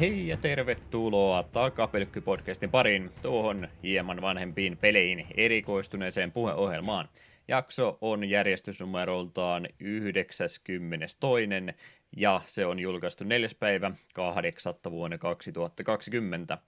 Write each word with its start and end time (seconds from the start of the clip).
Hei 0.00 0.28
ja 0.28 0.36
tervetuloa 0.36 1.42
Takapelkky-podcastin 1.42 2.70
pariin 2.70 3.10
tuohon 3.22 3.68
hieman 3.82 4.22
vanhempiin 4.22 4.76
peleihin 4.76 5.26
erikoistuneeseen 5.36 6.32
puheohjelmaan. 6.32 7.08
Jakso 7.48 7.98
on 8.00 8.24
järjestysnumeroltaan 8.24 9.68
92. 9.80 10.50
ja 12.16 12.40
se 12.46 12.66
on 12.66 12.78
julkaistu 12.78 13.24
4. 13.24 13.48
päivä 13.58 13.90
8. 14.14 14.74
vuonna 14.90 15.18
2020. 15.18 16.58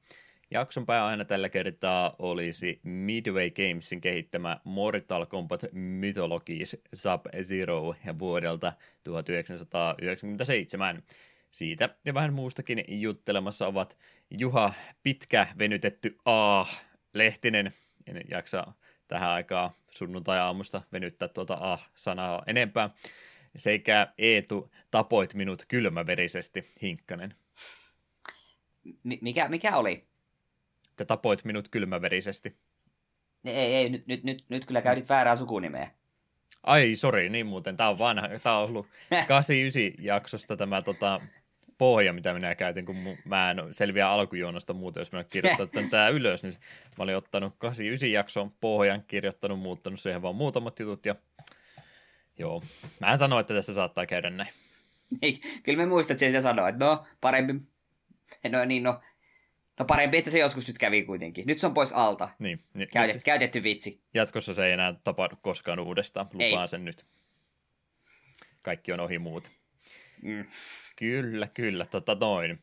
Jakson 0.51 0.87
pääaiheena 0.87 1.25
tällä 1.25 1.49
kertaa 1.49 2.17
olisi 2.19 2.81
Midway 2.83 3.51
Gamesin 3.51 4.01
kehittämä 4.01 4.61
Mortal 4.65 5.27
Kombat 5.27 5.65
Mythologies 5.73 6.77
Sub-Zero 6.95 7.95
vuodelta 8.19 8.73
1997. 9.05 11.03
Siitä 11.51 11.89
ja 12.05 12.15
vähän 12.15 12.33
muustakin 12.33 12.85
juttelemassa 12.89 13.67
ovat 13.67 13.99
Juha 14.31 14.73
Pitkä 15.03 15.47
venytetty 15.59 16.17
A. 16.25 16.65
Lehtinen. 17.15 17.75
En 18.07 18.23
jaksa 18.31 18.73
tähän 19.09 19.31
aikaan 19.31 19.71
sunnuntai-aamusta 19.91 20.83
venyttää 20.93 21.29
tuota 21.29 21.55
A-sanaa 21.61 22.43
enempää. 22.47 22.91
Sekä 23.57 24.13
Eetu 24.19 24.71
tapoit 24.91 25.35
minut 25.35 25.65
kylmäverisesti, 25.69 26.73
Hinkkanen. 26.83 27.35
M- 28.85 29.21
mikä, 29.21 29.49
mikä 29.49 29.77
oli? 29.77 30.05
Te 30.97 31.05
tapoit 31.05 31.45
minut 31.45 31.69
kylmäverisesti. 31.69 32.57
Ei, 33.45 33.75
ei, 33.75 33.91
nyt, 33.91 34.07
nyt, 34.07 34.25
nyt, 34.25 34.39
nyt 34.49 34.67
kyllä 34.67 34.83
käytit 34.83 35.09
väärää 35.09 35.37
sukunimeä. 35.37 35.91
Ai, 36.63 36.97
sori, 36.97 37.29
niin 37.29 37.47
muuten. 37.47 37.77
Tämä 37.77 37.91
on 37.91 37.99
vanha. 37.99 38.29
Tämä 38.43 38.59
on 38.59 38.69
ollut 38.69 38.87
89 39.29 40.05
jaksosta 40.05 40.57
tämä 40.57 40.83
tota, 40.83 41.21
pohja, 41.79 42.13
mitä 42.13 42.35
minä 42.35 42.55
käytin, 42.55 42.87
kun 42.87 42.97
mä 43.25 43.51
en 43.51 43.59
selviä 43.73 44.11
alkujuonosta 44.11 44.75
muuten, 44.75 45.01
jos 45.01 45.13
minä 45.13 45.25
kirjoittanut 45.25 45.91
tämä 45.91 46.09
ylös, 46.09 46.43
niin 46.43 46.55
mä 46.99 47.05
olin 47.05 47.17
ottanut 47.17 47.55
89 47.59 48.13
jakson 48.13 48.53
pohjan, 48.61 49.05
kirjoittanut, 49.07 49.61
muuttanut 49.61 50.01
siihen 50.01 50.23
vaan 50.23 50.35
muutamat 50.37 50.81
jutut 50.81 51.07
ja 51.07 51.15
joo, 52.39 52.63
mä 53.01 53.13
en 53.13 53.19
sano, 53.19 53.39
että 53.39 53.55
tässä 53.55 53.75
saattaa 53.75 54.07
käydä 54.07 54.31
näin. 54.31 54.53
Niin, 55.23 55.41
kyllä 55.63 55.79
me 55.79 55.87
muistat, 55.87 56.23
että 56.23 56.39
se 56.39 56.43
sanoo, 56.43 56.67
että 56.67 56.85
no 56.85 57.05
parempi, 57.21 57.53
no 58.49 58.65
niin 58.65 58.83
no, 58.83 59.01
no 59.79 59.85
parempi, 59.85 60.17
että 60.17 60.31
se 60.31 60.39
joskus 60.39 60.69
nyt 60.69 60.79
kävi 60.79 61.03
kuitenkin. 61.03 61.47
Nyt 61.47 61.59
se 61.59 61.67
on 61.67 61.75
pois 61.75 61.93
alta. 61.93 62.29
Niin. 62.39 62.65
niin 62.75 62.89
Käytet, 62.89 63.15
se, 63.15 63.21
käytetty 63.21 63.63
vitsi. 63.63 64.03
Jatkossa 64.15 64.55
se 64.55 64.67
ei 64.67 64.73
enää 64.73 64.95
tapahdu 65.05 65.37
koskaan 65.43 65.79
uudestaan, 65.79 66.27
lupaan 66.33 66.63
ei. 66.63 66.69
sen 66.69 66.85
nyt. 66.85 67.07
Kaikki 68.65 68.93
on 68.93 69.01
ohi 69.01 69.19
muut. 69.19 69.58
Mm. 70.23 70.45
Kyllä, 70.97 71.49
kyllä, 71.55 71.87
tota 71.87 72.15
noin. 72.21 72.59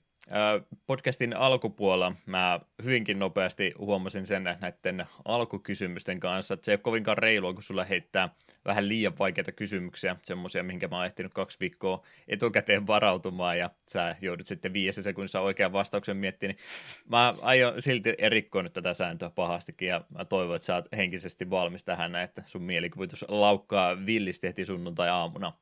Podcastin 0.87 1.37
alkupuolella 1.37 2.15
mä 2.25 2.59
hyvinkin 2.83 3.19
nopeasti 3.19 3.73
huomasin 3.77 4.25
sen 4.25 4.43
näiden 4.43 5.05
alkukysymysten 5.25 6.19
kanssa, 6.19 6.53
että 6.53 6.65
se 6.65 6.71
ei 6.71 6.73
ole 6.73 6.79
kovinkaan 6.79 7.17
reilua, 7.17 7.53
kun 7.53 7.63
sulla 7.63 7.83
heittää 7.83 8.29
vähän 8.65 8.87
liian 8.87 9.13
vaikeita 9.19 9.51
kysymyksiä, 9.51 10.15
semmoisia, 10.21 10.63
mihinkä 10.63 10.87
mä 10.87 10.95
oon 10.95 11.05
ehtinyt 11.05 11.33
kaksi 11.33 11.57
viikkoa 11.59 12.05
etukäteen 12.27 12.87
varautumaan, 12.87 13.57
ja 13.59 13.69
sä 13.87 14.15
joudut 14.21 14.47
sitten 14.47 14.73
viidessä 14.73 15.01
sekunnissa 15.01 15.41
oikean 15.41 15.73
vastauksen 15.73 16.17
miettimään, 16.17 16.55
niin 16.55 16.65
mä 17.09 17.35
aion 17.41 17.81
silti 17.81 18.13
erikkoa 18.17 18.63
nyt 18.63 18.73
tätä 18.73 18.93
sääntöä 18.93 19.29
pahastikin, 19.29 19.87
ja 19.87 20.01
mä 20.09 20.25
toivon, 20.25 20.55
että 20.55 20.65
sä 20.65 20.75
oot 20.75 20.87
henkisesti 20.97 21.49
valmis 21.49 21.83
tähän, 21.83 22.15
että 22.15 22.43
sun 22.45 22.63
mielikuvitus 22.63 23.25
laukkaa 23.27 24.05
villisti 24.05 24.47
heti 24.47 24.65
sunnuntai-aamuna. 24.65 25.53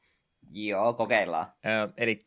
Joo, 0.54 0.94
kokeillaan. 0.94 1.46
Eli 1.98 2.24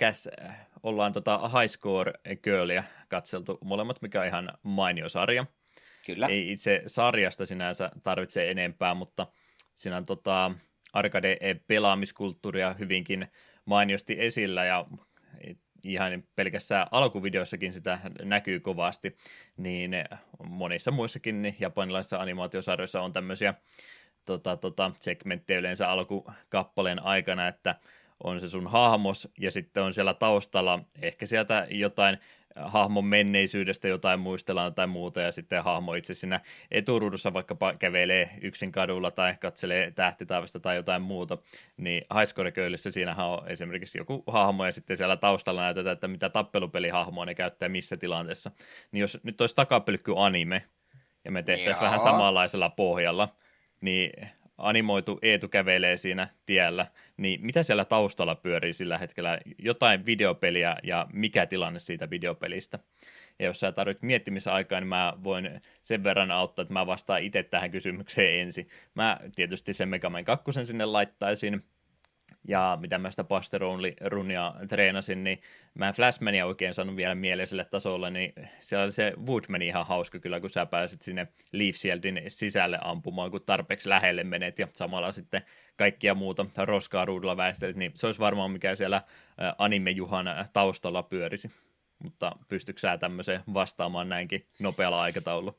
ollaan 0.82 1.12
tota 1.12 1.48
High 1.48 1.70
Score 1.70 2.12
Girlia 2.42 2.84
katseltu 3.08 3.58
molemmat, 3.64 4.02
mikä 4.02 4.20
on 4.20 4.26
ihan 4.26 4.52
mainio 4.62 5.08
sarja. 5.08 5.46
Kyllä. 6.06 6.26
Ei 6.26 6.52
itse 6.52 6.82
sarjasta 6.86 7.46
sinänsä 7.46 7.90
tarvitse 8.02 8.50
enempää, 8.50 8.94
mutta 8.94 9.26
siinä 9.74 9.96
on 9.96 10.04
tota 10.04 10.52
arcade-pelaamiskulttuuria 10.92 12.74
hyvinkin 12.78 13.26
mainiosti 13.64 14.16
esillä 14.18 14.64
ja 14.64 14.84
ihan 15.84 16.24
pelkässä 16.36 16.86
alkuvideossakin 16.90 17.72
sitä 17.72 17.98
näkyy 18.22 18.60
kovasti, 18.60 19.16
niin 19.56 19.90
monissa 20.48 20.90
muissakin 20.90 21.56
japanilaisissa 21.60 22.20
animaatiosarjoissa 22.20 23.00
on 23.00 23.12
tämmöisiä 23.12 23.54
tota, 24.24 24.56
tota, 24.56 24.90
segmenttejä 25.00 25.58
yleensä 25.58 25.90
alkukappaleen 25.90 27.02
aikana, 27.02 27.48
että 27.48 27.74
on 28.24 28.40
se 28.40 28.48
sun 28.48 28.66
hahmos, 28.66 29.28
ja 29.38 29.50
sitten 29.50 29.82
on 29.82 29.94
siellä 29.94 30.14
taustalla 30.14 30.80
ehkä 31.02 31.26
sieltä 31.26 31.66
jotain 31.70 32.18
hahmon 32.56 33.04
menneisyydestä 33.04 33.88
jotain 33.88 34.20
muistellaan 34.20 34.74
tai 34.74 34.86
muuta, 34.86 35.20
ja 35.20 35.32
sitten 35.32 35.64
hahmo 35.64 35.94
itse 35.94 36.14
siinä 36.14 36.40
eturuudussa 36.70 37.32
vaikkapa 37.32 37.74
kävelee 37.78 38.30
yksin 38.42 38.72
kadulla 38.72 39.10
tai 39.10 39.34
katselee 39.40 39.90
tähtitaivasta 39.90 40.60
tai 40.60 40.76
jotain 40.76 41.02
muuta, 41.02 41.38
niin 41.76 42.02
Highscore-köylissä 42.14 42.90
siinähän 42.90 43.26
on 43.26 43.48
esimerkiksi 43.48 43.98
joku 43.98 44.24
hahmo, 44.26 44.64
ja 44.64 44.72
sitten 44.72 44.96
siellä 44.96 45.16
taustalla 45.16 45.60
näytetään, 45.62 45.94
että 45.94 46.08
mitä 46.08 46.28
tappelupelihahmoa 46.28 47.24
ne 47.24 47.34
käyttää 47.34 47.68
missä 47.68 47.96
tilanteessa. 47.96 48.50
Niin 48.92 49.00
jos 49.00 49.18
nyt 49.22 49.40
olisi 49.40 49.54
takapelkky 49.54 50.12
anime, 50.16 50.62
ja 51.24 51.30
me 51.30 51.42
tehtäisiin 51.42 51.84
vähän 51.84 52.00
samanlaisella 52.00 52.70
pohjalla, 52.70 53.28
niin 53.80 54.10
animoitu 54.58 55.18
Eetu 55.22 55.48
kävelee 55.48 55.96
siinä 55.96 56.28
tiellä, 56.46 56.86
niin 57.16 57.46
mitä 57.46 57.62
siellä 57.62 57.84
taustalla 57.84 58.34
pyörii 58.34 58.72
sillä 58.72 58.98
hetkellä? 58.98 59.38
Jotain 59.58 60.06
videopeliä 60.06 60.76
ja 60.82 61.06
mikä 61.12 61.46
tilanne 61.46 61.78
siitä 61.78 62.10
videopelistä? 62.10 62.78
Ja 63.38 63.46
jos 63.46 63.60
sä 63.60 63.72
tarvitset 63.72 64.02
miettimisaikaa, 64.02 64.80
niin 64.80 64.88
mä 64.88 65.12
voin 65.24 65.60
sen 65.82 66.04
verran 66.04 66.30
auttaa, 66.30 66.62
että 66.62 66.74
mä 66.74 66.86
vastaan 66.86 67.22
itse 67.22 67.42
tähän 67.42 67.70
kysymykseen 67.70 68.40
ensin. 68.40 68.68
Mä 68.94 69.20
tietysti 69.34 69.72
sen 69.72 69.88
Mega 69.88 70.10
Man 70.10 70.24
2 70.24 70.64
sinne 70.64 70.84
laittaisin, 70.84 71.64
ja 72.48 72.78
mitä 72.80 72.98
mä 72.98 73.10
sitä 73.10 73.24
runia 74.00 74.54
treenasin, 74.68 75.24
niin 75.24 75.40
mä 75.74 75.88
en 75.88 75.94
Flashmania 75.94 76.46
oikein 76.46 76.74
saanut 76.74 76.96
vielä 76.96 77.14
mieleiselle 77.14 77.64
tasolle, 77.64 78.10
niin 78.10 78.32
siellä 78.60 78.84
oli 78.84 78.92
se 78.92 79.12
Woodman 79.26 79.62
ihan 79.62 79.86
hauska 79.86 80.18
kyllä, 80.18 80.40
kun 80.40 80.50
sä 80.50 80.66
pääsit 80.66 81.02
sinne 81.02 81.28
Leaf 81.52 81.74
Shieldin 81.74 82.22
sisälle 82.28 82.78
ampumaan, 82.82 83.30
kun 83.30 83.42
tarpeeksi 83.46 83.88
lähelle 83.88 84.24
menet, 84.24 84.58
ja 84.58 84.68
samalla 84.72 85.12
sitten 85.12 85.42
kaikkia 85.76 86.14
muuta 86.14 86.46
roskaa 86.56 87.04
ruudulla 87.04 87.36
väistelit, 87.36 87.76
niin 87.76 87.92
se 87.94 88.06
olisi 88.06 88.20
varmaan 88.20 88.50
mikä 88.50 88.76
siellä 88.76 89.02
anime-juhan 89.58 90.26
taustalla 90.52 91.02
pyörisi. 91.02 91.50
Mutta 91.98 92.36
pystytkö 92.48 92.80
sä 92.80 92.98
tämmöiseen 92.98 93.40
vastaamaan 93.54 94.08
näinkin 94.08 94.46
nopealla 94.60 95.02
aikataululla? 95.02 95.54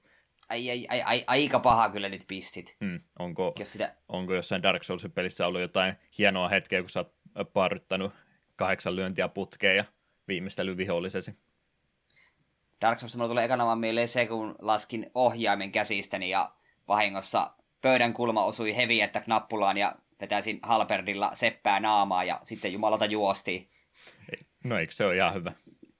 Ai, 0.50 0.69
ai, 0.69 0.88
ai, 0.90 1.02
ai, 1.02 1.24
aika 1.28 1.59
paha 1.59 1.90
kyllä 1.90 2.09
nyt 2.09 2.24
pistit. 2.28 2.78
Hmm. 2.85 3.02
Onko, 3.19 3.53
Jos 3.59 3.72
sitä... 3.72 3.96
onko 4.08 4.34
jossain 4.34 4.63
Dark 4.63 4.84
Soulsin 4.84 5.12
pelissä 5.12 5.47
ollut 5.47 5.62
jotain 5.62 5.96
hienoa 6.18 6.50
hetkeä, 6.50 6.81
kun 6.81 6.90
sä 6.90 7.00
oot 7.35 7.53
parryttänyt 7.53 8.12
kahdeksan 8.56 8.96
lyöntiä 8.96 9.28
putkeen 9.28 9.78
ja 9.78 9.85
viimeistely 10.28 10.78
vihollisesi? 10.78 11.35
Dark 12.81 13.00
Souls 13.00 13.16
mulla 13.16 13.30
tulee 13.30 13.46
ekana 13.46 13.66
vaan 13.66 13.80
mieleen 13.80 14.08
se, 14.08 14.25
kun 14.25 14.56
laskin 14.59 15.12
ohjaimen 15.13 15.72
käsistäni 15.72 16.30
ja 16.30 16.52
vahingossa 16.88 17.52
pöydän 17.81 18.14
kulma 18.14 18.46
osui 18.46 18.75
heavy 18.75 19.02
että 19.02 19.22
knappulaan 19.22 19.78
ja 19.78 19.96
vetäisin 20.22 20.59
halperdilla 20.64 21.31
seppää 21.34 21.79
naamaa 21.79 22.24
ja 22.24 22.40
sitten 22.44 22.74
jumalata 22.74 23.06
juosti. 23.06 23.69
No 24.64 24.78
eikö 24.78 24.94
se 24.94 25.06
ole 25.06 25.16
ihan 25.16 25.34
hyvä? 25.34 25.52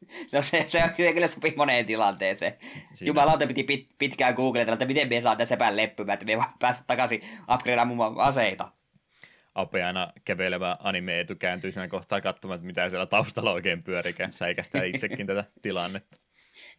No 0.31 0.41
se, 0.41 0.66
se, 0.68 0.84
kyllä 1.13 1.28
sopii 1.28 1.53
moneen 1.56 1.85
tilanteeseen. 1.85 2.53
Siinä. 2.94 3.08
Jumalauta 3.08 3.47
piti 3.47 3.64
pit, 3.64 3.87
pitkään 3.97 4.34
googletella, 4.34 4.73
että 4.73 4.85
miten 4.85 5.09
me 5.09 5.22
saa 5.22 5.35
tässä 5.35 5.76
leppymään, 5.76 6.14
että 6.14 6.26
me 6.26 6.37
vaan 6.37 6.53
päästä 6.59 6.84
takaisin 6.87 7.22
upgradeamaan 7.53 8.20
aseita. 8.20 8.72
Ape 9.55 9.84
aina 9.84 10.14
kävelevä 10.26 10.78
anime 10.79 11.20
etu 11.20 11.35
kääntyy 11.35 11.72
siinä 11.72 11.87
kohtaa 11.87 12.22
katsomaan, 12.22 12.55
että 12.55 12.67
mitä 12.67 12.90
siellä 12.90 13.05
taustalla 13.05 13.52
oikein 13.52 13.84
pyörikään. 13.84 14.34
Säikähtää 14.34 14.84
itsekin 14.84 15.28
tätä 15.28 15.43
tilannetta. 15.61 16.17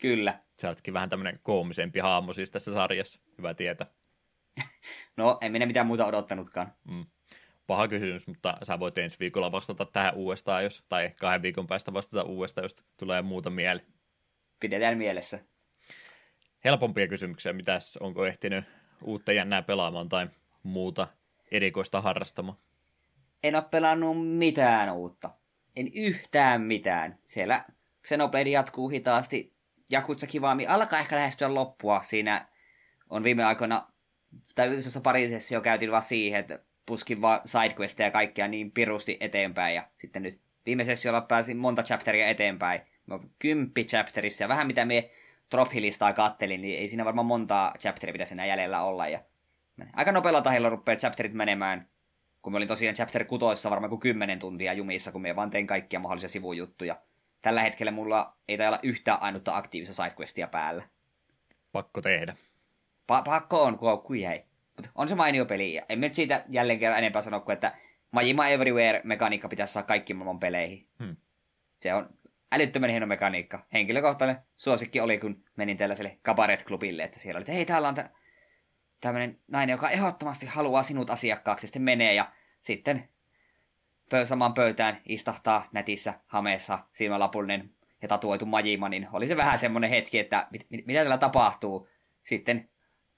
Kyllä. 0.01 0.39
Sä 0.61 0.69
ootkin 0.69 0.95
vähän 0.95 1.09
tämmöinen 1.09 1.41
koomisempi 1.43 1.99
hahmo 1.99 2.33
siis 2.33 2.51
tässä 2.51 2.73
sarjassa. 2.73 3.21
Hyvä 3.39 3.55
tietää. 3.55 3.87
no, 5.17 5.39
en 5.41 5.53
minä 5.53 5.67
mitään 5.67 5.87
muuta 5.87 6.07
odottanutkaan. 6.07 6.73
Mm 6.85 7.07
paha 7.69 7.89
kysymys, 7.89 8.27
mutta 8.27 8.57
sä 8.63 8.81
voit 8.81 8.99
ensi 8.99 9.17
viikolla 9.21 9.53
vastata 9.53 9.85
tähän 9.85 10.15
uudestaan, 10.15 10.65
jos, 10.65 10.85
tai 10.89 11.11
kahden 11.21 11.43
viikon 11.43 11.67
päästä 11.67 11.93
vastata 11.93 12.23
uudestaan, 12.23 12.65
jos 12.65 12.77
tulee 12.97 13.23
muuta 13.23 13.51
mieli. 13.51 13.81
Pidetään 14.61 14.99
mielessä. 14.99 15.39
Helpompia 16.65 17.09
kysymyksiä, 17.09 17.53
mitäs, 17.53 17.97
onko 17.97 18.27
ehtinyt 18.27 18.65
uutta 19.05 19.33
jännää 19.33 19.63
pelaamaan 19.63 20.09
tai 20.09 20.29
muuta 20.63 21.07
erikoista 21.51 22.01
harrastamaan? 22.01 22.59
En 23.43 23.55
ole 23.55 23.65
pelannut 23.71 24.29
mitään 24.29 24.95
uutta. 24.95 25.31
En 25.77 25.91
yhtään 25.95 26.61
mitään. 26.61 27.19
Siellä 27.27 27.65
Xenoblade 28.07 28.51
jatkuu 28.51 28.89
hitaasti. 28.89 29.55
Jakutsa 29.91 30.27
kivaami 30.27 30.67
alkaa 30.67 30.99
ehkä 30.99 31.17
lähestyä 31.17 31.55
loppua. 31.55 32.03
Siinä 32.03 32.49
on 33.11 33.25
viime 33.25 33.45
aikoina, 33.45 33.93
tai 34.55 34.69
yhdessä 34.69 35.01
pari 35.01 35.29
sessio 35.29 35.61
käytiin 35.61 35.91
vaan 35.91 36.03
siihen, 36.03 36.41
että 36.41 36.59
puskin 36.89 37.21
vaan 37.21 37.41
sidequesteja 37.45 38.07
ja 38.07 38.11
kaikkea 38.11 38.49
niin 38.49 38.71
pirusti 38.71 39.17
eteenpäin. 39.21 39.75
Ja 39.75 39.89
sitten 39.97 40.23
nyt 40.23 40.41
viime 40.67 40.85
sessiolla 40.85 41.21
pääsin 41.21 41.57
monta 41.57 41.83
chapteria 41.83 42.29
eteenpäin. 42.29 42.81
kymppi 43.39 43.85
chapterissa 43.85 44.45
ja 44.45 44.49
vähän 44.49 44.67
mitä 44.67 44.85
me 44.85 45.11
drop 45.51 45.69
kattelin, 46.17 46.63
niin 46.63 46.79
ei 46.79 46.89
siinä 46.89 47.05
varmaan 47.05 47.27
montaa 47.27 47.75
chapteria 47.79 48.13
pitäisi 48.13 48.35
enää 48.35 48.47
jäljellä 48.47 48.83
olla. 48.83 49.09
Ja 49.09 49.21
aika 49.93 50.13
nopealla 50.13 50.43
tahilla 50.43 50.69
rupeaa 50.69 50.97
chapterit 50.97 51.33
menemään, 51.33 51.89
kun 52.43 52.53
me 52.53 52.57
olin 52.57 52.69
tosiaan 52.69 52.95
chapter 52.95 53.25
kutoissa 53.25 53.71
varmaan 53.71 53.91
kuin 53.91 54.01
10 54.01 54.39
tuntia 54.39 54.73
jumissa, 54.73 55.13
kun 55.13 55.23
me 55.23 55.37
vaan 55.37 55.51
tein 55.51 55.67
kaikkia 55.67 56.01
mahdollisia 56.01 56.29
sivujuttuja. 56.29 56.97
Tällä 57.43 57.63
hetkellä 57.63 57.93
mulla 57.93 58.37
ei 58.49 58.57
taida 58.57 58.69
olla 58.69 58.81
yhtään 58.83 59.23
ainutta 59.23 59.57
aktiivista 59.57 59.95
sidequestia 59.95 60.49
päällä. 60.49 60.83
Pakko 61.73 62.01
tehdä. 62.01 62.37
Pa- 63.13 63.23
pakko 63.25 63.63
on, 63.63 63.79
kun 63.79 64.03
kui 64.03 64.25
hei. 64.25 64.48
Mutta 64.79 64.91
on 64.95 65.09
se 65.09 65.15
mainio 65.15 65.45
peli. 65.47 65.75
Ja 65.75 65.83
en 65.89 66.01
nyt 66.01 66.15
siitä 66.15 66.45
jälleen 66.49 66.79
kerran 66.79 66.99
enempää 66.99 67.23
sano 67.23 67.41
kuin, 67.41 67.53
että 67.55 67.75
Majima 68.11 68.49
Everywhere-mekaniikka 68.49 69.49
pitäisi 69.49 69.73
saa 69.73 69.83
kaikki 69.83 70.15
maailman 70.15 70.39
peleihin. 70.39 70.87
Hmm. 70.99 71.17
Se 71.81 71.95
on 71.95 72.11
älyttömän 72.53 72.91
hieno 72.91 73.07
mekaniikka. 73.07 73.67
Henkilökohtainen 73.73 74.37
suosikki 74.57 75.01
oli, 75.01 75.19
kun 75.19 75.45
menin 75.57 75.77
tällaiselle 75.77 76.19
kabaret-klubille, 76.23 77.05
että 77.05 77.19
siellä 77.19 77.39
oli, 77.39 77.43
että 77.43 77.53
hei, 77.53 77.65
täällä 77.67 77.89
on 77.89 77.95
tä- 77.95 78.11
tämmöinen 79.01 79.39
nainen, 79.49 79.75
joka 79.75 79.91
ehdottomasti 79.91 80.47
haluaa 80.47 80.83
sinut 80.83 81.11
asiakkaaksi, 81.11 81.67
sitten 81.67 81.83
menee 81.83 82.15
ja 82.15 82.33
sitten 82.61 83.09
pö- 84.15 84.27
samaan 84.27 84.55
pöytään 84.55 84.97
istahtaa 85.05 85.69
nätissä 85.73 86.15
hameessa 86.27 86.79
silmälapullinen 86.93 87.71
ja 88.03 88.09
tatuoitu 88.09 88.47
Majima, 88.47 88.89
niin 88.89 89.09
oli 89.13 89.27
se 89.27 89.37
vähän 89.37 89.59
semmoinen 89.59 89.91
hetki, 89.91 90.19
että 90.19 90.47
mit- 90.51 90.67
mit- 90.71 90.87
mitä 90.87 91.01
täällä 91.01 91.19
tapahtuu. 91.19 91.89
Sitten 92.23 92.69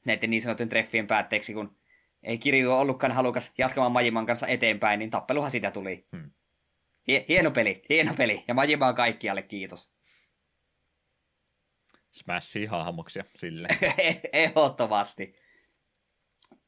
näiden 0.05 0.31
niin 0.31 0.43
sanotun 0.43 0.69
treffien 0.69 1.07
päätteeksi, 1.07 1.55
kun 1.55 1.77
ei 2.23 2.39
Kirju 2.39 2.73
ollutkaan 2.73 3.13
halukas 3.13 3.53
jatkamaan 3.59 3.93
Majiman 3.93 4.27
kanssa 4.27 4.47
eteenpäin, 4.47 4.99
niin 4.99 5.11
tappeluhan 5.11 5.51
sitä 5.51 5.71
tuli. 5.71 6.07
Hmm. 6.17 6.31
Hieno 7.29 7.51
peli, 7.51 7.83
hieno 7.89 8.15
peli. 8.15 8.45
Ja 8.49 8.55
Majima 8.55 8.89
on 8.89 8.95
kaikkialle, 8.95 9.43
kiitos. 9.43 9.95
Smashia 12.13 12.71
hahmoksia 12.71 13.25
sille. 13.37 13.69
Ehdottomasti. 14.33 15.35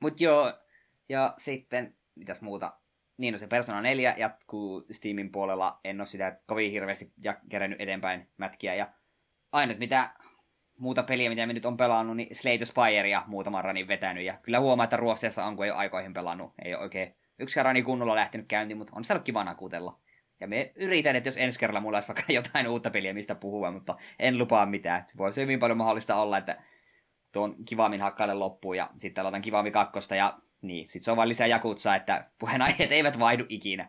Mut 0.01 0.21
joo, 0.21 0.59
ja 1.09 1.35
sitten, 1.39 1.97
mitäs 2.15 2.41
muuta? 2.41 2.79
Niin, 3.17 3.33
no 3.33 3.39
se 3.39 3.47
Persona 3.47 3.81
4 3.81 4.15
jatkuu 4.19 4.87
Steamin 4.91 5.33
puolella. 5.33 5.81
En 5.85 6.01
ole 6.01 6.07
sitä 6.07 6.41
kovin 6.47 6.71
hirveästi 6.71 7.13
ja 7.25 7.41
kerännyt 7.49 7.81
eteenpäin 7.81 8.31
mätkiä. 8.37 8.75
Ja 8.75 8.93
ainut 9.53 9.79
mitä 9.79 10.15
muuta 10.83 11.03
peliä, 11.03 11.29
mitä 11.29 11.47
me 11.47 11.53
nyt 11.53 11.67
on 11.67 11.77
pelannut, 11.77 12.17
niin 12.17 12.37
Slate 12.37 12.65
Spirea 12.65 13.23
muutaman 13.27 13.65
ranin 13.65 13.89
vetänyt. 13.89 14.25
Ja 14.25 14.39
kyllä 14.43 14.61
huomaa, 14.61 14.85
että 14.85 14.97
Ruotsissa 14.97 15.45
on, 15.45 15.57
kun 15.57 15.65
ei 15.65 15.71
ole 15.71 15.79
aikoihin 15.79 16.15
pelannut. 16.15 16.53
Ei 16.65 16.75
ole 16.75 16.83
oikein 16.83 17.15
yksi 17.39 17.63
rani 17.63 17.83
kunnolla 17.83 18.15
lähtenyt 18.15 18.49
käyntiin, 18.49 18.79
mutta 18.79 18.93
on 18.97 19.05
sitä 19.05 19.15
ollut 19.15 19.25
kiva 19.25 19.45
nakutella. 19.45 20.01
Ja 20.41 20.49
me 20.49 20.73
yritän, 20.77 21.17
että 21.17 21.29
jos 21.29 21.37
ensi 21.37 21.59
kerralla 21.59 21.81
mulla 21.81 21.97
olisi 21.97 22.09
vaikka 22.09 22.33
jotain 22.39 22.69
uutta 22.69 22.91
peliä, 22.91 23.15
mistä 23.15 23.35
puhua, 23.35 23.71
mutta 23.71 23.97
en 24.19 24.39
lupaa 24.39 24.67
mitään. 24.67 25.05
Se 25.07 25.19
voisi 25.19 25.41
hyvin 25.41 25.59
paljon 25.59 25.79
mahdollista 25.79 26.17
olla, 26.17 26.39
että 26.39 26.63
tuon 27.33 27.65
Kivamin 27.65 28.01
hakkaille 28.01 28.35
loppuun 28.35 28.77
ja 28.77 28.91
sitten 28.97 29.23
aloitan 29.23 29.43
Kivami 29.43 29.71
kakkosta 29.71 30.15
ja 30.15 30.39
niin, 30.63 30.89
sitten 30.89 31.05
se 31.05 31.11
on 31.11 31.17
vain 31.17 31.29
lisää 31.29 31.47
jakutsaa, 31.47 31.97
että 31.97 32.31
puheenaiheet 32.39 32.93
eivät 32.99 33.19
vaihdu 33.19 33.45
ikinä. 33.49 33.89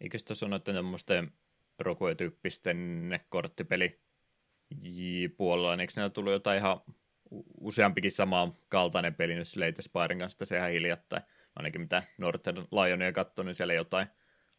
Eikö 0.00 0.18
tuossa 0.26 0.46
ole 0.46 0.50
noiden 0.50 0.74
tämmöisten 0.74 1.32
rokoetyyppisten 1.78 3.10
korttipeli 3.28 4.05
puolella, 5.36 5.76
niin 5.76 5.80
eikö 5.80 6.10
tullut 6.10 6.32
jotain 6.32 6.58
ihan 6.58 6.80
useampikin 7.60 8.12
sama 8.12 8.52
kaltainen 8.68 9.14
peli 9.14 9.34
nyt 9.34 9.48
Slate 9.48 9.82
Spiren 9.82 10.18
kanssa 10.18 10.44
se 10.44 10.56
ihan 10.56 10.70
hiljattain. 10.70 11.22
Ainakin 11.56 11.80
mitä 11.80 12.02
Northern 12.18 12.58
Lionia 12.58 13.12
katsoi, 13.12 13.44
niin 13.44 13.54
siellä 13.54 13.74
jotain 13.74 14.06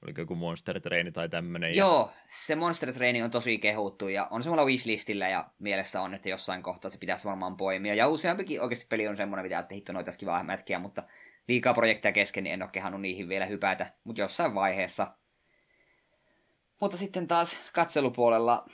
Oliko 0.04 0.22
joku 0.22 0.36
Monster 0.36 0.82
Train 0.82 1.14
tai 1.14 1.30
tämmöinen? 1.30 1.76
Joo, 1.76 2.12
se 2.26 2.56
Monster 2.56 2.94
Train 2.94 3.24
on 3.24 3.32
tosi 3.32 3.58
kehuttu 3.58 4.08
ja 4.08 4.28
on 4.32 4.44
se 4.44 4.50
mulla 4.50 4.66
wishlistillä 4.66 5.30
ja 5.30 5.50
mielessä 5.60 6.02
on, 6.02 6.14
että 6.14 6.30
jossain 6.30 6.64
kohtaa 6.64 6.90
se 6.90 6.98
pitäisi 6.98 7.26
varmaan 7.26 7.58
poimia. 7.58 7.96
Ja 7.96 8.08
useampikin 8.08 8.62
oikeasti 8.62 8.88
peli 8.90 9.08
on 9.08 9.18
semmoinen, 9.18 9.46
mitä 9.46 9.60
että 9.60 9.76
hitto 9.76 9.94
noita 9.94 10.12
kivaa 10.20 10.44
mätkiä, 10.44 10.80
mutta 10.80 11.04
liikaa 11.48 11.74
projekteja 11.74 12.12
kesken, 12.12 12.44
niin 12.44 12.54
en 12.54 12.62
ole 12.62 12.70
kehannut 12.74 13.02
niihin 13.02 13.30
vielä 13.30 13.46
hypätä, 13.46 13.94
mutta 14.04 14.22
jossain 14.22 14.56
vaiheessa. 14.56 15.08
Mutta 16.82 16.98
sitten 16.98 17.28
taas 17.28 17.58
katselupuolella 17.74 18.66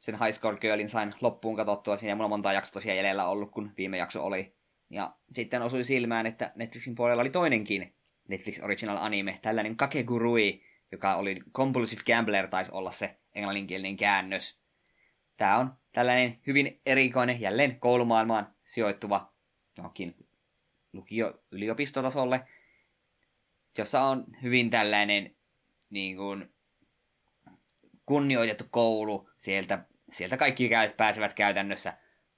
sen 0.00 0.18
High 0.18 0.32
Score 0.32 0.58
Girlin 0.58 0.88
sain 0.88 1.12
loppuun 1.20 1.56
katsottua. 1.56 1.96
Siinä 1.96 2.14
mulla 2.14 2.28
monta 2.28 2.52
jaksoa 2.52 2.72
tosiaan 2.72 2.96
jäljellä 2.96 3.28
ollut, 3.28 3.50
kun 3.50 3.72
viime 3.76 3.98
jakso 3.98 4.24
oli. 4.24 4.56
Ja 4.90 5.16
sitten 5.34 5.62
osui 5.62 5.84
silmään, 5.84 6.26
että 6.26 6.52
Netflixin 6.54 6.94
puolella 6.94 7.20
oli 7.20 7.30
toinenkin 7.30 7.94
Netflix 8.28 8.62
Original 8.62 8.96
Anime, 9.00 9.38
tällainen 9.42 9.76
Kakegurui, 9.76 10.62
joka 10.92 11.14
oli 11.14 11.40
Compulsive 11.52 12.02
Gambler, 12.06 12.48
taisi 12.48 12.72
olla 12.72 12.90
se 12.90 13.18
englanninkielinen 13.34 13.96
käännös. 13.96 14.60
Tämä 15.36 15.58
on 15.58 15.72
tällainen 15.92 16.38
hyvin 16.46 16.80
erikoinen, 16.86 17.40
jälleen 17.40 17.80
koulumaailmaan 17.80 18.54
sijoittuva 18.64 19.32
johonkin 19.76 20.14
lukio 20.92 21.42
yliopistotasolle, 21.50 22.46
jossa 23.78 24.02
on 24.02 24.24
hyvin 24.42 24.70
tällainen 24.70 25.36
niin 25.90 26.16
kuin, 26.16 26.52
kunnioitettu 28.06 28.64
koulu. 28.70 29.30
Sieltä, 29.38 29.84
sieltä 30.10 30.36
kaikki 30.36 30.70
pääsevät 30.96 31.34
käytännössä 31.34 31.92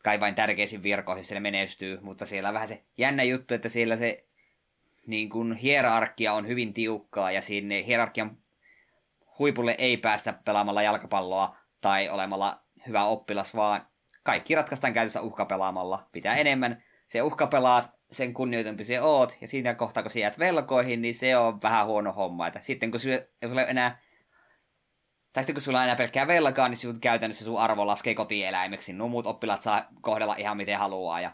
kai 0.04 0.20
vain 0.20 0.34
tärkeisiin 0.34 0.82
virkoihin, 0.82 1.20
jos 1.20 1.30
ne 1.30 1.40
menestyy, 1.40 1.98
mutta 2.00 2.26
siellä 2.26 2.48
on 2.48 2.54
vähän 2.54 2.68
se 2.68 2.82
jännä 2.98 3.22
juttu, 3.22 3.54
että 3.54 3.68
siellä 3.68 3.96
se 3.96 4.26
niin 5.06 5.28
kuin 5.28 5.52
hierarkia 5.52 6.32
on 6.32 6.48
hyvin 6.48 6.74
tiukkaa 6.74 7.32
ja 7.32 7.42
sinne 7.42 7.86
hierarkian 7.86 8.38
huipulle 9.38 9.74
ei 9.78 9.96
päästä 9.96 10.34
pelaamalla 10.44 10.82
jalkapalloa 10.82 11.56
tai 11.80 12.08
olemalla 12.08 12.60
hyvä 12.86 13.04
oppilas, 13.04 13.54
vaan 13.54 13.86
kaikki 14.22 14.54
ratkaistaan 14.54 14.92
käytössä 14.92 15.20
uhkapelaamalla. 15.20 16.08
Pitää 16.12 16.36
enemmän 16.36 16.82
se 17.06 17.22
uhkapelaat, 17.22 17.90
sen 18.10 18.34
kunnioitempi 18.34 18.84
se 18.84 19.00
oot, 19.00 19.36
ja 19.40 19.48
siinä 19.48 19.74
kohtaa, 19.74 20.02
kun 20.02 20.10
sä 20.10 20.18
jäät 20.18 20.38
velkoihin, 20.38 21.02
niin 21.02 21.14
se 21.14 21.36
on 21.36 21.62
vähän 21.62 21.86
huono 21.86 22.12
homma. 22.12 22.46
Että 22.46 22.60
sitten 22.62 22.90
kun 22.90 23.00
sulla 23.00 23.14
ei 23.14 23.52
ole 23.52 23.62
enää 23.62 24.00
tai 25.32 25.42
sitten 25.42 25.54
kun 25.54 25.62
sulla 25.62 25.78
on 25.78 25.84
enää 25.84 25.96
pelkkää 25.96 26.26
velkaa, 26.26 26.68
niin 26.68 26.76
sinun 26.76 27.00
käytännössä 27.00 27.44
sun 27.44 27.60
arvo 27.60 27.86
laskee 27.86 28.14
kotieläimeksi. 28.14 28.92
Nuo 28.92 29.08
muut 29.08 29.26
oppilaat 29.26 29.62
saa 29.62 29.86
kohdella 30.00 30.36
ihan 30.36 30.56
miten 30.56 30.78
haluaa. 30.78 31.20
Ja 31.20 31.32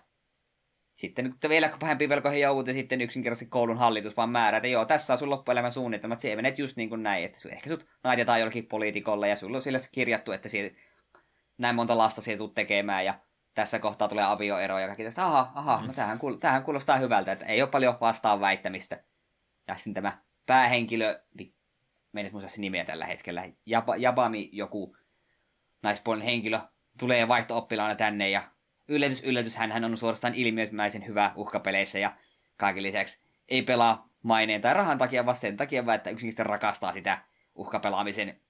sitten 0.94 1.30
kun 1.30 1.50
vielä 1.50 1.70
pahempi 1.80 2.08
velkoihin 2.08 2.40
joudut, 2.40 2.66
ja 2.66 2.74
sitten 2.74 3.00
yksinkertaisesti 3.00 3.50
koulun 3.50 3.78
hallitus 3.78 4.16
vaan 4.16 4.30
määrää, 4.30 4.56
että 4.58 4.68
joo, 4.68 4.84
tässä 4.84 5.12
on 5.12 5.18
sun 5.18 5.30
loppuelämän 5.30 5.72
suunnitelmat, 5.72 6.18
se 6.18 6.36
menet 6.36 6.58
just 6.58 6.76
niin 6.76 6.88
kuin 6.88 7.02
näin, 7.02 7.24
että 7.24 7.48
ehkä 7.52 7.70
sut 7.70 7.86
naitetaan 8.04 8.40
jollekin 8.40 8.66
poliitikolle, 8.66 9.28
ja 9.28 9.36
sulla 9.36 9.56
on 9.56 9.62
sille 9.62 9.78
kirjattu, 9.92 10.32
että 10.32 10.48
siellä, 10.48 10.70
näin 11.58 11.74
monta 11.74 11.98
lasta 11.98 12.22
siellä 12.22 12.38
tulet 12.38 12.54
tekemään, 12.54 13.04
ja 13.04 13.14
tässä 13.54 13.78
kohtaa 13.78 14.08
tulee 14.08 14.24
avioero, 14.24 14.78
ja 14.78 14.86
kaikki 14.86 15.04
tästä, 15.04 15.26
aha, 15.26 15.52
aha, 15.54 15.82
no 15.86 15.92
tämähän, 15.92 16.18
kuul- 16.18 16.38
tämähän 16.38 16.62
kuulostaa 16.62 16.96
hyvältä, 16.96 17.32
että 17.32 17.46
ei 17.46 17.62
ole 17.62 17.70
paljon 17.70 17.94
vastaan 18.00 18.40
väittämistä. 18.40 19.04
Ja 19.68 19.74
sitten 19.74 19.94
tämä 19.94 20.18
päähenkilö, 20.46 21.20
menet 22.12 22.32
muista 22.32 22.50
se 22.50 22.60
nimeä 22.60 22.84
tällä 22.84 23.06
hetkellä, 23.06 23.44
Jab- 23.46 23.98
Jabami 23.98 24.50
joku 24.52 24.96
naispuolinen 25.82 26.28
henkilö, 26.28 26.60
tulee 26.98 27.28
vaihto-oppilaana 27.28 27.94
tänne, 27.94 28.30
ja 28.30 28.42
yllätys, 28.88 29.24
yllätys, 29.24 29.56
hän 29.56 29.84
on 29.84 29.96
suorastaan 29.96 30.34
ilmiömäisen 30.34 31.06
hyvä 31.06 31.32
uhkapeleissä 31.36 31.98
ja 31.98 32.16
kaiken 32.56 32.82
lisäksi 32.82 33.28
ei 33.48 33.62
pelaa 33.62 34.08
maineen 34.22 34.60
tai 34.60 34.74
rahan 34.74 34.98
takia, 34.98 35.26
vaan 35.26 35.36
sen 35.36 35.56
takia, 35.56 35.86
vaan 35.86 35.96
että 35.96 36.10
yksinkertaisesti 36.10 36.50
rakastaa 36.50 36.92
sitä 36.92 37.24
uhkapelaamisen 37.54 38.40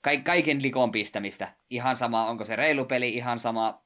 ka- 0.00 0.22
kaiken 0.24 0.62
likoon 0.62 0.92
pistämistä. 0.92 1.48
Ihan 1.70 1.96
sama, 1.96 2.26
onko 2.26 2.44
se 2.44 2.56
reilu 2.56 2.84
peli, 2.84 3.08
ihan 3.08 3.38
sama, 3.38 3.84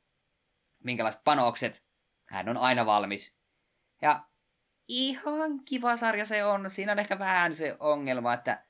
minkälaiset 0.85 1.25
panokset. 1.25 1.85
Hän 2.26 2.49
on 2.49 2.57
aina 2.57 2.87
valmis. 2.87 3.37
Ja 4.02 4.25
ihan 4.88 5.64
kiva 5.64 5.97
sarja 5.97 6.25
se 6.25 6.45
on. 6.45 6.71
Siinä 6.71 6.93
on 6.93 6.99
ehkä 6.99 7.19
vähän 7.19 7.55
se 7.55 7.76
ongelma, 7.81 8.35
että 8.35 8.65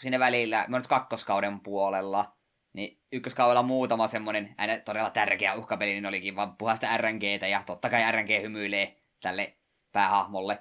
siinä 0.00 0.18
välillä, 0.18 0.64
mä 0.68 0.78
nyt 0.78 0.86
kakkoskauden 0.86 1.60
puolella, 1.60 2.36
niin 2.72 3.00
ykköskaudella 3.12 3.62
muutama 3.62 4.06
semmonen 4.06 4.54
aina 4.58 4.78
todella 4.78 5.10
tärkeä 5.10 5.54
uhkapeli, 5.54 5.90
niin 5.90 6.06
olikin 6.06 6.36
vaan 6.36 6.56
puhasta 6.56 6.96
RNGtä, 6.96 7.46
ja 7.46 7.62
totta 7.66 7.90
kai 7.90 8.12
RNG 8.12 8.42
hymyilee 8.42 8.96
tälle 9.22 9.56
päähahmolle. 9.92 10.58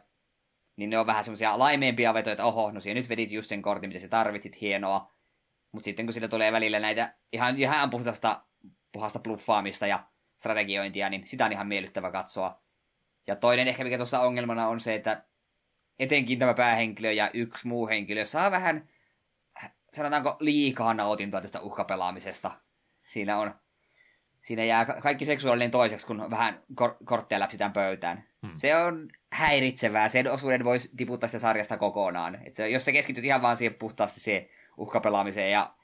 Niin 0.76 0.90
ne 0.90 1.00
on 1.00 1.08
vähän 1.08 1.24
semmoisia 1.24 1.60
laimeempia 1.60 2.14
vetoja, 2.14 2.32
että 2.32 2.46
oho, 2.46 2.72
no 2.72 2.80
siinä 2.80 3.00
nyt 3.00 3.10
vedit 3.10 3.32
just 3.32 3.50
sen 3.50 3.62
kortin, 3.62 3.90
mitä 3.90 4.00
sä 4.00 4.08
tarvitsit, 4.08 4.62
hienoa. 4.62 5.12
Mutta 5.72 5.86
sitten 5.86 6.06
kun 6.06 6.14
siitä 6.14 6.28
tulee 6.28 6.52
välillä 6.52 6.80
näitä 6.80 7.14
ihan, 7.34 7.58
ihan 7.58 7.90
puhdasta, 7.90 8.44
puhasta 8.92 9.20
bluffaamista 9.20 9.88
ja 9.88 10.04
strategiointia, 10.38 11.10
niin 11.10 11.28
sitä 11.28 11.46
on 11.46 11.52
ihan 11.52 11.68
miellyttävä 11.68 12.12
katsoa. 12.12 12.62
Ja 13.28 13.36
toinen 13.36 13.68
ehkä 13.68 13.84
mikä 13.84 13.98
tuossa 13.98 14.22
ongelmana 14.22 14.68
on 14.68 14.80
se, 14.80 14.96
että 14.96 15.24
etenkin 16.00 16.40
tämä 16.40 16.54
päähenkilö 16.54 17.12
ja 17.12 17.30
yksi 17.34 17.68
muu 17.68 17.88
henkilö 17.88 18.26
saa 18.26 18.52
vähän 18.52 18.90
sanotaanko 19.94 20.38
liikaa 20.40 20.94
nautintoa 20.94 21.42
tästä 21.42 21.62
uhkapelaamisesta. 21.62 22.52
Siinä 23.06 23.40
on, 23.40 23.56
siinä 24.42 24.64
jää 24.64 24.86
kaikki 24.86 25.26
seksuaalinen 25.26 25.72
toiseksi, 25.72 26.08
kun 26.08 26.32
vähän 26.32 26.64
kor- 26.76 26.98
kortteja 27.06 27.40
läpsitään 27.40 27.74
pöytään. 27.74 28.24
Hmm. 28.42 28.52
Se 28.56 28.76
on 28.76 29.10
häiritsevää. 29.32 30.10
Sen 30.10 30.32
osuuden 30.32 30.64
voisi 30.64 30.92
tiputtaa 30.98 31.28
sitä 31.28 31.40
sarjasta 31.40 31.78
kokonaan. 31.78 32.38
Et 32.46 32.56
se, 32.56 32.70
jos 32.70 32.86
se 32.86 32.92
keskittyisi 32.92 33.28
ihan 33.28 33.42
vaan 33.42 33.58
siihen 33.58 33.74
puhtaasti 33.74 34.20
siihen 34.20 34.50
uhkapelaamiseen 34.78 35.52
ja 35.52 35.76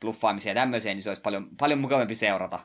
bluffaamisia 0.00 0.50
ja 0.50 0.54
tämmöisiä, 0.54 0.94
niin 0.94 1.02
se 1.02 1.10
olisi 1.10 1.22
paljon, 1.22 1.48
paljon 1.56 1.78
mukavampi 1.78 2.14
seurata. 2.14 2.60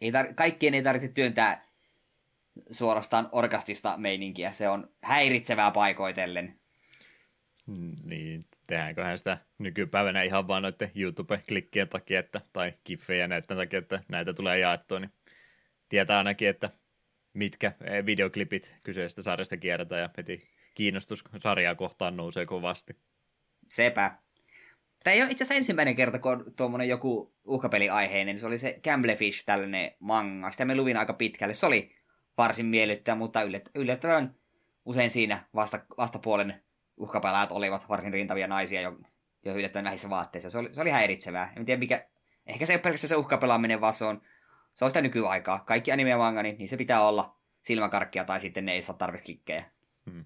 Ei 0.00 0.10
tar- 0.10 0.34
kaikkien 0.34 0.74
ei 0.74 0.82
tarvitse 0.82 1.08
työntää 1.08 1.66
suorastaan 2.70 3.28
orkastista 3.32 3.96
meininkiä. 3.96 4.52
Se 4.52 4.68
on 4.68 4.90
häiritsevää 5.02 5.70
paikoitellen. 5.70 6.59
Niin, 8.04 8.42
tehdäänköhän 8.66 9.18
sitä 9.18 9.38
nykypäivänä 9.58 10.22
ihan 10.22 10.48
vaan 10.48 10.62
noiden 10.62 10.90
YouTube-klikkien 10.94 11.88
takia, 11.88 12.20
että, 12.20 12.40
tai 12.52 12.72
kiffejä 12.84 13.28
näiden 13.28 13.56
takia, 13.56 13.78
että 13.78 14.02
näitä 14.08 14.34
tulee 14.34 14.58
jaettua, 14.58 15.00
niin 15.00 15.12
tietää 15.88 16.18
ainakin, 16.18 16.48
että 16.48 16.70
mitkä 17.32 17.72
eh, 17.84 18.06
videoklipit 18.06 18.74
kyseisestä 18.82 19.22
sarjasta 19.22 19.56
kierretään 19.56 20.02
ja 20.02 20.10
heti 20.16 20.48
kiinnostus 20.74 21.24
sarjaa 21.38 21.74
kohtaan 21.74 22.16
nousee 22.16 22.46
kovasti. 22.46 22.96
Sepä. 23.68 24.14
Tämä 25.04 25.14
ei 25.14 25.22
ole 25.22 25.30
itse 25.30 25.44
asiassa 25.44 25.58
ensimmäinen 25.58 25.96
kerta, 25.96 26.18
kun 26.18 26.32
on 26.32 26.44
tuommoinen 26.56 26.88
joku 26.88 27.34
uhkapeliaiheinen. 27.44 28.38
Se 28.38 28.46
oli 28.46 28.58
se 28.58 28.80
Gamblefish, 28.84 29.44
tällainen 29.44 29.92
manga. 29.98 30.50
Sitä 30.50 30.64
me 30.64 30.76
luvin 30.76 30.96
aika 30.96 31.12
pitkälle. 31.12 31.54
Se 31.54 31.66
oli 31.66 31.96
varsin 32.38 32.66
miellyttävä, 32.66 33.14
mutta 33.14 33.40
yllättävän 33.74 34.34
usein 34.84 35.10
siinä 35.10 35.44
vasta, 35.54 35.80
vastapuolen 35.98 36.62
uhkapelaajat 37.00 37.52
olivat 37.52 37.88
varsin 37.88 38.12
rintavia 38.12 38.46
naisia 38.46 38.80
jo, 38.80 38.98
jo 39.44 39.54
yllättävän 39.54 39.84
vähissä 39.84 40.10
vaatteissa. 40.10 40.50
Se 40.50 40.58
oli, 40.58 40.74
se 40.74 40.80
oli 40.80 40.90
häiritsevää. 40.90 41.52
En 41.56 41.64
tiedä 41.64 41.78
mikä, 41.78 42.06
ehkä 42.46 42.66
se 42.66 42.72
ei 42.72 42.76
ole 42.76 42.82
pelkästään 42.82 43.08
se 43.08 43.16
uhkapelaaminen, 43.16 43.80
vaan 43.80 43.94
se 43.94 44.04
on, 44.04 44.22
se 44.74 44.84
on 44.84 44.90
sitä 44.90 45.00
nykyaikaa. 45.00 45.64
Kaikki 45.66 45.92
anime 45.92 46.10
ja 46.10 46.18
manga, 46.18 46.42
niin, 46.42 46.58
niin 46.58 46.68
se 46.68 46.76
pitää 46.76 47.02
olla 47.02 47.36
silmäkarkkia 47.62 48.24
tai 48.24 48.40
sitten 48.40 48.64
ne 48.64 48.72
ei 48.72 48.82
saa 48.82 48.96
tarvitse 48.96 49.24
klikkejä. 49.24 49.64
Hmm. 50.10 50.24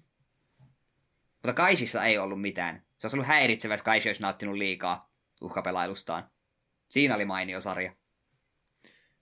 Mutta 1.33 1.53
Kaisissa 1.53 2.05
ei 2.05 2.17
ollut 2.17 2.41
mitään. 2.41 2.83
Se 2.97 3.07
olisi 3.07 3.17
ollut 3.17 3.27
häiritsevä, 3.27 3.73
jos 3.73 3.81
Kaisi 3.81 4.09
olisi 4.09 4.21
nauttinut 4.21 4.55
liikaa 4.55 5.09
uhkapelailustaan. 5.41 6.29
Siinä 6.89 7.15
oli 7.15 7.25
mainio 7.25 7.61
sarja. 7.61 7.93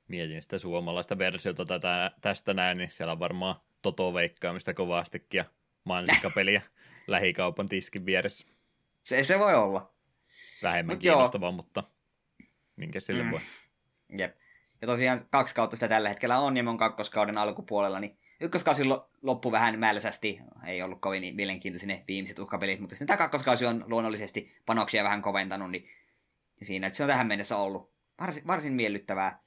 Mietin 0.07 0.41
sitä 0.41 0.57
suomalaista 0.57 1.17
versiota 1.17 1.65
tätä, 1.65 2.12
tästä 2.22 2.53
näin, 2.53 2.77
niin 2.77 2.91
siellä 2.91 3.12
on 3.12 3.19
varmaan 3.19 3.55
Toto-veikkaamista 3.81 4.74
kovastikin 4.74 5.38
ja 5.38 5.45
mansikkapeliä 5.83 6.62
lähikaupan 7.07 7.69
tiskin 7.69 8.05
vieressä. 8.05 8.48
Se, 9.03 9.24
se 9.24 9.39
voi 9.39 9.55
olla. 9.55 9.93
Vähemmän 10.63 10.95
Mut 10.95 11.01
kiinnostavaa, 11.01 11.48
joo. 11.48 11.55
mutta 11.55 11.83
minkä 12.75 13.00
sille 13.00 13.24
mm. 13.24 13.31
voi. 13.31 13.39
Jep. 14.17 14.36
Ja 14.81 14.88
tosiaan 14.88 15.22
kaksi 15.31 15.55
kautta 15.55 15.75
sitä 15.75 15.88
tällä 15.88 16.10
hetkellä 16.10 16.39
on, 16.39 16.57
ja 16.57 16.63
on 16.69 16.77
kakkoskauden 16.77 17.38
alkupuolella, 17.38 18.00
niin 18.00 18.17
ykköskausi 18.39 18.83
loppu 19.22 19.51
vähän 19.51 19.79
mälsästi, 19.79 20.39
ei 20.65 20.81
ollut 20.81 21.01
kovin 21.01 21.36
mielenkiintoisia 21.36 21.88
ne 21.88 22.03
viimeiset 22.07 22.39
uhkapelit, 22.39 22.79
mutta 22.79 22.95
sitten 22.95 23.07
tämä 23.07 23.17
kakkoskausi 23.17 23.65
on 23.65 23.83
luonnollisesti 23.88 24.55
panoksia 24.65 25.03
vähän 25.03 25.22
koventanut, 25.22 25.72
niin 25.72 25.89
siinä 26.62 26.88
että 26.88 26.98
se 26.98 27.03
on 27.03 27.10
tähän 27.10 27.27
mennessä 27.27 27.57
ollut 27.57 27.93
varsin, 28.19 28.48
varsin 28.48 28.74
miellyttävää. 28.74 29.39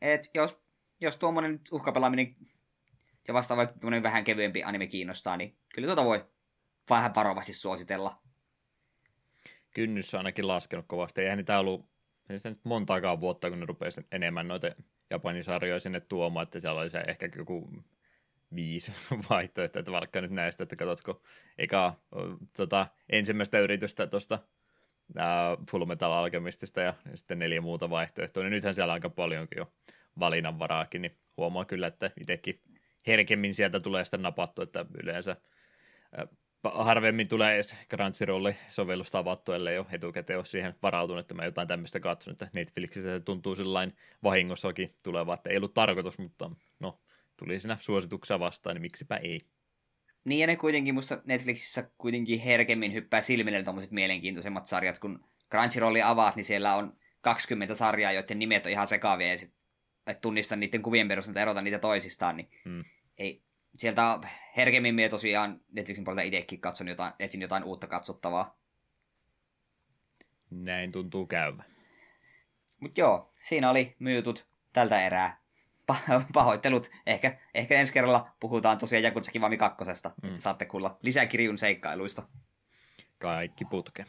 Et 0.00 0.30
jos, 0.34 0.62
jos 1.00 1.16
tuommoinen 1.16 1.60
uhkapelaaminen 1.72 2.36
ja 3.28 3.34
vastaava 3.34 3.66
vähän 4.02 4.24
kevyempi 4.24 4.64
anime 4.64 4.86
kiinnostaa, 4.86 5.36
niin 5.36 5.56
kyllä 5.74 5.86
tuota 5.86 6.04
voi 6.04 6.24
vähän 6.90 7.14
varovasti 7.14 7.52
suositella. 7.52 8.22
Kynnys 9.70 10.14
on 10.14 10.18
ainakin 10.18 10.48
laskenut 10.48 10.86
kovasti. 10.88 11.20
Eihän 11.20 11.38
niitä 11.38 11.58
ollut 11.58 11.90
ei 12.30 12.38
sitä 12.38 12.50
nyt 12.50 12.64
montaakaan 12.64 13.20
vuotta, 13.20 13.50
kun 13.50 13.60
ne 13.60 13.66
rupesi 13.66 14.06
enemmän 14.12 14.48
noita 14.48 14.68
Japanin 15.10 15.44
sarjoja 15.44 15.80
sinne 15.80 16.00
tuomaan, 16.00 16.42
että 16.42 16.60
siellä 16.60 16.80
oli 16.80 16.90
se 16.90 17.04
ehkä 17.08 17.28
joku 17.36 17.70
viisi 18.54 18.92
vaihtoehtoa, 19.30 19.80
että 19.80 19.92
vaikka 19.92 20.20
nyt 20.20 20.30
näistä, 20.30 20.62
että 20.62 20.76
katsotko 20.76 21.22
eka 21.58 21.94
tota, 22.56 22.86
ensimmäistä 23.08 23.58
yritystä 23.58 24.06
tuosta 24.06 24.38
Full 25.70 25.84
Metal 25.84 26.12
Alchemistista 26.12 26.80
ja 26.80 26.94
sitten 27.14 27.38
neljä 27.38 27.60
muuta 27.60 27.90
vaihtoehtoa, 27.90 28.42
niin 28.42 28.50
nythän 28.50 28.74
siellä 28.74 28.92
aika 28.92 29.10
paljonkin 29.10 29.58
jo 29.58 29.72
valinnanvaraakin, 30.18 31.02
niin 31.02 31.18
huomaa 31.36 31.64
kyllä, 31.64 31.86
että 31.86 32.10
itsekin 32.20 32.60
herkemmin 33.06 33.54
sieltä 33.54 33.80
tulee 33.80 34.04
sitten 34.04 34.22
napattu, 34.22 34.62
että 34.62 34.86
yleensä 35.02 35.36
harvemmin 36.64 37.28
tulee 37.28 37.54
edes 37.54 37.76
Crunchyroll-sovellusta 37.88 39.18
avattu, 39.18 39.52
ellei 39.52 39.78
ole 39.78 39.86
etukäteen 39.92 40.38
ole 40.38 40.44
siihen 40.44 40.74
varautunut, 40.82 41.20
että 41.20 41.34
mä 41.34 41.44
jotain 41.44 41.68
tämmöistä 41.68 42.00
katson, 42.00 42.32
että 42.32 42.50
Netflixissä 42.52 43.08
se 43.08 43.20
tuntuu 43.20 43.54
sellainen 43.54 43.96
vahingossakin 44.22 44.94
tuleva, 45.02 45.34
että 45.34 45.50
ei 45.50 45.56
ollut 45.56 45.74
tarkoitus, 45.74 46.18
mutta 46.18 46.50
no, 46.80 47.00
tuli 47.36 47.60
siinä 47.60 47.76
suosituksia 47.80 48.40
vastaan, 48.40 48.76
niin 48.76 48.82
miksipä 48.82 49.16
ei. 49.16 49.40
Niin 50.24 50.40
ja 50.40 50.46
ne 50.46 50.56
kuitenkin 50.56 50.94
musta 50.94 51.22
Netflixissä 51.24 51.90
kuitenkin 51.98 52.40
herkemmin 52.40 52.92
hyppää 52.92 53.22
silmille 53.22 53.62
tuommoiset 53.62 53.92
mielenkiintoisemmat 53.92 54.66
sarjat, 54.66 54.98
kun 54.98 55.24
Crunchyrolli 55.50 56.02
avaat, 56.02 56.36
niin 56.36 56.44
siellä 56.44 56.74
on 56.74 56.96
20 57.20 57.74
sarjaa, 57.74 58.12
joiden 58.12 58.38
nimet 58.38 58.66
on 58.66 58.72
ihan 58.72 58.88
sekaavia, 58.88 59.30
ja 59.30 59.38
sit, 59.38 59.54
että 60.06 60.20
tunnista 60.20 60.56
niiden 60.56 60.82
kuvien 60.82 61.08
perusteella, 61.08 61.40
erota 61.40 61.62
niitä 61.62 61.78
toisistaan, 61.78 62.36
niin 62.36 62.50
hmm. 62.64 62.84
ei, 63.18 63.42
sieltä 63.76 64.20
herkemmin 64.56 64.94
me 64.94 65.08
tosiaan 65.08 65.60
Netflixin 65.72 66.04
puolelta 66.04 66.22
itsekin 66.22 66.60
katson 66.60 66.88
jotain, 66.88 67.12
etsin 67.18 67.42
jotain 67.42 67.64
uutta 67.64 67.86
katsottavaa. 67.86 68.58
Näin 70.50 70.92
tuntuu 70.92 71.26
käyvä. 71.26 71.64
Mutta 72.80 73.00
joo, 73.00 73.30
siinä 73.36 73.70
oli 73.70 73.96
myytut 73.98 74.46
tältä 74.72 75.06
erää. 75.06 75.40
pahoittelut. 76.32 76.90
Ehkä, 77.06 77.38
ehkä 77.54 77.74
ensi 77.74 77.92
kerralla 77.92 78.30
puhutaan 78.40 78.78
tosiaan 78.78 79.02
Jakutsa 79.02 79.32
Kivami 79.32 79.56
kakkosesta, 79.56 80.14
mm. 80.22 80.28
että 80.28 80.40
saatte 80.40 80.64
kuulla 80.64 80.98
lisää 81.02 81.26
kirjun 81.26 81.58
seikkailuista. 81.58 82.22
Kaikki 83.18 83.64
putke. 83.64 84.06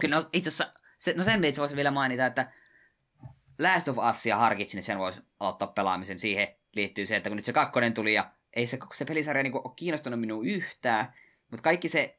Kyllä, 0.00 0.16
no 0.16 0.28
itse 0.32 0.48
asiassa, 0.48 0.74
se, 0.98 1.14
no 1.16 1.24
sen 1.24 1.44
itse 1.44 1.60
voisi 1.60 1.76
vielä 1.76 1.90
mainita, 1.90 2.26
että 2.26 2.52
Last 3.58 3.88
of 3.88 3.96
Usia 4.10 4.36
harkitsin, 4.36 4.78
niin 4.78 4.84
sen 4.84 4.98
voisi 4.98 5.20
aloittaa 5.40 5.68
pelaamisen. 5.68 6.18
Siihen 6.18 6.48
liittyy 6.74 7.06
se, 7.06 7.16
että 7.16 7.30
kun 7.30 7.36
nyt 7.36 7.44
se 7.44 7.52
kakkonen 7.52 7.94
tuli 7.94 8.14
ja 8.14 8.30
ei 8.56 8.66
se, 8.66 8.78
se 8.94 9.04
pelisarja 9.04 9.42
niin 9.42 9.54
ole 9.54 9.72
kiinnostunut 9.76 10.20
minua 10.20 10.44
yhtään, 10.44 11.14
mutta 11.50 11.62
kaikki 11.62 11.88
se 11.88 12.18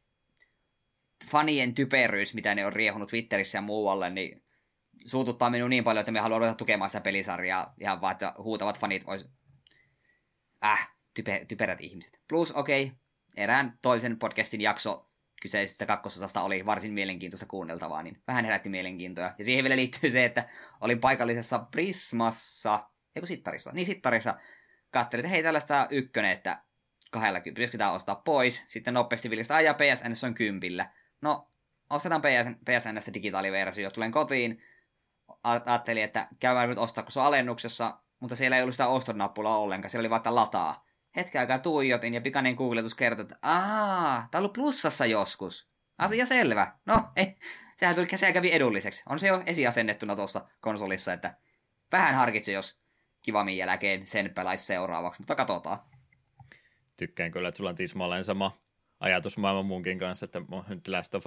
fanien 1.32 1.76
typeryys, 1.76 2.34
mitä 2.34 2.56
ne 2.56 2.66
on 2.66 2.74
riehunut 2.74 3.10
Twitterissä 3.10 3.58
ja 3.58 3.62
muualle, 3.62 4.10
niin 4.10 4.44
suututtaa 5.06 5.50
minua 5.50 5.70
niin 5.70 5.84
paljon, 5.84 6.02
että 6.02 6.12
me 6.12 6.20
haluan 6.20 6.42
ruveta 6.42 6.58
tukemaan 6.58 6.90
sitä 6.90 7.02
pelisarjaa 7.02 7.74
ihan 7.80 8.02
vaan, 8.02 8.12
että 8.12 8.34
huutavat 8.38 8.80
fanit 8.80 9.06
vois... 9.06 9.30
Äh, 10.66 10.94
type, 11.14 11.46
typerät 11.48 11.82
ihmiset. 11.82 12.20
Plus, 12.30 12.52
okei, 12.52 12.84
okay, 12.84 12.96
erään 13.38 13.80
toisen 13.82 14.20
podcastin 14.20 14.62
jakso 14.62 15.10
kyseisestä 15.42 15.86
kakkososasta 15.86 16.42
oli 16.42 16.66
varsin 16.66 16.94
mielenkiintoista 16.94 17.46
kuunneltavaa, 17.46 18.04
niin 18.04 18.22
vähän 18.28 18.46
herätti 18.46 18.70
mielenkiintoa. 18.70 19.34
Ja 19.38 19.44
siihen 19.44 19.64
vielä 19.64 19.76
liittyy 19.76 20.12
se, 20.12 20.26
että 20.26 20.50
olin 20.82 21.00
paikallisessa 21.00 21.60
Prismassa, 21.60 22.90
eikö 23.16 23.28
Sittarissa, 23.28 23.72
niin 23.74 23.86
Sittarissa, 23.86 24.36
katselin, 24.92 25.26
että 25.26 25.30
hei 25.30 25.44
tällaista 25.44 25.88
ykkönen, 25.90 26.32
että 26.32 26.64
20, 27.12 27.56
pitäisikö 27.56 27.78
tämä 27.78 27.92
ostaa 27.92 28.16
pois, 28.16 28.66
sitten 28.68 28.94
nopeasti 28.94 29.30
viljasta, 29.30 29.56
ajaa 29.56 29.74
PSN 29.74 30.28
on 30.28 30.34
kympillä. 30.34 30.90
No, 31.22 31.52
ostetaan 31.90 32.22
PSN, 32.22 32.56
PSN 32.66 33.14
digitaaliversio, 33.14 33.92
tulen 33.92 34.12
kotiin, 34.12 34.64
ajattelin, 35.44 36.04
että 36.04 36.28
käydään 36.40 36.70
nyt 36.70 36.78
ostaa, 36.78 37.04
kun 37.04 37.12
se 37.12 37.20
on 37.20 37.26
alennuksessa, 37.26 37.98
mutta 38.20 38.36
siellä 38.36 38.58
ei 38.58 38.64
ollut 38.64 38.74
sitä 38.74 38.88
ostonnappulaa 38.88 39.58
ollenkaan, 39.58 39.90
siellä 39.90 40.02
oli 40.02 40.10
vaikka 40.10 40.36
lataa. 40.36 40.86
Hetken 41.16 41.42
aikaa 41.42 41.60
tuijotin 41.60 42.14
ja 42.14 42.22
pikainen 42.22 42.56
googletus 42.56 42.96
kertoi, 42.96 43.24
että 43.24 43.38
aah, 43.42 44.30
tää 44.32 44.40
on 44.40 44.42
ollut 44.42 44.54
plussassa 44.54 45.06
joskus. 45.06 45.70
Asia 45.98 46.26
selvä. 46.26 46.74
No, 46.86 47.04
ei, 47.16 47.36
sehän 47.76 47.96
tuli 47.96 48.08
sehän 48.16 48.34
kävi 48.34 48.54
edulliseksi. 48.54 49.04
On 49.10 49.20
se 49.20 49.28
jo 49.28 49.44
esiasennettuna 49.46 50.16
tuossa 50.16 50.48
konsolissa, 50.62 51.14
että 51.14 51.38
vähän 51.92 52.16
harkitse, 52.16 52.52
jos 52.52 52.83
kivamin 53.24 53.58
jälkeen 53.58 54.08
sen 54.08 54.32
pelaisi 54.36 54.66
seuraavaksi, 54.66 55.22
mutta 55.22 55.36
katsotaan. 55.36 55.80
Tykkään 56.98 57.32
kyllä, 57.32 57.48
että 57.48 57.58
sulla 57.58 57.70
on 57.70 57.76
tismalleen 57.76 58.24
sama 58.24 58.58
ajatus 59.00 59.38
maailman 59.38 59.66
munkin 59.66 60.00
kanssa, 60.00 60.26
että 60.26 60.42
nyt 60.68 60.88
Last 60.88 61.16
of 61.16 61.26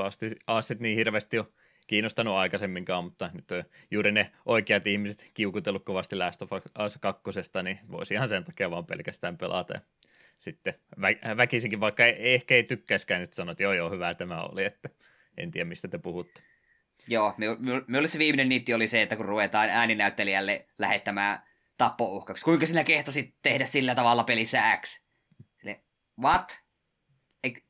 Us 0.58 0.80
niin 0.80 0.96
hirveästi 0.96 1.38
on 1.38 1.52
kiinnostanut 1.86 2.34
aikaisemminkaan, 2.34 3.04
mutta 3.04 3.30
nyt 3.34 3.52
on 3.52 3.64
juuri 3.90 4.12
ne 4.12 4.32
oikeat 4.46 4.86
ihmiset 4.86 5.30
kiukutellut 5.34 5.84
kovasti 5.84 6.16
Last 6.16 6.42
of 6.42 6.50
Us 6.86 6.98
2, 7.00 7.22
niin 7.62 7.78
voisi 7.90 8.14
ihan 8.14 8.28
sen 8.28 8.44
takia 8.44 8.70
vaan 8.70 8.86
pelkästään 8.86 9.38
pelata. 9.38 9.74
Ja 9.74 9.80
sitten 10.38 10.74
vä- 11.00 11.36
väkisinkin, 11.36 11.80
vaikka 11.80 12.04
ei, 12.06 12.34
ehkä 12.34 12.54
ei 12.54 12.62
tykkäiskään, 12.62 13.20
niin 13.20 13.32
sanoa, 13.32 13.52
että 13.52 13.62
joo 13.62 13.72
joo, 13.72 13.90
hyvä 13.90 14.14
tämä 14.14 14.42
oli, 14.42 14.64
että 14.64 14.88
en 15.36 15.50
tiedä 15.50 15.64
mistä 15.64 15.88
te 15.88 15.98
puhutte. 15.98 16.42
Joo, 17.08 17.34
minulle 17.86 18.08
se 18.08 18.18
viimeinen 18.18 18.48
niitti 18.48 18.74
oli 18.74 18.88
se, 18.88 19.02
että 19.02 19.16
kun 19.16 19.24
ruvetaan 19.24 19.68
ääninäyttelijälle 19.68 20.66
lähettämään 20.78 21.42
tappouhkaksi, 21.78 22.44
kuinka 22.44 22.66
sinä 22.66 22.84
kehtasit 22.84 23.34
tehdä 23.42 23.66
sillä 23.66 23.94
tavalla 23.94 24.24
pelissä 24.24 24.76
X? 24.76 25.06
Sille, 25.58 25.80
what? 26.20 26.58
Eik... 27.44 27.64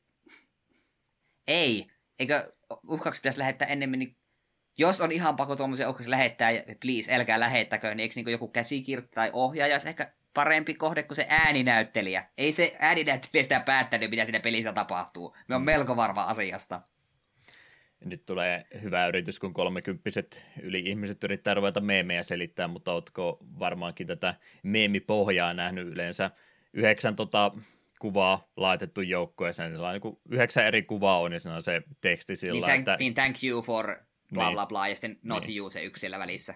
Ei, 1.47 1.87
eikö 2.19 2.53
uhkaukset 2.89 3.23
pitäisi 3.23 3.39
lähettää 3.39 3.69
ennemmin, 3.69 3.99
niin 3.99 4.17
jos 4.79 5.01
on 5.01 5.13
ihan 5.13 5.37
pakko 5.37 5.57
tuommoisia 5.57 5.89
uhkauksia 5.89 6.11
lähettää, 6.11 6.51
please, 6.81 7.15
älkää 7.15 7.41
lähettäkö, 7.41 7.89
niin 7.89 8.01
eikö 8.01 8.15
niin 8.17 8.29
joku 8.29 8.49
käsikirjoittaja 8.49 9.15
tai 9.15 9.31
ohjaaja 9.33 9.79
ehkä 9.87 10.13
parempi 10.35 10.75
kohde 10.75 11.03
kuin 11.03 11.17
se 11.17 11.27
ääninäyttelijä? 11.29 12.31
Ei 12.39 12.53
se 12.53 12.77
ääninäyttelijä 12.79 13.43
sitä 13.43 13.61
päättänyt, 13.61 14.11
mitä 14.11 14.25
siinä 14.25 14.41
pelissä 14.41 14.73
tapahtuu. 14.73 15.37
Me 15.49 15.55
on 15.55 15.63
mm. 15.63 15.67
melko 15.67 15.97
varma 15.97 16.23
asiasta. 16.23 16.83
Nyt 18.05 18.27
tulee 18.27 18.67
hyvä 18.83 19.07
yritys, 19.07 19.39
kun 19.39 19.55
kolmekymppiset 19.55 20.47
yli 20.63 20.83
ihmiset 20.87 21.25
yrittää 21.25 21.55
ruveta 21.55 21.81
meemejä 21.81 22.23
selittää, 22.23 22.69
mutta 22.69 22.93
ootko 22.93 23.39
varmaankin 23.59 24.07
tätä 24.07 24.35
meemipohjaa 24.63 25.55
nähnyt 25.55 25.89
yleensä 25.89 26.31
yhdeksän 26.73 27.17
tota, 27.17 27.53
kuvaa 27.99 28.53
laitettu 28.57 29.01
joukkoon, 29.01 29.49
ja 29.49 29.53
sen 29.53 29.73
niin 29.73 30.19
yhdeksän 30.31 30.67
eri 30.67 30.83
kuvaa 30.83 31.21
on, 31.21 31.33
ja 31.33 31.41
siinä 31.41 31.55
on 31.55 31.63
se 31.63 31.83
teksti 32.01 32.37
sillä, 32.37 32.53
niin, 32.53 32.65
thank, 32.65 32.79
että... 32.79 32.97
Niin 32.99 33.15
thank 33.15 33.45
you 33.45 33.63
for 33.63 33.97
bla 34.35 34.45
niin. 34.45 34.55
bla 34.55 34.67
bla, 34.67 34.89
ja 34.89 34.95
sitten 34.95 35.19
not 35.23 35.47
niin. 35.47 35.59
you 35.59 35.71
se 35.71 35.83
yksi 35.85 36.01
siellä 36.01 36.19
välissä. 36.19 36.55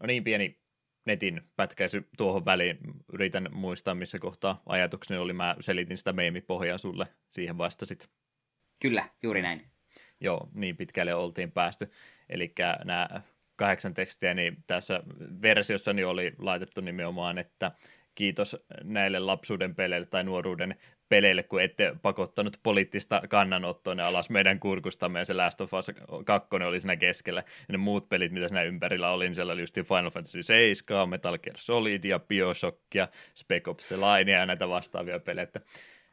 No 0.00 0.06
niin, 0.06 0.24
pieni 0.24 0.58
netin 1.06 1.40
pätkäisy 1.56 2.08
tuohon 2.16 2.44
väliin. 2.44 2.78
Yritän 3.12 3.48
muistaa, 3.52 3.94
missä 3.94 4.18
kohtaa 4.18 4.62
ajatukseni 4.66 5.20
oli. 5.20 5.32
Mä 5.32 5.56
selitin 5.60 5.96
sitä 5.96 6.12
meemipohjaa 6.12 6.78
sulle, 6.78 7.06
siihen 7.28 7.58
vastasit. 7.58 8.10
Kyllä, 8.80 9.08
juuri 9.22 9.42
näin. 9.42 9.70
Joo, 10.20 10.48
niin 10.54 10.76
pitkälle 10.76 11.14
oltiin 11.14 11.52
päästy. 11.52 11.86
Eli 12.28 12.54
nämä 12.84 13.08
kahdeksan 13.56 13.94
tekstiä, 13.94 14.34
niin 14.34 14.56
tässä 14.66 15.02
versiossa 15.42 15.92
niin 15.92 16.06
oli 16.06 16.32
laitettu 16.38 16.80
nimenomaan, 16.80 17.38
että 17.38 17.72
kiitos 18.14 18.56
näille 18.84 19.18
lapsuuden 19.18 19.74
peleille 19.74 20.06
tai 20.06 20.24
nuoruuden 20.24 20.76
peleille, 21.08 21.42
kun 21.42 21.62
ette 21.62 21.94
pakottanut 22.02 22.56
poliittista 22.62 23.22
kannanottoa 23.28 23.94
ne 23.94 24.02
alas 24.02 24.30
meidän 24.30 24.60
kurkustamme, 24.60 25.18
ja 25.18 25.24
se 25.24 25.34
Last 25.34 25.60
of 25.60 25.74
Us 25.74 25.90
2 26.24 26.48
oli 26.66 26.80
siinä 26.80 26.96
keskellä. 26.96 27.40
Ja 27.40 27.72
ne 27.72 27.78
muut 27.78 28.08
pelit, 28.08 28.32
mitä 28.32 28.48
siinä 28.48 28.62
ympärillä 28.62 29.10
oli, 29.10 29.24
niin 29.24 29.34
siellä 29.34 29.52
oli 29.52 29.60
just 29.60 29.74
Final 29.74 30.10
Fantasy 30.10 30.42
7, 30.42 31.08
Metal 31.08 31.38
Gear 31.38 31.56
Solid 31.58 32.04
ja 32.04 32.18
Bioshock 32.18 32.94
ja 32.94 33.08
Spec 33.34 33.68
Ops 33.68 33.86
The 33.86 33.96
Line 33.96 34.32
ja 34.32 34.46
näitä 34.46 34.68
vastaavia 34.68 35.20
pelejä. 35.20 35.46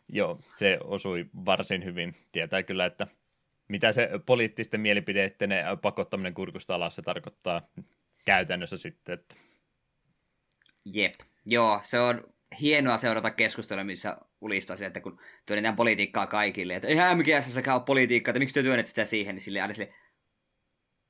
Joo, 0.09 0.39
se 0.55 0.77
osui 0.83 1.25
varsin 1.45 1.85
hyvin. 1.85 2.15
Tietää 2.31 2.63
kyllä, 2.63 2.85
että 2.85 3.07
mitä 3.67 3.91
se 3.91 4.09
poliittisten 4.25 4.81
mielipideiden 4.81 5.49
pakottaminen 5.81 6.33
kurkusta 6.33 6.75
alas 6.75 6.95
se 6.95 7.01
tarkoittaa 7.01 7.69
käytännössä 8.25 8.77
sitten. 8.77 9.13
Että... 9.13 9.35
Jep. 10.85 11.13
Joo, 11.45 11.79
se 11.83 11.99
on 11.99 12.23
hienoa 12.61 12.97
seurata 12.97 13.31
keskustelua, 13.31 13.83
missä 13.83 14.17
ulistasi, 14.41 14.85
että 14.85 15.01
kun 15.01 15.19
työnnetään 15.45 15.75
politiikkaa 15.75 16.27
kaikille, 16.27 16.75
että 16.75 16.87
eihän 16.87 17.17
MGS 17.17 17.57
ole 17.57 17.81
politiikkaa, 17.85 18.31
että 18.31 18.39
miksi 18.39 18.53
te 18.53 18.63
työnnette 18.63 18.89
sitä 18.89 19.05
siihen, 19.05 19.35
niin 19.35 19.43
sille 19.43 19.61
aina 19.61 19.73
sille, 19.73 19.93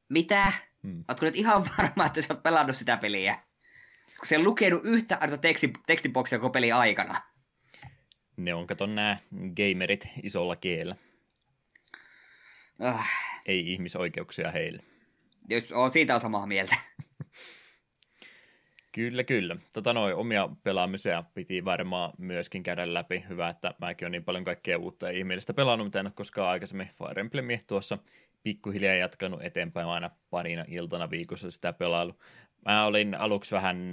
mitä? 0.10 0.54
Hmm. 0.84 1.04
Oletko 1.08 1.26
nyt 1.26 1.36
ihan 1.36 1.66
varma, 1.78 2.06
että 2.06 2.22
sä 2.22 2.34
oot 2.34 2.44
pelannut 2.44 2.76
sitä 2.76 2.98
peliä? 2.98 3.40
Kun 4.18 4.28
se 4.28 4.40
lukenut 4.40 4.82
yhtä 4.84 5.18
aina 5.22 5.38
teksti, 5.38 5.74
tekstiboksia 5.88 6.40
koko 6.40 6.50
peli 6.50 6.72
aikana. 6.72 7.22
Ne 8.38 8.54
on, 8.54 8.68
kato 8.68 8.86
nämä 8.86 9.18
gamerit 9.56 10.08
isolla 10.24 10.56
kielellä. 10.56 10.96
Ah. 12.80 13.10
Ei 13.46 13.74
ihmisoikeuksia 13.74 14.52
heille. 14.52 14.84
Jos 15.50 15.72
on 15.72 15.92
siitä 15.92 16.16
on 16.16 16.22
samaa 16.22 16.46
mieltä. 16.48 16.76
Kyllä, 18.92 19.24
kyllä. 19.24 19.56
Tota 19.74 19.94
noin, 19.94 20.16
omia 20.16 20.50
pelaamisia 20.64 21.24
piti 21.34 21.66
varmaan 21.66 22.14
myöskin 22.18 22.64
käydä 22.64 22.94
läpi. 22.94 23.26
Hyvä, 23.30 23.50
että 23.50 23.74
mäkin 23.82 24.06
olen 24.06 24.12
niin 24.12 24.24
paljon 24.24 24.44
kaikkea 24.44 24.78
uutta 24.78 25.06
ja 25.06 25.18
ihmeellistä 25.18 25.54
pelannut, 25.54 25.88
mitä 25.88 26.00
en 26.00 26.06
ole 26.06 26.14
koskaan 26.16 26.50
aikaisemmin 26.50 26.88
Fire 26.88 27.20
Emblemia 27.22 27.60
tuossa 27.68 27.98
pikkuhiljaa 28.44 28.94
jatkanut 28.96 29.44
eteenpäin 29.44 29.88
aina 29.88 30.10
parina 30.30 30.66
iltana 30.68 31.10
viikossa 31.10 31.52
sitä 31.52 31.74
pelailu. 31.74 32.20
Mä 32.66 32.86
olin 32.86 33.16
aluksi 33.20 33.56
vähän 33.56 33.92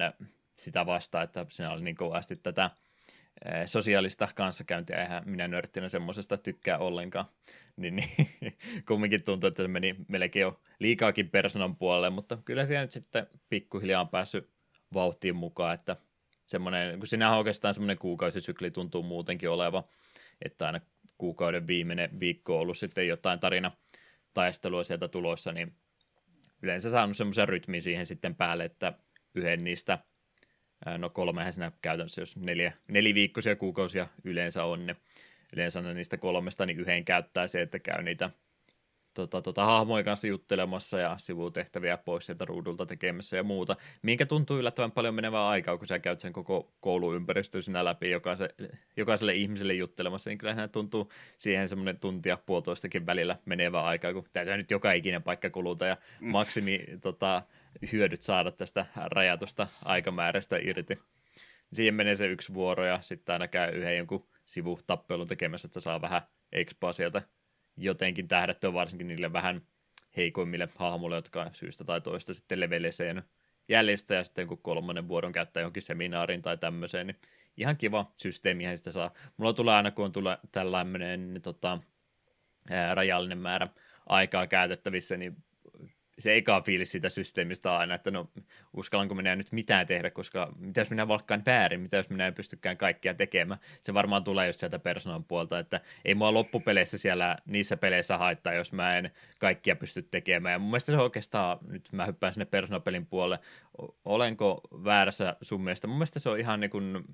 sitä 0.56 0.86
vasta, 0.86 1.22
että 1.22 1.46
siinä 1.50 1.72
oli 1.72 1.82
niin 1.82 1.96
kovasti 1.96 2.36
tätä 2.36 2.70
sosiaalista 3.66 4.28
kanssakäyntiä, 4.34 5.02
eihän 5.02 5.22
minä 5.26 5.48
nörttinä 5.48 5.88
semmoisesta 5.88 6.36
tykkää 6.36 6.78
ollenkaan. 6.78 7.24
Niin, 7.76 7.96
niin 7.96 8.08
kumminkin 8.88 9.24
tuntuu, 9.24 9.48
että 9.48 9.62
se 9.62 9.68
meni 9.68 9.96
melkein 10.08 10.40
jo 10.40 10.60
liikaakin 10.78 11.30
persoonan 11.30 11.76
puolelle, 11.76 12.10
mutta 12.10 12.38
kyllä 12.44 12.66
siellä 12.66 12.82
nyt 12.82 12.90
sitten 12.90 13.26
pikkuhiljaa 13.48 14.00
on 14.00 14.08
päässyt 14.08 14.50
vauhtiin 14.94 15.36
mukaan, 15.36 15.74
että 15.74 15.96
semmoinen, 16.46 16.98
kun 16.98 17.06
sinähän 17.06 17.38
oikeastaan 17.38 17.74
semmoinen 17.74 17.98
kuukausisykli 17.98 18.70
tuntuu 18.70 19.02
muutenkin 19.02 19.50
oleva, 19.50 19.84
että 20.42 20.66
aina 20.66 20.80
kuukauden 21.18 21.66
viimeinen 21.66 22.20
viikko 22.20 22.54
on 22.54 22.60
ollut 22.60 22.78
sitten 22.78 23.06
jotain 23.06 23.40
tarina 23.40 23.72
taistelua 24.34 24.84
sieltä 24.84 25.08
tulossa, 25.08 25.52
niin 25.52 25.74
yleensä 26.62 26.90
saanut 26.90 27.16
semmoisen 27.16 27.48
rytmin 27.48 27.82
siihen 27.82 28.06
sitten 28.06 28.34
päälle, 28.34 28.64
että 28.64 28.92
yhden 29.34 29.64
niistä, 29.64 29.98
no 30.98 31.10
kolmehän 31.10 31.52
siinä 31.52 31.72
käytännössä, 31.82 32.22
jos 32.22 32.36
neljä, 32.36 32.72
neliviikkoisia 32.88 33.56
kuukausia 33.56 34.06
yleensä 34.24 34.64
on, 34.64 34.86
ne 34.86 34.96
yleensä 35.52 35.82
niistä 35.82 36.16
kolmesta, 36.16 36.66
niin 36.66 36.80
yhden 36.80 37.04
käyttää 37.04 37.48
se, 37.48 37.62
että 37.62 37.78
käy 37.78 38.02
niitä 38.02 38.30
tota, 39.14 39.42
tota, 39.42 39.64
hahmojen 39.64 40.04
kanssa 40.04 40.26
juttelemassa 40.26 40.98
ja 40.98 41.16
sivutehtäviä 41.18 41.96
pois 41.96 42.26
sieltä 42.26 42.44
ruudulta 42.44 42.86
tekemässä 42.86 43.36
ja 43.36 43.42
muuta, 43.42 43.76
minkä 44.02 44.26
tuntuu 44.26 44.58
yllättävän 44.58 44.92
paljon 44.92 45.14
menevää 45.14 45.48
aikaa, 45.48 45.78
kun 45.78 45.86
sä 45.86 45.98
käyt 45.98 46.20
sen 46.20 46.32
koko 46.32 46.72
kouluympäristön 46.80 47.62
sinä 47.62 47.84
läpi 47.84 48.10
jokaiselle, 48.10 48.54
jokaiselle 48.96 49.34
ihmiselle 49.34 49.74
juttelemassa, 49.74 50.30
niin 50.30 50.38
kyllähän 50.38 50.70
tuntuu 50.70 51.12
siihen 51.36 51.68
semmoinen 51.68 52.00
tuntia 52.00 52.38
puolitoistakin 52.46 53.06
välillä 53.06 53.36
menevää 53.44 53.84
aikaa, 53.84 54.12
kun 54.12 54.24
täytyy 54.32 54.56
nyt 54.56 54.70
joka 54.70 54.92
ikinen 54.92 55.22
paikka 55.22 55.50
kuluta 55.50 55.86
ja 55.86 55.96
mm. 56.20 56.28
maksimi 56.28 56.84
tota, 57.00 57.42
hyödyt 57.92 58.22
saada 58.22 58.50
tästä 58.50 58.86
rajatusta 58.96 59.68
aikamäärästä 59.84 60.58
irti. 60.62 60.98
Siihen 61.72 61.94
menee 61.94 62.14
se 62.14 62.26
yksi 62.26 62.54
vuoro 62.54 62.86
ja 62.86 63.00
sitten 63.00 63.32
aina 63.32 63.48
käy 63.48 63.74
yhden 63.74 63.96
jonkun 63.96 64.28
sivutappelun 64.46 65.28
tekemässä, 65.28 65.66
että 65.66 65.80
saa 65.80 66.00
vähän 66.00 66.22
expaa 66.52 66.92
sieltä 66.92 67.22
jotenkin 67.76 68.28
tähdättyä 68.28 68.72
varsinkin 68.72 69.08
niille 69.08 69.32
vähän 69.32 69.62
heikoimmille 70.16 70.68
hahmoille, 70.76 71.16
jotka 71.16 71.50
syystä 71.52 71.84
tai 71.84 72.00
toista 72.00 72.34
sitten 72.34 72.60
leveliseen 72.60 73.22
jäljestä 73.68 74.14
ja 74.14 74.24
sitten 74.24 74.46
kun 74.46 74.62
kolmannen 74.62 75.08
vuoron 75.08 75.32
käyttää 75.32 75.60
johonkin 75.60 75.82
seminaariin 75.82 76.42
tai 76.42 76.58
tämmöiseen, 76.58 77.06
niin 77.06 77.16
ihan 77.56 77.76
kiva 77.76 78.12
systeemi 78.16 78.76
sitä 78.76 78.90
saa. 78.92 79.14
Mulla 79.36 79.52
tulee 79.52 79.74
aina, 79.74 79.90
kun 79.90 80.04
on 80.04 80.12
tulee 80.12 80.38
tällainen 80.52 81.40
tota, 81.42 81.78
rajallinen 82.94 83.38
määrä 83.38 83.68
aikaa 84.06 84.46
käytettävissä, 84.46 85.16
niin 85.16 85.36
se 86.18 86.36
eka 86.36 86.60
fiilis 86.60 86.92
siitä 86.92 87.08
systeemistä 87.08 87.76
aina, 87.76 87.94
että 87.94 88.10
no 88.10 88.30
uskallanko 88.72 89.14
minä 89.14 89.36
nyt 89.36 89.52
mitään 89.52 89.86
tehdä, 89.86 90.10
koska 90.10 90.52
mitä 90.58 90.80
jos 90.80 90.90
minä 90.90 91.08
valkkaan 91.08 91.42
väärin, 91.46 91.80
mitä 91.80 91.96
jos 91.96 92.10
minä 92.10 92.26
en 92.26 92.34
pystykään 92.34 92.76
kaikkia 92.76 93.14
tekemään. 93.14 93.60
Se 93.82 93.94
varmaan 93.94 94.24
tulee 94.24 94.46
just 94.46 94.60
sieltä 94.60 94.78
persoonan 94.78 95.24
puolta, 95.24 95.58
että 95.58 95.80
ei 96.04 96.14
mua 96.14 96.34
loppupeleissä 96.34 96.98
siellä 96.98 97.38
niissä 97.46 97.76
peleissä 97.76 98.18
haittaa, 98.18 98.54
jos 98.54 98.72
mä 98.72 98.96
en 98.96 99.10
kaikkia 99.38 99.76
pysty 99.76 100.02
tekemään. 100.02 100.52
Ja 100.52 100.58
mun 100.58 100.70
mielestä 100.70 100.92
se 100.92 100.98
oikeastaan, 100.98 101.58
nyt 101.68 101.88
mä 101.92 102.06
hyppään 102.06 102.32
sinne 102.32 102.44
persoonapelin 102.44 103.06
puolelle, 103.06 103.38
olenko 104.04 104.60
väärässä 104.84 105.36
sun 105.42 105.64
mielestä? 105.64 105.86
Mun 105.86 105.96
mielestä 105.96 106.18
se 106.18 106.28
on 106.30 106.40
ihan 106.40 106.60
niin 106.60 106.70
kuin, 106.70 106.84
mun 106.84 107.04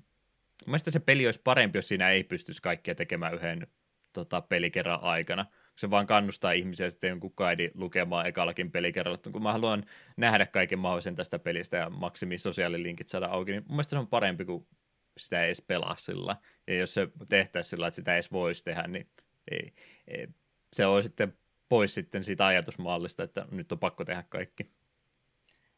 mielestä 0.65 0.91
se 0.91 0.99
peli 0.99 1.25
olisi 1.25 1.41
parempi, 1.43 1.77
jos 1.77 1.87
siinä 1.87 2.09
ei 2.09 2.23
pystyisi 2.23 2.61
kaikkia 2.61 2.95
tekemään 2.95 3.33
yhden 3.33 3.67
tota, 4.13 4.41
pelikerran 4.41 4.99
aikana 5.01 5.45
se 5.79 5.89
vaan 5.89 6.07
kannustaa 6.07 6.51
ihmisiä 6.51 6.89
sitten 6.89 7.09
jonkun 7.09 7.33
kaidi 7.33 7.71
lukemaan 7.73 8.27
ekallakin 8.27 8.71
pelikerralla. 8.71 9.19
Kun 9.31 9.43
mä 9.43 9.51
haluan 9.51 9.85
nähdä 10.17 10.45
kaiken 10.45 10.79
mahdollisen 10.79 11.15
tästä 11.15 11.39
pelistä 11.39 11.77
ja 11.77 11.89
maksimi 11.89 12.37
sosiaalilinkit 12.37 13.09
saada 13.09 13.25
auki, 13.25 13.51
niin 13.51 13.63
mun 13.63 13.71
mielestä 13.71 13.89
se 13.89 13.99
on 13.99 14.07
parempi 14.07 14.45
kuin 14.45 14.67
sitä 15.17 15.41
ei 15.41 15.45
edes 15.45 15.61
pelaa 15.61 15.95
sillä. 15.97 16.35
Ja 16.67 16.75
jos 16.75 16.93
se 16.93 17.07
tehtäisiin 17.29 17.69
sillä, 17.69 17.87
että 17.87 17.95
sitä 17.95 18.11
ei 18.11 18.15
edes 18.15 18.31
voisi 18.31 18.63
tehdä, 18.63 18.83
niin 18.87 19.09
ei, 19.51 19.73
ei, 20.07 20.27
se 20.73 20.85
on 20.85 21.03
sitten 21.03 21.37
pois 21.69 21.93
sitten 21.93 22.23
siitä 22.23 22.45
ajatusmallista, 22.45 23.23
että 23.23 23.45
nyt 23.51 23.71
on 23.71 23.79
pakko 23.79 24.05
tehdä 24.05 24.23
kaikki. 24.29 24.63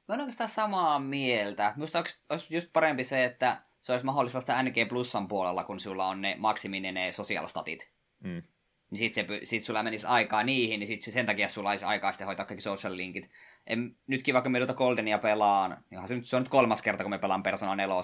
Mä 0.07 0.13
olen 0.13 0.19
oikeastaan 0.19 0.49
samaa 0.49 0.99
mieltä. 0.99 1.73
Minusta 1.75 2.03
olisi 2.29 2.55
just 2.55 2.69
parempi 2.73 3.03
se, 3.03 3.25
että 3.25 3.61
se 3.79 3.91
olisi 3.91 4.05
mahdollista 4.05 4.37
vasta 4.37 4.63
NG 4.63 4.75
Plusan 4.89 5.27
puolella, 5.27 5.63
kun 5.63 5.79
sulla 5.79 6.07
on 6.07 6.21
ne 6.21 6.35
maksiminen 6.39 6.93
ne 6.93 7.13
sosiaalistatit. 7.13 7.91
Mm 8.19 8.43
niin 8.91 8.99
sit, 8.99 9.13
se, 9.13 9.25
sit 9.43 9.63
sulla 9.63 9.83
menisi 9.83 10.05
aikaa 10.05 10.43
niihin, 10.43 10.79
niin 10.79 10.87
sit 10.87 11.01
sen 11.01 11.25
takia 11.25 11.47
sulla 11.47 11.69
olisi 11.69 11.85
aikaa 11.85 12.11
sitten 12.11 12.27
hoitaa 12.27 12.45
kaikki 12.45 12.61
social 12.61 12.97
linkit. 12.97 13.29
En, 13.67 13.95
nytkin 14.07 14.33
vaikka 14.33 14.49
me 14.49 14.59
tuota 14.59 14.73
Goldenia 14.73 15.17
pelaan, 15.17 15.83
niin 15.89 16.07
se, 16.07 16.15
nyt, 16.15 16.25
se 16.25 16.35
on 16.35 16.41
nyt 16.41 16.49
kolmas 16.49 16.81
kerta, 16.81 17.03
kun 17.03 17.11
me 17.11 17.19
pelaan 17.19 17.43
Persona 17.43 17.75
4, 17.75 17.95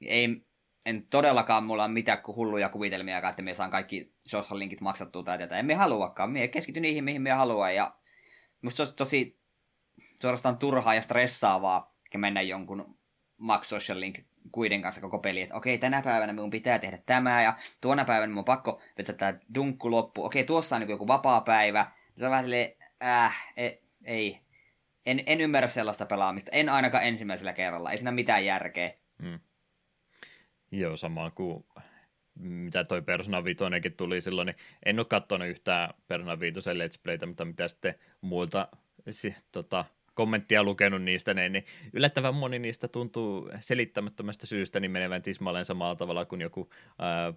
niin 0.00 0.10
ei, 0.10 0.42
en 0.86 1.06
todellakaan 1.10 1.64
mulla 1.64 1.84
ole 1.84 1.92
mitään 1.92 2.22
kuin 2.22 2.36
hulluja 2.36 2.68
kuvitelmia, 2.68 3.28
että 3.28 3.42
me 3.42 3.54
saan 3.54 3.70
kaikki 3.70 4.12
social 4.26 4.58
linkit 4.58 4.80
maksettua 4.80 5.22
tai 5.22 5.38
tätä. 5.38 5.58
Emme 5.58 5.74
haluakaan. 5.74 6.30
Me 6.30 6.48
keskity 6.48 6.80
niihin, 6.80 7.04
mihin 7.04 7.22
me 7.22 7.30
haluaa. 7.30 7.70
Ja 7.70 7.94
musta 8.62 8.76
se 8.76 8.82
olisi 8.82 8.96
tosi 8.96 9.38
suorastaan 10.22 10.58
turhaa 10.58 10.94
ja 10.94 11.02
stressaavaa 11.02 11.94
mennä 12.16 12.42
jonkun 12.42 12.98
max 13.36 13.66
social 13.66 14.00
link 14.00 14.18
kuiden 14.52 14.82
kanssa 14.82 15.00
koko 15.00 15.18
peli, 15.18 15.40
että 15.40 15.54
okei, 15.54 15.78
tänä 15.78 16.02
päivänä 16.02 16.32
minun 16.32 16.50
pitää 16.50 16.78
tehdä 16.78 16.98
tämä, 17.06 17.42
ja 17.42 17.56
tuona 17.80 18.04
päivänä 18.04 18.26
minun 18.26 18.38
on 18.38 18.44
pakko 18.44 18.80
vetää 18.98 19.14
tämä 19.14 19.38
dunkku 19.54 19.90
loppu, 19.90 20.24
okei, 20.24 20.44
tuossa 20.44 20.76
on 20.76 20.80
niin 20.80 20.90
joku 20.90 21.06
vapaa 21.06 21.40
päivä, 21.40 21.90
se 22.16 22.24
on 22.24 22.30
vähän 22.30 22.44
silleen, 22.44 22.72
äh, 23.04 23.52
ei, 23.56 23.82
ei. 24.04 24.40
En, 25.06 25.20
en 25.26 25.40
ymmärrä 25.40 25.68
sellaista 25.68 26.06
pelaamista, 26.06 26.50
en 26.52 26.68
ainakaan 26.68 27.04
ensimmäisellä 27.04 27.52
kerralla, 27.52 27.90
ei 27.90 27.98
siinä 27.98 28.12
mitään 28.12 28.44
järkeä. 28.44 28.92
Hmm. 29.22 29.40
Joo, 30.70 30.96
sama 30.96 31.30
kuin 31.30 31.64
mitä 32.34 32.84
toi 32.84 33.02
Persona 33.02 33.44
5 33.44 33.64
tuli 33.96 34.20
silloin, 34.20 34.46
niin 34.46 34.56
en 34.86 34.98
ole 34.98 35.04
katsonut 35.04 35.48
yhtään 35.48 35.94
Persona 36.08 36.40
5 36.40 36.60
Let's 36.60 37.00
Playtä, 37.02 37.26
mutta 37.26 37.44
mitä 37.44 37.68
sitten 37.68 37.94
muilta 38.20 38.68
si, 39.10 39.34
tota, 39.52 39.84
kommenttia 40.14 40.62
lukenut 40.62 41.02
niistä, 41.02 41.34
niin, 41.34 41.52
niin 41.52 41.64
yllättävän 41.92 42.34
moni 42.34 42.58
niistä 42.58 42.88
tuntuu 42.88 43.50
selittämättömästä 43.60 44.46
syystä 44.46 44.80
niin 44.80 44.90
menevän 44.90 45.22
tismalleen 45.22 45.64
samalla 45.64 45.96
tavalla 45.96 46.24
kuin 46.24 46.40
joku 46.40 46.70
ää, 46.98 47.32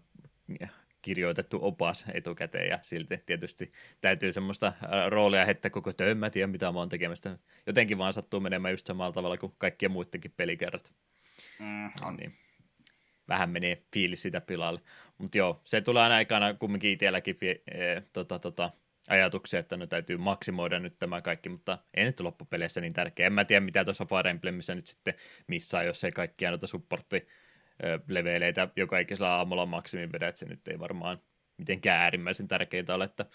kirjoitettu 1.02 1.60
opas 1.62 2.06
etukäteen 2.14 2.70
ja 2.70 2.80
silti 2.82 3.18
tietysti 3.26 3.72
täytyy 4.02 4.32
semmoista 4.32 4.74
roolia 5.10 5.46
heittää 5.46 5.72
koko 5.72 5.94
töön, 5.94 6.18
mä 6.18 6.30
tiedä 6.30 6.48
mitä 6.48 6.72
mä 6.72 6.80
oon 6.80 6.90
tekemästä. 6.90 7.38
Jotenkin 7.66 7.98
vaan 7.98 8.14
sattuu 8.14 8.40
menemään 8.40 8.74
just 8.74 8.86
samalla 8.86 9.12
tavalla 9.12 9.38
kuin 9.38 9.54
kaikkien 9.58 9.92
muidenkin 9.92 10.34
pelikerrat. 10.38 10.94
Mm, 11.60 11.92
on. 12.02 12.16
Niin. 12.16 12.34
Vähän 13.28 13.50
menee 13.50 13.84
fiilis 13.94 14.22
sitä 14.22 14.42
pilalle. 14.42 14.82
Mutta 15.18 15.38
joo, 15.38 15.62
se 15.64 15.82
tulee 15.82 16.04
aina 16.04 16.16
aikana 16.16 16.54
kumminkin 16.54 16.92
itselläkin 16.92 17.38
e, 17.42 18.02
tota, 18.14 18.40
tota, 18.40 18.70
ajatuksia, 19.08 19.60
että 19.60 19.78
no 19.78 19.88
täytyy 19.88 20.18
maksimoida 20.18 20.80
nyt 20.80 20.94
tämä 21.00 21.22
kaikki, 21.22 21.50
mutta 21.50 21.78
ei 21.94 22.06
nyt 22.06 22.20
loppupeleissä 22.20 22.82
niin 22.82 22.94
tärkeää. 22.94 23.28
En 23.28 23.34
mä 23.34 23.46
tiedä, 23.46 23.66
mitä 23.66 23.86
tuossa 23.86 24.06
Fire 24.06 24.30
Emblemissä 24.30 24.76
nyt 24.76 24.88
sitten 24.88 25.14
missään, 25.48 25.86
jos 25.86 26.04
ei 26.04 26.12
kaikkia 26.12 26.50
noita 26.50 26.68
supportti 26.68 27.28
leveleitä 28.08 28.70
joka 28.76 29.00
ikisellä 29.00 29.36
aamulla 29.36 29.66
maksimin 29.66 30.12
vedä, 30.12 30.28
että 30.28 30.40
se 30.40 30.46
nyt 30.46 30.68
ei 30.68 30.80
varmaan 30.80 31.22
mitenkään 31.58 32.02
äärimmäisen 32.02 32.48
tärkeää 32.48 32.96
ole, 32.96 33.04
että 33.04 33.26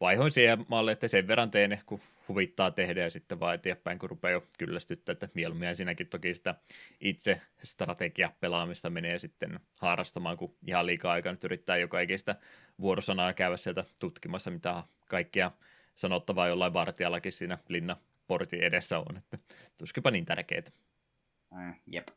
vaihoin 0.00 0.30
siihen 0.30 0.64
maalle, 0.68 0.92
että 0.92 1.08
sen 1.08 1.28
verran 1.28 1.50
teen, 1.50 1.80
kun 1.86 2.00
huvittaa 2.28 2.70
tehdä 2.70 3.00
ja 3.00 3.10
sitten 3.10 3.40
vaan 3.40 3.54
eteenpäin, 3.54 3.98
kun 3.98 4.10
rupeaa 4.10 4.32
jo 4.32 4.46
kyllästyttää, 4.58 5.12
että 5.12 5.28
mieluummin 5.34 5.76
siinäkin 5.76 6.06
toki 6.06 6.34
sitä 6.34 6.54
itse 7.00 7.40
strategia-pelaamista 7.62 8.90
menee 8.90 9.18
sitten 9.18 9.60
harrastamaan, 9.78 10.36
kun 10.36 10.56
ihan 10.66 10.86
liikaa 10.86 11.12
aikaa 11.12 11.32
nyt 11.32 11.44
yrittää 11.44 11.76
joka 11.76 12.00
ikistä 12.00 12.36
vuorosanaa 12.80 13.32
käydä 13.32 13.56
sieltä 13.56 13.84
tutkimassa, 14.00 14.50
mitä 14.50 14.82
kaikkea 15.06 15.50
sanottavaa 15.94 16.48
jollain 16.48 16.72
vartijallakin 16.72 17.32
siinä 17.32 17.58
linnaportin 17.68 18.62
edessä 18.62 18.98
on, 18.98 19.16
että 19.16 19.38
tuskipa 19.76 20.10
niin 20.10 20.24
tärkeää. 20.24 20.62
Mm, 21.50 21.74
jep 21.86 22.08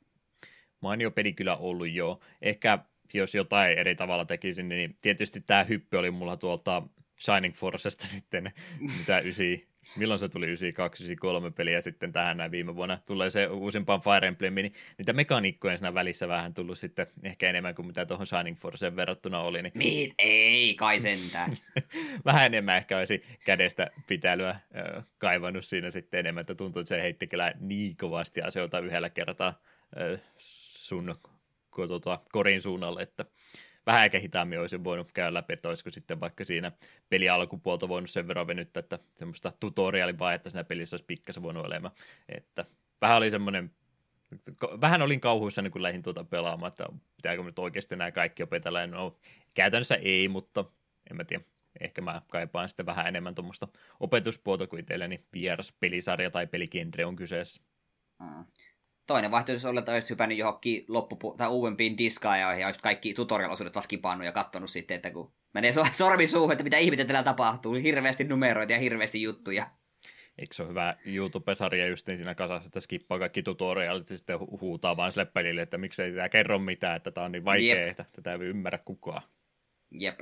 mainio 0.82 1.12
peli 1.12 1.34
kyllä 1.34 1.56
ollut 1.56 1.89
jo. 1.91 2.19
Ehkä 2.41 2.80
jos 3.13 3.36
jotain 3.36 3.78
eri 3.78 3.95
tavalla 3.95 4.26
tekisin, 4.26 4.69
niin 4.69 4.98
tietysti 5.02 5.41
tämä 5.41 5.63
hyppy 5.63 5.98
oli 5.98 6.12
mulla 6.12 6.38
tuolta 6.38 6.84
Shining 7.19 7.56
Forcesta 7.56 8.08
sitten, 8.17 8.52
mitä 8.98 9.19
ysi, 9.19 9.68
milloin 9.95 10.19
se 10.19 10.30
tuli 10.30 10.45
92, 10.45 11.04
93 11.04 11.52
peliä 11.52 11.82
sitten 11.82 12.13
tähän 12.13 12.38
näin 12.38 12.52
viime 12.52 12.75
vuonna 12.75 12.99
tulee 13.06 13.30
se 13.30 13.47
uusimpaan 13.47 14.02
Fire 14.02 14.28
Emblem, 14.28 14.54
niin 14.54 14.73
niitä 14.97 15.13
mekaniikkoja 15.13 15.78
siinä 15.78 15.93
välissä 15.93 16.28
vähän 16.28 16.54
tullut 16.54 16.78
sitten 16.78 17.08
ehkä 17.23 17.49
enemmän 17.49 17.75
kuin 17.75 17.86
mitä 17.88 18.06
tuohon 18.06 18.28
Shining 18.28 18.58
Forceen 18.58 18.95
verrattuna 18.95 19.39
oli. 19.39 19.62
Niin... 19.62 19.71
Mit? 19.75 20.13
Ei, 20.17 20.75
kai 20.75 20.99
sentään. 20.99 21.58
vähän 22.25 22.45
enemmän 22.45 22.78
ehkä 22.78 22.97
olisi 22.97 23.23
kädestä 23.45 23.91
pitälyä 24.08 24.49
äh, 24.49 25.06
kaivannut 25.17 25.65
siinä 25.65 25.91
sitten 25.91 26.19
enemmän, 26.19 26.41
että 26.41 26.56
tuntuu, 26.56 26.80
että 26.80 26.89
se 26.89 27.02
heitti 27.02 27.28
kyllä 27.28 27.54
niin 27.60 27.97
kovasti 27.97 28.41
asioita 28.41 28.80
yhdellä 28.80 29.10
kertaa 29.10 29.47
äh, 29.47 30.21
sun 30.38 31.15
tuota, 31.88 32.19
korin 32.32 32.62
suunnalle, 32.62 33.02
että 33.02 33.25
vähän 33.86 34.06
ehkä 34.06 34.20
hitaammin 34.20 34.60
olisi 34.60 34.84
voinut 34.84 35.12
käydä 35.12 35.34
läpi, 35.34 35.54
että 35.54 35.70
olisiko 35.70 35.92
sitten 35.92 36.20
vaikka 36.20 36.44
siinä 36.44 36.72
peli 37.10 37.30
alkupuolta 37.30 37.89
voinut 37.89 38.10
sen 38.10 38.28
verran 38.28 38.48
venyttää, 38.48 38.80
että 38.80 39.00
semmoista 39.12 39.52
tutoriaalivaihetta 39.60 40.50
siinä 40.50 40.63
pelissä 40.63 40.94
olisi 40.94 41.06
pikkasen 41.06 41.44
voinut 41.44 41.65
olemaan, 41.65 41.96
että 42.30 42.65
vähän 43.02 43.18
oli 43.18 43.32
semmoinen 43.32 43.72
vähän 44.82 45.02
olin 45.02 45.20
kauhuissa 45.20 45.62
niin 45.62 45.72
kun 45.72 45.84
lähdin 45.84 46.04
tuota 46.04 46.24
pelaamaan, 46.24 46.68
että 46.68 46.86
pitääkö 47.15 47.44
nyt 47.44 47.60
oikeasti 47.60 47.96
nämä 47.96 48.12
kaikki 48.12 48.44
opetella. 48.44 48.88
No, 48.88 49.18
käytännössä 49.56 49.96
ei, 49.96 50.28
mutta 50.28 50.65
en 51.12 51.18
mä 51.18 51.24
tiedä. 51.24 51.44
Ehkä 51.80 52.02
mä 52.02 52.22
kaipaan 52.28 52.70
sitten 52.70 52.86
vähän 52.86 53.08
enemmän 53.08 53.36
tuommoista 53.36 53.68
opetuspuolta 54.00 54.68
kuin 54.68 54.80
itselleni 54.80 55.26
vieras 55.34 55.74
pelisarja 55.80 56.32
tai 56.32 56.48
peligenre 56.48 57.06
on 57.06 57.15
kyseessä. 57.15 57.63
Mm. 58.20 58.46
Toinen 59.10 59.32
vaihtoehto 59.32 59.69
olisi 59.69 59.80
että 59.80 59.91
olisit 59.91 60.10
hypännyt 60.10 60.38
johonkin 60.38 60.86
loppupu- 60.88 61.36
tai 61.38 61.50
uudempiin 61.50 61.98
diskaajoihin 61.98 62.62
ja 62.62 62.67
olisit 62.67 62.82
kaikki 62.82 63.13
tutorial-osuudet 63.13 63.76
vaskipannut 63.76 64.26
ja 64.26 64.32
katsonut 64.32 64.69
sitten, 64.69 64.95
että 64.95 65.12
kun 65.12 65.32
menee 65.54 65.74
sormi 65.91 66.28
suuhun, 66.28 66.52
että 66.52 66.63
mitä 66.63 66.78
ihmettä 66.78 67.06
tällä 67.06 67.24
tapahtuu, 67.24 67.74
hirveästi 67.74 68.24
numeroita 68.24 68.74
ja 68.74 68.80
hirveästi 68.80 69.22
juttuja. 69.22 69.67
Eikö 70.38 70.56
se 70.56 70.63
ole 70.63 70.69
hyvä 70.69 70.95
YouTube-sarja 71.06 71.88
just 71.88 72.08
niin 72.08 72.17
siinä 72.17 72.36
kasassa, 72.36 72.67
että 72.67 72.80
skippaa 72.80 73.19
kaikki 73.19 73.43
tutorialit 73.43 74.10
ja 74.10 74.17
sitten 74.17 74.39
huutaa 74.39 74.98
vaan 74.98 75.12
sille 75.12 75.26
pelille, 75.26 75.62
että 75.62 75.78
miksei 75.78 76.13
tämä 76.13 76.30
kerro 76.30 76.60
mitään, 76.60 76.95
että 76.95 77.12
tämä 77.12 77.26
on 77.26 77.32
niin 77.32 77.45
vaikea, 77.45 77.88
että 77.88 78.06
tätä 78.12 78.34
ei 78.34 78.39
ymmärrä 78.39 78.78
kukaan. 78.78 79.22
Jep. 79.91 80.19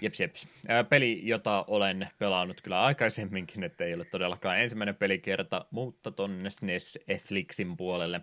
Jeps, 0.00 0.20
jeps. 0.20 0.48
Peli, 0.88 1.20
jota 1.24 1.64
olen 1.66 2.08
pelannut 2.18 2.60
kyllä 2.60 2.82
aikaisemminkin, 2.82 3.64
että 3.64 3.84
ei 3.84 3.94
ole 3.94 4.04
todellakaan 4.04 4.58
ensimmäinen 4.58 4.96
pelikerta, 4.96 5.66
mutta 5.70 6.10
tonne 6.10 6.50
SNES 6.50 6.98
Ethlixin 7.08 7.76
puolelle 7.76 8.20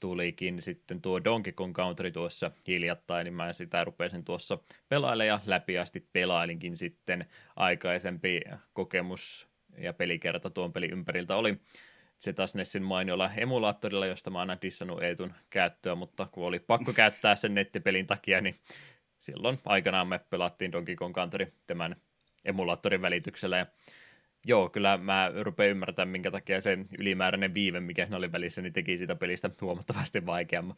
tulikin 0.00 0.62
sitten 0.62 1.00
tuo 1.02 1.24
Donkey 1.24 1.52
Kong 1.52 1.74
Country 1.74 2.12
tuossa 2.12 2.50
hiljattain, 2.66 3.24
niin 3.24 3.34
mä 3.34 3.52
sitä 3.52 3.84
rupesin 3.84 4.24
tuossa 4.24 4.58
pelailemaan 4.88 5.40
ja 5.40 5.40
läpi 5.46 5.78
asti 5.78 6.08
pelailinkin 6.12 6.76
sitten 6.76 7.26
aikaisempi 7.56 8.40
kokemus 8.72 9.48
ja 9.78 9.92
pelikerta 9.92 10.50
tuon 10.50 10.72
pelin 10.72 10.92
ympäriltä 10.92 11.36
oli 11.36 11.60
se 12.18 12.32
taas 12.32 12.54
Nessin 12.54 12.82
mainiolla 12.82 13.30
emulaattorilla, 13.36 14.06
josta 14.06 14.30
mä 14.30 14.40
aina 14.40 14.58
dissannut 14.62 15.02
Eetun 15.02 15.34
käyttöä, 15.50 15.94
mutta 15.94 16.28
kun 16.32 16.46
oli 16.46 16.58
pakko 16.58 16.92
käyttää 16.92 17.36
sen 17.36 17.54
nettipelin 17.54 18.06
takia, 18.06 18.40
niin 18.40 18.58
silloin 19.20 19.58
aikanaan 19.64 20.08
me 20.08 20.18
pelattiin 20.18 20.72
Donkey 20.72 20.96
Kong 20.96 21.14
Country 21.14 21.52
tämän 21.66 21.96
emulaattorin 22.44 23.02
välityksellä 23.02 23.56
ja 23.56 23.66
Joo, 24.46 24.68
kyllä 24.68 24.98
mä 24.98 25.32
rupean 25.40 25.70
ymmärtämään, 25.70 26.08
minkä 26.08 26.30
takia 26.30 26.60
se 26.60 26.78
ylimääräinen 26.98 27.54
viive, 27.54 27.80
mikä 27.80 28.06
ne 28.06 28.16
oli 28.16 28.32
välissä, 28.32 28.62
niin 28.62 28.72
teki 28.72 28.98
sitä 28.98 29.14
pelistä 29.14 29.50
huomattavasti 29.60 30.26
vaikeamman. 30.26 30.76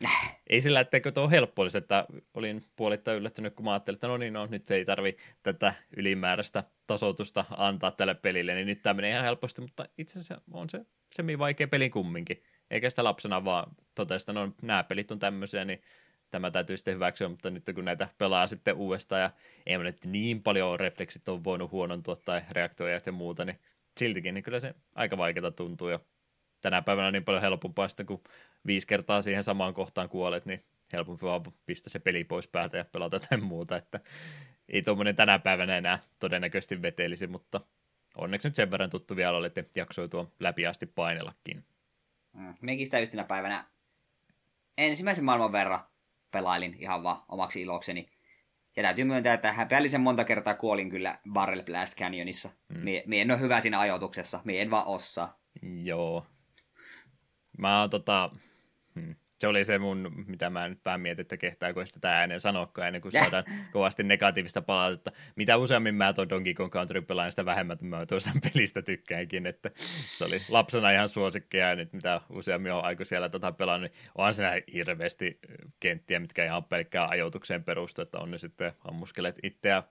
ei 0.50 0.60
sillä, 0.60 0.80
etteikö 0.80 1.12
tuo 1.12 1.30
helppo 1.30 1.62
olisi, 1.62 1.78
että 1.78 2.06
olin 2.34 2.64
puolittain 2.76 3.18
yllättynyt, 3.18 3.54
kun 3.54 3.64
mä 3.64 3.72
ajattelin, 3.72 3.96
että 3.96 4.06
no 4.06 4.16
niin, 4.16 4.32
no, 4.32 4.46
nyt 4.46 4.66
se 4.66 4.74
ei 4.74 4.84
tarvi 4.84 5.16
tätä 5.42 5.74
ylimääräistä 5.96 6.64
tasoitusta 6.86 7.44
antaa 7.56 7.90
tälle 7.90 8.14
pelille, 8.14 8.54
niin 8.54 8.66
nyt 8.66 8.82
tämä 8.82 8.94
menee 8.94 9.10
ihan 9.10 9.24
helposti, 9.24 9.60
mutta 9.60 9.86
itse 9.98 10.18
asiassa 10.18 10.40
on 10.52 10.68
se 10.68 10.86
semi 11.12 11.38
vaikea 11.38 11.68
peli 11.68 11.90
kumminkin. 11.90 12.42
Eikä 12.70 12.90
sitä 12.90 13.04
lapsena 13.04 13.44
vaan 13.44 13.76
totesta, 13.94 14.32
että 14.32 14.40
no 14.40 14.52
nämä 14.62 14.84
pelit 14.84 15.10
on 15.10 15.18
tämmöisiä, 15.18 15.64
niin 15.64 15.82
tämä 16.32 16.50
täytyy 16.50 16.76
sitten 16.76 16.94
hyväksyä, 16.94 17.28
mutta 17.28 17.50
nyt 17.50 17.64
kun 17.74 17.84
näitä 17.84 18.08
pelaa 18.18 18.46
sitten 18.46 18.74
uudestaan 18.74 19.20
ja 19.20 19.30
ei 19.66 19.78
nyt 19.78 20.04
niin 20.04 20.42
paljon 20.42 20.80
refleksit 20.80 21.28
on 21.28 21.44
voinut 21.44 21.70
huonontua 21.70 22.16
tai 22.16 22.42
reaktoijat 22.50 23.06
ja 23.06 23.12
muuta, 23.12 23.44
niin 23.44 23.58
siltikin 23.96 24.34
niin 24.34 24.44
kyllä 24.44 24.60
se 24.60 24.74
aika 24.94 25.18
vaikeaa 25.18 25.50
tuntuu 25.50 25.88
jo. 25.88 26.00
Tänä 26.60 26.82
päivänä 26.82 27.06
on 27.06 27.12
niin 27.12 27.24
paljon 27.24 27.42
helpompaa 27.42 27.88
sitten, 27.88 28.06
kun 28.06 28.22
viisi 28.66 28.86
kertaa 28.86 29.22
siihen 29.22 29.42
samaan 29.42 29.74
kohtaan 29.74 30.08
kuolet, 30.08 30.46
niin 30.46 30.64
helpompi 30.92 31.26
vaan 31.26 31.42
pistää 31.66 31.90
se 31.90 31.98
peli 31.98 32.24
pois 32.24 32.48
päältä 32.48 32.76
ja 32.76 32.84
pelata 32.84 33.16
jotain 33.16 33.44
muuta, 33.44 33.76
että 33.76 34.00
ei 34.68 34.82
tuommoinen 34.82 35.16
tänä 35.16 35.38
päivänä 35.38 35.76
enää 35.76 35.98
todennäköisesti 36.18 36.82
vetelisi, 36.82 37.26
mutta 37.26 37.60
onneksi 38.16 38.48
nyt 38.48 38.54
sen 38.54 38.70
verran 38.70 38.90
tuttu 38.90 39.16
vielä 39.16 39.36
oli, 39.36 39.46
että 39.46 39.64
jaksoi 39.74 40.08
tuon 40.08 40.32
läpi 40.40 40.66
asti 40.66 40.86
painellakin. 40.86 41.64
Mm, 42.32 42.54
mekin 42.60 42.86
sitä 42.86 42.98
yhtenä 42.98 43.24
päivänä 43.24 43.64
ensimmäisen 44.78 45.24
maailman 45.24 45.52
verran 45.52 45.80
pelailin 46.32 46.76
ihan 46.78 47.02
vaan 47.02 47.22
omaksi 47.28 47.62
ilokseni. 47.62 48.08
Ja 48.76 48.82
täytyy 48.82 49.04
myöntää, 49.04 49.34
että 49.34 49.52
häpeällisen 49.52 50.00
monta 50.00 50.24
kertaa 50.24 50.54
kuolin 50.54 50.90
kyllä 50.90 51.18
Barrel 51.32 51.62
Blast 51.62 51.98
Canyonissa. 51.98 52.50
Mm. 52.68 52.80
Mie, 52.80 53.02
mie 53.06 53.22
en 53.22 53.30
ole 53.30 53.40
hyvä 53.40 53.60
siinä 53.60 53.80
ajoituksessa, 53.80 54.40
mie 54.44 54.62
en 54.62 54.70
vaan 54.70 54.86
osaa. 54.86 55.38
Joo. 55.82 56.26
Mä 57.58 57.80
oon 57.80 57.90
tota, 57.90 58.30
hmm 58.94 59.14
se 59.42 59.46
oli 59.48 59.64
se 59.64 59.78
mun, 59.78 60.24
mitä 60.26 60.50
mä 60.50 60.68
nyt 60.68 60.84
vähän 60.84 61.00
mietin, 61.00 61.20
että 61.20 61.36
kehtaako 61.36 61.86
sitä 61.86 62.18
ääneen 62.18 62.40
sanoakaan 62.40 62.86
ennen 62.86 63.02
kuin 63.02 63.12
saadaan 63.22 63.44
kovasti 63.72 64.02
negatiivista 64.02 64.62
palautetta. 64.62 65.12
Mitä 65.36 65.56
useammin 65.56 65.94
mä 65.94 66.12
tuon 66.12 66.28
Donkey 66.28 66.54
Kong 66.54 66.72
Country 66.72 67.02
pelaan, 67.02 67.32
sitä 67.32 67.44
vähemmän 67.44 67.78
mä 67.80 68.06
tuosta 68.06 68.30
pelistä 68.44 68.82
tykkäänkin, 68.82 69.46
että 69.46 69.70
se 69.76 70.24
oli 70.24 70.36
lapsena 70.50 70.90
ihan 70.90 71.08
suosikkia 71.08 71.68
ja 71.68 71.76
nyt 71.76 71.92
mitä 71.92 72.20
useammin 72.30 72.72
on 72.72 72.84
aiku 72.84 73.04
siellä 73.04 73.28
tota 73.28 73.52
pelannut, 73.52 73.90
niin 73.90 74.00
onhan 74.14 74.34
se 74.34 74.64
hirveästi 74.74 75.38
kenttiä, 75.80 76.20
mitkä 76.20 76.44
ihan 76.44 76.64
pelkkää 76.64 77.08
ajoitukseen 77.08 77.64
perustu, 77.64 78.02
että 78.02 78.18
on 78.18 78.30
ne 78.30 78.38
sitten 78.38 78.72
ammuskelet 78.84 79.38
itseä 79.42 79.82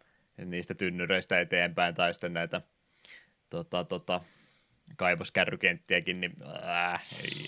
niistä 0.46 0.74
tynnyreistä 0.74 1.40
eteenpäin 1.40 1.96
tai 1.96 2.14
sitten 2.14 2.34
näitä 2.34 2.62
tota, 3.50 3.84
tota, 3.84 4.22
kaivoskärrykenttiäkin, 4.96 6.22
niin 6.22 6.34
äh, 6.66 7.04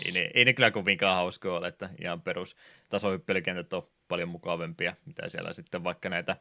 ei, 0.06 0.12
ne, 0.12 0.32
ei 0.34 0.46
ne 0.46 0.54
kyllä 0.54 0.72
kovinkaan 0.72 1.16
hauskoja 1.16 1.54
ole, 1.54 1.68
että 1.68 1.90
ihan 2.02 2.22
perus 2.22 2.56
tasohyppelykentät 2.90 3.74
on 3.74 3.90
paljon 4.08 4.30
mukavempia, 4.30 4.96
mitä 5.06 5.30
siellä 5.30 5.54
sitten 5.54 5.84
vaikka 5.84 6.10
näitä 6.10 6.36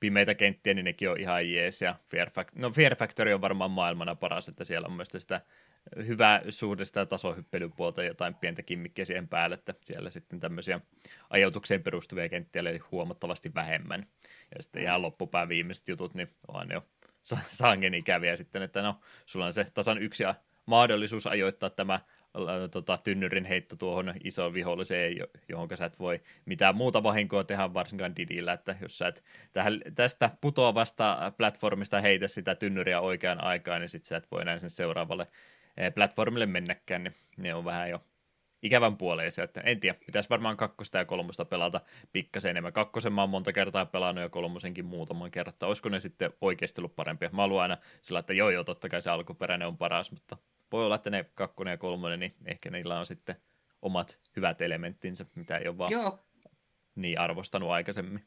pimeitä 0.00 0.34
kenttiä, 0.34 0.74
niin 0.74 0.84
nekin 0.84 1.10
on 1.10 1.20
ihan 1.20 1.52
jees, 1.52 1.82
ja 1.82 1.94
Fear, 2.10 2.28
Fact- 2.28 2.58
no 2.60 2.70
Fear 2.70 2.94
Factory 2.96 3.32
on 3.32 3.40
varmaan 3.40 3.70
maailmana 3.70 4.14
paras, 4.14 4.48
että 4.48 4.64
siellä 4.64 4.86
on 4.86 4.92
myös 4.92 5.08
sitä 5.18 5.40
hyvä 5.96 6.42
suhde 6.48 6.84
sitä 6.84 7.06
tasohyppelypuolta 7.06 8.02
ja 8.02 8.08
jotain 8.08 8.34
pientä 8.34 8.62
kimmikkiä 8.62 9.04
siihen 9.04 9.28
päälle, 9.28 9.54
että 9.54 9.74
siellä 9.82 10.10
sitten 10.10 10.40
tämmöisiä 10.40 10.80
ajoitukseen 11.30 11.82
perustuvia 11.82 12.28
kenttiä 12.28 12.62
oli 12.62 12.78
huomattavasti 12.78 13.54
vähemmän. 13.54 14.06
Ja 14.56 14.62
sitten 14.62 14.82
ihan 14.82 15.02
loppupään 15.02 15.48
viimeiset 15.48 15.88
jutut, 15.88 16.14
niin 16.14 16.28
on 16.48 16.68
jo 16.72 16.82
sangen 17.48 17.94
ikäviä 17.94 18.36
sitten, 18.36 18.62
että 18.62 18.82
no, 18.82 19.00
sulla 19.26 19.46
on 19.46 19.52
se 19.52 19.66
tasan 19.74 19.98
yksi 19.98 20.24
mahdollisuus 20.66 21.26
ajoittaa 21.26 21.70
tämä 21.70 22.00
tota, 22.70 22.98
tynnyrin 23.04 23.44
heitto 23.44 23.76
tuohon 23.76 24.14
isoon 24.24 24.52
viholliseen, 24.52 25.16
johon 25.48 25.68
sä 25.74 25.84
et 25.84 25.98
voi 25.98 26.20
mitään 26.44 26.76
muuta 26.76 27.02
vahinkoa 27.02 27.44
tehdä 27.44 27.74
varsinkaan 27.74 28.16
Didillä, 28.16 28.52
että 28.52 28.76
jos 28.80 28.98
sä 28.98 29.08
et 29.08 29.24
tähän, 29.52 29.80
tästä 29.94 30.30
putoavasta 30.40 31.32
platformista 31.36 32.00
heitä 32.00 32.28
sitä 32.28 32.54
tynnyriä 32.54 33.00
oikeaan 33.00 33.44
aikaan, 33.44 33.80
niin 33.80 33.88
sitten 33.88 34.08
sä 34.08 34.16
et 34.16 34.30
voi 34.30 34.42
enää 34.42 34.58
sen 34.58 34.70
seuraavalle 34.70 35.26
platformille 35.94 36.46
mennäkään, 36.46 37.04
niin 37.04 37.14
ne 37.36 37.54
on 37.54 37.64
vähän 37.64 37.90
jo 37.90 38.04
ikävän 38.62 38.96
puoleisia, 38.96 39.44
että 39.44 39.60
en 39.60 39.80
tiedä, 39.80 39.98
pitäisi 40.06 40.30
varmaan 40.30 40.56
kakkosta 40.56 40.98
ja 40.98 41.04
kolmosta 41.04 41.44
pelata 41.44 41.80
pikkasen 42.12 42.50
enemmän. 42.50 42.72
Kakkosen 42.72 43.12
mä 43.12 43.22
oon 43.22 43.30
monta 43.30 43.52
kertaa 43.52 43.86
pelannut 43.86 44.22
ja 44.22 44.28
kolmosenkin 44.28 44.84
muutaman 44.84 45.30
kertaa. 45.30 45.66
Olisiko 45.66 45.88
ne 45.88 46.00
sitten 46.00 46.32
oikeasti 46.40 46.80
ollut 46.80 46.96
parempia? 46.96 47.30
Mä 47.32 47.42
haluan 47.42 47.62
aina 47.62 47.76
sillä, 48.02 48.20
että 48.20 48.32
joo 48.32 48.50
joo, 48.50 48.64
totta 48.64 48.88
kai 48.88 49.00
se 49.02 49.10
alkuperäinen 49.10 49.68
on 49.68 49.78
paras, 49.78 50.12
mutta 50.12 50.36
voi 50.72 50.84
olla, 50.84 50.94
että 50.94 51.10
ne 51.10 51.24
kakkonen 51.34 51.72
ja 51.72 51.78
kolmonen, 51.78 52.20
niin 52.20 52.34
ehkä 52.44 52.70
niillä 52.70 52.98
on 52.98 53.06
sitten 53.06 53.36
omat 53.82 54.18
hyvät 54.36 54.60
elementtinsä, 54.60 55.26
mitä 55.34 55.58
ei 55.58 55.68
ole 55.68 55.78
vaan 55.78 55.92
Joo. 55.92 56.18
niin 56.94 57.20
arvostanut 57.20 57.70
aikaisemmin. 57.70 58.26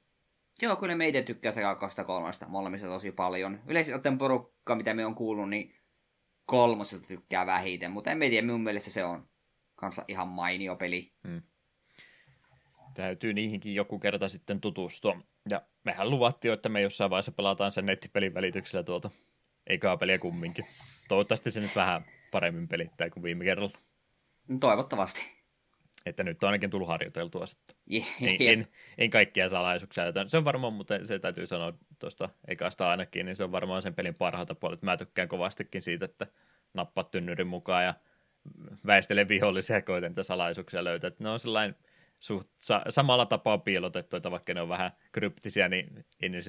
Joo, 0.61 0.75
kyllä 0.75 0.95
meitä 0.95 1.21
tykkää 1.21 1.51
se 1.51 1.61
kakkosta 1.61 2.03
kolmasta 2.03 2.47
molemmista 2.47 2.87
tosi 2.87 3.11
paljon. 3.11 3.59
Yleisesti 3.67 3.93
ottaen 3.93 4.17
porukka, 4.17 4.75
mitä 4.75 4.93
me 4.93 5.05
on 5.05 5.15
kuullut, 5.15 5.49
niin 5.49 5.75
kolmosesta 6.45 7.07
tykkää 7.07 7.45
vähiten, 7.45 7.91
mutta 7.91 8.11
en 8.11 8.19
tiedä, 8.19 8.41
minun 8.41 8.61
mielestä 8.61 8.89
se 8.89 9.03
on 9.03 9.29
kanssa 9.79 10.05
ihan 10.07 10.27
mainio 10.27 10.75
peli. 10.75 11.11
Hmm. 11.27 11.41
Täytyy 12.93 13.33
niihinkin 13.33 13.75
joku 13.75 13.99
kerta 13.99 14.29
sitten 14.29 14.61
tutustua. 14.61 15.19
Ja 15.49 15.61
mehän 15.83 16.09
luvattiin, 16.09 16.53
että 16.53 16.69
me 16.69 16.81
jossain 16.81 17.09
vaiheessa 17.09 17.31
pelataan 17.31 17.71
sen 17.71 17.85
nettipelin 17.85 18.33
välityksellä 18.33 18.83
tuota 18.83 19.09
eikä 19.67 19.97
peliä 19.97 20.17
kumminkin. 20.17 20.65
Toivottavasti 21.07 21.51
se 21.51 21.61
nyt 21.61 21.75
vähän 21.75 22.05
paremmin 22.31 22.67
pelittää 22.67 23.09
kuin 23.09 23.23
viime 23.23 23.43
kerralla. 23.43 23.79
Toivottavasti. 24.59 25.39
Että 26.05 26.23
nyt 26.23 26.43
on 26.43 26.47
ainakin 26.47 26.69
tullut 26.69 26.87
harjoiteltua 26.87 27.45
sitten. 27.45 27.75
Yeah, 27.93 28.07
en, 28.21 28.35
en, 28.39 28.67
en, 28.97 29.09
kaikkia 29.09 29.49
salaisuuksia. 29.49 30.03
Se 30.27 30.37
on 30.37 30.45
varmaan, 30.45 30.73
mutta 30.73 31.05
se 31.05 31.19
täytyy 31.19 31.45
sanoa 31.45 31.73
tuosta 31.99 32.29
ekasta 32.47 32.89
ainakin, 32.89 33.25
niin 33.25 33.35
se 33.35 33.43
on 33.43 33.51
varmaan 33.51 33.81
sen 33.81 33.95
pelin 33.95 34.15
parhaita 34.15 34.55
puolet. 34.55 34.81
Mä 34.81 34.97
tykkään 34.97 35.27
kovastikin 35.27 35.81
siitä, 35.81 36.05
että 36.05 36.27
nappaat 36.73 37.11
tynnyrin 37.11 37.47
mukaan 37.47 37.85
ja 37.85 37.93
väistele 38.85 39.27
vihollisia 39.27 39.75
ja 39.75 39.81
koiten 39.81 40.11
niitä 40.11 40.23
salaisuuksia 40.23 40.83
löytää. 40.83 41.07
Että 41.07 41.23
ne 41.23 41.29
on 41.29 41.39
sellainen 41.39 41.75
suht 42.19 42.51
sa- 42.55 42.83
samalla 42.89 43.25
tapaa 43.25 43.57
piilotettu, 43.57 44.17
että 44.17 44.31
vaikka 44.31 44.53
ne 44.53 44.61
on 44.61 44.69
vähän 44.69 44.91
kryptisiä, 45.11 45.69
niin 45.69 46.05
ei 46.21 46.29
ne 46.29 46.39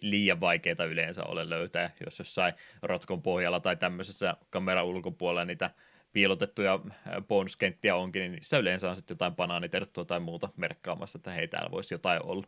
liian 0.00 0.40
vaikeita 0.40 0.84
yleensä 0.84 1.24
ole 1.24 1.50
löytää, 1.50 1.90
jos 2.04 2.18
jossain 2.18 2.54
rotkon 2.82 3.22
pohjalla 3.22 3.60
tai 3.60 3.76
tämmöisessä 3.76 4.36
kameran 4.50 4.86
ulkopuolella 4.86 5.44
niitä 5.44 5.70
piilotettuja 6.12 6.80
bonuskenttiä 7.28 7.96
onkin, 7.96 8.20
niin 8.20 8.32
niissä 8.32 8.58
yleensä 8.58 8.90
on 8.90 8.96
sitten 8.96 9.14
jotain 9.14 9.36
banaaniterttua 9.36 10.04
tai 10.04 10.20
muuta 10.20 10.48
merkkaamassa, 10.56 11.18
että 11.18 11.30
hei, 11.30 11.48
täällä 11.48 11.70
voisi 11.70 11.94
jotain 11.94 12.22
olla. 12.22 12.46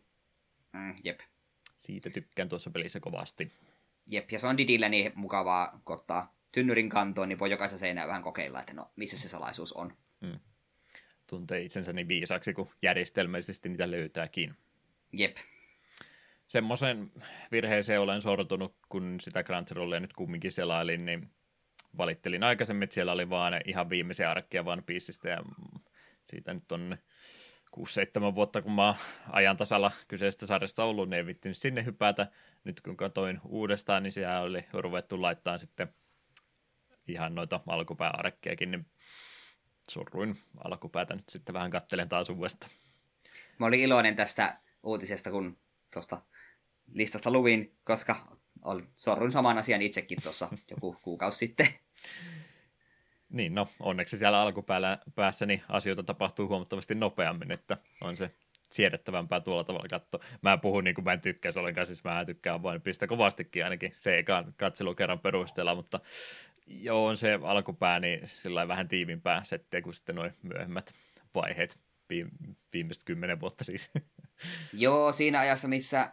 Mm, 0.73 0.95
jep. 1.05 1.21
Siitä 1.77 2.11
tykkään 2.11 2.49
tuossa 2.49 2.71
pelissä 2.71 3.01
kovasti. 3.01 3.53
Jep, 4.11 4.33
ja 4.33 4.39
se 4.39 4.47
on 4.47 4.59
Didillä 4.59 4.89
niin 4.89 5.13
mukavaa 5.15 5.81
kottaa 5.85 6.35
tynnyrin 6.53 6.89
kantoon, 6.89 7.29
niin 7.29 7.39
voi 7.39 7.51
jokaisen 7.51 7.79
seinään 7.79 8.09
vähän 8.09 8.23
kokeilla, 8.23 8.61
että 8.61 8.75
no, 8.75 8.91
missä 8.97 9.19
se 9.19 9.29
salaisuus 9.29 9.73
on. 9.73 9.97
Mm 10.21 10.39
tuntee 11.33 11.61
itsensä 11.61 11.93
niin 11.93 12.09
viisaaksi, 12.09 12.53
kun 12.53 12.71
järjestelmällisesti 12.83 13.69
niitä 13.69 13.91
löytääkin. 13.91 14.55
Jep. 15.13 15.37
Semmoisen 16.47 17.13
virheeseen 17.53 18.01
olen 18.01 18.21
sortunut, 18.21 18.77
kun 18.89 19.17
sitä 19.21 19.43
Crunchyrollia 19.43 20.01
nyt 20.01 20.13
kumminkin 20.13 20.53
selailin, 20.53 21.05
niin 21.05 21.31
valittelin 21.99 22.43
aikaisemmin, 22.43 22.83
että 22.83 22.95
siellä 22.95 23.13
oli 23.13 23.31
vaan 23.31 23.61
ihan 23.65 23.91
viimeisiä 23.91 24.31
arkkia 24.31 24.65
vaan 24.65 24.83
piisistä, 24.83 25.29
ja 25.29 25.43
siitä 26.23 26.55
nyt 26.55 26.73
on 26.73 26.99
6-7 28.31 28.35
vuotta, 28.35 28.63
kun 28.63 28.73
mä 28.73 28.87
oon 28.87 28.97
ajan 29.31 29.57
tasalla 29.57 29.91
kyseisestä 30.09 30.47
sarjasta 30.47 30.85
ollut, 30.85 31.09
niin 31.09 31.19
ei 31.19 31.27
vittinyt 31.27 31.59
sinne 31.59 31.85
hypätä. 31.85 32.27
Nyt 32.65 32.81
kun 32.81 32.97
katoin 32.97 33.41
uudestaan, 33.45 34.03
niin 34.03 34.13
siellä 34.13 34.41
oli 34.41 34.65
ruvettu 34.73 35.23
laittaa 35.23 35.59
sitten 35.59 35.95
ihan 37.09 37.35
noita 37.35 37.61
alkupääarkkejakin, 37.67 38.71
niin 38.71 38.87
surruin 39.91 40.39
alkupäätä 40.65 41.15
nyt 41.15 41.29
sitten 41.29 41.53
vähän 41.53 41.71
kattelen 41.71 42.09
taas 42.09 42.31
uudestaan. 42.31 42.73
Mä 43.59 43.67
olin 43.67 43.81
iloinen 43.81 44.17
tästä 44.17 44.59
uutisesta, 44.83 45.31
kun 45.31 45.59
tuosta 45.93 46.23
listasta 46.93 47.31
luvin, 47.31 47.77
koska 47.85 48.39
sorruin 48.95 49.33
saman 49.33 49.59
asian 49.59 49.83
itsekin 49.83 50.23
tuossa 50.23 50.49
joku 50.71 50.97
kuukausi 51.03 51.39
sitten. 51.39 51.69
Niin, 53.29 53.55
no 53.55 53.69
onneksi 53.81 54.19
siellä 54.19 54.41
alkupäässä 54.41 55.47
niin 55.47 55.63
asioita 55.69 56.03
tapahtuu 56.03 56.49
huomattavasti 56.49 56.95
nopeammin, 56.95 57.53
että 57.53 57.77
on 58.01 58.17
se 58.17 58.31
siedettävämpää 58.73 59.41
tuolla 59.41 59.65
tavalla 59.65 59.87
katsoa. 59.91 60.25
Mä 60.43 60.59
puhun 60.59 60.85
niin 60.85 60.95
kuin 60.95 61.05
mä 61.05 61.13
en 61.13 61.21
tykkäisi 61.21 61.59
ollenkaan, 61.59 61.87
siis 61.87 62.05
mä 62.05 62.25
tykkään 62.25 62.63
vain 62.63 62.81
pistä 62.81 63.07
kovastikin 63.07 63.65
ainakin 63.65 63.93
se 63.97 64.19
ekan 64.19 64.55
kerran 64.97 65.19
perusteella, 65.19 65.75
mutta 65.75 66.01
joo, 66.67 67.07
on 67.07 67.17
se 67.17 67.39
alkupää 67.43 68.01
niin 68.01 68.21
sillä 68.25 68.69
vähän 68.69 68.89
tiivimpää 68.89 69.45
settiä 69.45 69.83
kuin 69.83 69.95
sitten 69.95 70.15
noin 70.17 70.33
myöhemmät 70.43 70.93
vaiheet, 71.35 71.79
viimeiset 72.73 73.05
kymmenen 73.05 73.41
vuotta 73.41 73.65
siis. 73.65 73.91
Joo, 74.73 75.13
siinä 75.13 75.41
ajassa, 75.41 75.69
missä 75.69 76.13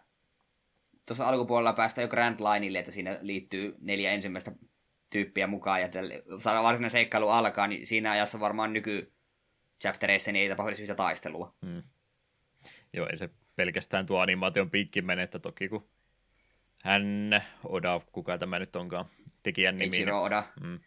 tuossa 1.06 1.28
alkupuolella 1.28 1.74
päästään 1.74 2.04
jo 2.04 2.10
Grand 2.10 2.40
Lineille, 2.40 2.80
että 2.80 2.92
siinä 2.92 3.20
liittyy 3.22 3.76
neljä 3.82 4.12
ensimmäistä 4.12 4.52
tyyppiä 5.10 5.48
mukaan, 5.48 5.82
ja 5.82 5.90
saadaan 6.40 6.64
varsinainen 6.64 6.92
seikkailu 6.92 7.30
alkaa, 7.30 7.68
niin 7.68 7.88
siinä 7.88 8.12
ajassa 8.12 8.40
varmaan 8.40 8.74
nyky 8.74 9.14
chaptereissa 9.82 10.32
niin 10.32 10.44
ei 10.44 10.50
tapahdu 10.50 10.76
yhtä 10.82 10.96
taistelua. 10.96 11.56
Hmm. 11.66 11.84
Joo, 12.94 13.08
ei 13.08 13.18
se 13.18 13.30
pelkästään 13.56 14.06
tuo 14.06 14.20
animaation 14.20 14.70
piikki 14.70 15.02
mene, 15.02 15.24
että 15.24 15.40
toki 15.40 15.70
kun 15.70 15.90
hän, 16.84 17.44
Oda, 17.64 18.02
kuka 18.12 18.38
tämä 18.38 18.60
nyt 18.60 18.76
onkaan, 18.76 19.06
tekijän 19.44 19.78
nimi. 19.78 19.96
Eichiro 19.98 20.16
niin- 20.16 20.26
Oda. 20.26 20.44
Mm, 20.64 20.80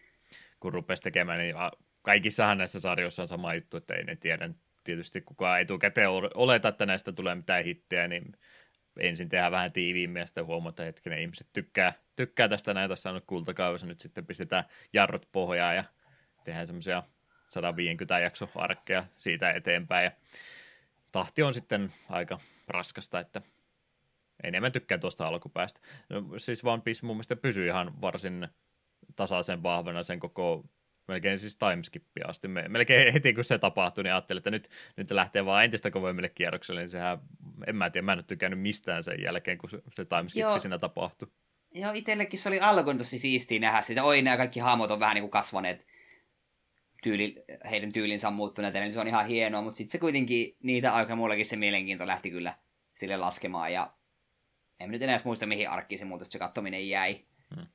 kun 0.60 0.72
rupesi 0.72 1.02
tekemään, 1.02 1.38
niin 1.38 1.54
kaikissahan 2.02 2.58
näissä 2.58 2.80
sarjoissa 2.80 3.22
on 3.22 3.28
sama 3.28 3.54
juttu, 3.54 3.76
että 3.76 3.94
ei 3.94 4.04
ne 4.04 4.16
tiedä 4.16 4.50
tietysti 4.84 5.20
kukaan 5.20 5.60
etukäteen 5.60 6.08
oleta, 6.34 6.68
että 6.68 6.86
näistä 6.86 7.12
tulee 7.12 7.34
mitään 7.34 7.64
hittejä, 7.64 8.08
niin 8.08 8.32
ensin 9.00 9.28
tehdään 9.28 9.52
vähän 9.52 9.72
tiiviimmin 9.72 10.20
ja 10.20 10.26
sitten 10.26 10.46
huomata, 10.46 10.86
että 10.86 11.10
ne 11.10 11.22
ihmiset 11.22 11.48
tykkää, 11.52 11.92
tykkää 12.16 12.48
tästä 12.48 12.74
näitä 12.74 12.88
tässä 12.92 13.10
on 13.10 13.22
kultakaudessa, 13.26 13.86
nyt 13.86 14.00
sitten 14.00 14.26
pistetään 14.26 14.64
jarrut 14.92 15.28
pohjaan 15.32 15.76
ja 15.76 15.84
tehdään 16.44 16.66
semmoisia 16.66 17.02
150 17.46 18.18
jakso 18.18 18.48
arkkeja 18.54 19.04
siitä 19.10 19.50
eteenpäin 19.50 20.04
ja 20.04 20.10
tahti 21.12 21.42
on 21.42 21.54
sitten 21.54 21.94
aika 22.08 22.40
raskasta, 22.68 23.20
että 23.20 23.42
enemmän 24.44 24.72
tykkään 24.72 25.00
tuosta 25.00 25.28
alkupäästä. 25.28 25.80
No, 26.08 26.38
siis 26.38 26.64
One 26.64 26.82
Piece 26.82 27.06
mun 27.06 27.16
mielestä 27.16 27.36
pysyy 27.36 27.66
ihan 27.66 28.00
varsin 28.00 28.48
tasaisen 29.16 29.62
vahvana 29.62 30.02
sen 30.02 30.20
koko 30.20 30.64
melkein 31.08 31.38
siis 31.38 31.56
timeskippia 31.56 32.26
asti. 32.28 32.48
Me, 32.48 32.68
melkein 32.68 33.12
heti 33.12 33.34
kun 33.34 33.44
se 33.44 33.58
tapahtui, 33.58 34.04
niin 34.04 34.12
ajattelin, 34.12 34.38
että 34.38 34.50
nyt, 34.50 34.68
nyt 34.96 35.10
lähtee 35.10 35.44
vaan 35.44 35.64
entistä 35.64 35.90
kovemmille 35.90 36.28
kierrokselle, 36.28 36.80
niin 36.80 36.88
sehän, 36.88 37.18
en 37.66 37.76
mä 37.76 37.90
tiedä, 37.90 38.04
mä 38.04 38.12
en 38.12 38.18
ole 38.18 38.24
tykännyt 38.24 38.60
mistään 38.60 39.04
sen 39.04 39.22
jälkeen, 39.22 39.58
kun 39.58 39.70
se, 39.70 40.04
timeskippi 40.04 40.60
siinä 40.60 40.78
tapahtui. 40.78 41.28
Joo, 41.74 41.92
itsellekin 41.94 42.38
se 42.38 42.48
oli 42.48 42.60
alkuun 42.60 42.98
tosi 42.98 43.18
siistiä 43.18 43.60
nähdä 43.60 43.82
sitä. 43.82 44.04
Oi, 44.04 44.22
nämä 44.22 44.36
kaikki 44.36 44.60
hahmot 44.60 44.90
on 44.90 45.00
vähän 45.00 45.14
niin 45.14 45.22
kuin 45.22 45.30
kasvaneet 45.30 45.86
tyyli, 47.02 47.44
heidän 47.70 47.92
tyylinsä 47.92 48.28
on 48.28 48.34
muuttuneet, 48.34 48.74
niin 48.74 48.92
se 48.92 49.00
on 49.00 49.08
ihan 49.08 49.26
hienoa, 49.26 49.62
mutta 49.62 49.76
sitten 49.76 49.92
se 49.92 49.98
kuitenkin, 49.98 50.56
niitä 50.62 50.94
aika 50.94 51.16
mullakin 51.16 51.46
se 51.46 51.56
mielenkiinto 51.56 52.06
lähti 52.06 52.30
kyllä 52.30 52.54
sille 52.94 53.16
laskemaan, 53.16 53.72
ja 53.72 53.92
en 54.84 54.90
nyt 54.90 55.02
enää 55.02 55.20
muista, 55.24 55.46
mihin 55.46 55.70
arkkiin 55.70 55.98
se 55.98 56.04
muuten 56.04 56.26
se 56.26 56.38
kattominen 56.38 56.88
jäi. 56.88 57.24
Hmm. 57.54 57.66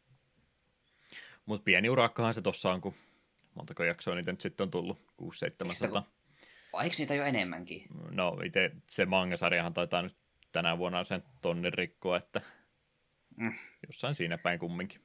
Mutta 1.45 1.63
pieni 1.63 1.89
urakkahan 1.89 2.33
se 2.33 2.41
tossa 2.41 2.71
on, 2.71 2.81
kun 2.81 2.93
montako 3.55 3.83
jaksoa 3.83 4.15
niitä 4.15 4.31
nyt 4.31 4.41
sitten 4.41 4.63
on 4.63 4.71
tullut, 4.71 4.99
6-700. 5.21 6.03
Eikö 6.83 6.95
niitä 6.97 7.15
jo 7.15 7.25
enemmänkin? 7.25 7.83
No 8.11 8.37
itse 8.45 8.71
se 8.87 9.05
mangasarjahan 9.05 9.73
taitaa 9.73 10.01
nyt 10.01 10.17
tänä 10.51 10.77
vuonna 10.77 11.03
sen 11.03 11.23
tonnin 11.41 11.73
rikkoa, 11.73 12.17
että 12.17 12.41
mm. 13.37 13.53
jossain 13.87 14.15
siinä 14.15 14.37
päin 14.37 14.59
kumminkin. 14.59 15.01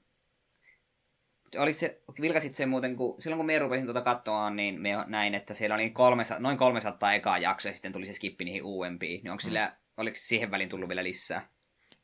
Oliko 1.59 1.79
se, 1.79 2.03
vilkasit 2.21 2.55
sen 2.55 2.69
muuten, 2.69 2.97
kun 2.97 3.23
silloin 3.23 3.39
kun 3.39 3.47
me 3.47 3.59
rupesin 3.59 3.87
tuota 3.87 4.01
katsomaan, 4.01 4.57
niin 4.57 4.81
me 4.81 4.91
näin, 5.07 5.35
että 5.35 5.55
siellä 5.55 5.75
oli 5.75 5.91
300, 5.91 6.41
noin 6.41 6.59
300 6.59 7.13
ekaa 7.13 7.39
jaksoa 7.39 7.71
ja 7.71 7.75
sitten 7.75 7.93
tuli 7.93 8.07
se 8.07 8.13
skippi 8.13 8.45
niihin 8.45 8.63
uudempiin. 8.63 9.23
Niin 9.23 9.31
onko 9.31 9.43
mm. 9.43 9.45
sillä, 9.45 9.77
oliko 9.97 10.17
siihen 10.21 10.51
väliin 10.51 10.69
tullut 10.69 10.89
vielä 10.89 11.05
lisää? 11.05 11.49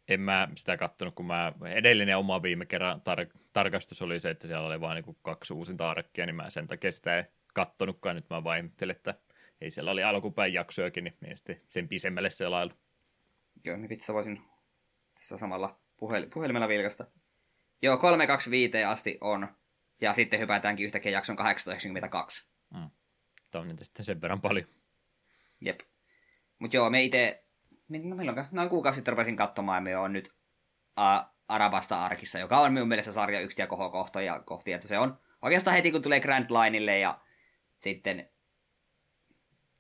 En 0.09 0.21
mä 0.21 0.49
sitä 0.55 0.77
kattonut, 0.77 1.15
kun 1.15 1.27
mä 1.27 1.53
edellinen 1.75 2.19
oma 2.19 2.43
viime 2.43 2.67
kerran 2.67 3.01
tar- 3.01 3.39
tarkastus 3.53 4.03
oli 4.03 4.21
se, 4.21 4.31
että 4.31 4.47
siellä 4.47 4.67
oli 4.67 4.81
vain 4.81 5.05
niin 5.05 5.17
kaksi 5.23 5.55
uusinta 5.55 5.91
arkkia, 5.91 6.27
niin 6.27 6.37
mä 6.37 6.51
sen 6.51 6.67
takia 6.67 6.93
sitä 6.93 7.17
ei 7.17 7.25
kattonutkaan. 7.55 8.17
Nyt 8.17 8.31
mä 8.31 8.45
vain 8.45 8.73
että 8.91 9.15
ei 9.61 9.71
siellä 9.71 9.91
oli 9.91 10.03
alkupäin 10.03 10.53
jaksojakin, 10.53 11.05
niin 11.05 11.17
mielestäni 11.21 11.61
sen 11.69 11.89
pisemmälle 11.89 12.31
selailu. 12.31 12.73
Joo, 13.65 13.77
niin 13.77 13.89
vitsi 13.89 14.13
voisin 14.13 14.43
tässä 15.15 15.39
samalla 15.39 15.81
puhel- 15.97 16.29
puhelimella 16.35 16.69
vilkasta. 16.69 17.07
Joo, 17.83 17.97
325 17.97 18.85
asti 18.85 19.19
on, 19.21 19.49
ja 20.01 20.13
sitten 20.15 20.41
hypätäänkin 20.41 20.87
yhtäkkiä 20.87 21.13
jakson 21.13 21.37
892. 21.37 22.49
Mm. 22.75 22.91
Tämä 23.51 23.63
on 23.63 23.77
sitten 23.83 24.05
sen 24.05 24.21
verran 24.21 24.41
paljon. 24.41 24.67
Jep. 25.61 25.81
Mutta 26.59 26.77
joo, 26.77 26.91
me 26.91 27.03
itse, 27.03 27.45
no 27.89 28.17
milloin, 28.17 28.47
noin 28.53 28.69
kuukausi 28.69 28.97
sitten 28.97 29.13
rupesin 29.13 29.37
katsomaan, 29.37 29.83
me 29.83 29.97
on 29.97 30.13
nyt 30.13 30.33
a, 30.97 31.23
Arabasta 31.49 32.05
arkissa, 32.05 32.39
joka 32.39 32.61
on 32.61 32.73
minun 32.73 32.89
mielestä 32.89 33.13
sarja 33.13 33.41
yksi 33.41 33.63
ja 33.63 33.67
kohokohtoja 33.67 34.41
kohti, 34.41 34.73
että 34.73 34.89
se 34.89 34.99
on 34.99 35.19
oikeastaan 35.43 35.77
heti 35.77 35.91
kun 35.91 36.03
tulee 36.03 36.21
Grand 36.21 36.51
Lineille 36.51 36.99
ja 36.99 37.21
sitten, 37.79 38.29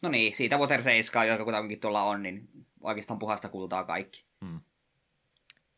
no 0.03 0.09
niin, 0.09 0.37
siitä 0.37 0.59
Water 0.59 0.83
7, 0.83 1.29
joka 1.29 1.45
kuitenkin 1.45 1.81
tuolla 1.81 2.03
on, 2.03 2.23
niin 2.23 2.49
oikeastaan 2.81 3.19
puhasta 3.19 3.49
kultaa 3.49 3.85
kaikki. 3.85 4.25
Hmm. 4.45 4.61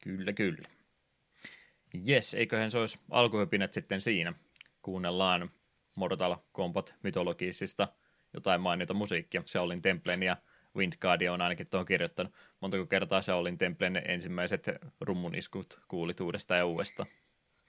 Kyllä, 0.03 0.33
kyllä. 0.33 0.69
Jes, 2.05 2.35
eiköhän 2.35 2.71
se 2.71 2.79
olisi 2.79 2.99
alkuhypinät 3.11 3.73
sitten 3.73 4.01
siinä. 4.01 4.33
Kuunnellaan 4.83 5.51
Mortal 5.97 6.37
Kombat 6.53 6.95
mytologisista 7.03 7.89
jotain 8.35 8.61
mainita 8.61 8.95
musiikkia. 8.95 9.43
Shaolin 9.47 9.83
Templen 9.83 10.23
ja 10.23 10.37
Windguardia 10.77 11.33
on 11.33 11.41
ainakin 11.41 11.67
tuohon 11.71 11.87
kirjoittanut. 11.87 12.33
Montako 12.61 12.87
kertaa 12.87 13.23
Shaolin 13.23 13.59
Templen 13.59 14.03
ensimmäiset 14.05 14.67
rummuniskut 15.01 15.81
kuulit 15.89 16.21
uudestaan 16.21 16.59
ja 16.59 16.67
uudestaan? 16.67 17.09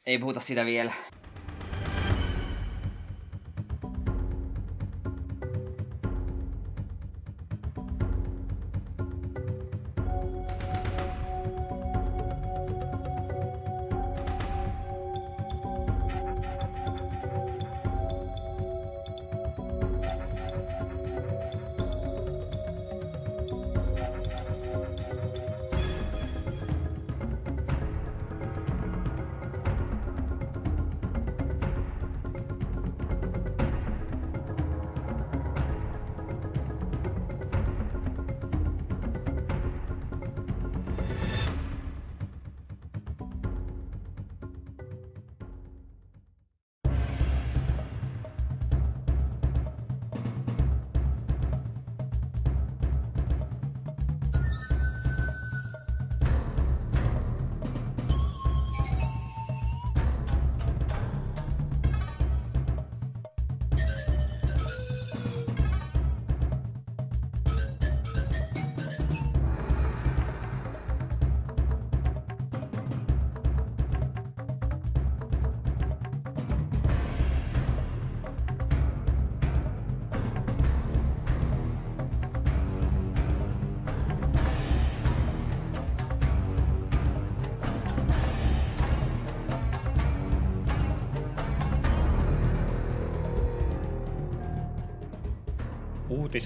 Ei 0.05 0.19
puhuta 0.19 0.39
sitä 0.39 0.65
vielä. 0.65 0.93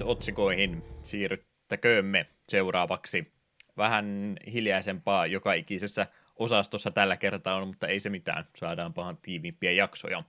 Uutisotsikoihin 0.06 0.84
siirryttäköömme 1.04 2.26
seuraavaksi. 2.50 3.34
Vähän 3.78 4.38
hiljaisempaa 4.54 5.26
joka 5.26 5.54
ikisessä 5.54 6.08
osastossa 6.36 6.92
tällä 6.92 7.18
kertaa 7.18 7.56
on, 7.56 7.68
mutta 7.68 7.88
ei 7.88 8.00
se 8.00 8.10
mitään. 8.10 8.48
Saadaan 8.58 8.94
pahan 8.94 9.18
tiiviimpiä 9.18 9.72
jaksoja. 9.72 10.24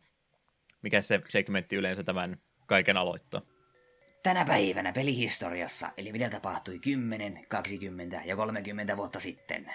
Mikä 0.83 1.01
se 1.01 1.21
segmentti 1.29 1.77
yleensä 1.77 2.05
tämän 2.05 2.37
kaiken 2.67 2.97
aloittaa? 2.97 3.43
Tänä 4.23 4.45
päivänä 4.45 4.93
pelihistoriassa, 4.93 5.91
eli 5.97 6.12
mitä 6.12 6.31
tapahtui 6.31 6.79
10, 6.79 7.41
20 7.49 8.21
ja 8.25 8.37
30 8.37 8.97
vuotta 8.97 9.21
sitten. 9.21 9.73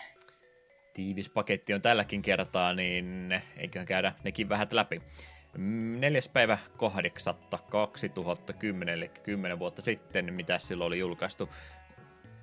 Tiivis 0.93 1.29
paketti 1.29 1.73
on 1.73 1.81
tälläkin 1.81 2.21
kertaa, 2.21 2.73
niin 2.73 3.41
eiköhän 3.57 3.87
käydä 3.87 4.13
nekin 4.23 4.49
vähän 4.49 4.67
läpi. 4.71 5.01
Neljäs 5.57 6.29
päivä 6.29 6.57
8. 6.77 7.35
2010, 7.69 8.93
eli 8.93 9.09
10 9.23 9.59
vuotta 9.59 9.81
sitten, 9.81 10.33
mitä 10.33 10.59
silloin 10.59 10.87
oli 10.87 10.99
julkaistu. 10.99 11.49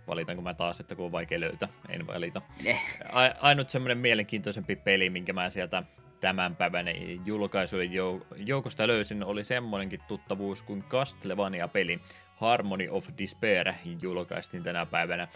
Valitanko 0.06 0.42
mä 0.42 0.54
taas, 0.54 0.80
että 0.80 0.94
kun 0.94 1.04
on 1.04 1.12
vaikea 1.12 1.40
löytää? 1.40 1.68
En 1.88 2.06
valita. 2.06 2.42
Eh. 2.64 2.82
A- 3.12 3.34
ainut 3.40 3.70
semmoinen 3.70 3.98
mielenkiintoisempi 3.98 4.76
peli, 4.76 5.10
minkä 5.10 5.32
mä 5.32 5.50
sieltä 5.50 5.82
tämän 6.20 6.56
päivän 6.56 6.86
julkaisujen 7.24 7.90
joukosta 8.36 8.86
löysin, 8.86 9.24
oli 9.24 9.44
semmoinenkin 9.44 10.00
tuttavuus 10.08 10.62
kuin 10.62 10.84
Castlevania-peli. 10.84 12.00
Harmony 12.36 12.88
of 12.90 13.08
Despair 13.18 13.72
julkaistiin 14.02 14.62
tänä 14.62 14.86
päivänä 14.86 15.28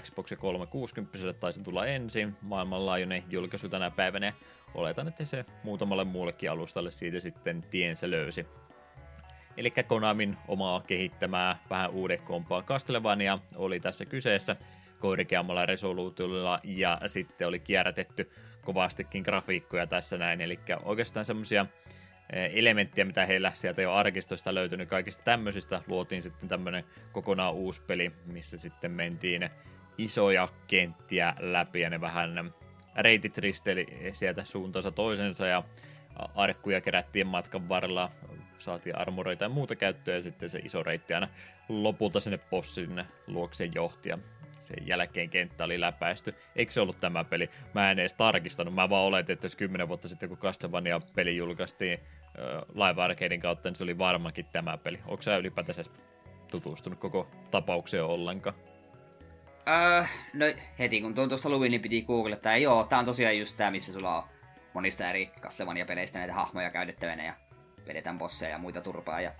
Xbox 0.00 0.32
360 0.38 1.32
taisi 1.32 1.62
tulla 1.62 1.86
ensin, 1.86 2.36
maailmanlaajuinen 2.42 3.24
julkaisu 3.30 3.68
tänä 3.68 3.90
päivänä, 3.90 4.32
oletan, 4.74 5.08
että 5.08 5.24
se 5.24 5.44
muutamalle 5.62 6.04
muullekin 6.04 6.50
alustalle 6.50 6.90
siitä 6.90 7.20
sitten 7.20 7.62
tiensä 7.62 8.10
löysi. 8.10 8.46
Eli 9.56 9.70
Konamin 9.70 10.36
omaa 10.48 10.80
kehittämää 10.80 11.56
vähän 11.70 11.90
uudekompaa 11.90 12.62
Castlevania 12.62 13.38
oli 13.56 13.80
tässä 13.80 14.04
kyseessä 14.04 14.56
korkeammalla 14.98 15.66
resoluutiolla 15.66 16.60
ja 16.64 17.00
sitten 17.06 17.48
oli 17.48 17.58
kierrätetty 17.58 18.30
kovastikin 18.64 19.22
grafiikkoja 19.22 19.86
tässä 19.86 20.18
näin, 20.18 20.40
eli 20.40 20.60
oikeastaan 20.82 21.24
semmoisia 21.24 21.66
eh, 22.32 22.50
elementtejä, 22.54 23.04
mitä 23.04 23.26
heillä 23.26 23.52
sieltä 23.54 23.82
jo 23.82 23.92
arkistoista 23.92 24.54
löytynyt 24.54 24.88
kaikista 24.88 25.22
tämmöisistä, 25.22 25.82
luotiin 25.86 26.22
sitten 26.22 26.48
tämmöinen 26.48 26.84
kokonaan 27.12 27.54
uusi 27.54 27.82
peli, 27.82 28.12
missä 28.26 28.56
sitten 28.56 28.90
mentiin 28.90 29.50
isoja 29.98 30.48
kenttiä 30.66 31.34
läpi 31.38 31.80
ja 31.80 31.90
ne 31.90 32.00
vähän 32.00 32.52
reitit 32.96 33.38
risteli 33.38 33.86
sieltä 34.12 34.44
suuntaansa 34.44 34.90
toisensa 34.90 35.46
ja 35.46 35.62
arkkuja 36.34 36.80
kerättiin 36.80 37.26
matkan 37.26 37.68
varrella, 37.68 38.10
saatiin 38.58 38.98
armoreita 38.98 39.44
ja 39.44 39.48
muuta 39.48 39.76
käyttöä 39.76 40.14
ja 40.14 40.22
sitten 40.22 40.48
se 40.48 40.58
iso 40.58 40.82
reitti 40.82 41.14
aina 41.14 41.28
lopulta 41.68 42.20
sinne 42.20 42.38
bossin 42.38 43.04
luokse 43.26 43.64
johti 43.74 44.08
ja 44.08 44.18
sen 44.60 44.86
jälkeen 44.86 45.30
kenttä 45.30 45.64
oli 45.64 45.80
läpäisty. 45.80 46.34
Eikö 46.56 46.72
se 46.72 46.80
ollut 46.80 47.00
tämä 47.00 47.24
peli? 47.24 47.50
Mä 47.74 47.90
en 47.90 47.98
edes 47.98 48.14
tarkistanut, 48.14 48.74
mä 48.74 48.90
vaan 48.90 49.04
oletin, 49.04 49.32
että 49.32 49.44
jos 49.44 49.56
kymmenen 49.56 49.88
vuotta 49.88 50.08
sitten 50.08 50.28
kun 50.28 50.38
Castlevania 50.38 51.00
peli 51.14 51.36
julkaistiin 51.36 51.98
Live 52.74 53.02
Arcadein 53.02 53.40
kautta, 53.40 53.68
niin 53.68 53.76
se 53.76 53.84
oli 53.84 53.98
varmaankin 53.98 54.46
tämä 54.52 54.78
peli. 54.78 55.00
Onko 55.06 55.22
sä 55.22 55.36
ylipäätänsä 55.36 55.82
tutustunut 56.50 56.98
koko 56.98 57.30
tapaukseen 57.50 58.04
ollenkaan? 58.04 58.56
Öö, 59.70 60.04
no 60.34 60.46
heti 60.78 61.00
kun 61.00 61.14
tuon 61.14 61.28
tuosta 61.28 61.48
luin, 61.48 61.70
niin 61.70 61.82
piti 61.82 62.02
googlata. 62.02 62.56
Joo, 62.56 62.84
tää 62.84 62.98
on 62.98 63.04
tosiaan 63.04 63.38
just 63.38 63.56
tää, 63.56 63.70
missä 63.70 63.92
sulla 63.92 64.16
on 64.16 64.28
monista 64.74 65.10
eri 65.10 65.30
Castlevania-peleistä 65.40 66.18
näitä 66.18 66.34
hahmoja 66.34 66.70
käytettävänä 66.70 67.24
ja 67.24 67.34
vedetään 67.86 68.18
bosseja 68.18 68.50
ja 68.50 68.58
muita 68.58 68.80
turpaa 68.80 69.20
ja 69.20 69.32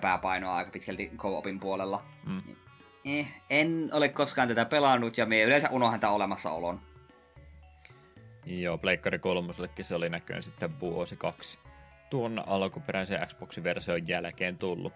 pääpainoa 0.00 0.56
aika 0.56 0.70
pitkälti 0.70 1.10
co-opin 1.16 1.60
puolella. 1.60 2.04
Mm. 2.26 2.56
Eh, 3.04 3.26
en 3.50 3.90
ole 3.92 4.08
koskaan 4.08 4.48
tätä 4.48 4.64
pelannut 4.64 5.18
ja 5.18 5.26
me 5.26 5.42
yleensä 5.42 5.70
unohan 5.70 6.00
tämän 6.00 6.14
olemassaolon. 6.14 6.80
Joo, 8.46 8.78
Pleikkari 8.78 9.18
kolmosellekin 9.18 9.84
se 9.84 9.94
oli 9.94 10.08
näköjään 10.08 10.42
sitten 10.42 10.80
vuosi 10.80 11.16
kaksi 11.16 11.58
tuon 12.10 12.42
alkuperäisen 12.46 13.26
Xboxin 13.26 13.64
version 13.64 14.08
jälkeen 14.08 14.58
tullut 14.58 14.92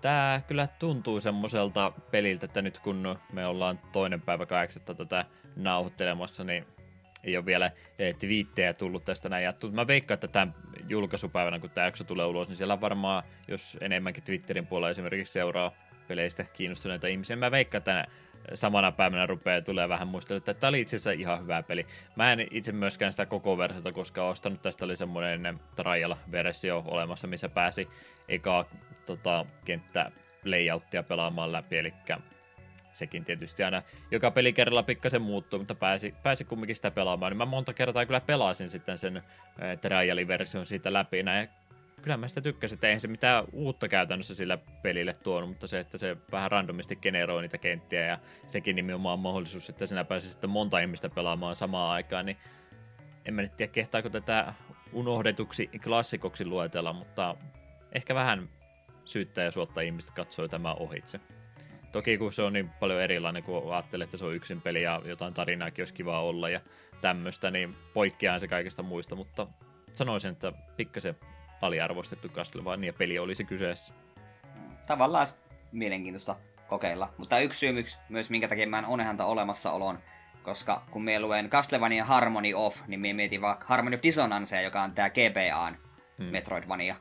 tämä 0.00 0.40
kyllä 0.46 0.66
tuntuu 0.66 1.20
semmoiselta 1.20 1.92
peliltä, 2.10 2.46
että 2.46 2.62
nyt 2.62 2.78
kun 2.78 3.18
me 3.32 3.46
ollaan 3.46 3.80
toinen 3.92 4.20
päivä 4.20 4.46
kahdeksatta 4.46 4.94
tätä 4.94 5.24
nauhoittelemassa, 5.56 6.44
niin 6.44 6.66
ei 7.24 7.36
ole 7.36 7.46
vielä 7.46 7.70
eh, 7.98 8.16
twiittejä 8.16 8.74
tullut 8.74 9.04
tästä 9.04 9.28
näin. 9.28 9.44
Ja 9.44 9.52
mä 9.72 9.86
veikkaan, 9.86 10.14
että 10.14 10.28
tämän 10.28 10.54
julkaisupäivänä, 10.88 11.58
kun 11.58 11.70
tämä 11.70 11.86
jakso 11.86 12.04
tulee 12.04 12.26
ulos, 12.26 12.48
niin 12.48 12.56
siellä 12.56 12.80
varmaan, 12.80 13.22
jos 13.48 13.78
enemmänkin 13.80 14.22
Twitterin 14.22 14.66
puolella 14.66 14.90
esimerkiksi 14.90 15.32
seuraa 15.32 15.72
peleistä 16.08 16.44
kiinnostuneita 16.44 17.06
ihmisiä, 17.06 17.36
mä 17.36 17.50
veikkaan, 17.50 17.78
että 17.78 18.06
samana 18.54 18.92
päivänä 18.92 19.26
rupeaa 19.26 19.60
tulee 19.60 19.88
vähän 19.88 20.08
muistella, 20.08 20.38
että 20.38 20.54
tämä 20.54 20.68
oli 20.68 20.80
itse 20.80 20.96
asiassa 20.96 21.10
ihan 21.10 21.42
hyvä 21.42 21.62
peli. 21.62 21.86
Mä 22.16 22.32
en 22.32 22.46
itse 22.50 22.72
myöskään 22.72 23.12
sitä 23.12 23.26
koko 23.26 23.58
versiota 23.58 23.92
koska 23.92 24.24
ostanut. 24.24 24.62
Tästä 24.62 24.84
oli 24.84 24.96
semmoinen 24.96 25.60
trial-versio 25.76 26.84
olemassa, 26.86 27.26
missä 27.26 27.48
pääsi 27.48 27.88
ekaa 28.28 28.64
tota, 29.06 29.46
kenttä 29.64 30.10
layouttia 30.44 31.02
pelaamaan 31.02 31.52
läpi, 31.52 31.78
eli 31.78 31.94
sekin 32.92 33.24
tietysti 33.24 33.64
aina 33.64 33.82
joka 34.10 34.30
pelikerralla 34.30 34.82
pikkasen 34.82 35.22
muuttuu, 35.22 35.58
mutta 35.58 35.74
pääsi, 35.74 36.14
pääsi 36.22 36.44
kumminkin 36.44 36.76
sitä 36.76 36.90
pelaamaan. 36.90 37.32
Niin 37.32 37.38
mä 37.38 37.46
monta 37.46 37.74
kertaa 37.74 38.06
kyllä 38.06 38.20
pelasin 38.20 38.68
sitten 38.68 38.98
sen 38.98 39.22
trial-version 39.80 40.66
siitä 40.66 40.92
läpi 40.92 41.22
näin 41.22 41.48
kyllä 42.06 42.16
mä 42.16 42.28
sitä 42.28 42.40
tykkäsin, 42.40 42.76
että 42.76 42.86
eihän 42.86 43.00
se 43.00 43.08
mitään 43.08 43.44
uutta 43.52 43.88
käytännössä 43.88 44.34
sillä 44.34 44.58
pelille 44.82 45.12
tuonut, 45.22 45.48
mutta 45.48 45.66
se, 45.66 45.80
että 45.80 45.98
se 45.98 46.16
vähän 46.32 46.50
randomisti 46.50 46.96
generoi 46.96 47.42
niitä 47.42 47.58
kenttiä 47.58 48.06
ja 48.06 48.18
sekin 48.48 48.76
nimenomaan 48.76 49.18
mahdollisuus, 49.18 49.68
että 49.68 49.86
sinä 49.86 50.04
pääsisi 50.04 50.32
sitten 50.32 50.50
monta 50.50 50.78
ihmistä 50.78 51.08
pelaamaan 51.14 51.56
samaan 51.56 51.92
aikaan, 51.92 52.26
niin 52.26 52.36
en 53.24 53.34
mä 53.34 53.42
nyt 53.42 53.56
tiedä 53.56 53.72
kehtaako 53.72 54.08
tätä 54.10 54.54
unohdetuksi 54.92 55.70
klassikoksi 55.84 56.44
luetella, 56.44 56.92
mutta 56.92 57.36
ehkä 57.92 58.14
vähän 58.14 58.48
syyttää 59.08 59.44
ja 59.44 59.50
suottaa 59.50 59.82
ihmistä 59.82 60.12
katsoi 60.12 60.48
tämä 60.48 60.74
ohitse. 60.74 61.20
Toki 61.92 62.18
kun 62.18 62.32
se 62.32 62.42
on 62.42 62.52
niin 62.52 62.70
paljon 62.80 63.00
erilainen, 63.00 63.42
kun 63.42 63.74
ajattelee, 63.74 64.04
että 64.04 64.16
se 64.16 64.24
on 64.24 64.34
yksin 64.34 64.60
peli 64.60 64.82
ja 64.82 65.02
jotain 65.04 65.34
tarinaakin 65.34 65.82
olisi 65.82 65.94
kiva 65.94 66.20
olla 66.20 66.48
ja 66.48 66.60
tämmöistä, 67.00 67.50
niin 67.50 67.76
poikkeaa 67.94 68.38
se 68.38 68.48
kaikesta 68.48 68.82
muista, 68.82 69.16
mutta 69.16 69.46
sanoisin, 69.92 70.30
että 70.30 70.52
pikkasen 70.76 71.16
aliarvostettu 71.62 72.28
Castlevania 72.28 72.92
peli 72.92 73.18
olisi 73.18 73.44
kyseessä. 73.44 73.94
Tavallaan 74.86 75.26
mielenkiintoista 75.72 76.36
kokeilla. 76.68 77.12
Mutta 77.18 77.38
yksi 77.38 77.58
syy 77.58 77.84
myös, 78.08 78.30
minkä 78.30 78.48
takia 78.48 78.66
mä 78.66 78.78
en 78.78 78.86
onehanta 78.86 79.24
olemassaolon, 79.24 79.98
koska 80.42 80.82
kun 80.90 81.04
me 81.04 81.20
luen 81.20 81.50
Castlevania 81.50 82.04
Harmony 82.04 82.54
of, 82.54 82.76
niin 82.86 83.00
me 83.00 83.12
mietin 83.12 83.40
vaikka 83.40 83.66
Harmony 83.68 83.96
of 83.96 84.02
Dissonance, 84.02 84.62
joka 84.62 84.82
on 84.82 84.92
tää 84.92 85.10
GBAn 85.10 85.78
hmm. 86.18 86.26
Metroidvania. 86.26 86.96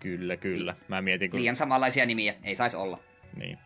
Kyllä, 0.00 0.36
kyllä. 0.36 0.74
Mä 0.88 1.02
mietin, 1.02 1.30
kun... 1.30 1.40
Liian 1.40 1.56
samanlaisia 1.56 2.06
nimiä, 2.06 2.34
ei 2.42 2.56
saisi 2.56 2.76
olla. 2.76 2.98
Niin. 3.36 3.58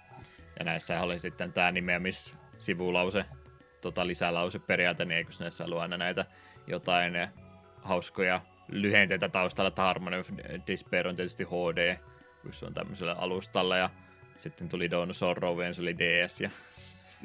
Ja 0.59 0.65
näissä 0.65 1.01
oli 1.01 1.19
sitten 1.19 1.53
tämä 1.53 1.73
nimeämis 1.73 2.37
sivulause, 2.59 3.25
tota 3.81 4.07
lisälause 4.07 4.59
periaate, 4.59 5.05
niin 5.05 5.17
eikö 5.17 5.31
näissä 5.41 5.65
ollut 5.65 5.79
aina 5.79 5.97
näitä 5.97 6.25
jotain 6.67 7.13
hauskoja 7.83 8.41
lyhenteitä 8.69 9.29
taustalla, 9.29 9.69
että 9.69 9.83
Harmony 9.83 10.19
of 10.19 10.31
Despair 10.67 11.09
on 11.09 11.17
tietysti 11.17 11.45
HD, 11.45 11.97
kun 12.43 12.53
se 12.53 12.67
on 12.67 12.75
tämmöisellä 12.75 13.13
alustalla, 13.13 13.77
ja 13.77 13.91
sitten 14.37 14.69
tuli 14.69 14.91
Dawn 14.91 15.15
Sorrow, 15.15 15.59
se 15.73 15.83
oli 15.83 15.99
DS, 15.99 16.41
ja 16.41 16.51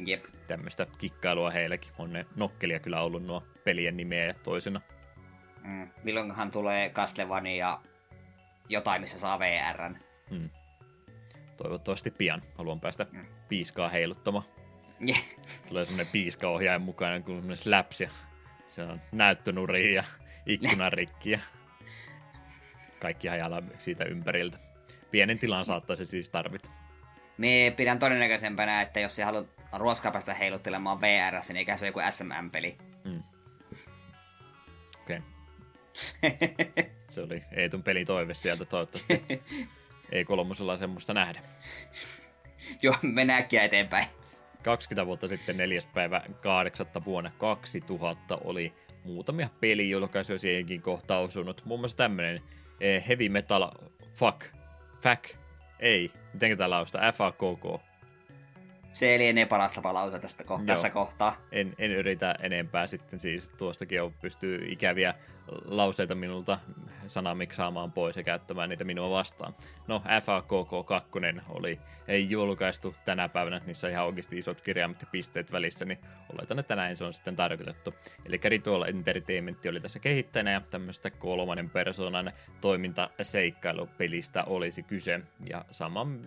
Jep. 0.05 0.25
tämmöistä 0.47 0.87
kikkailua 0.97 1.49
heillekin. 1.49 1.91
On 1.97 2.13
ne 2.13 2.25
nokkelia 2.35 2.79
kyllä 2.79 3.01
ollut 3.01 3.23
nuo 3.23 3.43
pelien 3.63 3.97
nimeä 3.97 4.25
ja 4.25 4.33
toisena. 4.33 4.81
Mm. 5.63 5.89
Milloinhan 6.03 6.51
tulee 6.51 6.89
Castlevania 6.89 7.79
jotain, 8.69 9.01
missä 9.01 9.19
saa 9.19 9.39
VRn? 9.39 9.97
Mm. 10.29 10.49
Toivottavasti 11.57 12.11
pian. 12.11 12.41
Haluan 12.57 12.79
päästä 12.79 13.05
mm. 13.11 13.25
piiskaa 13.49 13.89
heiluttamaan. 13.89 14.45
Yeah. 15.07 15.23
Tulee 15.67 15.85
semmoinen 15.85 16.11
piiskaohjaajan 16.11 16.83
mukainen 16.83 17.23
kuin 17.23 17.57
slaps 17.57 18.01
ja 18.01 18.09
se 18.67 18.83
on 18.83 19.01
näyttönuri 19.11 19.93
ja 19.93 20.03
ikkunan 20.45 20.93
rikki 20.93 21.31
ja 21.31 21.39
kaikki 23.01 23.27
hajalla 23.27 23.63
siitä 23.79 24.05
ympäriltä. 24.05 24.57
Pienen 25.11 25.39
tilan 25.39 25.65
saattaisi 25.65 26.05
siis 26.05 26.29
tarvita. 26.29 26.69
Me 27.37 27.73
pidän 27.77 27.99
todennäköisempänä, 27.99 28.81
että 28.81 28.99
jos 28.99 29.15
sä 29.15 29.25
haluat 29.25 29.47
ruoskaa 29.77 30.11
päästä 30.11 30.33
heiluttelemaan 30.33 31.01
VR, 31.01 31.41
niin 31.47 31.57
eikä 31.57 31.77
se 31.77 31.85
ole 31.85 31.89
joku 31.89 31.99
SMM-peli. 32.11 32.77
Mm. 33.03 33.23
Okei. 35.01 35.17
Okay. 35.17 35.38
se 37.09 37.21
oli 37.21 37.43
Eetun 37.51 37.83
pelitoive 37.83 38.33
sieltä 38.33 38.65
toivottavasti. 38.65 39.23
Ei 40.11 40.25
kolmosella 40.25 40.77
semmoista 40.77 41.13
nähdä. 41.13 41.41
Joo, 42.81 42.95
mennään 43.01 43.39
äkkiä 43.39 43.63
eteenpäin. 43.63 44.05
20 44.63 45.05
vuotta 45.05 45.27
sitten 45.27 45.57
4. 45.57 45.81
päivä 45.93 46.21
8. 46.41 46.87
vuonna 47.05 47.31
2000 47.37 48.37
oli 48.43 48.73
muutamia 49.03 49.49
pelijulkaisuja 49.59 50.39
siihenkin 50.39 50.81
kohtaan 50.81 51.23
osunut. 51.23 51.65
Muun 51.65 51.79
muassa 51.79 51.97
tämmönen 51.97 52.41
eh, 52.79 53.07
Heavy 53.07 53.29
Metal 53.29 53.71
Fuck. 54.15 54.45
Fuck. 55.03 55.35
Ei. 55.79 56.11
Miten 56.33 56.57
tämä 56.57 56.69
lausta? 56.69 57.11
F-A-K-K. 57.11 57.88
Se 58.93 59.17
lienee 59.17 59.45
parasta 59.45 59.81
palauta 59.81 60.19
tästä 60.19 60.43
ko- 60.43 60.65
tässä 60.65 60.89
kohtaa. 60.89 61.37
En, 61.51 61.73
en 61.77 61.91
yritä 61.91 62.35
enempää 62.41 62.87
sitten 62.87 63.19
siis. 63.19 63.49
Tuostakin 63.49 64.01
on 64.01 64.13
pystyy 64.13 64.65
ikäviä 64.67 65.13
lauseita 65.65 66.15
minulta 66.15 66.59
sanamiksi 67.07 67.55
saamaan 67.57 67.91
pois 67.91 68.17
ja 68.17 68.23
käyttämään 68.23 68.69
niitä 68.69 68.83
minua 68.83 69.09
vastaan. 69.09 69.55
No, 69.87 70.03
FAKK 70.23 70.85
2 70.85 71.09
oli 71.49 71.79
ei 72.07 72.29
julkaistu 72.29 72.95
tänä 73.05 73.29
päivänä, 73.29 73.61
niissä 73.65 73.87
on 73.87 73.91
ihan 73.91 74.05
oikeasti 74.05 74.37
isot 74.37 74.61
kirjaimet 74.61 75.01
ja 75.01 75.07
pisteet 75.11 75.51
välissä, 75.51 75.85
niin 75.85 75.99
oletan, 76.33 76.59
että 76.59 76.75
näin 76.75 76.97
se 76.97 77.05
on 77.05 77.13
sitten 77.13 77.35
tarkoitettu. 77.35 77.93
Eli 78.25 78.39
Ritual 78.43 78.83
Entertainment 78.83 79.65
oli 79.65 79.79
tässä 79.79 79.99
kehittäjänä 79.99 80.51
ja 80.51 80.61
tämmöistä 80.61 81.09
kolmannen 81.09 81.69
persoonan 81.69 82.31
toimintaseikkailupelistä 82.61 84.43
olisi 84.43 84.83
kyse. 84.83 85.21
Ja 85.49 85.65
saman 85.71 86.21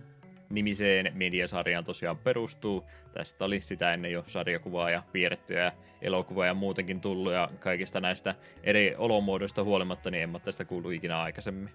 nimiseen 0.53 1.13
mediasarjaan 1.15 1.85
tosiaan 1.85 2.19
perustuu. 2.19 2.85
Tästä 3.15 3.45
oli 3.45 3.61
sitä 3.61 3.93
ennen 3.93 4.13
jo 4.13 4.25
sarjakuvaa 4.27 4.91
ja 4.91 5.03
piirrettyjä 5.13 5.73
elokuvaa 6.03 6.47
ja 6.47 6.55
muutenkin 6.55 7.01
tullut 7.01 7.33
ja 7.33 7.49
kaikista 7.59 8.01
näistä 8.01 8.35
eri 8.63 8.95
olomuodoista 8.99 9.65
huolimatta, 9.65 10.11
niin 10.11 10.23
en 10.23 10.31
mä 10.31 10.39
tästä 10.39 10.65
kuullut 10.65 10.93
ikinä 10.93 11.23
aikaisemmin. 11.23 11.71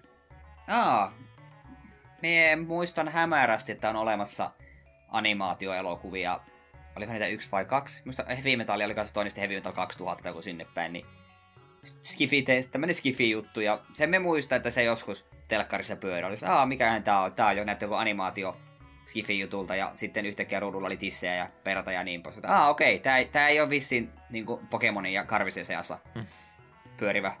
Aa, 0.68 1.14
me 2.22 2.56
muistan 2.66 3.08
hämärästi, 3.08 3.72
että 3.72 3.90
on 3.90 3.96
olemassa 3.96 4.50
animaatioelokuvia. 5.08 6.40
Oliko 6.96 7.12
niitä 7.12 7.26
yksi 7.26 7.48
vai 7.52 7.64
kaksi? 7.64 8.02
Muista 8.04 8.24
Heavy 8.24 8.56
Metal 8.56 8.80
oli 8.80 8.94
kanssa 8.94 9.14
toinen 9.14 9.32
Heavy 9.36 9.54
Metal 9.54 9.72
2000 9.72 10.32
kun 10.32 10.42
sinne 10.42 10.66
päin, 10.74 10.92
niin 10.92 11.06
Skifi, 11.82 12.44
tämmönen 12.70 12.94
Skifi-juttu, 12.94 13.60
ja 13.60 13.80
sen 13.92 14.10
me 14.10 14.18
muista, 14.18 14.56
että 14.56 14.70
se 14.70 14.82
joskus 14.82 15.28
telkkarissa 15.48 15.96
pyörä. 15.96 16.26
Olisi, 16.26 16.46
aa, 16.46 16.66
mikähän 16.66 17.02
tää 17.02 17.20
on, 17.20 17.32
tää 17.32 17.46
on 17.46 17.56
jo 17.56 17.64
näyttö 17.64 17.84
joku 17.84 17.94
animaatio 17.94 18.56
Skifi-jutulta 19.08 19.76
ja 19.76 19.92
sitten 19.96 20.26
yhtäkkiä 20.26 20.60
ruudulla 20.60 20.86
oli 20.86 20.96
tissejä 20.96 21.34
ja 21.34 21.48
perata 21.64 21.92
ja 21.92 22.04
niin 22.04 22.22
pois. 22.22 22.36
Ah, 22.42 22.68
okei, 22.68 22.94
okay, 22.94 23.02
tää, 23.02 23.24
tää 23.24 23.48
ei 23.48 23.60
ole 23.60 23.70
vissiin 23.70 24.12
niin 24.30 24.46
Pokemonin 24.70 25.12
ja 25.12 25.24
Karvisen 25.24 25.64
seassa 25.64 25.98
hmm. 26.14 26.26
pyörivä. 26.96 27.36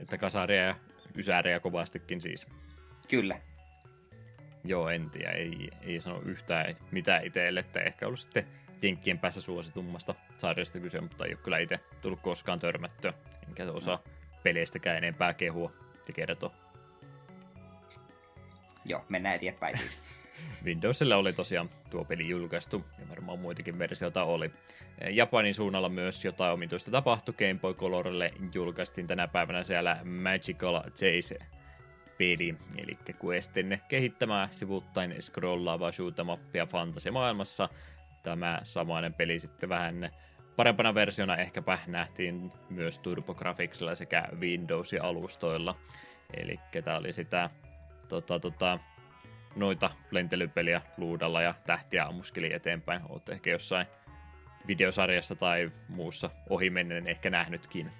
Että 0.00 0.18
kasaria 0.18 0.64
ja 0.64 0.74
ysääriä 1.16 1.60
kovastikin 1.60 2.20
siis. 2.20 2.46
Kyllä. 3.08 3.36
Joo, 4.64 4.88
en 4.88 5.10
tiedä, 5.10 5.30
ei, 5.30 5.68
ei 5.82 6.00
sano 6.00 6.20
yhtään 6.20 6.74
mitään 6.90 7.26
itselle, 7.26 7.60
että 7.60 7.80
ehkä 7.80 8.06
ollut 8.06 8.20
sitten 8.20 8.46
Jenkkien 8.82 9.18
päässä 9.18 9.40
suositummasta 9.40 10.14
sarjasta 10.38 10.80
kyse, 10.80 11.00
mutta 11.00 11.24
ei 11.24 11.34
ole 11.34 11.40
kyllä 11.42 11.58
itse 11.58 11.80
tullut 12.00 12.20
koskaan 12.20 12.58
törmättyä, 12.58 13.12
enkä 13.48 13.72
osaa 13.72 13.96
no. 13.96 14.12
peleistäkään 14.42 14.96
enempää 14.96 15.34
kehua 15.34 15.72
ja 16.08 16.14
kertoa. 16.14 16.69
Joo, 18.90 19.04
mennään 19.08 19.36
eteenpäin 19.36 19.78
siis. 19.78 19.98
Windowsilla 20.64 21.16
oli 21.16 21.32
tosiaan 21.32 21.70
tuo 21.90 22.04
peli 22.04 22.28
julkaistu, 22.28 22.84
ja 22.98 23.08
varmaan 23.08 23.38
muitakin 23.38 23.78
versioita 23.78 24.24
oli. 24.24 24.50
Japanin 25.10 25.54
suunnalla 25.54 25.88
myös 25.88 26.24
jotain 26.24 26.52
omituista 26.52 26.90
tapahtui. 26.90 27.34
Game 27.38 27.60
Boy 27.60 27.74
Colorille 27.74 28.32
julkaistiin 28.54 29.06
tänä 29.06 29.28
päivänä 29.28 29.64
siellä 29.64 30.00
Magical 30.04 30.82
Chase 30.90 31.38
peli, 32.18 32.56
eli 32.78 32.98
Questin 33.24 33.80
kehittämää 33.88 34.48
sivuttain 34.50 35.14
scrollaavaa 35.20 35.92
shootamappia 35.92 36.66
fantasia-maailmassa. 36.66 37.68
Tämä 38.22 38.60
samainen 38.64 39.14
peli 39.14 39.40
sitten 39.40 39.68
vähän 39.68 40.10
parempana 40.56 40.94
versiona 40.94 41.36
ehkäpä 41.36 41.78
nähtiin 41.86 42.52
myös 42.70 42.98
TurboGrafxilla 42.98 43.94
sekä 43.94 44.28
Windows-alustoilla. 44.40 45.74
Eli 46.34 46.60
tämä 46.84 46.96
oli 46.96 47.12
sitä 47.12 47.50
tota, 48.10 48.40
tota, 48.40 48.78
noita 49.56 49.90
lentelypeliä 50.10 50.82
luudalla 50.96 51.42
ja 51.42 51.54
tähtiä 51.66 52.04
ammuskeli 52.04 52.52
eteenpäin. 52.52 53.02
Olet 53.08 53.28
ehkä 53.28 53.50
jossain 53.50 53.86
videosarjassa 54.66 55.34
tai 55.34 55.70
muussa 55.88 56.30
ohimennen 56.48 57.08
ehkä 57.08 57.30
nähnytkin. 57.30 57.90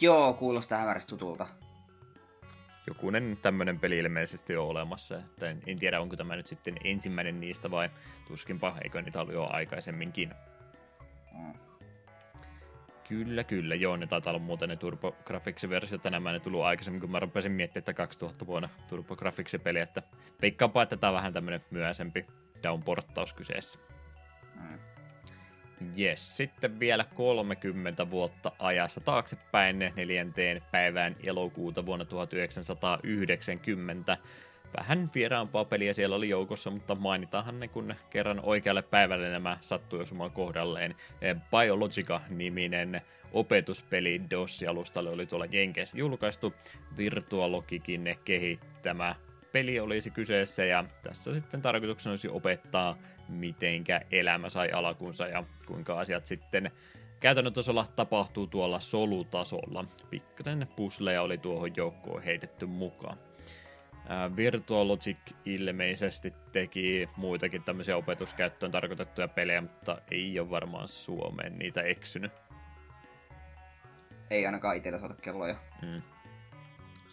Joo, 0.00 0.34
kuulostaa 0.34 0.78
hämärästi 0.78 1.10
tutulta. 1.10 1.46
Jokunen 2.86 3.38
tämmöinen 3.42 3.80
peli 3.80 3.98
ilmeisesti 3.98 4.56
on 4.56 4.66
olemassa. 4.66 5.16
Että 5.16 5.50
en, 5.50 5.62
en 5.66 5.78
tiedä, 5.78 6.00
onko 6.00 6.16
tämä 6.16 6.36
nyt 6.36 6.46
sitten 6.46 6.74
ensimmäinen 6.84 7.40
niistä 7.40 7.70
vai 7.70 7.90
tuskinpa, 8.28 8.76
eikö 8.84 9.02
niitä 9.02 9.20
ollut 9.20 9.34
jo 9.34 9.46
aikaisemminkin. 9.50 10.34
Mm. 11.32 11.52
Kyllä, 13.12 13.44
kyllä. 13.44 13.74
Joo, 13.74 13.96
ne 13.96 14.06
taitaa 14.06 14.30
olla 14.30 14.38
muuten 14.38 14.68
ne 14.68 14.76
Turbo 14.76 15.16
Graphics-versiot. 15.24 16.10
Nämä 16.10 16.32
ne 16.32 16.40
tullut 16.40 16.62
aikaisemmin, 16.62 17.00
kun 17.00 17.10
mä 17.10 17.20
rupesin 17.20 17.52
miettimään, 17.52 17.80
että 17.80 17.94
2000 17.94 18.46
vuonna 18.46 18.68
Turbo 18.88 19.16
Graphics-peli. 19.16 19.80
Että 19.80 20.02
veikkaanpa, 20.42 20.82
että 20.82 20.96
tämä 20.96 21.10
on 21.10 21.16
vähän 21.16 21.32
tämmöinen 21.32 21.64
myöhäisempi 21.70 22.26
downporttaus 22.62 23.34
kyseessä. 23.34 23.78
Mm. 24.54 24.78
Yes, 25.98 26.36
sitten 26.36 26.80
vielä 26.80 27.04
30 27.14 28.10
vuotta 28.10 28.52
ajassa 28.58 29.00
taaksepäin 29.00 29.92
neljänteen 29.96 30.62
päivään 30.70 31.16
elokuuta 31.26 31.86
vuonna 31.86 32.04
1990 32.04 34.18
vähän 34.78 35.10
vieraampaa 35.14 35.64
peliä 35.64 35.92
siellä 35.92 36.16
oli 36.16 36.28
joukossa, 36.28 36.70
mutta 36.70 36.94
mainitaanhan 36.94 37.60
ne, 37.60 37.68
kun 37.68 37.94
kerran 38.10 38.40
oikealle 38.42 38.82
päivälle 38.82 39.30
nämä 39.30 39.58
sattui 39.60 40.00
osumaan 40.00 40.30
kohdalleen. 40.30 40.94
Eh, 41.20 41.36
Biologica-niminen 41.50 43.00
opetuspeli 43.32 44.20
DOS-alustalle 44.30 45.10
oli 45.10 45.26
tuolla 45.26 45.46
Jenkeissä 45.50 45.98
julkaistu. 45.98 46.54
Virtualogikin 46.96 48.16
kehittämä 48.24 49.14
peli 49.52 49.80
olisi 49.80 50.10
kyseessä 50.10 50.64
ja 50.64 50.84
tässä 51.02 51.34
sitten 51.34 51.62
tarkoituksena 51.62 52.12
olisi 52.12 52.28
opettaa, 52.28 52.98
mitenkä 53.28 54.00
elämä 54.10 54.50
sai 54.50 54.70
alkunsa 54.70 55.26
ja 55.26 55.44
kuinka 55.66 56.00
asiat 56.00 56.26
sitten 56.26 56.70
käytännön 57.20 57.52
tasolla 57.52 57.86
tapahtuu 57.96 58.46
tuolla 58.46 58.80
solutasolla. 58.80 59.84
Pikkasen 60.10 60.68
pusleja 60.76 61.22
oli 61.22 61.38
tuohon 61.38 61.70
joukkoon 61.76 62.22
heitetty 62.22 62.66
mukaan. 62.66 63.18
Virtualogic 64.36 65.16
ilmeisesti 65.44 66.32
teki 66.52 67.08
muitakin 67.16 67.62
tämmöisiä 67.62 67.96
opetuskäyttöön 67.96 68.72
tarkoitettuja 68.72 69.28
pelejä, 69.28 69.60
mutta 69.60 69.98
ei 70.10 70.40
ole 70.40 70.50
varmaan 70.50 70.88
Suomeen 70.88 71.58
niitä 71.58 71.82
eksynyt. 71.82 72.32
Ei 74.30 74.46
ainakaan 74.46 74.76
itsellä 74.76 74.98
saada 74.98 75.14
kelloja. 75.14 75.56
Mm. 75.82 75.96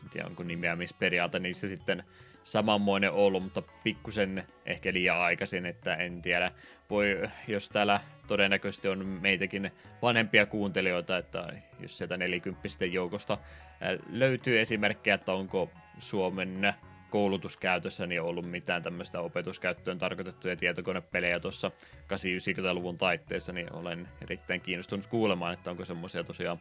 En 0.03 0.09
tiedä, 0.09 0.27
onko 0.27 0.43
nimeämisperiaate 0.43 1.39
niissä 1.39 1.67
sitten 1.67 2.03
samanmoinen 2.43 3.11
ollut, 3.11 3.43
mutta 3.43 3.63
pikkusen 3.83 4.47
ehkä 4.65 4.93
liian 4.93 5.19
aikaisin, 5.19 5.65
että 5.65 5.95
en 5.95 6.21
tiedä. 6.21 6.51
Voi, 6.89 7.21
jos 7.47 7.69
täällä 7.69 7.99
todennäköisesti 8.29 8.87
on 8.87 9.05
meitäkin 9.05 9.71
vanhempia 10.01 10.45
kuuntelijoita, 10.45 11.17
että 11.17 11.47
jos 11.79 11.97
sieltä 11.97 12.17
nelikymppisten 12.17 12.93
joukosta 12.93 13.37
löytyy 14.09 14.59
esimerkkejä, 14.59 15.13
että 15.13 15.33
onko 15.33 15.69
Suomen 15.99 16.73
koulutuskäytössä 17.09 18.07
niin 18.07 18.21
ollut 18.21 18.51
mitään 18.51 18.83
tämmöistä 18.83 19.19
opetuskäyttöön 19.19 19.97
tarkoitettuja 19.97 20.55
tietokonepelejä 20.55 21.39
tuossa 21.39 21.71
80-90-luvun 22.03 22.97
taitteessa, 22.97 23.53
niin 23.53 23.73
olen 23.73 24.07
erittäin 24.21 24.61
kiinnostunut 24.61 25.07
kuulemaan, 25.07 25.53
että 25.53 25.71
onko 25.71 25.85
semmoisia 25.85 26.23
tosiaan 26.23 26.59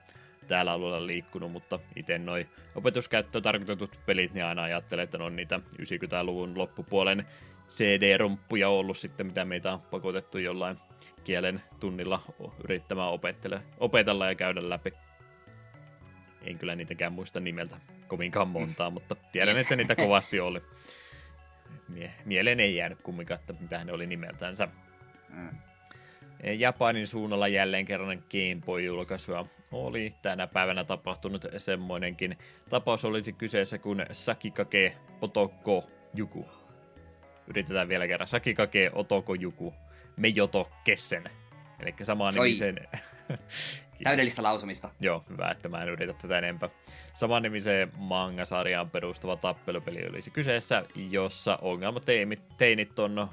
täällä 0.49 0.73
alueella 0.73 1.07
liikkunut, 1.07 1.53
mutta 1.53 1.79
itse 1.97 2.19
noi 2.19 2.49
opetuskäyttöön 2.75 3.43
tarkoitetut 3.43 3.99
pelit, 4.07 4.35
niin 4.35 4.45
aina 4.45 4.63
ajattelen, 4.63 5.05
että 5.05 5.19
ne 5.19 5.25
on 5.25 5.37
niitä 5.37 5.61
90-luvun 5.83 6.59
loppupuolen 6.59 7.27
CD-romppuja 7.69 8.69
ollut 8.69 8.99
sitten, 8.99 9.27
mitä 9.27 9.45
meitä 9.45 9.73
on 9.73 9.81
pakotettu 9.81 10.39
jollain 10.39 10.77
kielen 11.29 11.63
tunnilla 11.81 12.23
yrittämään 12.65 13.19
opetella 13.79 14.27
ja 14.27 14.35
käydä 14.35 14.69
läpi. 14.69 14.93
En 16.43 16.59
kyllä 16.59 16.75
niitäkään 16.75 17.13
muista 17.13 17.41
nimeltä 17.41 17.77
kovinkaan 18.07 18.49
montaa, 18.49 18.91
mutta 18.91 19.17
tiedän, 19.33 19.59
että 19.59 19.77
niitä 19.77 19.97
kovasti 20.05 20.41
oli. 20.41 20.63
Mie- 21.89 22.15
mieleen 22.25 22.61
ei 22.61 22.77
jäänyt 22.77 23.03
kumminkaan, 23.03 23.41
että 23.41 23.55
mitä 23.61 23.85
ne 23.85 23.93
oli 23.93 24.07
nimeltänsä. 24.07 24.69
Mm. 25.29 25.49
Japanin 26.59 27.07
suunnalla 27.07 27.49
jälleen 27.49 27.85
kerran 27.85 28.19
Game 28.19 28.63
Boy-julkaisua 28.67 29.47
oli 29.73 30.15
tänä 30.23 30.47
päivänä 30.47 30.85
tapahtunut 30.85 31.47
semmoinenkin 31.57 32.39
tapaus 32.69 33.05
olisi 33.05 33.33
kyseessä 33.33 33.79
kuin 33.79 34.07
Sakikake 34.13 34.97
Otoko 35.21 35.91
Juku. 36.15 36.49
Yritetään 37.47 37.89
vielä 37.89 38.07
kerran. 38.07 38.29
Sakikake 38.29 38.91
Otoko 38.95 39.35
Juku. 39.35 39.75
Mejoto 40.19 40.71
Kessen. 40.85 41.31
Eli 41.81 41.95
sama 42.03 42.31
nimisen 42.31 42.89
Täydellistä 44.05 44.43
lausumista. 44.43 44.91
Joo, 45.01 45.25
hyvä, 45.31 45.51
että 45.51 45.69
mä 45.69 45.83
en 45.83 45.89
yritä 45.89 46.13
tätä 46.13 46.39
enempää. 46.39 46.69
Saman 47.15 47.43
nimiseen 47.43 47.93
manga-sarjaan 47.97 48.91
perustuva 48.91 49.37
tappelupeli 49.37 50.09
olisi 50.09 50.31
kyseessä, 50.31 50.85
jossa 51.11 51.59
ongelmateinit 51.63 52.99
on 52.99 53.29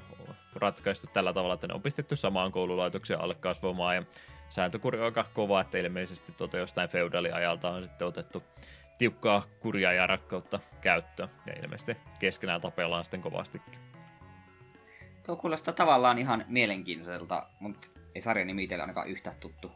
ratkaistu 0.54 1.06
tällä 1.06 1.32
tavalla, 1.32 1.54
että 1.54 1.66
ne 1.66 1.74
on 1.74 1.82
pistetty 1.82 2.16
samaan 2.16 2.52
koululaitoksen 2.52 3.20
alle 3.20 3.34
kasvamaan 3.34 3.96
ja 3.96 4.02
sääntökuri 4.48 4.98
on 4.98 5.04
aika 5.04 5.26
kova, 5.34 5.60
että 5.60 5.78
ilmeisesti 5.78 6.32
tuota 6.32 6.56
jostain 6.58 6.88
feudaliajalta 6.88 7.70
on 7.70 7.82
sitten 7.82 8.08
otettu 8.08 8.42
tiukkaa 8.98 9.42
kurjaa 9.60 9.92
ja 9.92 10.06
rakkautta 10.06 10.60
käyttöön 10.80 11.28
ja 11.46 11.52
ilmeisesti 11.62 11.96
keskenään 12.18 12.60
tapellaan 12.60 13.04
sitten 13.04 13.22
kovastikin. 13.22 13.78
Tuo 15.26 15.36
kuulostaa 15.36 15.74
tavallaan 15.74 16.18
ihan 16.18 16.44
mielenkiintoiselta, 16.48 17.46
mutta 17.60 17.88
ei 18.14 18.22
sarjan 18.22 18.46
nimi 18.46 18.62
itselle 18.62 18.82
ainakaan 18.82 19.08
yhtä 19.08 19.34
tuttu. 19.40 19.72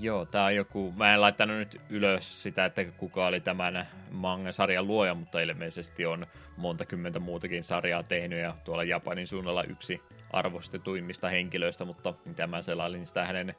Joo, 0.00 0.24
tää 0.24 0.44
on 0.44 0.54
joku, 0.54 0.92
mä 0.96 1.14
en 1.14 1.20
laittanut 1.20 1.56
nyt 1.56 1.80
ylös 1.88 2.42
sitä, 2.42 2.64
että 2.64 2.84
kuka 2.84 3.26
oli 3.26 3.40
tämän 3.40 3.88
manga-sarjan 4.10 4.86
luoja, 4.86 5.14
mutta 5.14 5.40
ilmeisesti 5.40 6.06
on 6.06 6.26
monta 6.56 6.84
kymmentä 6.84 7.18
muutakin 7.18 7.64
sarjaa 7.64 8.02
tehnyt 8.02 8.38
ja 8.38 8.56
tuolla 8.64 8.84
Japanin 8.84 9.26
suunnalla 9.26 9.64
yksi 9.64 10.02
arvostetuimmista 10.30 11.28
henkilöistä, 11.28 11.84
mutta 11.84 12.14
mitä 12.24 12.46
mä 12.46 12.62
selailin 12.62 13.06
sitä 13.06 13.26
hänen 13.26 13.54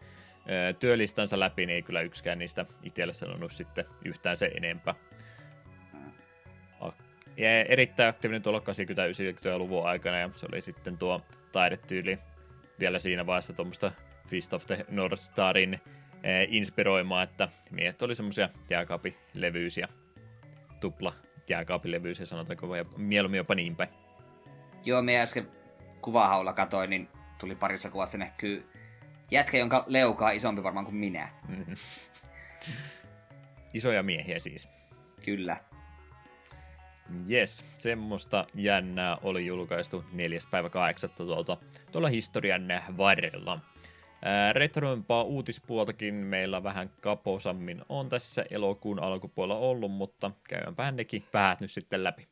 työlistansa 0.80 1.40
läpi, 1.40 1.66
niin 1.66 1.76
ei 1.76 1.82
kyllä 1.82 2.02
yksikään 2.02 2.40
niistä 2.40 2.66
itselle 2.84 3.14
sanonut 3.14 3.52
sitten 3.52 3.86
yhtään 4.06 4.38
se 4.38 4.52
enempää. 4.58 4.96
Ja 7.38 7.64
erittäin 7.64 8.10
aktiivinen 8.10 8.42
tuolla 8.42 8.60
80-90-luvun 8.60 9.88
aikana 9.88 10.18
ja 10.18 10.30
se 10.36 10.48
oli 10.52 10.62
sitten 10.62 10.98
tuo 10.98 11.22
taidetyyli 11.52 12.20
vielä 12.80 13.00
siinä 13.00 13.26
vaiheessa 13.26 13.54
tuommoista 13.54 13.92
Fist 14.28 14.54
of 14.54 14.66
the 14.66 14.86
North 14.90 15.22
Starin 15.22 15.80
Eh, 16.24 16.48
inspiroimaan, 16.52 17.24
että 17.24 17.50
miehet 17.72 18.02
oli 18.02 18.16
semmoisia 18.16 18.50
jääkaapilevyisiä, 18.70 19.88
tupla 20.80 21.14
jääkaapilevyisiä, 21.50 22.26
sanotaanko, 22.26 22.76
ja 22.76 22.86
mieluummin 22.98 23.38
jopa 23.38 23.56
niin 23.56 23.76
päin. 23.76 23.90
Joo, 24.86 25.02
me 25.02 25.22
äsken 25.22 25.48
kuvahaulla 26.02 26.54
katoin, 26.54 26.90
niin 26.90 27.10
tuli 27.38 27.56
parissa 27.56 27.90
kuvassa 27.90 28.18
näkyy 28.18 28.66
jätkä, 29.32 29.58
jonka 29.58 29.84
leuka 29.88 30.26
on 30.26 30.34
isompi 30.34 30.64
varmaan 30.64 30.86
kuin 30.86 30.96
minä. 30.96 31.30
Mm-hmm. 31.48 31.76
Isoja 33.74 34.04
miehiä 34.04 34.40
siis. 34.40 34.70
Kyllä. 35.26 35.58
Yes, 37.30 37.66
semmoista 37.78 38.48
jännää 38.56 39.18
oli 39.24 39.46
julkaistu 39.46 40.04
4. 40.14 40.40
päivä 40.52 40.70
8. 40.70 41.10
tuolta 41.10 41.58
tuolla 41.92 42.08
historian 42.08 42.68
varrella. 42.98 43.60
Retroimpaa 44.54 45.24
uutispuoltakin 45.24 46.14
meillä 46.14 46.64
vähän 46.64 46.92
kaposammin 47.02 47.82
on 47.90 48.10
tässä 48.10 48.46
elokuun 48.52 49.00
alkupuolella 49.00 49.62
ollut, 49.62 49.92
mutta 49.92 50.32
käydäänpähän 50.48 50.96
nekin 50.96 51.24
päät 51.32 51.62
nyt 51.62 51.72
sitten 51.72 52.04
läpi. 52.04 52.28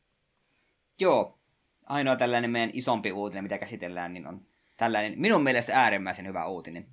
Joo, 1.00 1.38
ainoa 1.86 2.16
tällainen 2.16 2.50
meidän 2.50 2.70
isompi 2.72 3.12
uutinen, 3.12 3.44
mitä 3.44 3.58
käsitellään, 3.58 4.14
niin 4.14 4.26
on 4.26 4.40
tällainen 4.76 5.14
minun 5.16 5.42
mielestä 5.42 5.80
äärimmäisen 5.82 6.26
hyvä 6.26 6.46
uutinen. 6.46 6.86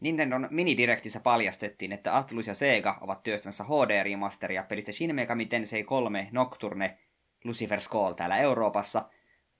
Nintendon 0.00 0.48
minidirektissä 0.50 1.20
paljastettiin, 1.20 1.92
että 1.92 2.16
Atlus 2.16 2.46
ja 2.46 2.54
Sega 2.54 2.98
ovat 3.00 3.22
työstämässä 3.22 3.64
HD-remasteria 3.64 4.62
pelistä 4.68 4.92
Shin 4.92 5.14
Megami 5.14 5.46
Tensei 5.46 5.84
3 5.84 6.28
Nocturne 6.32 6.98
Lucifer's 7.46 7.90
Call 7.92 8.12
täällä 8.12 8.36
Euroopassa. 8.36 9.10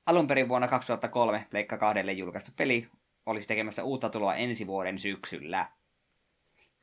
Alun 0.07 0.27
perin 0.27 0.49
vuonna 0.49 0.69
2003 0.69 1.47
Pleikka 1.51 1.79
2 1.79 2.19
julkaistu 2.19 2.51
peli 2.57 2.89
olisi 3.27 3.49
tekemässä 3.49 3.85
uutta 3.85 4.11
tuloa 4.11 4.35
ensi 4.35 4.67
vuoden 4.67 4.99
syksyllä. 4.99 5.67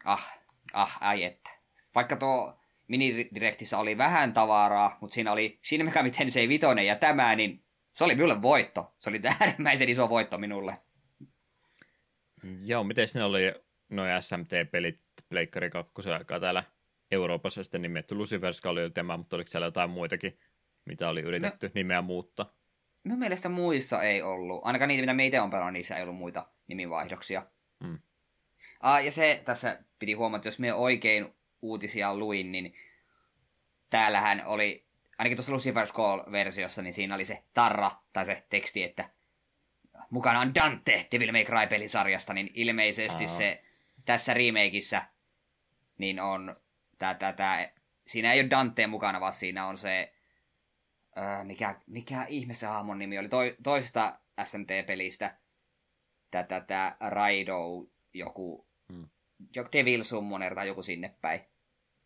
Ah, 0.06 0.40
ah, 0.74 0.98
ai 1.02 1.24
että. 1.24 1.50
Vaikka 1.96 2.16
tuo 2.16 2.60
minidirektissä 2.88 3.78
oli 3.78 3.98
vähän 3.98 4.34
tavaraa, 4.34 4.98
mutta 5.02 5.14
siinä 5.14 5.32
oli 5.32 5.60
Shin 5.64 5.86
Megami 5.86 6.12
Tensei 6.12 6.50
Vitoinen 6.50 6.86
ja 6.86 6.96
tämä, 6.96 7.36
niin 7.36 7.64
se 7.94 8.04
oli 8.04 8.16
minulle 8.16 8.42
voitto. 8.42 8.96
Se 9.00 9.10
oli 9.10 9.22
äärimmäisen 9.40 9.90
iso 9.90 10.10
voitto 10.10 10.38
minulle. 10.38 10.78
Joo, 12.66 12.84
miten 12.84 13.08
sinä 13.08 13.26
oli 13.26 13.54
noin 13.90 14.12
SMT-pelit 14.22 15.00
Pleikkari 15.30 15.70
2 15.70 16.10
aikaa 16.10 16.40
täällä 16.40 16.64
Euroopassa 17.12 17.64
sitten 17.64 17.82
nimetty 17.82 18.16
Lucifer's 18.16 18.70
oli 18.70 18.90
tämä, 18.90 19.18
mutta 19.18 19.36
oliko 19.36 19.48
siellä 19.48 19.68
jotain 19.68 19.90
muitakin, 19.90 20.40
mitä 20.86 21.10
oli 21.10 21.22
yritetty 21.22 21.68
no, 21.68 21.72
nimeä 21.76 22.02
muuttaa? 22.02 22.54
Minun 23.04 23.20
mielestä 23.20 23.50
muissa 23.50 24.04
ei 24.04 24.22
ollut. 24.22 24.62
Ainakaan 24.64 24.88
niitä, 24.88 25.02
mitä 25.02 25.14
meitä 25.14 25.44
on 25.44 25.50
pelannut, 25.50 25.74
niissä 25.74 25.96
ei 25.96 26.04
ollut 26.04 26.16
muita 26.16 26.48
nimivaihdoksia. 26.68 27.48
Hmm. 27.84 28.00
Ah, 28.80 29.06
ja 29.06 29.12
se 29.12 29.42
tässä 29.46 29.84
piti 30.00 30.14
huomata, 30.14 30.38
että 30.38 30.48
jos 30.48 30.60
me 30.60 30.74
oikein 30.74 31.34
uutisia 31.62 32.16
luin, 32.16 32.52
niin 32.52 32.74
täällähän 33.90 34.44
oli, 34.46 34.86
ainakin 35.18 35.38
tuossa 35.38 35.54
Lucifer's 35.54 35.94
Call-versiossa, 35.94 36.82
niin 36.82 36.94
siinä 36.94 37.16
oli 37.16 37.26
se 37.26 37.44
tarra 37.54 37.92
tai 38.14 38.26
se 38.26 38.46
teksti, 38.50 38.84
että 38.84 39.10
mukana 40.10 40.40
on 40.40 40.56
Dante 40.56 41.08
Devil 41.12 41.32
May 41.32 41.44
Cry-pelisarjasta, 41.44 42.34
niin 42.34 42.52
ilmeisesti 42.54 43.24
Aa. 43.24 43.30
se 43.30 43.64
tässä 44.06 44.34
remakeissa 44.34 45.02
niin 45.98 46.20
on 46.20 46.56
tää, 46.98 47.14
tää, 47.14 47.34
tää, 47.34 47.72
siinä 48.08 48.34
ei 48.34 48.42
ole 48.42 48.50
Dante 48.50 48.88
mukana, 48.88 49.20
vaan 49.20 49.34
siinä 49.34 49.68
on 49.68 49.78
se, 49.78 50.14
öö, 51.18 51.44
mikä, 51.44 51.82
mikä 51.88 52.26
ihme 52.30 52.54
se 52.54 52.66
hahmon 52.66 53.00
nimi 53.00 53.20
oli, 53.20 53.30
to, 53.30 53.38
toista 53.64 54.20
SMT-pelistä, 54.44 55.38
tätä 56.32 56.62
tää 56.62 56.98
Raido, 57.00 57.58
joku, 58.14 58.68
hmm. 58.94 59.10
joku 59.56 59.70
Devil 59.74 60.04
Summoner 60.04 60.56
tai 60.56 60.68
joku 60.68 60.84
sinne 60.84 61.16
päin. 61.22 61.42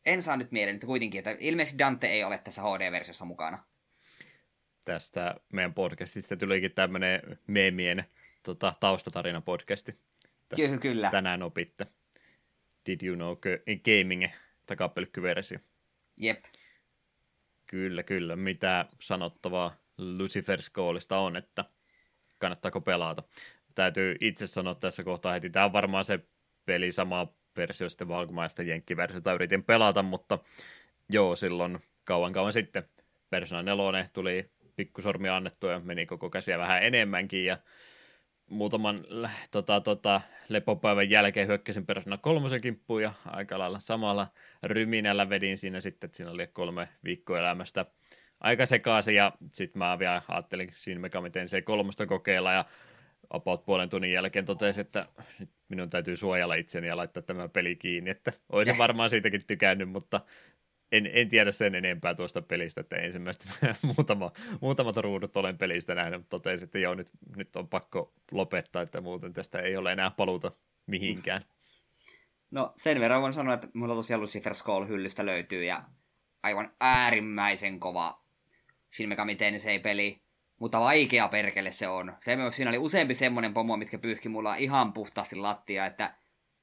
En 0.06 0.22
saa 0.22 0.38
nyt 0.38 0.52
mieleen, 0.52 0.76
mutta 0.76 0.88
kuitenkin, 0.88 1.20
että 1.20 1.36
ilmeisesti 1.40 1.80
Dante 1.80 2.08
ei 2.08 2.24
ole 2.24 2.38
tässä 2.38 2.62
HD-versiossa 2.62 3.26
mukana. 3.26 3.64
Tästä 4.86 5.36
meidän 5.54 5.74
podcastista 5.74 6.38
tulikin 6.38 6.72
tämmöinen 6.72 7.22
meemien 7.48 8.06
tota, 8.44 8.74
taustatarina-podcasti. 8.80 10.00
Kyllä, 10.56 10.78
kyllä. 10.78 11.10
Tänään 11.12 11.44
opitte. 11.44 11.88
Did 12.86 13.08
you 13.08 13.16
know 13.16 13.38
gaming 13.86 14.26
takapelkkyversio? 14.66 15.60
Jep. 16.18 16.46
Kyllä, 17.66 18.04
kyllä. 18.04 18.36
Mitä 18.36 18.86
sanottavaa 19.02 19.76
Lucifer 19.98 20.62
Schoolista 20.62 21.18
on, 21.18 21.36
että 21.36 21.66
kannattaako 22.38 22.82
pelata. 22.82 23.24
Täytyy 23.76 24.16
itse 24.22 24.48
sanoa 24.48 24.76
tässä 24.76 25.04
kohtaa 25.04 25.34
heti, 25.34 25.50
tämä 25.50 25.66
on 25.66 25.74
varmaan 25.74 26.06
se 26.06 26.20
peli 26.66 26.92
sama 26.92 27.28
versio 27.58 27.90
sitten 27.90 28.08
sitä 28.50 28.64
jenkkiversiota 28.64 29.34
yritin 29.34 29.64
pelata, 29.64 30.04
mutta 30.04 30.40
joo, 31.10 31.36
silloin 31.36 31.80
kauan 32.04 32.34
kauan 32.34 32.54
sitten 32.54 32.90
Persona 33.30 33.64
4 33.64 34.10
tuli 34.14 34.50
pikkusormi 34.76 35.30
annettu 35.30 35.68
ja 35.68 35.80
meni 35.80 36.06
koko 36.06 36.30
käsiä 36.30 36.58
vähän 36.58 36.84
enemmänkin 36.84 37.46
ja 37.46 37.58
muutaman 38.50 39.06
tota, 39.52 39.82
tota, 39.82 40.22
lepopäivän 40.50 41.10
jälkeen 41.10 41.48
hyökkäsin 41.48 41.86
Persona 41.86 42.18
kolmosen 42.18 42.62
kimppuun 42.62 43.04
ja 43.04 43.14
aika 43.26 43.60
lailla 43.60 43.80
samalla 43.80 44.28
ryminällä 44.64 45.30
vedin 45.30 45.58
siinä 45.58 45.80
sitten, 45.80 46.08
että 46.08 46.18
siinä 46.18 46.32
oli 46.32 46.48
kolme 46.48 46.90
viikkoa 47.04 47.40
elämästä 47.40 47.86
aika 48.40 48.66
sekaisin 48.66 49.16
ja 49.16 49.32
sitten 49.52 49.80
mä 49.80 50.00
vielä 50.00 50.22
ajattelin 50.28 50.72
siinä 50.74 51.02
Megami 51.02 51.30
se 51.46 51.62
kolmosta 51.62 52.06
kokeilla 52.06 52.54
ja 52.54 52.66
about 53.30 53.66
puolen 53.66 53.90
tunnin 53.90 54.12
jälkeen 54.12 54.46
totesin, 54.46 54.82
että 54.82 55.06
nyt 55.40 55.50
minun 55.70 55.90
täytyy 55.90 56.18
suojella 56.18 56.56
itseni 56.56 56.88
ja 56.88 56.98
laittaa 56.98 57.24
tämä 57.24 57.48
peli 57.48 57.76
kiinni, 57.76 58.10
että 58.10 58.34
olisin 58.50 58.78
varmaan 58.78 59.10
siitäkin 59.10 59.46
tykännyt, 59.48 59.90
mutta 59.90 60.22
en, 60.92 61.10
en 61.14 61.30
tiedä 61.30 61.52
sen 61.52 61.76
enempää 61.76 62.16
tuosta 62.16 62.42
pelistä, 62.42 62.82
että 62.82 62.96
ensimmäistä 62.96 63.46
muutama, 63.98 64.32
muutamat 64.62 64.98
ruudut 64.98 65.38
olen 65.38 65.58
pelistä 65.58 65.96
nähnyt, 65.96 66.20
mutta 66.20 66.40
totesin, 66.40 66.66
että 66.66 66.80
joo, 66.80 66.96
nyt, 66.96 67.08
nyt 67.36 67.56
on 67.56 67.68
pakko 67.68 68.14
lopettaa, 68.32 68.82
että 68.82 69.02
muuten 69.02 69.34
tästä 69.34 69.60
ei 69.60 69.78
ole 69.78 69.92
enää 69.92 70.12
paluuta 70.12 70.52
mihinkään. 70.86 71.46
No 72.52 72.74
sen 72.76 73.00
verran 73.00 73.22
voin 73.22 73.34
sanoa, 73.34 73.54
että 73.54 73.68
mulla 73.74 73.96
tosiaan 73.96 74.22
Lucifer 74.22 74.56
Skull 74.56 74.88
hyllystä 74.88 75.26
löytyy 75.26 75.64
ja 75.64 75.84
aivan 76.44 76.72
äärimmäisen 76.82 77.80
kova 77.80 78.22
Shin 78.96 79.10
Megami 79.10 79.36
Tensei-peli, 79.36 80.22
mutta 80.60 80.80
vaikea 80.80 81.28
perkele 81.28 81.72
se 81.72 81.88
on. 81.88 82.14
Se, 82.22 82.38
siinä 82.52 82.70
oli 82.70 82.78
useampi 82.78 83.16
semmonen 83.16 83.54
pomo, 83.54 83.78
mitkä 83.78 83.98
pyyhki 83.98 84.30
mulla 84.30 84.56
ihan 84.56 84.94
puhtaasti 84.94 85.36
lattia, 85.36 85.86
että 85.86 86.16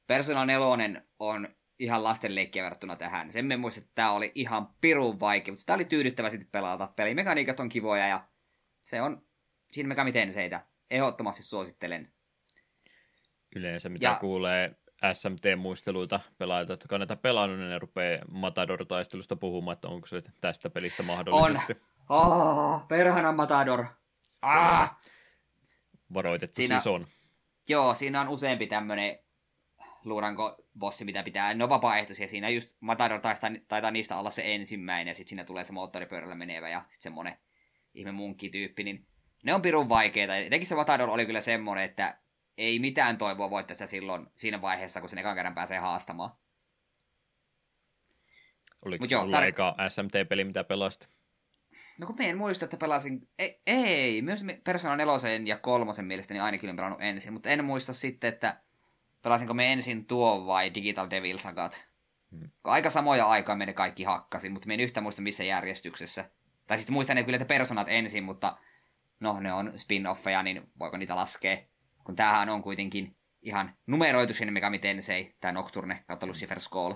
Persona 0.06 0.46
4 0.46 1.02
on 1.18 1.48
ihan 1.82 2.04
lastenleikkiä 2.04 2.62
verrattuna 2.62 2.96
tähän. 2.96 3.32
Sen 3.32 3.46
me 3.46 3.56
muistin, 3.56 3.82
että 3.82 3.92
tämä 3.94 4.12
oli 4.12 4.32
ihan 4.34 4.68
pirun 4.80 5.20
vaikea, 5.20 5.52
mutta 5.52 5.66
tämä 5.66 5.74
oli 5.74 5.84
tyydyttävä 5.84 6.30
sitten 6.30 6.50
pelata. 6.52 6.86
Pelimekaniikat 6.96 7.60
on 7.60 7.68
kivoja 7.68 8.06
ja 8.06 8.28
se 8.82 9.02
on 9.02 9.22
siinä 9.72 9.88
Megami 9.88 10.12
Tenseitä. 10.12 10.66
Ehdottomasti 10.90 11.42
suosittelen. 11.42 12.12
Yleensä 13.56 13.88
mitä 13.88 14.06
ja... 14.06 14.14
kuulee 14.14 14.76
SMT-muisteluita 15.12 16.20
pelaajilta, 16.38 16.72
jotka 16.72 16.96
on 16.96 17.00
näitä 17.00 17.16
pelannut, 17.16 17.58
niin 17.58 17.70
ne 17.70 17.78
rupeaa 17.78 18.24
Matador-taistelusta 18.30 19.36
puhumaan, 19.36 19.72
että 19.72 19.88
onko 19.88 20.06
se 20.06 20.22
tästä 20.40 20.70
pelistä 20.70 21.02
mahdollisesti. 21.02 21.72
On. 22.08 22.26
Oh, 22.26 22.88
perhana 22.88 23.32
Matador. 23.32 23.86
Ah. 24.42 25.00
Varoitettu 26.14 26.54
siinä, 26.56 26.78
siis 26.78 26.86
on. 26.86 27.06
Joo, 27.68 27.94
siinä 27.94 28.20
on 28.20 28.28
useampi 28.28 28.66
tämmöinen 28.66 29.18
luuranko 30.04 30.56
bossi, 30.78 31.04
mitä 31.04 31.22
pitää. 31.22 31.54
Ne 31.54 31.64
on 31.64 31.70
vapaaehtoisia. 31.70 32.28
Siinä 32.28 32.48
just 32.48 32.76
Matador 32.80 33.20
taitaa, 33.20 33.50
taitaa 33.68 33.90
niistä 33.90 34.18
olla 34.18 34.30
se 34.30 34.54
ensimmäinen, 34.54 35.10
ja 35.10 35.14
sitten 35.14 35.28
siinä 35.28 35.44
tulee 35.44 35.64
se 35.64 35.72
moottoripyörällä 35.72 36.34
menevä, 36.34 36.68
ja 36.68 36.80
sitten 36.80 37.02
semmonen 37.02 37.38
ihme 37.94 38.12
munkkityyppi, 38.12 38.84
niin 38.84 39.06
ne 39.42 39.54
on 39.54 39.62
pirun 39.62 39.88
vaikeita. 39.88 40.36
Etenkin 40.36 40.66
se 40.66 40.74
Matador 40.74 41.10
oli 41.10 41.26
kyllä 41.26 41.40
semmonen, 41.40 41.84
että 41.84 42.18
ei 42.58 42.78
mitään 42.78 43.18
toivoa 43.18 43.50
voi 43.50 43.64
tässä 43.64 43.86
silloin 43.86 44.26
siinä 44.34 44.62
vaiheessa, 44.62 45.00
kun 45.00 45.08
sen 45.08 45.18
ekan 45.18 45.34
kerran 45.34 45.54
pääsee 45.54 45.78
haastamaan. 45.78 46.30
Oliko 48.84 49.06
se 49.06 49.16
sulla 49.16 49.40
tar- 49.40 49.44
eka 49.44 49.76
SMT-peli, 49.88 50.44
mitä 50.44 50.64
pelasit? 50.64 51.08
No 51.98 52.06
kun 52.06 52.16
me 52.18 52.28
en 52.28 52.36
muista, 52.36 52.64
että 52.64 52.76
pelasin... 52.76 53.28
Ei, 53.38 53.62
ei 53.66 54.22
myös 54.22 54.44
Persona 54.64 54.96
4 54.96 55.12
ja 55.44 55.58
kolmosen 55.58 56.04
mielestäni 56.04 56.40
ainakin 56.40 56.68
olen 56.68 56.76
pelannut 56.76 57.02
ensin, 57.02 57.32
mutta 57.32 57.50
en 57.50 57.64
muista 57.64 57.92
sitten, 57.92 58.32
että 58.32 58.60
pelasinko 59.22 59.54
me 59.54 59.72
ensin 59.72 60.06
tuo 60.06 60.46
vai 60.46 60.74
Digital 60.74 61.10
Devil 61.10 61.38
Sagat. 61.38 61.84
Hmm. 62.30 62.50
Aika 62.64 62.90
samoja 62.90 63.26
aikaa 63.26 63.56
me 63.56 63.66
ne 63.66 63.72
kaikki 63.72 64.04
hakkasin, 64.04 64.52
mutta 64.52 64.68
me 64.68 64.74
en 64.74 64.80
yhtä 64.80 65.00
muista 65.00 65.22
missä 65.22 65.44
järjestyksessä. 65.44 66.30
Tai 66.66 66.78
siis 66.78 66.90
muistan 66.90 67.16
ne 67.16 67.24
kyllä, 67.24 67.36
että 67.36 67.54
personat 67.54 67.88
ensin, 67.88 68.24
mutta 68.24 68.56
no 69.20 69.40
ne 69.40 69.52
on 69.52 69.72
spin-offeja, 69.76 70.42
niin 70.42 70.62
voiko 70.78 70.96
niitä 70.96 71.16
laskea? 71.16 71.58
Kun 72.04 72.16
tämähän 72.16 72.48
on 72.48 72.62
kuitenkin 72.62 73.16
ihan 73.42 73.76
numeroitu 73.86 74.34
Shin 74.34 74.52
Megami 74.52 74.78
Tensei, 74.78 75.36
tämä 75.40 75.52
Nocturne 75.52 76.04
kautta 76.06 76.26
Lucifer 76.26 76.60
Skull. 76.60 76.94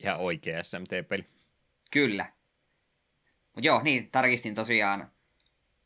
Ihan 0.00 0.18
oikea 0.18 0.62
SMT-peli. 0.62 1.26
Kyllä. 1.90 2.32
Mutta 3.54 3.66
joo, 3.66 3.82
niin, 3.82 4.10
tarkistin 4.10 4.54
tosiaan, 4.54 5.10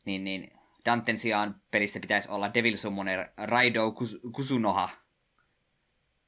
niin, 0.05 0.23
niin 0.23 0.51
Danten 0.85 1.17
sijaan 1.17 1.61
pelissä 1.71 1.99
pitäisi 1.99 2.29
olla 2.29 2.53
Devil 2.53 2.77
Summoner 2.77 3.29
Raido 3.37 3.93
Kusunoha. 4.35 4.89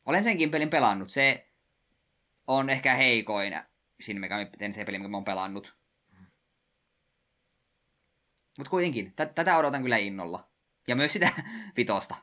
Olen 0.06 0.24
senkin 0.24 0.51
pelin 0.51 0.70
pelannut. 0.70 1.10
Se 1.10 1.47
on 2.47 2.70
ehkä 2.70 2.93
heikoin 2.93 3.53
Shin 4.01 4.20
Megami 4.20 4.45
Tensei 4.45 4.86
peli, 4.86 4.97
minkä 4.97 5.10
mä 5.10 5.18
oon 5.18 5.26
pelannut. 5.26 5.76
Mutta 8.58 8.70
kuitenkin, 8.70 9.12
t- 9.12 9.36
tätä 9.36 9.58
odotan 9.58 9.82
kyllä 9.82 9.97
innolla. 9.97 10.47
Ja 10.88 10.95
myös 10.95 11.14
sitä 11.14 11.30
vitosta. 11.78 12.16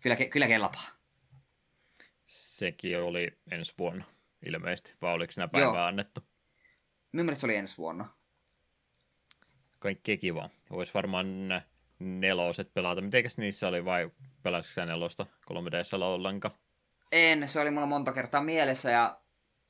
Kyllä, 0.00 0.16
kyllä 0.16 0.46
kelpaa. 0.46 0.84
Sekin 2.26 3.00
oli 3.00 3.38
ensi 3.50 3.74
vuonna 3.78 4.04
ilmeisesti, 4.46 4.94
vai 5.02 5.14
oliko 5.14 5.32
sinä 5.32 5.48
päivää 5.48 5.70
Joo. 5.72 5.82
annettu? 5.84 6.20
Minun 7.12 7.36
se 7.36 7.46
oli 7.46 7.56
ensi 7.56 7.78
vuonna. 7.78 8.08
Kaikkea 9.78 10.16
kiva. 10.16 10.50
Voisi 10.70 10.94
varmaan 10.94 11.26
neloset 11.98 12.74
pelata. 12.74 13.00
Mitenkäs 13.00 13.38
niissä 13.38 13.68
oli, 13.68 13.84
vai 13.84 14.10
pelasitko 14.42 14.84
nelosta 14.84 15.26
3 15.44 15.70
ds 15.70 15.94
ollenkaan? 15.94 16.54
En, 17.14 17.48
se 17.48 17.60
oli 17.60 17.70
mulla 17.70 17.86
monta 17.86 18.12
kertaa 18.12 18.42
mielessä 18.42 18.90
ja 18.90 19.20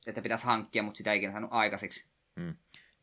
että 0.07 0.21
pitäisi 0.21 0.45
hankkia, 0.45 0.83
mutta 0.83 0.97
sitä 0.97 1.11
ei 1.11 1.17
ikinä 1.17 1.31
saanut 1.31 1.53
aikaiseksi. 1.53 2.07
Hmm. 2.39 2.55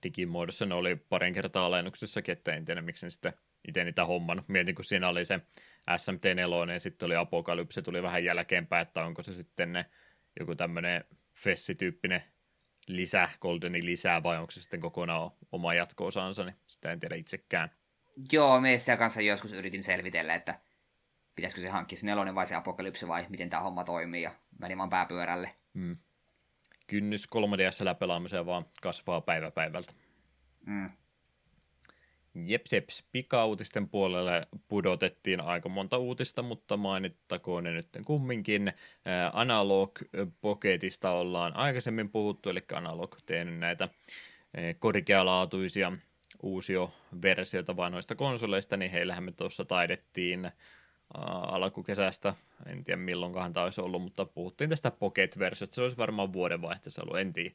Digimuodossa 0.02 0.66
ne 0.66 0.74
oli 0.74 0.96
parin 0.96 1.34
kertaa 1.34 1.66
alennuksessakin, 1.66 2.32
että 2.32 2.54
en 2.54 2.64
tiedä 2.64 2.82
miksi 2.82 3.10
sitten 3.10 3.32
itse 3.68 3.84
niitä 3.84 4.04
hommannut. 4.04 4.48
Mietin, 4.48 4.74
kun 4.74 4.84
siinä 4.84 5.08
oli 5.08 5.24
se 5.24 5.40
SMT4 5.90 6.72
ja 6.72 6.80
sitten 6.80 7.06
oli 7.06 7.16
Apokalypse, 7.16 7.82
tuli 7.82 8.02
vähän 8.02 8.24
jälkeenpäin, 8.24 8.82
että 8.82 9.04
onko 9.04 9.22
se 9.22 9.34
sitten 9.34 9.72
ne, 9.72 9.86
joku 10.40 10.54
tämmöinen 10.54 11.04
Fessi-tyyppinen 11.34 12.22
lisä, 12.88 13.28
Goldeni 13.40 13.84
lisää, 13.84 14.22
vai 14.22 14.38
onko 14.38 14.50
se 14.50 14.62
sitten 14.62 14.80
kokonaan 14.80 15.30
oma 15.52 15.74
jatko-osansa, 15.74 16.44
niin 16.44 16.56
sitä 16.66 16.92
en 16.92 17.00
tiedä 17.00 17.14
itsekään. 17.14 17.70
Joo, 18.32 18.60
me 18.60 18.78
sitä 18.78 18.96
kanssa 18.96 19.20
joskus 19.20 19.52
yritin 19.52 19.82
selvitellä, 19.82 20.34
että 20.34 20.60
pitäisikö 21.34 21.60
se 21.60 21.68
hankkia 21.68 21.98
se 21.98 22.06
nelonen 22.06 22.34
vai 22.34 22.46
se 22.46 22.54
apokalypse 22.54 23.08
vai 23.08 23.26
miten 23.28 23.50
tämä 23.50 23.62
homma 23.62 23.84
toimii, 23.84 24.22
ja 24.22 24.34
meni 24.58 24.78
vaan 24.78 24.90
pääpyörälle. 24.90 25.50
Mm. 25.74 25.96
Kynnys 26.86 27.26
3DS 27.36 27.94
pelaamiseen 27.98 28.46
vaan 28.46 28.66
kasvaa 28.82 29.20
päivä 29.20 29.50
päivältä. 29.50 29.92
Mm. 30.66 30.90
Jeps, 32.34 32.72
jeps. 32.72 33.04
Pika-uutisten 33.12 33.88
puolelle 33.88 34.46
pudotettiin 34.68 35.40
aika 35.40 35.68
monta 35.68 35.98
uutista, 35.98 36.42
mutta 36.42 36.76
mainittakoon 36.76 37.64
ne 37.64 37.72
nyt 37.72 37.88
kumminkin. 38.04 38.72
Analog 39.32 39.98
Pocketista 40.40 41.10
ollaan 41.10 41.56
aikaisemmin 41.56 42.10
puhuttu, 42.10 42.50
eli 42.50 42.62
Analog 42.72 43.16
tehnyt 43.26 43.58
näitä 43.58 43.88
korkealaatuisia 44.78 45.92
uusia 46.42 46.88
versioita 47.22 47.76
vanhoista 47.76 48.14
konsoleista, 48.14 48.76
niin 48.76 48.90
heillähän 48.90 49.24
me 49.24 49.32
tuossa 49.32 49.64
taidettiin 49.64 50.50
alkukesästä, 51.14 52.34
en 52.66 52.84
tiedä 52.84 53.00
milloinkaan 53.00 53.52
tämä 53.52 53.64
olisi 53.64 53.80
ollut, 53.80 54.02
mutta 54.02 54.24
puhuttiin 54.24 54.70
tästä 54.70 54.90
Pocket-versiosta, 54.90 55.74
se 55.74 55.82
olisi 55.82 55.96
varmaan 55.96 56.32
vuodenvaihteessa 56.32 57.02
ollut, 57.02 57.18
en 57.18 57.32
tiedä. 57.32 57.50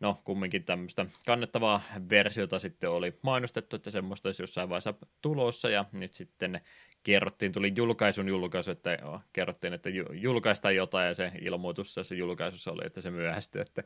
No 0.00 0.20
kumminkin 0.24 0.64
tämmöistä 0.64 1.06
kannettavaa 1.26 1.82
versiota 2.10 2.58
sitten 2.58 2.90
oli 2.90 3.18
mainostettu, 3.22 3.76
että 3.76 3.90
semmoista 3.90 4.28
olisi 4.28 4.42
jossain 4.42 4.68
vaiheessa 4.68 4.94
tulossa. 5.22 5.70
Ja 5.70 5.84
nyt 5.92 6.14
sitten 6.14 6.60
kerrottiin, 7.02 7.52
tuli 7.52 7.72
julkaisun 7.76 8.28
julkaisu, 8.28 8.70
että 8.70 8.98
joo, 9.02 9.20
kerrottiin, 9.32 9.72
että 9.72 9.88
julkaistaan 10.12 10.76
jotain. 10.76 11.06
Ja 11.06 11.14
se 11.14 11.32
ilmoitus 11.40 11.94
se 12.02 12.14
julkaisussa 12.14 12.72
oli, 12.72 12.86
että 12.86 13.00
se 13.00 13.10
myöhästyi, 13.10 13.62
että 13.62 13.82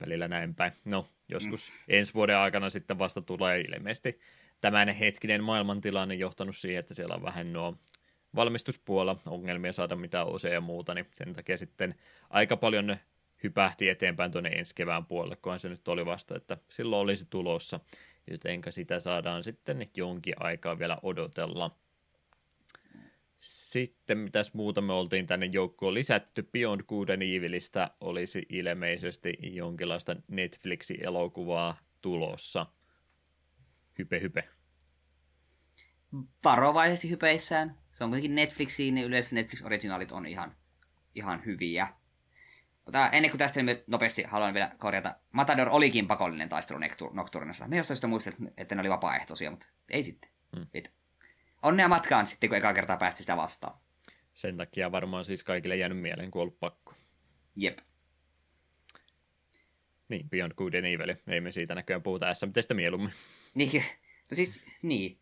välillä 0.00 0.28
näin 0.28 0.54
päin. 0.54 0.72
No, 0.84 1.06
joskus 1.28 1.70
mm. 1.70 1.76
ensi 1.88 2.14
vuoden 2.14 2.36
aikana 2.36 2.70
sitten 2.70 2.98
vasta 2.98 3.22
tulee 3.22 3.60
ilmeisesti 3.60 4.20
tämän 4.60 4.88
hetkinen 4.88 5.44
maailmantilanne 5.44 6.14
johtanut 6.14 6.56
siihen, 6.56 6.80
että 6.80 6.94
siellä 6.94 7.14
on 7.14 7.22
vähän 7.22 7.52
nuo 7.52 7.78
valmistuspuolella 8.34 9.20
ongelmia 9.26 9.72
saada 9.72 9.96
mitään 9.96 10.26
osia 10.26 10.52
ja 10.52 10.60
muuta, 10.60 10.94
niin 10.94 11.06
sen 11.14 11.32
takia 11.32 11.56
sitten 11.56 11.94
aika 12.30 12.56
paljon 12.56 12.96
hypähti 13.42 13.88
eteenpäin 13.88 14.32
tuonne 14.32 14.50
ensi 14.50 14.74
kevään 14.74 15.06
puolelle, 15.06 15.36
kunhan 15.36 15.58
se 15.58 15.68
nyt 15.68 15.88
oli 15.88 16.06
vasta, 16.06 16.36
että 16.36 16.56
silloin 16.68 17.00
olisi 17.00 17.26
tulossa, 17.30 17.80
jotenka 18.30 18.70
sitä 18.70 19.00
saadaan 19.00 19.44
sitten 19.44 19.90
jonkin 19.96 20.34
aikaa 20.36 20.78
vielä 20.78 20.98
odotella. 21.02 21.76
Sitten 23.38 24.18
mitäs 24.18 24.54
muuta 24.54 24.80
me 24.80 24.92
oltiin 24.92 25.26
tänne 25.26 25.46
joukkoon 25.46 25.94
lisätty. 25.94 26.42
Beyond 26.42 26.80
Good 26.88 27.08
and 27.08 27.22
Evilistä 27.22 27.90
olisi 28.00 28.46
ilmeisesti 28.48 29.38
jonkinlaista 29.42 30.16
Netflixin 30.28 31.06
elokuvaa 31.06 31.76
tulossa. 32.00 32.66
Hype, 33.98 34.20
hype. 34.20 34.48
Varovaisesti 36.44 37.10
hypeissään. 37.10 37.81
Se 38.02 38.04
on 38.04 38.10
kuitenkin 38.10 38.34
Netflixiin, 38.34 38.94
niin 38.94 39.06
yleensä 39.06 39.36
Netflix-originaalit 39.36 40.12
on 40.12 40.26
ihan, 40.26 40.56
ihan 41.14 41.44
hyviä. 41.44 41.88
Mutta 42.84 43.10
ennen 43.10 43.30
kuin 43.30 43.38
tästä 43.38 43.62
niin 43.62 43.82
nopeasti 43.86 44.22
haluan 44.22 44.54
vielä 44.54 44.72
korjata. 44.78 45.16
Matador 45.32 45.68
olikin 45.70 46.06
pakollinen 46.06 46.48
taistelu 46.48 46.80
Nocturnassa. 47.12 47.68
Me 47.68 47.76
jostain 47.76 47.96
sitä 47.96 48.06
muistelin, 48.06 48.52
että 48.56 48.74
ne 48.74 48.80
oli 48.80 48.88
vapaaehtoisia, 48.90 49.50
mutta 49.50 49.66
ei 49.90 50.04
sitten. 50.04 50.30
Hmm. 50.56 50.66
Onnea 51.62 51.88
matkaan 51.88 52.26
sitten, 52.26 52.50
kun 52.50 52.56
eka 52.56 52.74
kertaa 52.74 52.96
päästi 52.96 53.20
sitä 53.20 53.36
vastaan. 53.36 53.78
Sen 54.34 54.56
takia 54.56 54.92
varmaan 54.92 55.24
siis 55.24 55.44
kaikille 55.44 55.76
jäänyt 55.76 56.00
mieleen, 56.00 56.30
kun 56.30 56.42
ollut 56.42 56.60
pakko. 56.60 56.94
Jep. 57.56 57.78
Niin, 60.08 60.30
Beyond 60.30 60.52
Good 60.54 60.74
and 60.74 60.84
Evil. 60.84 61.14
Ei 61.26 61.40
me 61.40 61.50
siitä 61.50 61.74
näköjään 61.74 62.02
puhuta 62.02 62.34
SMTstä 62.34 62.74
mieluummin. 62.74 63.12
Niin, 63.54 63.84
no 64.30 64.34
siis, 64.34 64.64
niin. 64.82 65.18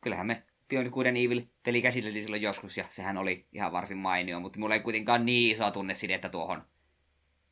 Kyllähän 0.00 0.26
me 0.26 0.42
Beyond 0.68 0.90
Good 0.90 1.06
and 1.06 1.16
Evil 1.16 1.42
peli 1.62 1.82
käsiteltiin 1.82 2.22
silloin 2.22 2.42
joskus, 2.42 2.76
ja 2.76 2.84
sehän 2.90 3.16
oli 3.16 3.46
ihan 3.52 3.72
varsin 3.72 3.98
mainio, 3.98 4.40
mutta 4.40 4.58
mulla 4.58 4.74
ei 4.74 4.80
kuitenkaan 4.80 5.26
niin 5.26 5.54
isoa 5.54 5.70
tunnesidettä 5.70 6.28
tuohon 6.28 6.62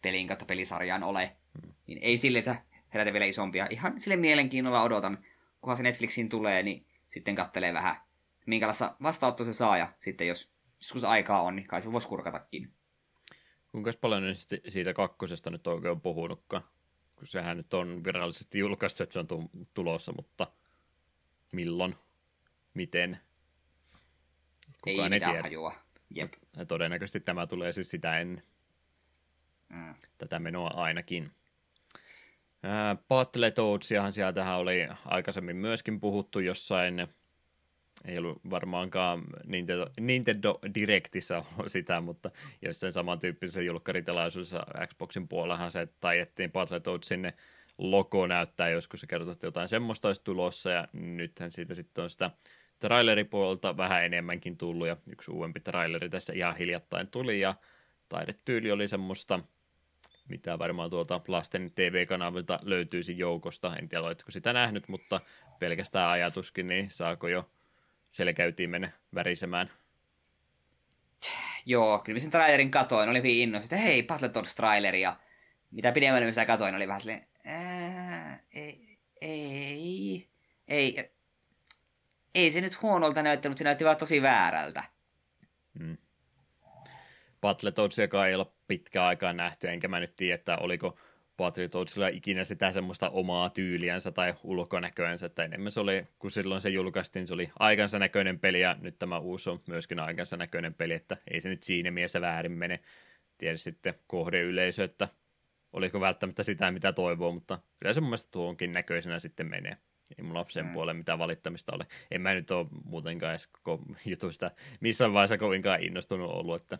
peliin 0.03 0.29
kautta 0.29 0.45
pelisarjaan 0.45 1.03
ole. 1.03 1.37
Hmm. 1.63 1.73
Niin 1.87 1.99
ei 2.03 2.19
sille 2.19 2.41
se 2.41 2.59
herätä 2.95 3.13
vielä 3.13 3.25
isompia. 3.25 3.67
Ihan 3.71 4.01
sille 4.01 4.17
mielenkiinnolla 4.17 4.83
odotan, 4.83 5.25
kunhan 5.61 5.77
se 5.77 5.83
Netflixiin 5.83 6.29
tulee, 6.29 6.63
niin 6.63 6.87
sitten 7.11 7.35
kattelee 7.35 7.73
vähän, 7.75 7.97
minkälaista 8.47 8.97
vastaanotto 9.03 9.45
se 9.45 9.53
saa, 9.53 9.79
ja 9.79 9.93
sitten 10.01 10.27
jos 10.27 10.53
joskus 10.79 11.05
aikaa 11.05 11.43
on, 11.43 11.57
niin 11.57 11.67
kai 11.67 11.83
se 11.83 11.93
voisi 11.93 12.09
kurkatakin. 12.09 12.73
Kuinka 13.73 13.91
paljon 14.01 14.23
siitä 14.69 14.95
kakkosesta 14.95 15.51
nyt 15.51 15.67
oikein 15.67 15.93
on 15.93 16.01
puhunutkaan? 16.01 16.63
Kun 17.19 17.27
sehän 17.27 17.57
nyt 17.57 17.75
on 17.75 18.05
virallisesti 18.05 18.59
julkaistu, 18.59 19.03
että 19.03 19.13
se 19.13 19.19
on 19.19 19.49
tulossa, 19.75 20.13
mutta 20.13 20.47
milloin? 21.53 21.95
Miten? 22.77 23.19
Kukaan 24.83 25.13
ei, 25.13 25.17
ei 25.17 25.27
tiedä. 25.27 25.43
hajua. 25.43 25.75
Jep. 26.15 26.33
Ja 26.57 26.65
todennäköisesti 26.65 27.21
tämä 27.21 27.47
tulee 27.47 27.73
siis 27.73 27.91
sitä 27.91 28.19
ennen. 28.19 28.43
Mm. 29.69 29.95
Tätä 30.19 30.39
menoa 30.39 30.69
ainakin. 30.69 31.31
Battletoadsiahan 33.09 34.13
sieltähän 34.13 34.57
oli 34.57 34.89
aikaisemmin 35.05 35.57
myöskin 35.57 36.01
puhuttu 36.01 36.41
jossain, 36.41 37.09
ei 38.05 38.19
ollut 38.19 38.41
varmaankaan 38.51 39.25
Nintendo, 39.47 39.91
Nintendo 40.01 40.59
Directissa 40.75 41.45
sitä, 41.67 42.01
mutta 42.01 42.31
jossain 42.63 42.93
samantyyppisessä 42.93 43.63
julkkaritilaisuudessa 43.63 44.67
Xboxin 44.87 45.29
puolellahan 45.29 45.73
se 45.73 45.89
taiettiin 46.01 46.53
Battletoads 46.53 47.09
sinne 47.09 47.33
logo 47.79 48.27
näyttää 48.27 48.69
joskus 48.69 49.01
se 49.01 49.07
kertoo, 49.07 49.33
että 49.33 49.47
jotain 49.47 49.69
semmoista 49.69 50.09
olisi 50.09 50.25
tulossa 50.25 50.71
ja 50.71 50.89
nythän 50.93 51.53
siitä 51.53 51.75
sitten 51.75 52.05
on 52.05 52.11
sitä 52.11 52.31
traileripuolelta 52.79 53.77
vähän 53.77 54.05
enemmänkin 54.05 54.59
tullut 54.59 54.89
ja 54.89 54.97
yksi 55.11 55.31
uudempi 55.31 55.61
traileri 55.61 56.09
tässä 56.09 56.33
ihan 56.33 56.57
hiljattain 56.57 57.09
tuli 57.09 57.41
ja 57.41 57.55
taidetyyli 58.09 58.73
oli 58.73 58.89
semmoista– 58.89 59.41
mitä 60.29 60.59
varmaan 60.59 60.91
tuolta 60.91 61.21
lasten 61.29 61.73
TV-kanavilta 61.75 62.59
löytyisi 62.63 63.19
joukosta. 63.19 63.77
En 63.77 63.89
tiedä, 63.89 64.05
oletko 64.05 64.31
sitä 64.31 64.53
nähnyt, 64.53 64.89
mutta 64.89 65.21
pelkästään 65.59 66.11
ajatuskin, 66.11 66.69
niin 66.69 66.91
saako 66.91 67.29
jo 67.29 67.51
selkäytimen 68.11 68.93
värisemään? 69.15 69.71
Joo, 71.67 71.99
kyllä 71.99 72.21
sen 72.21 72.31
trailerin 72.31 72.71
katoin, 72.71 73.09
oli 73.09 73.19
hyvin 73.19 73.43
innossa, 73.43 73.67
että 73.67 73.77
hei, 73.77 74.03
Battletoads 74.03 74.55
traileri, 74.55 75.01
ja 75.01 75.17
mitä 75.71 75.93
pidemmälle 75.93 76.33
sitä 76.33 76.47
katoin, 76.47 76.75
oli 76.75 76.89
vähän 76.89 77.01
silleen, 77.01 77.27
ei, 78.55 78.99
ei, 79.21 80.29
ei, 80.69 81.11
ei 82.37 82.51
se 82.51 82.61
nyt 82.61 82.83
huonolta 82.83 83.23
näyttänyt, 83.23 83.59
se 83.59 83.65
näytti 83.65 83.85
vaan 83.85 83.97
tosi 83.97 84.23
väärältä. 84.23 84.85
Hmm. 85.79 85.97
Battletoadsiakaan 87.41 88.29
ei 88.29 88.35
ole 88.35 88.47
pitkään 88.69 89.07
aikaa 89.07 89.33
nähty, 89.33 89.69
enkä 89.69 89.89
mä 89.89 90.01
nyt 90.01 90.17
tiedä, 90.17 90.35
että 90.35 90.57
oliko 90.57 90.99
Patriotsilla 91.37 92.09
ikinä 92.09 92.45
sitä 92.45 92.73
semmoista 92.73 93.11
omaa 93.11 93.51
tyyliänsä 93.51 94.13
tai 94.13 94.35
ulkonäköänsä, 94.43 95.27
että 95.27 95.45
enemmän 95.45 95.73
se 95.73 95.81
oli, 95.81 96.07
kun 96.19 96.31
silloin 96.31 96.61
se 96.61 96.69
julkaistiin, 96.69 97.27
se 97.27 97.35
oli 97.35 97.51
aikansa 97.59 97.99
näköinen 97.99 98.39
peli, 98.39 98.61
ja 98.61 98.77
nyt 98.81 98.99
tämä 98.99 99.19
uusi 99.19 99.51
on 99.51 99.59
myöskin 99.69 100.01
aikansa 100.01 100.37
näköinen 100.37 100.75
peli, 100.75 100.95
että 100.95 101.17
ei 101.31 101.41
se 101.41 101.49
nyt 101.49 101.63
siinä 101.63 101.91
mielessä 101.91 102.21
väärin 102.21 102.53
mene. 102.53 102.81
Tiedä 103.39 103.57
sitten 103.57 103.95
kohdeyleisö, 104.07 104.85
että 104.85 105.09
oliko 105.73 106.01
välttämättä 106.01 106.43
sitä, 106.43 106.71
mitä 106.71 106.93
toivoo, 106.93 107.33
mutta 107.33 107.59
kyllä 107.81 107.93
se 107.93 108.01
mun 108.01 108.11
mielestä 108.11 108.31
tuonkin 108.31 108.73
näköisenä 108.73 109.19
sitten 109.19 109.47
menee. 109.47 109.77
Ei 110.19 110.25
mulla 110.25 110.47
sen 110.49 110.67
mm. 110.67 110.73
puolen 110.73 110.97
mitään 110.97 111.19
valittamista 111.19 111.75
ole. 111.75 111.87
En 112.11 112.21
mä 112.21 112.35
nyt 112.35 112.51
ole 112.51 112.67
muutenkaan 112.85 113.33
edes 113.33 113.49
jutuista 114.07 114.51
missään 114.81 115.13
vaiheessa 115.13 115.39
kovinkaan 115.39 115.83
innostunut 115.83 116.31
ollut, 116.31 116.63
että 116.63 116.79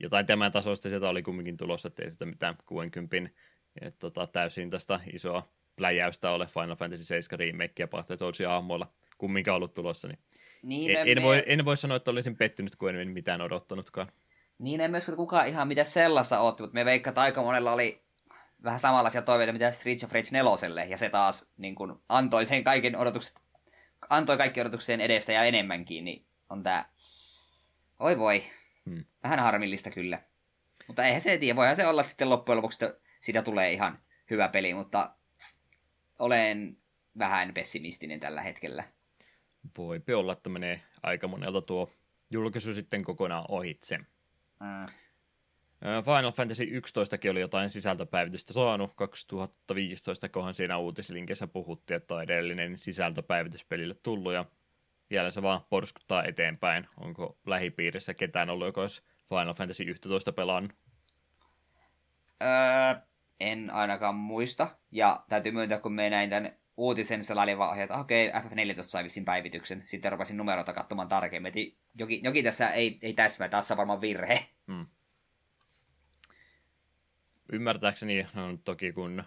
jotain 0.00 0.26
tämän 0.26 0.52
tasoista 0.52 0.88
sieltä 0.88 1.08
oli 1.08 1.22
kumminkin 1.22 1.56
tulossa, 1.56 1.88
ettei 1.88 2.10
sitä 2.10 2.26
mitään 2.26 2.56
60 2.66 3.16
et, 3.80 3.98
tota, 3.98 4.26
täysin 4.26 4.70
tästä 4.70 5.00
isoa 5.12 5.48
pläjäystä 5.76 6.30
ole 6.30 6.46
Final 6.46 6.76
Fantasy 6.76 7.04
7 7.04 7.38
remake 7.38 7.72
ja 7.78 7.88
Battletoadsin 7.88 8.48
aamuilla 8.48 8.92
kumminkaan 9.18 9.56
ollut 9.56 9.74
tulossa, 9.74 10.08
niin, 10.08 10.18
niin 10.62 10.96
en, 10.96 11.08
en, 11.08 11.22
voi, 11.22 11.42
en 11.46 11.64
voi 11.64 11.76
sanoa, 11.76 11.96
että 11.96 12.10
olisin 12.10 12.36
pettynyt, 12.36 12.76
kun 12.76 12.94
en 12.94 13.08
mitään 13.08 13.40
odottanutkaan. 13.40 14.08
Niin 14.58 14.80
en 14.80 14.90
myös 14.90 15.10
kukaan 15.16 15.48
ihan 15.48 15.68
mitä 15.68 15.84
sellaista 15.84 16.40
otti, 16.40 16.62
mutta 16.62 16.74
me 16.74 16.84
veikkaan, 16.84 17.12
että 17.12 17.20
aika 17.20 17.42
monella 17.42 17.72
oli 17.72 18.03
vähän 18.64 18.80
samanlaisia 18.80 19.22
toiveita, 19.22 19.52
mitä 19.52 19.72
Streets 19.72 20.04
of 20.04 20.12
Rage 20.12 20.28
4, 20.32 20.84
ja 20.84 20.98
se 20.98 21.08
taas 21.08 21.52
niin 21.56 21.74
kun, 21.74 22.02
antoi 22.08 22.46
sen 22.46 22.64
kaiken 22.64 22.96
odotukset, 22.96 23.34
antoi 24.10 24.36
kaikki 24.36 24.60
odotuksien 24.60 25.00
edestä 25.00 25.32
ja 25.32 25.44
enemmänkin, 25.44 26.04
niin 26.04 26.26
on 26.50 26.62
tää, 26.62 26.88
oi 27.98 28.18
voi, 28.18 28.44
Hmm. 28.90 29.04
Vähän 29.22 29.38
harmillista 29.38 29.90
kyllä. 29.90 30.22
Mutta 30.86 31.04
eihän 31.04 31.20
se 31.20 31.38
tiedä, 31.38 31.56
voihan 31.56 31.76
se 31.76 31.86
olla 31.86 32.02
sitten 32.02 32.30
loppujen 32.30 32.56
lopuksi, 32.56 32.84
että 32.84 33.00
siitä 33.20 33.42
tulee 33.42 33.72
ihan 33.72 33.98
hyvä 34.30 34.48
peli, 34.48 34.74
mutta 34.74 35.14
olen 36.18 36.76
vähän 37.18 37.54
pessimistinen 37.54 38.20
tällä 38.20 38.42
hetkellä. 38.42 38.84
Voipi 39.78 40.14
olla, 40.14 40.32
että 40.32 40.50
menee 40.50 40.82
aika 41.02 41.28
monelta 41.28 41.62
tuo 41.62 41.92
julkaisu 42.30 42.74
sitten 42.74 43.04
kokonaan 43.04 43.44
ohitse. 43.48 43.98
Mm. 43.98 44.86
Final 46.04 46.32
Fantasy 46.32 46.64
11 46.64 47.16
oli 47.30 47.40
jotain 47.40 47.70
sisältöpäivitystä 47.70 48.52
saanut 48.52 48.92
2015, 48.94 50.28
kohan 50.28 50.54
siinä 50.54 50.78
uutislinkessä 50.78 51.46
puhuttiin, 51.46 51.96
että 51.96 52.14
on 52.14 52.22
edellinen 52.22 52.78
sisältöpäivitys 52.78 53.64
pelille 53.64 53.94
tullut 54.02 54.32
ja 54.32 54.44
vielä 55.10 55.30
se 55.30 55.42
vaan 55.42 55.60
porskuttaa 55.70 56.24
eteenpäin. 56.24 56.86
Onko 57.00 57.38
lähipiirissä 57.46 58.14
ketään 58.14 58.50
ollut, 58.50 58.66
joka 58.66 58.80
olisi 58.80 59.02
Final 59.28 59.54
Fantasy 59.54 59.84
11 59.84 60.32
pelannut? 60.32 60.72
Öö, 62.42 62.94
en 63.40 63.70
ainakaan 63.70 64.14
muista. 64.14 64.68
Ja 64.90 65.24
täytyy 65.28 65.52
myöntää, 65.52 65.78
kun 65.78 65.92
me 65.92 66.10
näin 66.10 66.30
tämän 66.30 66.52
uutisen 66.76 67.24
sellainen 67.24 67.58
vaan, 67.58 67.80
että 67.80 67.96
okei, 67.96 68.28
okay, 68.28 68.40
FF14 68.40 68.82
sai 68.82 69.04
vissiin 69.04 69.24
päivityksen. 69.24 69.82
Sitten 69.86 70.12
rupesin 70.12 70.36
numeroita 70.36 70.72
katsomaan 70.72 71.08
tarkemmin. 71.08 71.52
Joki, 71.98 72.20
joki 72.24 72.42
tässä 72.42 72.70
ei, 72.70 72.98
ei 73.02 73.12
täsmää, 73.12 73.48
tässä 73.48 73.74
on 73.74 73.78
varmaan 73.78 74.00
virhe. 74.00 74.46
Hmm. 74.66 74.86
Ymmärtääkseni, 77.54 78.26
no, 78.34 78.58
toki 78.64 78.92
kun 78.92 79.24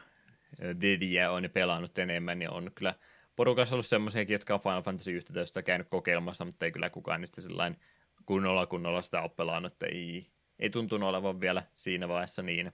Viviä 0.82 1.32
on 1.32 1.50
pelannut 1.54 1.98
enemmän, 1.98 2.40
niin 2.40 2.50
on 2.50 2.72
kyllä 2.76 2.96
porukassa 3.36 3.76
ollut 3.76 3.86
semmoisiakin, 3.86 4.34
jotka 4.34 4.54
on 4.54 4.60
Final 4.60 4.82
Fantasy 4.82 5.12
11 5.12 5.64
käynyt 5.64 5.88
kokeilmassa, 5.90 6.46
mutta 6.46 6.66
ei 6.66 6.72
kyllä 6.72 6.90
kukaan 6.90 7.22
niistä 7.22 7.42
sellainen 7.42 7.80
kunnolla 8.26 8.66
kunnolla 8.66 9.02
sitä 9.02 9.22
ole 9.22 9.30
pelannut, 9.30 9.74
että 9.74 9.86
ei, 9.86 10.28
ei 10.60 10.70
tuntunut 10.70 11.10
olevan 11.10 11.42
vielä 11.42 11.64
siinä 11.76 12.08
vaiheessa 12.08 12.42
niin 12.42 12.72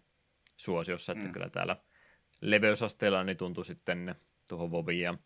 suosiossa, 0.57 1.11
että 1.11 1.25
mm. 1.25 1.33
kyllä 1.33 1.49
täällä 1.49 1.77
leveysasteella 2.41 3.23
niin 3.23 3.37
tuntui 3.37 3.65
sitten 3.65 4.15
tuohon 4.49 4.71
Vovin 4.71 4.99
ja 4.99 5.17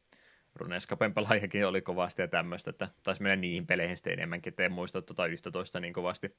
Runescapen 0.55 1.13
pelaajakin 1.13 1.67
oli 1.67 1.81
kovasti 1.81 2.21
ja 2.21 2.27
tämmöistä, 2.27 2.69
että 2.69 2.89
taisi 3.03 3.21
mennä 3.21 3.35
niihin 3.35 3.67
peleihin 3.67 3.97
sitten 3.97 4.13
enemmänkin, 4.13 4.51
että 4.51 4.63
en 4.63 4.71
muista 4.71 5.01
tuota 5.01 5.25
11 5.25 5.79
niin 5.79 5.93
kovasti 5.93 6.37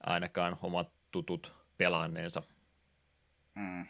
ainakaan 0.00 0.56
omat 0.62 0.92
tutut 1.10 1.52
pelanneensa. 1.76 2.42
Mm. 3.58 3.86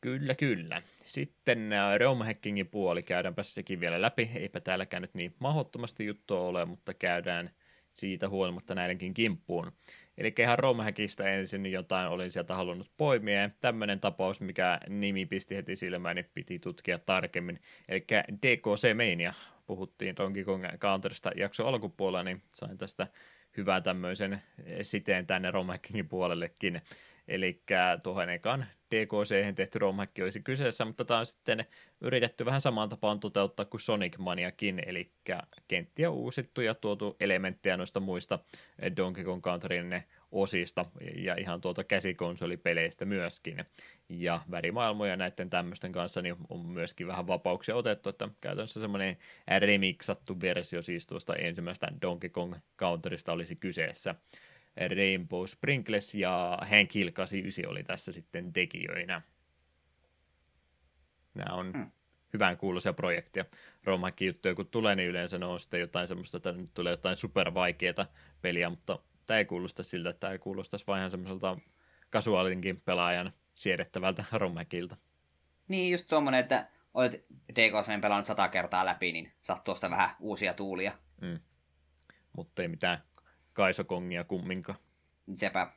Kyllä, 0.00 0.34
kyllä. 0.34 0.82
Sitten 1.04 1.72
äh, 1.72 1.96
Realm 1.96 2.18
Hackingin 2.18 2.68
puoli 2.68 3.02
käydäänpä 3.02 3.42
sekin 3.42 3.80
vielä 3.80 4.02
läpi. 4.02 4.30
Eipä 4.34 4.60
täälläkään 4.60 5.02
nyt 5.02 5.14
niin 5.14 5.34
mahdottomasti 5.38 6.06
juttua 6.06 6.40
ole, 6.40 6.64
mutta 6.64 6.94
käydään 6.94 7.50
siitä 7.92 8.28
huolimatta 8.28 8.74
näidenkin 8.74 9.14
kimppuun. 9.14 9.72
Eli 10.18 10.34
ihan 10.38 10.58
Romhackista 10.58 11.28
ensin 11.28 11.66
jotain 11.66 12.08
olin 12.08 12.30
sieltä 12.30 12.54
halunnut 12.54 12.90
poimia, 12.96 13.50
tämmöinen 13.60 14.00
tapaus, 14.00 14.40
mikä 14.40 14.78
nimi 14.88 15.26
pisti 15.26 15.56
heti 15.56 15.76
silmään, 15.76 16.16
niin 16.16 16.30
piti 16.34 16.58
tutkia 16.58 16.98
tarkemmin. 16.98 17.60
Eli 17.88 18.06
DKC 18.42 18.94
Mania, 18.96 19.34
puhuttiin 19.66 20.16
Donkey 20.16 20.44
Kong 20.44 20.64
Counterista 20.78 21.30
jakso 21.36 21.66
alkupuolella, 21.66 22.24
niin 22.24 22.42
sain 22.52 22.78
tästä 22.78 23.06
hyvää 23.56 23.80
tämmöisen 23.80 24.42
siteen 24.82 25.26
tänne 25.26 25.50
Romhackingin 25.50 26.08
puolellekin. 26.08 26.82
Eli 27.30 27.62
tuohon 28.02 28.30
ekan 28.30 28.66
DKC 28.90 29.54
tehty 29.54 29.78
romhack 29.78 30.12
olisi 30.22 30.40
kyseessä, 30.40 30.84
mutta 30.84 31.04
tämä 31.04 31.20
on 31.20 31.26
sitten 31.26 31.66
yritetty 32.00 32.44
vähän 32.44 32.60
samaan 32.60 32.88
tapaan 32.88 33.20
toteuttaa 33.20 33.64
kuin 33.66 33.80
Sonic 33.80 34.18
Maniakin, 34.18 34.82
eli 34.86 35.12
kenttiä 35.68 36.10
uusittu 36.10 36.60
ja 36.60 36.74
tuotu 36.74 37.16
elementtejä 37.20 37.76
noista 37.76 38.00
muista 38.00 38.38
Donkey 38.96 39.24
Kong 39.24 39.42
Countryn 39.42 40.02
osista 40.32 40.86
ja 41.16 41.34
ihan 41.38 41.60
tuolta 41.60 41.84
käsikonsolipeleistä 41.84 43.04
myöskin. 43.04 43.64
Ja 44.08 44.40
värimaailmoja 44.50 45.16
näiden 45.16 45.50
tämmöisten 45.50 45.92
kanssa 45.92 46.22
niin 46.22 46.36
on 46.48 46.66
myöskin 46.66 47.06
vähän 47.06 47.26
vapauksia 47.26 47.76
otettu, 47.76 48.08
että 48.08 48.28
käytännössä 48.40 48.80
semmoinen 48.80 49.16
remixattu 49.58 50.40
versio 50.40 50.82
siis 50.82 51.06
tuosta 51.06 51.36
ensimmäistä 51.36 51.88
Donkey 52.02 52.30
Kong 52.30 52.54
Counterista 52.78 53.32
olisi 53.32 53.56
kyseessä. 53.56 54.14
Rainbow 54.96 55.44
Sprinkles 55.46 56.14
ja 56.14 56.58
Hank 56.70 56.94
Hill 56.94 57.10
89 57.10 57.70
oli 57.70 57.84
tässä 57.84 58.12
sitten 58.12 58.52
tekijöinä. 58.52 59.22
Nämä 61.34 61.54
on 61.54 61.72
hmm. 61.72 61.90
hyvän 62.32 62.56
kuuloisia 62.56 62.92
projekteja. 62.92 63.44
Romakin 63.84 64.26
juttuja 64.26 64.54
kun 64.54 64.66
tulee, 64.66 64.96
niin 64.96 65.08
yleensä 65.08 65.38
ne 65.38 65.46
on 65.46 65.60
sitten 65.60 65.80
jotain 65.80 66.08
semmoista, 66.08 66.36
että 66.36 66.52
nyt 66.52 66.74
tulee 66.74 66.90
jotain 66.90 67.16
supervaikeita 67.16 68.06
peliä, 68.42 68.70
mutta 68.70 68.98
tämä 69.26 69.38
ei 69.38 69.44
kuulosta 69.44 69.82
siltä, 69.82 70.10
että 70.10 70.20
tämä 70.20 70.32
ei 70.32 70.38
kuulostaisi 70.38 70.86
vain 70.86 70.98
ihan 70.98 71.10
semmoiselta 71.10 71.58
kasuaalinkin 72.10 72.80
pelaajan 72.80 73.32
siedettävältä 73.54 74.24
Romhäkiltä. 74.32 74.96
Niin, 75.68 75.92
just 75.92 76.08
tuommoinen, 76.08 76.40
että 76.40 76.68
olet 76.94 77.26
DKC 77.54 78.00
pelannut 78.00 78.26
sata 78.26 78.48
kertaa 78.48 78.86
läpi, 78.86 79.12
niin 79.12 79.32
saat 79.40 79.64
tuosta 79.64 79.90
vähän 79.90 80.10
uusia 80.20 80.54
tuulia. 80.54 80.92
Mm. 81.20 81.38
Mutta 82.36 82.62
ei 82.62 82.68
mitään 82.68 82.98
Kaisokongia 83.52 84.24
kumminkaan. 84.24 84.78
Sepä. 85.34 85.72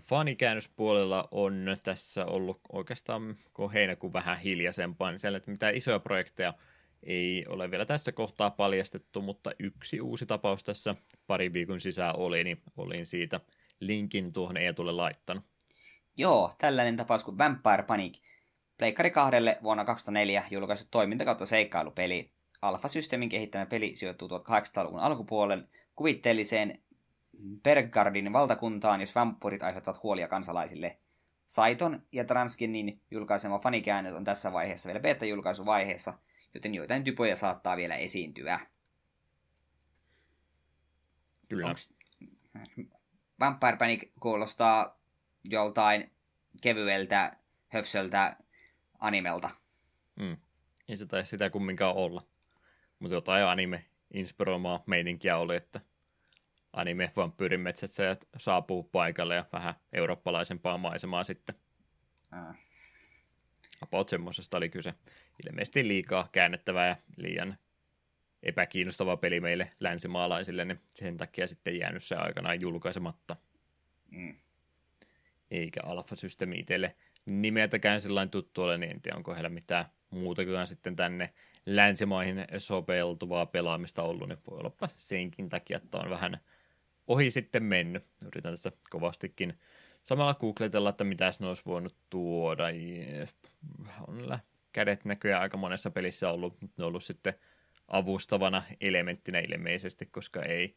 Fanikäännöspuolella 0.00 1.28
on 1.30 1.76
tässä 1.84 2.26
ollut 2.26 2.60
oikeastaan, 2.72 3.36
kun 3.54 3.72
heinäkuun 3.72 4.12
vähän 4.12 4.38
hiljaisempaa, 4.38 5.10
niin 5.10 5.18
siellä, 5.18 5.38
että 5.38 5.50
mitään 5.50 5.74
isoja 5.74 5.98
projekteja 5.98 6.54
ei 7.02 7.46
ole 7.48 7.70
vielä 7.70 7.86
tässä 7.86 8.12
kohtaa 8.12 8.50
paljastettu, 8.50 9.22
mutta 9.22 9.50
yksi 9.58 10.00
uusi 10.00 10.26
tapaus 10.26 10.64
tässä 10.64 10.94
pari 11.26 11.52
viikon 11.52 11.80
sisään 11.80 12.16
oli, 12.16 12.44
niin 12.44 12.62
olin 12.76 13.06
siitä 13.06 13.40
linkin 13.80 14.32
tuohon 14.32 14.56
Eetulle 14.56 14.92
laittanut. 14.92 15.44
Joo, 16.16 16.52
tällainen 16.58 16.96
tapaus 16.96 17.24
kuin 17.24 17.38
Vampire 17.38 17.82
Panic. 17.82 18.18
Pleikkari 18.78 19.10
kahdelle 19.10 19.58
vuonna 19.62 19.84
2004 19.84 20.44
julkaistu 20.50 20.88
toiminta 20.90 21.24
kautta 21.24 21.46
seikkailupeli. 21.46 22.30
Alpha-systeemin 22.62 23.28
kehittämä 23.28 23.66
peli 23.66 23.96
sijoittuu 23.96 24.28
1800-luvun 24.28 25.00
alkupuolelle 25.00 25.68
kuvitteelliseen 25.96 26.82
Berggardin 27.62 28.32
valtakuntaan, 28.32 29.00
jos 29.00 29.14
vamppurit 29.14 29.62
aiheuttavat 29.62 30.02
huolia 30.02 30.28
kansalaisille. 30.28 30.98
Saiton 31.46 32.02
ja 32.12 32.24
Transkinin 32.24 33.00
julkaisema 33.10 33.58
fanikäännös 33.58 34.14
on 34.14 34.24
tässä 34.24 34.52
vaiheessa 34.52 34.86
vielä 34.86 35.00
beta-julkaisuvaiheessa, 35.00 36.18
joten 36.54 36.74
joitain 36.74 37.04
typoja 37.04 37.36
saattaa 37.36 37.76
vielä 37.76 37.96
esiintyä. 37.96 38.60
Kyllä. 41.48 41.66
Onks... 41.66 41.94
Vampire 43.40 43.76
Panic 43.76 44.10
kuulostaa 44.20 44.98
joltain 45.44 46.10
kevyeltä, 46.62 47.36
höpsöltä 47.68 48.36
animelta. 48.98 49.50
Mm. 50.16 50.36
Ei 50.88 50.96
se 50.96 51.06
taisi 51.06 51.30
sitä 51.30 51.50
kumminkaan 51.50 51.96
olla. 51.96 52.20
Mutta 52.98 53.14
jotain 53.14 53.44
anime 53.44 53.84
inspiroimaa 54.14 54.82
meininkiä 54.86 55.36
oli, 55.38 55.56
että 55.56 55.80
anime 56.72 57.12
vampyyrimetsästäjät 57.16 58.28
saapuu 58.36 58.82
paikalle 58.82 59.34
ja 59.34 59.44
vähän 59.52 59.74
eurooppalaisempaa 59.92 60.78
maisemaa 60.78 61.24
sitten. 61.24 61.54
Äh. 62.34 62.56
About 63.80 64.08
semmoisesta 64.08 64.56
oli 64.56 64.68
kyse. 64.68 64.94
Ilmeisesti 65.46 65.88
liikaa 65.88 66.28
käännettävää 66.32 66.88
ja 66.88 66.96
liian 67.16 67.58
epäkiinnostava 68.42 69.16
peli 69.16 69.40
meille 69.40 69.72
länsimaalaisille, 69.80 70.64
niin 70.64 70.80
sen 70.86 71.16
takia 71.16 71.46
sitten 71.46 71.78
jäänyt 71.78 72.04
se 72.04 72.16
aikanaan 72.16 72.60
julkaisematta. 72.60 73.36
Mm. 74.10 74.34
Eikä 75.50 75.80
Alpha-systeemi 75.84 76.58
itselle 76.58 76.96
nimeltäkään 77.26 78.00
sellainen 78.00 78.30
tuttu 78.30 78.62
ole, 78.62 78.78
niin 78.78 78.90
en 78.90 79.00
tiedä, 79.00 79.16
onko 79.16 79.34
heillä 79.34 79.48
mitään 79.48 79.84
muutakaan 80.10 80.66
sitten 80.66 80.96
tänne 80.96 81.34
länsimaihin 81.66 82.44
sopeutuvaa 82.58 83.46
pelaamista 83.46 84.02
ollut, 84.02 84.28
niin 84.28 84.38
voi 84.50 84.58
olla 84.58 84.72
senkin 84.96 85.48
takia, 85.48 85.76
että 85.76 85.98
on 85.98 86.10
vähän 86.10 86.40
ohi 87.06 87.30
sitten 87.30 87.62
mennyt. 87.62 88.04
Yritän 88.26 88.52
tässä 88.52 88.72
kovastikin 88.90 89.58
samalla 90.04 90.34
googletella, 90.34 90.90
että 90.90 91.04
mitä 91.04 91.30
ne 91.40 91.46
olisi 91.46 91.62
voinut 91.66 91.96
tuoda. 92.10 92.64
On 94.08 94.38
kädet 94.72 95.04
näköjään 95.04 95.42
aika 95.42 95.56
monessa 95.56 95.90
pelissä 95.90 96.30
ollut, 96.30 96.60
mutta 96.60 96.74
ne 96.78 96.84
on 96.84 96.88
ollut 96.88 97.04
sitten 97.04 97.34
avustavana 97.88 98.62
elementtinä 98.80 99.38
ilmeisesti, 99.38 100.06
koska 100.06 100.42
ei, 100.42 100.76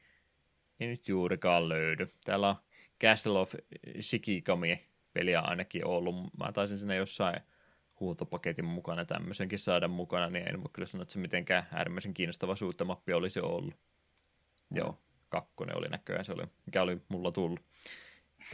ei 0.80 0.88
nyt 0.88 1.08
juurikaan 1.08 1.70
löydy. 1.70 2.14
Täällä 2.26 2.50
on 2.50 2.56
Castle 3.02 3.40
of 3.40 3.54
Shikigami 4.02 4.86
peliä 5.14 5.40
ainakin 5.40 5.86
ollut. 5.86 6.16
Mä 6.38 6.52
taisin 6.52 6.78
sinne 6.78 6.96
jossain 6.96 7.42
huutopaketin 8.00 8.66
mukana 8.66 9.06
tämmöisenkin 9.06 9.60
saada 9.60 9.88
mukana, 9.88 10.30
niin 10.30 10.50
en 10.50 10.64
voi 10.64 10.70
kyllä 10.74 10.88
sanoa, 10.88 11.02
että 11.02 11.14
se 11.14 11.20
mitenkään 11.20 11.68
äärimmäisen 11.72 12.14
kiinnostava 12.14 12.56
suuttamappi 12.56 13.14
olisi 13.14 13.40
ollut. 13.40 13.74
Mm. 14.70 14.78
Joo, 14.78 14.98
kakkonen 15.30 15.78
oli 15.78 15.88
näköjään 15.88 16.26
se 16.26 16.34
oli, 16.34 16.44
mikä 16.66 16.82
oli 16.82 16.98
mulla 17.10 17.32
tullut. 17.32 17.60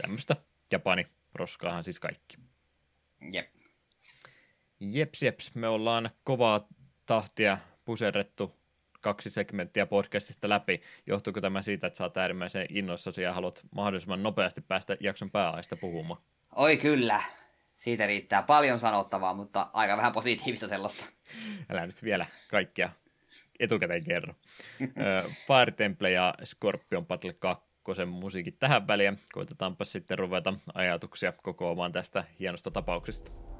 Tämmöistä 0.02 0.36
Japani 0.72 1.06
roskaahan 1.34 1.84
siis 1.84 2.00
kaikki. 2.00 2.36
Jep. 3.32 3.46
Jeps, 4.80 5.22
jeps, 5.22 5.54
me 5.54 5.68
ollaan 5.68 6.10
kovaa 6.24 6.68
tahtia 7.06 7.58
puserrettu 7.84 8.56
kaksi 9.00 9.30
segmenttiä 9.30 9.86
podcastista 9.86 10.48
läpi. 10.48 10.82
Johtuuko 11.06 11.40
tämä 11.40 11.62
siitä, 11.62 11.86
että 11.86 11.96
sä 11.96 12.04
oot 12.04 12.16
äärimmäisen 12.16 12.66
innoissasi 12.70 13.22
ja 13.22 13.32
haluat 13.32 13.62
mahdollisimman 13.70 14.22
nopeasti 14.22 14.60
päästä 14.60 14.96
jakson 15.00 15.30
pääaista 15.30 15.76
puhumaan? 15.76 16.20
Oi 16.56 16.76
kyllä, 16.76 17.22
siitä 17.78 18.06
riittää 18.06 18.42
paljon 18.42 18.80
sanottavaa, 18.80 19.34
mutta 19.34 19.70
aika 19.72 19.96
vähän 19.96 20.12
positiivista 20.12 20.68
sellaista. 20.68 21.04
Älä 21.70 21.86
nyt 21.86 22.02
vielä 22.02 22.26
kaikkia 22.50 22.90
etukäteen 23.60 24.04
kerro. 24.04 24.34
Fire 25.46 25.72
Temple 25.76 26.10
ja 26.10 26.34
Scorpion 26.44 27.06
Battle 27.06 27.32
2 27.32 27.66
musiikit 28.06 28.58
tähän 28.58 28.86
väliin. 28.86 29.20
Koitetaanpa 29.32 29.84
sitten 29.84 30.18
ruveta 30.18 30.54
ajatuksia 30.74 31.32
kokoamaan 31.32 31.92
tästä 31.92 32.24
hienosta 32.40 32.70
tapauksesta. 32.70 33.55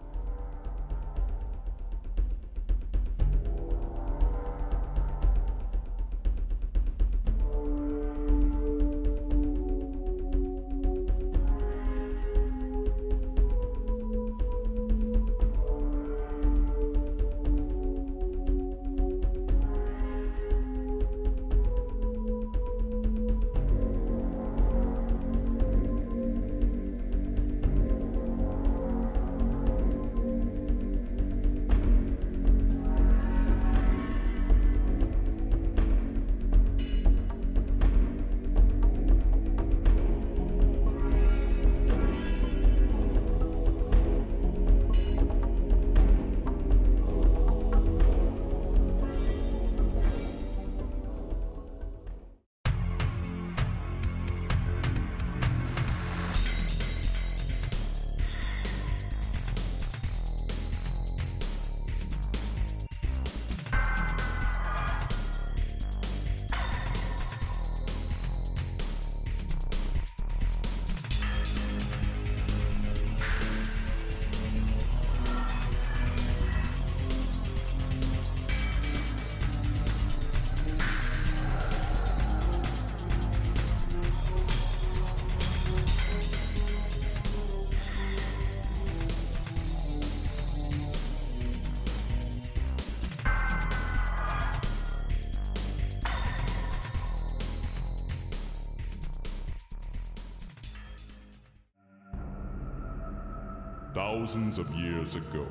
Thousands 104.08 104.60
of 104.60 104.72
years 104.72 105.16
ago, 105.16 105.48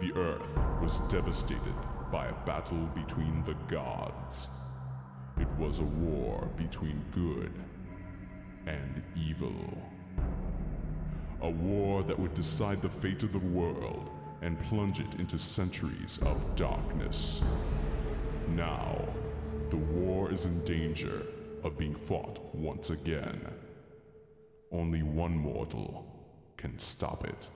the 0.00 0.10
Earth 0.14 0.56
was 0.80 1.00
devastated 1.00 1.74
by 2.10 2.28
a 2.28 2.46
battle 2.46 2.88
between 2.94 3.44
the 3.44 3.52
gods. 3.70 4.48
It 5.38 5.48
was 5.58 5.78
a 5.78 5.84
war 5.84 6.48
between 6.56 7.04
good 7.10 7.52
and 8.66 9.02
evil. 9.14 9.52
A 11.42 11.50
war 11.50 12.02
that 12.04 12.18
would 12.18 12.32
decide 12.32 12.80
the 12.80 12.88
fate 12.88 13.22
of 13.22 13.32
the 13.32 13.38
world 13.38 14.08
and 14.40 14.58
plunge 14.62 14.98
it 14.98 15.16
into 15.16 15.38
centuries 15.38 16.18
of 16.22 16.56
darkness. 16.56 17.42
Now, 18.48 18.96
the 19.68 19.76
war 19.76 20.32
is 20.32 20.46
in 20.46 20.64
danger 20.64 21.26
of 21.62 21.76
being 21.76 21.94
fought 21.94 22.38
once 22.54 22.88
again. 22.88 23.46
Only 24.72 25.02
one 25.02 25.36
mortal 25.36 26.06
can 26.56 26.78
stop 26.78 27.26
it. 27.26 27.48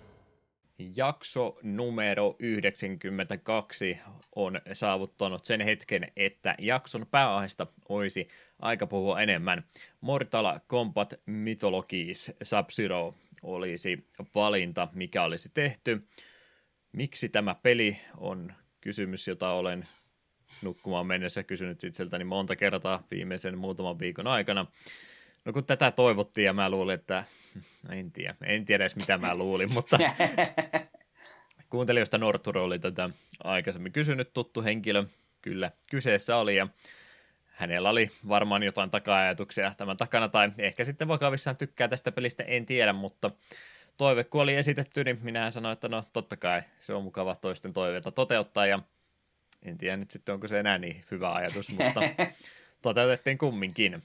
Jakso 0.79 1.59
numero 1.63 2.37
92 2.39 3.99
on 4.37 4.61
saavuttanut 4.73 5.45
sen 5.45 5.61
hetken, 5.61 6.13
että 6.17 6.55
jakson 6.59 7.07
pääaiheesta 7.11 7.67
olisi 7.89 8.29
aika 8.59 8.87
puhua 8.87 9.21
enemmän. 9.21 9.65
Mortal 10.01 10.59
Kombat 10.67 11.15
Mythologies 11.27 12.33
Sub-Zero 12.45 13.15
olisi 13.43 14.07
valinta, 14.35 14.89
mikä 14.93 15.23
olisi 15.23 15.51
tehty. 15.55 16.09
Miksi 16.93 17.29
tämä 17.29 17.55
peli 17.55 18.01
on 18.17 18.53
kysymys, 18.81 19.29
jota 19.29 19.53
olen 19.53 19.85
nukkumaan 20.63 21.07
mennessä 21.07 21.43
kysynyt 21.43 21.85
itseltäni 21.85 22.25
monta 22.25 22.57
kertaa 22.57 23.07
viimeisen 23.11 23.59
muutaman 23.59 23.99
viikon 23.99 24.27
aikana. 24.27 24.67
No 25.45 25.53
kun 25.53 25.65
tätä 25.65 25.91
toivottiin 25.91 26.45
ja 26.45 26.53
mä 26.53 26.71
luulin, 26.71 26.95
että 26.95 27.25
en 27.91 28.13
tiedä, 28.13 28.35
en 28.45 28.65
tiedä 28.65 28.85
edes 28.85 28.97
mitä 28.97 29.19
mä 29.19 29.35
luulin, 29.35 29.73
mutta 29.75 29.99
kuuntelijoista 31.71 32.19
Norturo 32.19 32.65
oli 32.65 32.79
tätä 32.79 33.11
aikaisemmin 33.45 33.93
kysynyt, 33.93 34.33
tuttu 34.33 34.63
henkilö, 34.63 35.05
kyllä 35.43 35.71
kyseessä 35.91 36.37
oli 36.37 36.57
ja 36.57 36.69
hänellä 37.47 37.91
oli 37.91 38.11
varmaan 38.29 38.63
jotain 38.63 38.91
taka-ajatuksia 38.91 39.75
tämän 39.77 39.97
takana, 39.97 40.29
tai 40.29 40.53
ehkä 40.59 40.85
sitten 40.85 41.09
vakavissaan 41.09 41.57
tykkää 41.57 41.89
tästä 41.89 42.13
pelistä, 42.13 42.43
en 42.43 42.67
tiedä, 42.67 42.93
mutta 42.93 43.31
toive 43.97 44.25
kun 44.25 44.43
oli 44.43 44.55
esitetty, 44.55 45.05
niin 45.05 45.19
minä 45.23 45.51
sanoin, 45.51 45.73
että 45.73 45.89
no 45.89 46.03
totta 46.13 46.37
kai 46.37 46.63
se 46.81 46.95
on 46.95 47.05
mukava 47.05 47.35
toisten 47.35 47.73
toiveita 47.73 48.13
toteuttaa, 48.13 48.67
ja 48.67 48.79
en 49.63 49.79
tiedä 49.79 49.97
nyt 49.97 50.11
sitten, 50.11 50.35
onko 50.35 50.49
se 50.49 50.61
enää 50.61 50.79
niin 50.79 51.05
hyvä 51.11 51.33
ajatus, 51.33 51.71
mutta 51.71 52.01
toteutettiin 52.83 53.39
kumminkin. 53.39 54.03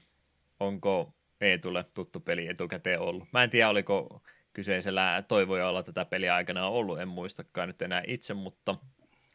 Onko 0.60 1.14
Eetulle 1.40 1.84
tuttu 1.94 2.20
peli 2.20 2.46
etukäteen 2.48 3.00
ollut? 3.00 3.28
Mä 3.32 3.42
en 3.42 3.50
tiedä, 3.50 3.68
oliko 3.68 4.22
kyseisellä 4.52 5.22
toivojalla 5.28 5.82
tätä 5.82 6.04
peliä 6.04 6.34
aikana 6.34 6.68
ollut, 6.68 7.00
en 7.00 7.08
muistakaan 7.08 7.68
nyt 7.68 7.82
enää 7.82 8.02
itse, 8.06 8.34
mutta 8.34 8.74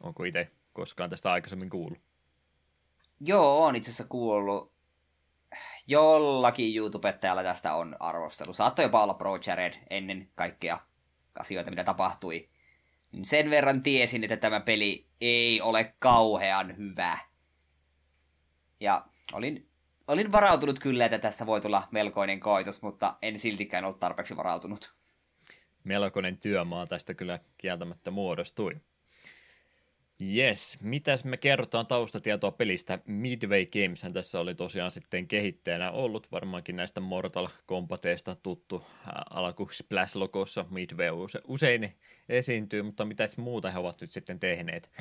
onko 0.03 0.23
itse 0.23 0.51
koskaan 0.73 1.09
tästä 1.09 1.31
aikaisemmin 1.31 1.69
kuullut? 1.69 1.99
Joo, 3.19 3.65
on 3.65 3.75
itse 3.75 3.89
asiassa 3.89 4.05
kuullut. 4.09 4.73
Jollakin 5.87 6.77
YouTubettajalla 6.77 7.43
tästä 7.43 7.73
on 7.73 7.95
arvostelu. 7.99 8.53
Saattoi 8.53 8.85
jopa 8.85 9.03
olla 9.03 9.13
Pro 9.13 9.39
Jared 9.47 9.73
ennen 9.89 10.29
kaikkea 10.35 10.79
asioita, 11.39 11.69
mitä 11.69 11.83
tapahtui 11.83 12.49
niin 13.13 13.25
sen 13.25 13.49
verran 13.49 13.83
tiesin, 13.83 14.23
että 14.23 14.37
tämä 14.37 14.59
peli 14.59 15.07
ei 15.21 15.61
ole 15.61 15.95
kauhean 15.99 16.77
hyvä. 16.77 17.17
Ja 18.79 19.05
olin, 19.33 19.67
olin 20.07 20.31
varautunut 20.31 20.79
kyllä, 20.79 21.05
että 21.05 21.19
tästä 21.19 21.45
voi 21.45 21.61
tulla 21.61 21.87
melkoinen 21.91 22.39
koitos, 22.39 22.81
mutta 22.81 23.17
en 23.21 23.39
siltikään 23.39 23.85
ollut 23.85 23.99
tarpeeksi 23.99 24.35
varautunut. 24.35 24.93
Melkoinen 25.83 26.37
työmaa 26.37 26.87
tästä 26.87 27.13
kyllä 27.13 27.39
kieltämättä 27.57 28.11
muodostui. 28.11 28.81
Yes, 30.35 30.77
mitäs 30.81 31.25
me 31.25 31.37
kerrotaan 31.37 31.87
taustatietoa 31.87 32.51
pelistä? 32.51 32.99
Midway 33.05 33.65
Games 33.65 34.05
tässä 34.13 34.39
oli 34.39 34.55
tosiaan 34.55 34.91
sitten 34.91 35.27
kehittäjänä 35.27 35.91
ollut, 35.91 36.31
varmaankin 36.31 36.75
näistä 36.75 36.99
Mortal 36.99 37.47
Kombateista 37.65 38.35
tuttu 38.43 38.85
alku 39.29 39.69
Splash-logossa 39.71 40.65
Midway 40.69 41.09
usein 41.47 41.95
esiintyy, 42.29 42.81
mutta 42.81 43.05
mitäs 43.05 43.37
muuta 43.37 43.71
he 43.71 43.79
ovat 43.79 44.01
nyt 44.01 44.11
sitten 44.11 44.39
tehneet? 44.39 44.91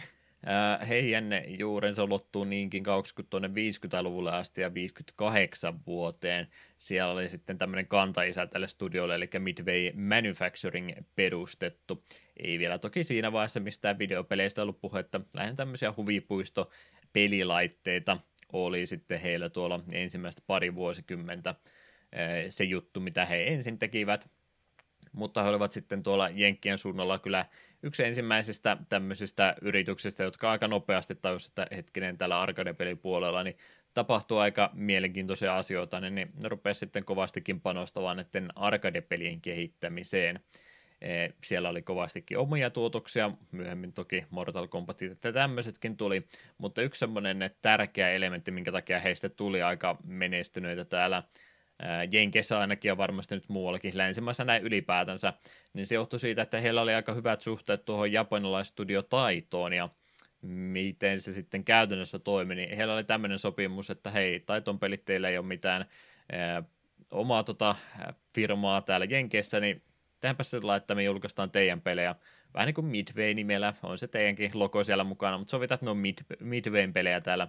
Heidän 0.88 1.26
juurensa 1.58 2.04
ulottuu 2.04 2.44
niinkin 2.44 2.82
kauaksi 2.82 3.14
kuin 3.14 3.26
tuonne 3.30 3.48
50-luvulle 3.48 4.30
asti 4.32 4.60
ja 4.60 4.74
58 4.74 5.86
vuoteen. 5.86 6.48
Siellä 6.78 7.12
oli 7.12 7.28
sitten 7.28 7.58
tämmöinen 7.58 7.86
kantaisä 7.86 8.46
tälle 8.46 8.68
studiolle, 8.68 9.14
eli 9.14 9.30
Midway 9.38 9.92
Manufacturing 9.94 10.90
perustettu. 11.16 12.04
Ei 12.36 12.58
vielä 12.58 12.78
toki 12.78 13.04
siinä 13.04 13.32
vaiheessa 13.32 13.60
mistään 13.60 13.98
videopeleistä 13.98 14.62
ollut 14.62 14.80
puhetta, 14.80 15.20
lähinnä 15.34 15.56
tämmöisiä 15.56 15.94
huvipuisto 15.96 16.66
pelilaitteita 17.12 18.18
oli 18.52 18.86
sitten 18.86 19.20
heillä 19.20 19.48
tuolla 19.48 19.80
ensimmäistä 19.92 20.42
pari 20.46 20.74
vuosikymmentä 20.74 21.54
se 22.48 22.64
juttu, 22.64 23.00
mitä 23.00 23.26
he 23.26 23.44
ensin 23.46 23.78
tekivät 23.78 24.30
mutta 25.12 25.42
he 25.42 25.48
olivat 25.48 25.72
sitten 25.72 26.02
tuolla 26.02 26.28
Jenkkien 26.28 26.78
suunnalla 26.78 27.18
kyllä 27.18 27.46
yksi 27.82 28.04
ensimmäisistä 28.04 28.76
tämmöisistä 28.88 29.54
yrityksistä, 29.62 30.22
jotka 30.22 30.50
aika 30.50 30.68
nopeasti 30.68 31.14
tajusivat, 31.14 31.58
että 31.58 31.76
hetkinen 31.76 32.18
tällä 32.18 32.40
arcade-pelipuolella, 32.40 33.42
niin 33.42 33.56
tapahtuu 33.94 34.38
aika 34.38 34.70
mielenkiintoisia 34.74 35.56
asioita, 35.56 36.00
niin 36.00 36.14
ne 36.14 36.28
rupesi 36.44 36.78
sitten 36.78 37.04
kovastikin 37.04 37.60
panostamaan 37.60 38.16
näiden 38.16 38.48
arcade-pelien 38.54 39.40
kehittämiseen. 39.40 40.40
E, 41.00 41.28
siellä 41.44 41.68
oli 41.68 41.82
kovastikin 41.82 42.38
omia 42.38 42.70
tuotoksia, 42.70 43.30
myöhemmin 43.52 43.92
toki 43.92 44.24
Mortal 44.30 44.68
Kombat 44.68 45.00
ja 45.00 45.32
tämmöisetkin 45.32 45.96
tuli, 45.96 46.26
mutta 46.58 46.82
yksi 46.82 46.98
semmoinen 46.98 47.50
tärkeä 47.62 48.10
elementti, 48.10 48.50
minkä 48.50 48.72
takia 48.72 49.00
heistä 49.00 49.28
tuli 49.28 49.62
aika 49.62 49.96
menestyneitä 50.04 50.84
täällä 50.84 51.22
Jenkeissä 52.10 52.58
ainakin 52.58 52.88
ja 52.88 52.96
varmasti 52.96 53.34
nyt 53.34 53.48
muuallakin 53.48 53.98
länsimaissa 53.98 54.44
näin 54.44 54.62
ylipäätänsä, 54.62 55.32
niin 55.72 55.86
se 55.86 55.94
johtui 55.94 56.20
siitä, 56.20 56.42
että 56.42 56.60
heillä 56.60 56.82
oli 56.82 56.94
aika 56.94 57.14
hyvät 57.14 57.40
suhteet 57.40 57.84
tuohon 57.84 58.12
japanilaistudio 58.12 59.02
Taitoon 59.02 59.72
ja 59.72 59.88
miten 60.42 61.20
se 61.20 61.32
sitten 61.32 61.64
käytännössä 61.64 62.18
toimi, 62.18 62.54
niin 62.54 62.76
heillä 62.76 62.94
oli 62.94 63.04
tämmöinen 63.04 63.38
sopimus, 63.38 63.90
että 63.90 64.10
hei, 64.10 64.40
Taiton 64.40 64.78
pelit 64.78 65.04
teillä 65.04 65.28
ei 65.28 65.38
ole 65.38 65.46
mitään 65.46 65.84
ää, 66.32 66.62
omaa 67.10 67.42
tota, 67.42 67.74
firmaa 68.34 68.80
täällä 68.80 69.06
Jenkeissä, 69.10 69.60
niin 69.60 69.82
tehdäänpä 70.20 70.42
sillä 70.42 70.76
että 70.76 70.94
me 70.94 71.02
julkaistaan 71.02 71.50
teidän 71.50 71.80
pelejä. 71.80 72.14
Vähän 72.54 72.66
niin 72.66 72.74
kuin 72.74 72.86
Midway-nimellä, 72.86 73.74
on 73.82 73.98
se 73.98 74.08
teidänkin 74.08 74.50
logo 74.54 74.84
siellä 74.84 75.04
mukana, 75.04 75.38
mutta 75.38 75.50
sovitaan, 75.50 75.76
että 75.76 75.86
ne 75.86 75.90
on 75.90 75.96
Mid, 75.96 76.18
Midwayn 76.40 76.92
pelejä 76.92 77.20
täällä 77.20 77.48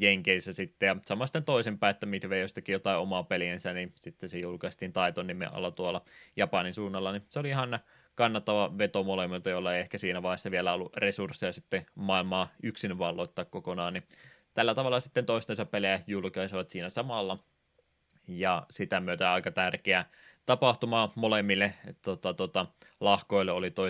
Jenkeissä 0.00 0.52
sitten, 0.52 0.86
ja 0.86 0.96
sama 1.06 1.26
sitten 1.26 1.44
toisinpäin, 1.44 1.90
että 1.90 2.06
Midway 2.06 2.40
jostakin 2.40 2.72
jotain 2.72 2.98
omaa 2.98 3.22
peliensä, 3.22 3.72
niin 3.72 3.92
sitten 3.96 4.28
se 4.28 4.38
julkaistiin 4.38 4.92
Taiton 4.92 5.26
nimen 5.26 5.54
alla 5.54 5.70
tuolla 5.70 6.04
Japanin 6.36 6.74
suunnalla, 6.74 7.12
niin 7.12 7.22
se 7.30 7.38
oli 7.38 7.48
ihan 7.48 7.78
kannattava 8.14 8.78
veto 8.78 9.02
molemmilta, 9.02 9.50
joilla 9.50 9.74
ei 9.74 9.80
ehkä 9.80 9.98
siinä 9.98 10.22
vaiheessa 10.22 10.50
vielä 10.50 10.72
ollut 10.72 10.96
resursseja 10.96 11.52
sitten 11.52 11.86
maailmaa 11.94 12.48
yksin 12.62 12.98
valloittaa 12.98 13.44
kokonaan, 13.44 13.92
niin 13.92 14.02
tällä 14.54 14.74
tavalla 14.74 15.00
sitten 15.00 15.26
toistensa 15.26 15.64
pelejä 15.64 16.00
julkaisivat 16.06 16.70
siinä 16.70 16.90
samalla, 16.90 17.38
ja 18.28 18.66
sitä 18.70 19.00
myötä 19.00 19.32
aika 19.32 19.50
tärkeä 19.50 20.04
tapahtuma 20.46 21.12
molemmille 21.14 21.74
tota, 22.02 22.34
tota, 22.34 22.66
lahkoille 23.00 23.52
oli 23.52 23.70
toi 23.70 23.88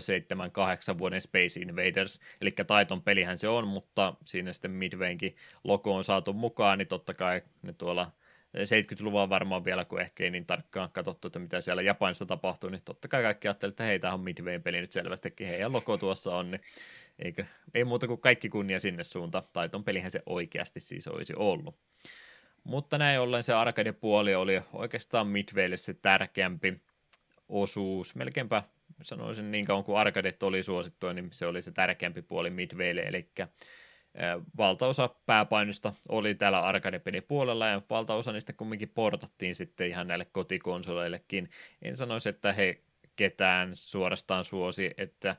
7-8 0.94 0.98
vuoden 0.98 1.20
Space 1.20 1.60
Invaders, 1.60 2.20
eli 2.40 2.50
Taiton 2.66 3.02
pelihän 3.02 3.38
se 3.38 3.48
on, 3.48 3.68
mutta 3.68 4.14
siinä 4.24 4.52
sitten 4.52 4.70
Midwaykin 4.70 5.36
logo 5.64 5.94
on 5.94 6.04
saatu 6.04 6.32
mukaan, 6.32 6.78
niin 6.78 6.88
totta 6.88 7.14
kai 7.14 7.42
ne 7.62 7.72
tuolla 7.72 8.12
70-luvulla 8.56 9.28
varmaan 9.28 9.64
vielä, 9.64 9.84
kun 9.84 10.00
ehkä 10.00 10.24
ei 10.24 10.30
niin 10.30 10.46
tarkkaan 10.46 10.90
katsottu, 10.92 11.28
että 11.28 11.38
mitä 11.38 11.60
siellä 11.60 11.82
Japanissa 11.82 12.26
tapahtuu, 12.26 12.70
niin 12.70 12.82
totta 12.84 13.08
kai 13.08 13.22
kaikki 13.22 13.48
ajattelivat, 13.48 13.72
että 13.72 13.84
hei, 13.84 13.98
tämä 13.98 14.14
on 14.14 14.20
Midwayn 14.20 14.62
peli 14.62 14.80
nyt 14.80 14.92
selvästikin, 14.92 15.46
heidän 15.46 15.72
logo 15.72 15.98
tuossa 15.98 16.36
on, 16.36 16.50
niin 16.50 16.60
eikö, 17.18 17.44
ei 17.74 17.84
muuta 17.84 18.06
kuin 18.06 18.20
kaikki 18.20 18.48
kunnia 18.48 18.80
sinne 18.80 19.04
suuntaan. 19.04 19.44
Taiton 19.52 19.84
pelihän 19.84 20.10
se 20.10 20.22
oikeasti 20.26 20.80
siis 20.80 21.08
olisi 21.08 21.34
ollut. 21.36 21.76
Mutta 22.64 22.98
näin 22.98 23.20
ollen 23.20 23.42
se 23.42 23.52
arcade-puoli 23.52 24.34
oli 24.34 24.62
oikeastaan 24.72 25.26
Midwaylle 25.26 25.76
se 25.76 25.94
tärkeämpi 25.94 26.80
osuus. 27.48 28.14
Melkeinpä 28.14 28.62
sanoisin 29.02 29.50
niin 29.50 29.64
kauan 29.64 29.84
kuin 29.84 29.98
arcadet 29.98 30.42
oli 30.42 30.62
suosittua, 30.62 31.12
niin 31.12 31.28
se 31.32 31.46
oli 31.46 31.62
se 31.62 31.72
tärkeämpi 31.72 32.22
puoli 32.22 32.50
Midwaylle, 32.50 33.00
eli 33.00 33.28
valtaosa 34.56 35.10
pääpainosta 35.26 35.92
oli 36.08 36.34
täällä 36.34 36.60
arcade-pelipuolella 36.60 37.66
ja 37.66 37.82
valtaosa 37.90 38.32
niistä 38.32 38.52
kumminkin 38.52 38.88
portattiin 38.88 39.54
sitten 39.54 39.88
ihan 39.88 40.06
näille 40.06 40.24
kotikonsoleillekin. 40.24 41.50
En 41.82 41.96
sanoisi, 41.96 42.28
että 42.28 42.52
he 42.52 42.80
ketään 43.16 43.70
suorastaan 43.74 44.44
suosi, 44.44 44.90
että 44.96 45.36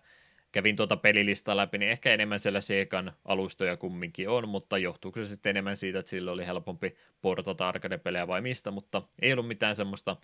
kävin 0.54 0.76
tuota 0.76 0.98
pelilista 0.98 1.58
läpi, 1.58 1.78
niin 1.78 1.92
ehkä 1.92 2.14
enemmän 2.14 2.40
siellä 2.40 2.62
Segan 2.62 3.14
alustoja 3.26 3.78
kumminkin 3.78 4.30
on, 4.30 4.50
mutta 4.50 4.78
johtuuko 4.78 5.20
se 5.20 5.26
sitten 5.26 5.50
enemmän 5.50 5.78
siitä, 5.78 6.00
että 6.00 6.10
sillä 6.10 6.32
oli 6.32 6.46
helpompi 6.46 6.96
portata 7.22 7.68
arcade-pelejä 7.68 8.28
vai 8.28 8.42
mistä, 8.42 8.72
mutta 8.72 9.02
ei 9.22 9.34
ollut 9.34 9.48
mitään 9.48 9.76
semmoista 9.76 10.18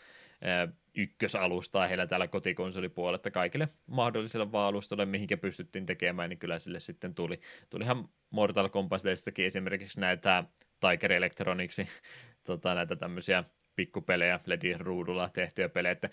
ää, 0.43 0.67
ykkösalustaa 0.95 1.87
heillä 1.87 2.07
täällä 2.07 2.27
kotikonsolipuolella, 2.27 3.15
että 3.15 3.31
kaikille 3.31 3.69
mahdollisille 3.87 4.51
vaan 4.51 4.67
alustoille, 4.67 5.05
mihinkä 5.05 5.37
pystyttiin 5.37 5.85
tekemään, 5.85 6.29
niin 6.29 6.39
kyllä 6.39 6.59
sille 6.59 6.79
sitten 6.79 7.15
tuli. 7.15 7.39
Tulihan 7.69 8.09
Mortal 8.29 8.69
Kombatistakin 8.69 9.45
esimerkiksi 9.45 9.99
näitä 9.99 10.43
Tiger 10.79 11.11
Electronicsin 11.11 11.87
tota, 12.47 12.75
näitä 12.75 12.95
tämmöisiä 12.95 13.43
pikkupelejä 13.75 14.39
LEDin 14.45 14.79
ruudulla 14.79 15.29
tehtyjä 15.29 15.69
pelejä, 15.69 15.91
että 15.91 16.09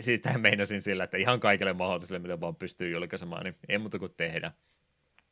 sitä 0.00 0.38
meinasin 0.38 0.80
sillä, 0.80 1.04
että 1.04 1.16
ihan 1.16 1.40
kaikille 1.40 1.72
mahdollisille, 1.72 2.18
mitä 2.18 2.40
vaan 2.40 2.56
pystyy 2.56 2.90
julkaisemaan, 2.90 3.44
niin 3.44 3.56
ei 3.68 3.78
muuta 3.78 3.98
kuin 3.98 4.14
tehdä. 4.16 4.52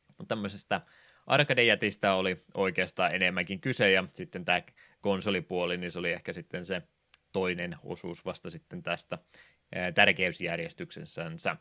Mutta 0.07 0.25
tämmöisestä 0.27 0.81
arcade-jätistä 1.27 2.13
oli 2.13 2.43
oikeastaan 2.53 3.15
enemmänkin 3.15 3.59
kyse, 3.59 3.91
ja 3.91 4.03
sitten 4.11 4.45
tämä 4.45 4.61
konsolipuoli, 5.01 5.77
niin 5.77 5.91
se 5.91 5.99
oli 5.99 6.11
ehkä 6.11 6.33
sitten 6.33 6.65
se 6.65 6.81
toinen 7.31 7.75
osuus 7.83 8.25
vasta 8.25 8.49
sitten 8.49 8.83
tästä 8.83 9.17
tärkeysjärjestyksensä. 9.95 11.57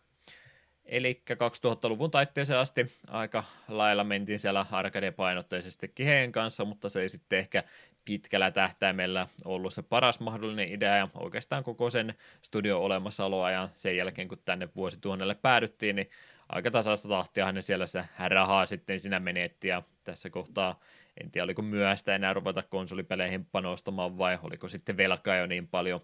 Eli 0.85 1.23
2000-luvun 1.31 2.11
taitteeseen 2.11 2.59
asti 2.59 2.93
aika 3.09 3.45
lailla 3.69 4.05
mentiin 4.05 4.39
siellä 4.39 4.67
arcade-painotteisesti 4.71 5.93
heidän 5.99 6.33
kanssa, 6.33 6.65
mutta 6.65 6.89
se 6.89 7.01
ei 7.01 7.09
sitten 7.09 7.39
ehkä 7.39 7.65
pitkällä 8.05 8.51
tähtäimellä 8.51 9.27
ollut 9.45 9.75
se 9.75 9.83
paras 9.83 10.21
mahdollinen 10.21 10.73
idea 10.73 10.97
ja 10.97 11.09
oikeastaan 11.15 11.65
koko 11.65 11.91
sen 11.91 12.15
studio 12.43 12.79
olemassaoloa 12.79 13.51
ja 13.51 13.69
sen 13.75 13.97
jälkeen 13.97 14.29
kun 14.29 14.39
tänne 14.45 14.69
vuosituhannelle 14.77 15.35
päädyttiin, 15.35 15.97
niin 15.97 16.11
aika 16.49 16.71
tasaista 16.71 17.09
tahtia 17.09 17.53
ne 17.53 17.63
siellä 17.63 17.87
sitä 17.87 18.07
rahaa 18.27 18.67
sitten 18.67 19.01
sinä 19.01 19.21
menetti 19.21 19.69
ja 19.69 19.83
tässä 20.05 20.31
kohtaa 20.31 20.81
en 21.21 21.31
tiedä 21.31 21.45
oliko 21.45 21.63
myöhäistä 21.63 22.15
enää 22.15 22.33
ruveta 22.33 22.63
konsolipeleihin 22.63 23.45
panostamaan 23.45 24.19
vai 24.19 24.39
oliko 24.43 24.69
sitten 24.69 24.97
velkaa 24.97 25.37
jo 25.37 25.47
niin 25.47 25.69
paljon. 25.69 26.01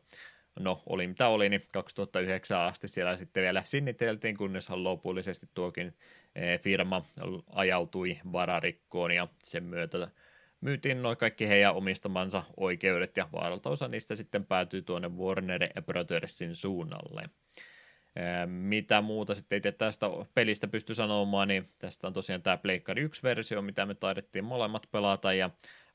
No 0.61 0.83
oli 0.87 1.07
mitä 1.07 1.29
oli, 1.29 1.49
niin 1.49 1.67
2009 1.73 2.61
asti 2.61 2.89
siellä 2.89 3.17
sitten 3.17 3.43
vielä 3.43 3.63
sinniteltiin, 3.65 4.37
kunnes 4.37 4.71
lopullisesti 4.71 5.49
tuokin 5.55 5.95
eh, 6.35 6.61
firma 6.61 7.05
ajautui 7.53 8.19
vararikkoon 8.33 9.11
ja 9.11 9.29
sen 9.45 9.65
myötä 9.65 10.09
myytiin 10.61 11.03
noin 11.03 11.17
kaikki 11.17 11.49
heidän 11.49 11.75
omistamansa 11.75 12.43
oikeudet 12.57 13.17
ja 13.17 13.29
vaaralta 13.33 13.71
osa 13.71 13.89
niistä 13.89 14.17
sitten 14.17 14.45
päätyy 14.45 14.83
tuonne 14.83 15.09
Warner 15.09 15.61
Brothersin 15.87 16.57
suunnalle. 16.57 17.23
Mitä 18.47 19.01
muuta 19.01 19.35
sitten 19.35 19.61
ei 19.65 19.73
tästä 19.73 20.07
pelistä 20.35 20.69
pysty 20.69 20.95
sanomaan, 20.95 21.49
niin 21.49 21.69
tästä 21.79 22.07
on 22.07 22.13
tosiaan 22.13 22.43
tämä 22.43 22.57
Pleikkari 22.57 23.07
1-versio, 23.07 23.63
mitä 23.63 23.87
me 23.87 23.95
taidettiin 23.95 24.45
molemmat 24.45 24.89
pelata, 24.93 25.33
ja 25.33 25.51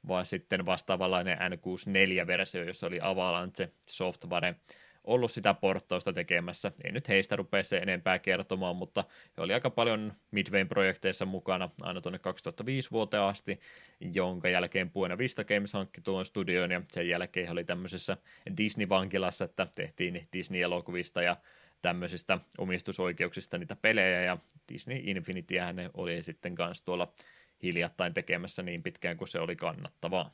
vaan 0.07 0.26
sitten 0.26 0.66
vastaavanlainen 0.66 1.38
N64-versio, 1.38 2.64
jossa 2.64 2.88
oli 2.88 2.99
Avalanche 3.01 3.70
Software 3.88 4.55
ollut 5.04 5.32
sitä 5.32 5.54
porttausta 5.54 6.14
tekemässä. 6.14 6.72
Ei 6.84 6.91
nyt 6.91 7.08
heistä 7.08 7.36
rupea 7.36 7.64
se 7.64 7.78
enempää 7.78 8.20
kertomaan, 8.20 8.76
mutta 8.76 9.04
he 9.38 9.43
oli 9.43 9.54
aika 9.54 9.70
paljon 9.70 10.14
Midwayn 10.32 10.70
projekteissa 10.70 11.26
mukana 11.26 11.70
aina 11.82 12.01
tuonne 12.01 12.20
2005 12.20 12.91
vuoteen 12.91 13.24
asti, 13.24 13.60
jonka 14.14 14.49
jälkeen 14.49 14.91
Buena 14.91 15.18
Vista 15.18 15.43
Games 15.43 15.74
hankki 15.74 16.01
tuon 16.01 16.26
studion 16.26 16.72
ja 16.72 16.82
sen 16.91 17.10
jälkeen 17.10 17.45
he 17.45 17.51
oli 17.51 17.64
tämmöisessä 17.64 18.18
Disney-vankilassa, 18.58 19.45
että 19.45 19.68
tehtiin 19.76 20.28
Disney-elokuvista 20.34 21.22
ja 21.22 21.38
tämmöisistä 21.82 22.39
omistusoikeuksista 22.58 23.58
niitä 23.58 23.76
pelejä 23.76 24.22
ja 24.22 24.38
Disney 24.74 24.99
Infinity 25.04 25.56
ne 25.74 25.89
oli 25.93 26.24
sitten 26.24 26.56
kanssa 26.56 26.86
tuolla 26.86 27.14
hiljattain 27.64 28.14
tekemässä 28.14 28.64
niin 28.64 28.84
pitkään 28.84 29.18
kuin 29.18 29.28
se 29.28 29.39
oli 29.39 29.56
kannattavaa. 29.56 30.32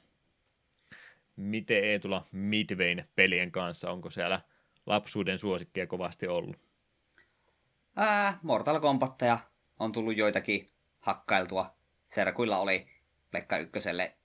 Miten 1.36 1.84
ei 1.84 2.00
tulla 2.00 2.28
Midwayn 2.32 3.06
pelien 3.16 3.52
kanssa? 3.52 3.92
Onko 3.92 4.10
siellä 4.10 4.42
lapsuuden 4.90 5.40
suosikkeja 5.40 5.88
kovasti 5.88 6.28
ollut? 6.28 6.56
Ää, 7.96 8.40
Mortal 8.44 8.80
Kombatteja 8.80 9.40
on 9.80 9.92
tullut 9.92 10.18
joitakin 10.18 10.72
hakkailtua. 11.00 11.76
Serkuilla 12.08 12.58
oli 12.58 12.88
Pekka 13.32 13.58
Ykköselle 13.58 14.16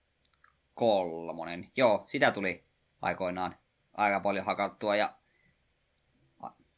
kolmonen. 0.74 1.70
Joo, 1.76 2.04
sitä 2.06 2.30
tuli 2.30 2.64
aikoinaan 3.02 3.56
aika 3.94 4.20
paljon 4.20 4.44
hakattua 4.44 4.96
ja 4.96 5.14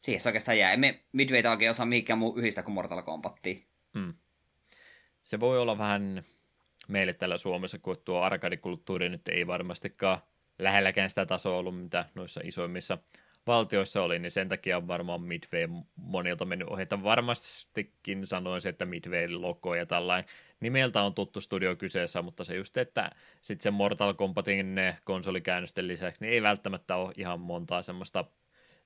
siihen 0.02 0.20
se 0.20 0.28
oikeastaan 0.28 0.58
jää. 0.58 0.72
Emme 0.72 1.00
Midwayta 1.12 1.50
oikein 1.50 1.70
osaa 1.70 1.86
mihinkään 1.86 2.18
muu 2.18 2.36
yhdistä 2.36 2.62
kuin 2.62 2.74
Mortal 2.74 3.02
Kombattiin. 3.02 3.66
Hmm. 3.94 4.14
Se 5.22 5.40
voi 5.40 5.58
olla 5.58 5.78
vähän 5.78 6.22
meille 6.88 7.12
täällä 7.12 7.38
Suomessa, 7.38 7.78
kun 7.78 7.96
tuo 8.04 8.20
arkadikulttuuri 8.20 9.08
nyt 9.08 9.28
ei 9.28 9.46
varmastikaan 9.46 10.18
lähelläkään 10.58 11.08
sitä 11.08 11.26
tasoa 11.26 11.56
ollut, 11.56 11.82
mitä 11.82 12.04
noissa 12.14 12.40
isoimmissa 12.44 12.98
valtioissa 13.46 14.02
oli, 14.02 14.18
niin 14.18 14.30
sen 14.30 14.48
takia 14.48 14.76
on 14.76 14.88
varmaan 14.88 15.22
Midway 15.22 15.68
monilta 15.96 16.44
mennyt 16.44 16.68
ohi. 16.68 16.82
Että 16.82 17.02
varmastikin 17.02 18.26
sanoisin, 18.26 18.68
että 18.68 18.86
Midway 18.86 19.28
logo 19.28 19.74
ja 19.74 19.86
tällainen 19.86 20.30
nimeltä 20.60 21.02
on 21.02 21.14
tuttu 21.14 21.40
studio 21.40 21.76
kyseessä, 21.76 22.22
mutta 22.22 22.44
se 22.44 22.56
just, 22.56 22.76
että 22.76 23.10
sitten 23.42 23.62
se 23.62 23.70
Mortal 23.70 24.14
Kombatin 24.14 24.76
konsolikäännösten 25.04 25.88
lisäksi, 25.88 26.20
niin 26.20 26.32
ei 26.32 26.42
välttämättä 26.42 26.96
ole 26.96 27.12
ihan 27.16 27.40
montaa 27.40 27.82
semmoista 27.82 28.24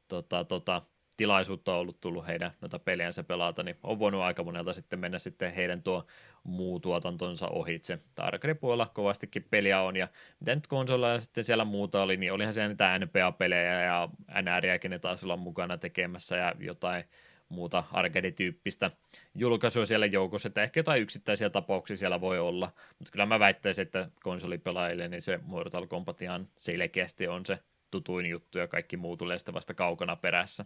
tota, 0.09 0.45
tota, 0.45 0.83
tilaisuutta 1.17 1.75
on 1.75 1.81
ollut 1.81 2.01
tullut 2.01 2.27
heidän 2.27 2.51
noita 2.61 2.79
pelejänsä 2.79 3.23
pelata, 3.23 3.63
niin 3.63 3.77
on 3.83 3.99
voinut 3.99 4.23
aika 4.23 4.45
monelta 4.45 4.73
sitten 4.73 4.99
mennä 4.99 5.19
sitten 5.19 5.53
heidän 5.53 5.83
tuo 5.83 6.07
muu 6.45 6.81
tuotantonsa 6.81 7.49
ohitse. 7.49 7.99
Arcade-puolella 8.17 8.91
kovastikin 8.95 9.47
peliä 9.51 9.81
on, 9.81 9.97
ja 9.97 10.09
mitä 10.41 10.55
nyt 10.55 10.67
konsolilla 10.67 11.21
sitten 11.21 11.45
siellä 11.45 11.65
muuta 11.65 12.03
oli, 12.03 12.17
niin 12.17 12.33
olihan 12.33 12.53
siellä 12.53 12.69
niitä 12.69 12.99
NPA-pelejä 12.99 13.83
ja 13.83 14.09
NRiäkin 14.43 14.91
ne 14.91 14.99
taas 14.99 15.25
olla 15.25 15.37
mukana 15.37 15.79
tekemässä 15.79 16.37
ja 16.37 16.55
jotain 16.61 17.05
muuta 17.49 17.85
arcade-tyyppistä 17.93 18.91
julkaisua 19.35 19.85
siellä 19.85 20.07
joukossa, 20.07 20.49
että 20.49 20.63
ehkä 20.63 20.81
jotain 20.81 21.03
yksittäisiä 21.03 21.51
tapauksia 21.51 21.97
siellä 21.97 22.21
voi 22.21 22.39
olla, 22.39 22.73
mutta 22.99 23.13
kyllä 23.13 23.27
mä 23.27 23.39
väittäisin, 23.39 23.83
että 23.83 24.11
konsolipelaajille 24.23 25.09
niin 25.09 25.23
se 25.23 25.41
Mortal 25.43 25.87
Kombat 25.87 26.23
ihan 26.23 26.49
selkeästi 26.57 27.29
on 27.29 27.47
se 27.47 27.59
tutuin 27.91 28.27
juttu 28.27 28.59
ja 28.59 28.67
kaikki 28.67 28.97
muu 28.97 29.17
tulee 29.17 29.39
sitten 29.39 29.55
vasta 29.55 29.75
kaukana 29.75 30.17
perässä. 30.17 30.65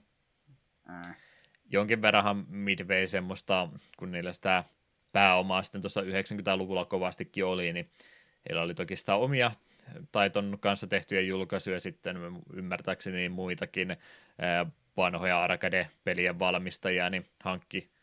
Jonkin 1.71 2.03
verranhan 2.03 2.45
Midway 2.49 3.07
semmoista, 3.07 3.69
kun 3.99 4.11
niillä 4.13 4.33
sitä 4.33 4.65
pääomaa 5.13 5.63
sitten 5.63 5.81
tuossa 5.81 6.01
90-luvulla 6.01 6.85
kovastikin 6.85 7.45
oli, 7.45 7.73
niin 7.73 7.87
heillä 8.49 8.63
oli 8.63 8.75
toki 8.75 8.97
sitä 8.97 9.15
omia 9.15 9.51
taiton 10.13 10.59
kanssa 10.61 10.87
tehtyjä 10.87 11.21
julkaisuja 11.21 11.81
sitten 11.81 12.17
ymmärtääkseni 12.53 13.29
muitakin 13.29 13.97
vanhoja 14.97 15.43
arcade-pelien 15.43 16.39
valmistajia, 16.39 17.11
niin 17.11 17.27
hankki 17.45 17.94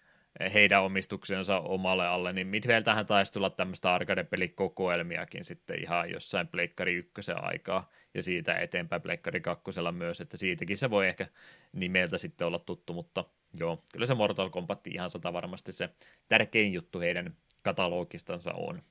heidän 0.54 0.84
omistuksensa 0.84 1.60
omalle 1.60 2.08
alle, 2.08 2.34
niin 2.34 2.48
Midwayltähän 2.48 3.06
taisi 3.06 3.34
tulla 3.34 3.50
tämmöistä 3.50 3.94
arcade-pelikokoelmiakin 3.94 5.44
sitten 5.44 5.82
ihan 5.84 6.12
jossain 6.12 6.48
Pleikkari 6.48 6.94
ykkösen 6.94 7.44
aikaa, 7.44 7.90
ja 8.14 8.24
siitä 8.24 8.60
eteenpäin 8.60 9.02
Pleikkari 9.02 9.42
kakkosella 9.42 9.92
myös, 9.92 10.22
että 10.22 10.38
siitäkin 10.38 10.78
se 10.78 10.90
voi 10.90 11.08
ehkä 11.08 11.28
nimeltä 11.74 12.18
sitten 12.18 12.48
olla 12.48 12.60
tuttu, 12.60 12.94
mutta 12.94 13.26
joo, 13.60 13.84
kyllä 13.94 14.06
se 14.06 14.14
Mortal 14.14 14.50
Kombat 14.50 14.88
ihan 14.88 15.10
sata 15.10 15.34
varmasti 15.34 15.72
se 15.72 15.90
tärkein 16.30 16.74
juttu 16.74 17.00
heidän 17.00 17.36
katalogistansa 17.62 18.54
on. 18.54 18.82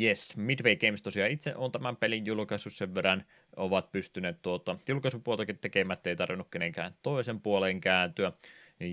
Yes, 0.00 0.36
Midway 0.36 0.76
Games 0.76 1.02
tosiaan 1.02 1.30
itse 1.30 1.54
on 1.56 1.72
tämän 1.72 1.96
pelin 1.96 2.26
julkaissut 2.26 2.72
sen 2.72 2.94
verran, 2.94 3.24
ovat 3.56 3.92
pystyneet 3.92 4.42
tuota 4.42 4.78
julkaisupuoltakin 4.88 5.58
tekemättä, 5.58 6.10
ei 6.10 6.16
tarvinnut 6.16 6.48
kenenkään 6.50 6.94
toisen 7.02 7.40
puoleen 7.40 7.80
kääntyä 7.80 8.32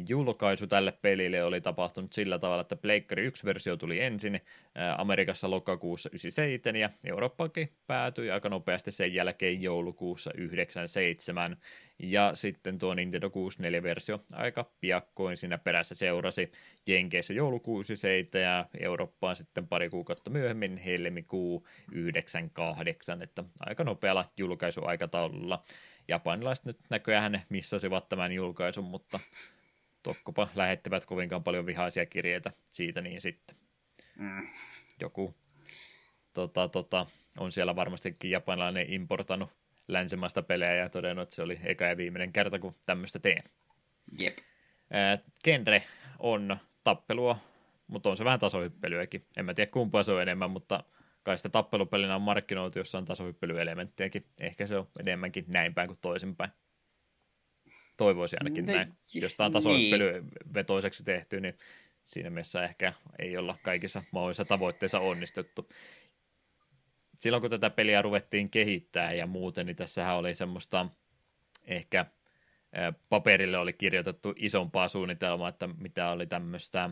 julkaisu 0.08 0.68
tälle 0.68 0.92
pelille 0.92 1.44
oli 1.44 1.62
tapahtunut 1.62 2.14
sillä 2.14 2.40
tavalla, 2.40 2.62
että 2.62 2.76
Pleikkari 2.76 3.30
1-versio 3.30 3.78
tuli 3.78 4.02
ensin 4.02 4.42
Amerikassa 4.98 5.50
lokakuussa 5.50 6.10
97 6.10 6.80
ja 6.80 6.90
Eurooppakin 7.06 7.74
päätyi 7.88 8.32
aika 8.32 8.50
nopeasti 8.50 8.92
sen 8.92 9.14
jälkeen 9.14 9.62
joulukuussa 9.62 10.32
97 10.38 11.58
ja 12.00 12.32
sitten 12.34 12.78
tuo 12.78 12.94
Nintendo 12.94 13.28
64-versio 13.28 14.20
aika 14.34 14.72
piakkoin 14.82 15.38
siinä 15.38 15.58
perässä 15.58 15.96
seurasi 15.96 16.52
Jenkeissä 16.88 17.34
joulukuusi 17.34 17.94
97 17.94 18.44
ja 18.44 18.66
Eurooppaan 18.80 19.36
sitten 19.36 19.68
pari 19.68 19.90
kuukautta 19.90 20.30
myöhemmin 20.30 20.78
helmikuu 20.78 21.68
98, 21.92 23.22
että 23.22 23.44
aika 23.60 23.84
nopealla 23.84 24.26
julkaisuaikataululla. 24.38 25.64
Japanilaiset 26.08 26.66
nyt 26.66 26.78
näköjään 26.90 27.42
missasivat 27.50 28.10
tämän 28.10 28.32
julkaisun, 28.32 28.84
mutta 28.84 29.20
tokkopa 30.04 30.48
lähettävät 30.56 31.06
kovinkaan 31.06 31.44
paljon 31.44 31.66
vihaisia 31.66 32.06
kirjeitä 32.06 32.52
siitä 32.72 33.02
niin 33.02 33.22
sitten. 33.22 33.58
Mm. 34.20 34.48
Joku 35.02 35.36
tota, 36.34 36.68
tota, 36.68 37.06
on 37.38 37.52
siellä 37.52 37.76
varmastikin 37.76 38.32
japanilainen 38.32 38.94
importannut 38.94 39.50
länsimaista 39.88 40.44
pelejä 40.44 40.74
ja 40.74 40.90
todennut, 40.90 41.24
että 41.24 41.36
se 41.36 41.42
oli 41.42 41.60
eka 41.64 41.86
ja 41.86 41.98
viimeinen 41.98 42.34
kerta, 42.34 42.60
kun 42.60 42.76
tämmöistä 42.86 43.20
teen. 43.20 43.44
Jep. 44.20 44.38
genre 45.44 45.84
on 46.20 46.58
tappelua, 46.84 47.40
mutta 47.88 48.10
on 48.10 48.18
se 48.18 48.26
vähän 48.26 48.40
tasohyppelyäkin. 48.40 49.26
En 49.38 49.46
mä 49.46 49.54
tiedä 49.54 49.72
kumpaa 49.72 50.04
se 50.04 50.12
on 50.12 50.22
enemmän, 50.22 50.52
mutta 50.52 50.84
kai 51.24 51.38
sitä 51.38 51.50
tappelupelinä 51.50 52.16
on 52.16 52.22
markkinoitu, 52.22 52.80
jossa 52.80 52.98
on 52.98 53.06
tasohyppelyelementtiäkin. 53.06 54.26
Ehkä 54.42 54.68
se 54.68 54.78
on 54.78 54.88
enemmänkin 55.00 55.46
näin 55.48 55.74
päin 55.74 55.88
kuin 55.88 56.00
toisinpäin. 56.02 56.52
Toivoisin 58.00 58.40
ainakin 58.42 58.66
ne, 58.66 58.74
näin. 58.74 58.94
Jos 59.14 59.36
tämä 59.36 59.46
on 59.46 59.52
tasohyppelyvetoiseksi 59.52 61.04
tehty, 61.04 61.42
niin 61.42 61.58
siinä 62.06 62.30
mielessä 62.30 62.64
ehkä 62.64 62.94
ei 63.20 63.38
olla 63.38 63.58
kaikissa 63.64 64.04
mahdollisissa 64.12 64.46
tavoitteissa 64.46 65.00
onnistuttu. 65.00 65.70
Silloin 67.16 67.42
kun 67.42 67.50
tätä 67.50 67.70
peliä 67.70 68.02
ruvettiin 68.02 68.50
kehittää 68.50 69.14
ja 69.14 69.28
muuten, 69.28 69.66
niin 69.66 69.76
tässähän 69.76 70.16
oli 70.16 70.36
semmoista 70.36 70.86
ehkä 71.66 72.06
paperille 73.10 73.58
oli 73.58 73.74
kirjoitettu 73.74 74.34
isompaa 74.36 74.88
suunnitelmaa, 74.88 75.50
että 75.50 75.68
mitä 75.68 76.10
oli 76.10 76.28
tämmöistä 76.28 76.90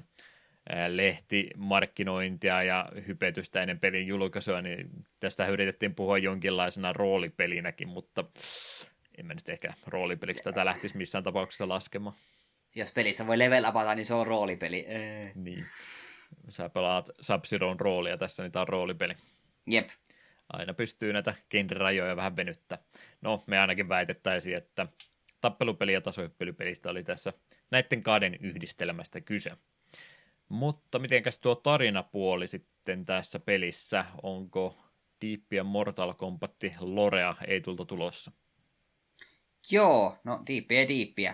lehtimarkkinointia 0.87 2.63
ja 2.63 2.89
hypetystä 3.07 3.61
ennen 3.61 3.79
pelin 3.79 4.07
julkaisua, 4.07 4.61
niin 4.61 4.89
tästä 5.19 5.47
yritettiin 5.47 5.95
puhua 5.95 6.17
jonkinlaisena 6.17 6.93
roolipelinäkin, 6.93 7.87
mutta 7.87 8.23
en 9.17 9.25
mä 9.25 9.33
nyt 9.33 9.49
ehkä 9.49 9.73
roolipeliksi 9.87 10.43
tätä 10.43 10.65
lähtisi 10.65 10.97
missään 10.97 11.23
tapauksessa 11.23 11.67
laskemaan. 11.67 12.15
Jos 12.75 12.93
pelissä 12.93 13.27
voi 13.27 13.39
level 13.39 13.69
upata, 13.69 13.95
niin 13.95 14.05
se 14.05 14.13
on 14.13 14.27
roolipeli. 14.27 14.85
Ee. 14.87 15.31
Niin. 15.35 15.65
Sä 16.49 16.69
pelaat 16.69 17.09
sub 17.21 17.43
roolia 17.79 18.17
tässä, 18.17 18.43
niin 18.43 18.51
tämä 18.51 18.61
on 18.61 18.67
roolipeli. 18.67 19.13
Jep. 19.67 19.89
Aina 20.49 20.73
pystyy 20.73 21.13
näitä 21.13 21.35
genre-rajoja 21.49 22.15
vähän 22.15 22.35
venyttää. 22.35 22.77
No, 23.21 23.43
me 23.47 23.59
ainakin 23.59 23.89
väitettäisiin, 23.89 24.57
että 24.57 24.87
tappelupeli 25.41 25.93
ja 25.93 26.01
tasohyppelypelistä 26.01 26.89
oli 26.89 27.03
tässä 27.03 27.33
näiden 27.71 28.03
kahden 28.03 28.37
yhdistelmästä 28.41 29.21
kyse. 29.21 29.51
Mutta 30.49 30.99
mitenkäs 30.99 31.37
tuo 31.37 31.55
tarinapuoli 31.55 32.47
sitten 32.47 33.05
tässä 33.05 33.39
pelissä, 33.39 34.05
onko 34.23 34.77
Deep 35.21 35.53
ja 35.53 35.63
Mortal 35.63 36.13
Kombat 36.13 36.55
Lorea 36.79 37.35
ei 37.47 37.61
tulta 37.61 37.85
tulossa? 37.85 38.31
Joo, 39.71 40.17
no 40.23 40.43
Deepia 40.47 40.87
Deepia. 40.87 41.33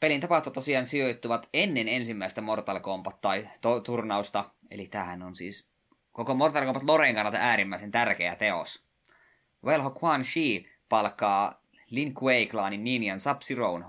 Pelin 0.00 0.20
tapahtumat 0.20 0.54
tosiaan 0.54 0.86
sijoittuvat 0.86 1.48
ennen 1.54 1.88
ensimmäistä 1.88 2.40
Mortal 2.40 2.80
Kombat 2.80 3.20
tai 3.20 3.48
to- 3.60 3.80
turnausta, 3.80 4.50
eli 4.70 4.86
tämähän 4.86 5.22
on 5.22 5.36
siis 5.36 5.68
koko 6.12 6.34
Mortal 6.34 6.64
Kombat 6.64 6.82
Loren 6.82 7.14
kannalta 7.14 7.38
äärimmäisen 7.38 7.90
tärkeä 7.90 8.36
teos. 8.36 8.84
Velho 9.64 9.98
Quan 10.02 10.24
Shi 10.24 10.68
palkkaa 10.88 11.62
Lin 11.90 12.14
Kuei-klaanin 12.14 12.84
ninjan 12.84 13.20
sub 13.20 13.40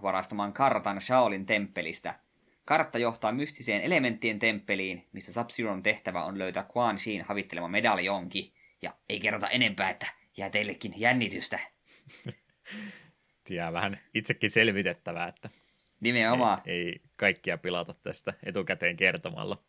varastamaan 0.01 0.53
kartan 0.53 1.01
Shaolin 1.01 1.45
temppelistä– 1.45 2.19
Kartta 2.65 2.97
johtaa 2.97 3.31
mystiseen 3.31 3.81
elementtien 3.81 4.39
temppeliin, 4.39 5.07
missä 5.11 5.33
sub 5.33 5.49
tehtävä 5.83 6.23
on 6.23 6.39
löytää 6.39 6.67
Quan 6.75 6.99
Shin 6.99 7.21
havittelema 7.21 7.67
medaljonki. 7.67 8.53
Ja 8.81 8.93
ei 9.09 9.19
kerrota 9.19 9.47
enempää, 9.47 9.89
että 9.89 10.07
jää 10.37 10.49
teillekin 10.49 10.93
jännitystä. 10.97 11.59
Jää 13.49 13.73
vähän 13.73 13.99
itsekin 14.13 14.51
selvitettävää, 14.51 15.27
että 15.27 15.49
Nimenomaan. 15.99 16.61
Ei, 16.65 16.88
ei 16.88 17.01
kaikkia 17.15 17.57
pilata 17.57 17.93
tästä 17.93 18.34
etukäteen 18.43 18.97
kertomalla. 18.97 19.63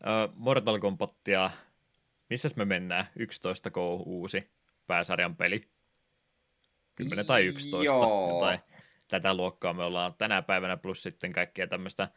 Uh, 0.00 0.34
Mortal 0.34 0.78
Kombatia, 0.78 1.50
missä 2.30 2.50
me 2.56 2.64
mennään? 2.64 3.06
11 3.16 3.70
K 3.70 3.76
uusi 4.06 4.50
pääsarjan 4.86 5.36
peli. 5.36 5.68
10 6.94 7.26
tai 7.26 7.46
11. 7.46 7.84
Joo. 7.84 8.34
Jotain 8.34 8.60
tätä 9.08 9.34
luokkaa 9.34 9.72
me 9.72 9.84
ollaan 9.84 10.14
tänä 10.18 10.42
päivänä, 10.42 10.76
plus 10.76 11.02
sitten 11.02 11.32
kaikkea 11.32 11.66
tämmöistä 11.66 12.08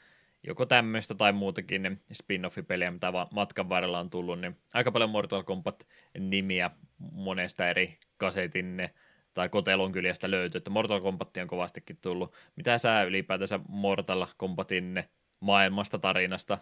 joko 0.44 0.66
tämmöistä 0.66 1.16
tai 1.16 1.34
muutakin 1.34 2.02
spin-off-peliä, 2.14 2.92
mitä 2.92 3.14
matkan 3.32 3.70
varrella 3.70 4.00
on 4.00 4.10
tullut, 4.10 4.40
niin 4.40 4.58
aika 4.74 4.92
paljon 4.92 5.10
Mortal 5.10 5.44
Kombat-nimiä 5.44 6.70
monesta 7.12 7.68
eri 7.68 7.98
kasetin 8.18 8.90
tai 9.34 9.50
kotelon 9.50 9.92
kyljestä 9.92 10.32
löytyy, 10.32 10.58
että 10.58 10.70
Mortal 10.70 11.02
Kombat 11.02 11.38
on 11.38 11.48
kovastikin 11.48 11.98
tullut. 12.02 12.34
Mitä 12.56 12.78
sä 12.78 13.04
ylipäätänsä 13.04 13.60
Mortal 13.68 14.28
Kombatin 14.38 15.04
maailmasta, 15.40 16.00
tarinasta 16.00 16.58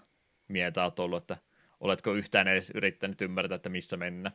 mieltä 0.48 0.84
oot 0.84 1.00
ollut, 1.00 1.24
että 1.24 1.38
oletko 1.80 2.14
yhtään 2.14 2.48
edes 2.48 2.70
yrittänyt 2.70 3.22
ymmärtää, 3.22 3.56
että 3.56 3.70
missä 3.70 3.98
mennä? 3.98 4.32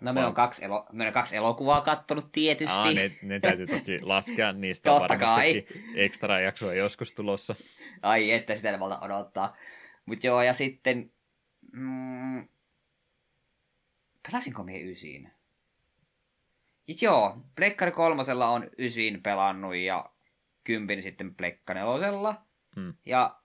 No 0.00 0.12
me 0.12 0.26
on 0.26 0.34
kaksi, 0.34 0.64
elo, 0.64 0.86
me 0.92 1.06
on 1.06 1.12
kaksi 1.12 1.36
elokuvaa 1.36 1.80
kattonut 1.80 2.32
tietysti. 2.32 2.76
Aa, 2.76 2.92
ne, 2.92 3.18
ne 3.22 3.40
täytyy 3.40 3.66
toki 3.66 3.98
laskea, 4.12 4.52
niistä 4.52 4.92
on 4.92 5.00
varmasti 5.00 5.66
ekstra 5.94 6.40
jaksoa 6.40 6.74
joskus 6.74 7.12
tulossa. 7.12 7.54
Ai, 8.02 8.32
että 8.32 8.56
sitä 8.56 8.80
valta 8.80 9.00
odottaa. 9.00 9.56
Mutta 10.06 10.26
joo, 10.26 10.42
ja 10.42 10.52
sitten... 10.52 11.12
Mm, 11.72 12.48
pelasinko 14.22 14.62
me 14.64 14.80
ysiin? 14.80 15.30
It 16.88 17.02
joo, 17.02 17.36
Plekkari 17.56 17.90
kolmosella 17.92 18.48
on 18.48 18.70
ysiin 18.78 19.22
pelannut 19.22 19.76
ja 19.76 20.10
kympin 20.64 21.02
sitten 21.02 21.34
Plekka 21.34 21.74
nelosella. 21.74 22.46
Hmm. 22.76 22.94
Ja 23.06 23.42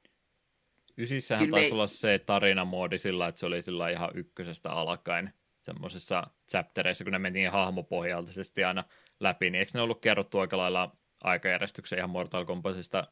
Ysissähän 0.98 1.50
taisi 1.50 1.70
me... 1.70 1.74
olla 1.74 1.88
se 1.88 2.20
tarinamoodi 2.20 2.98
sillä, 2.98 3.28
että 3.28 3.40
se 3.40 3.46
oli 3.46 3.62
sillä 3.62 3.90
ihan 3.90 4.10
ykkösestä 4.16 4.72
alkaen 4.72 5.34
semmoisissa 5.60 6.28
chaptereissa, 6.50 7.04
kun 7.04 7.14
ne 7.14 7.20
mentiin 7.20 7.52
hahmopohjaltaisesti 7.52 8.64
aina 8.64 8.84
läpi, 9.20 9.50
niin 9.50 9.60
eikö 9.60 9.72
ne 9.74 9.82
ollut 9.82 10.02
kerrottu 10.02 10.40
aika 10.40 10.58
lailla 10.58 10.96
aikajärjestyksen 11.24 11.98
ihan 11.98 12.10
Mortal 12.10 12.46
Kombatista 12.46 13.08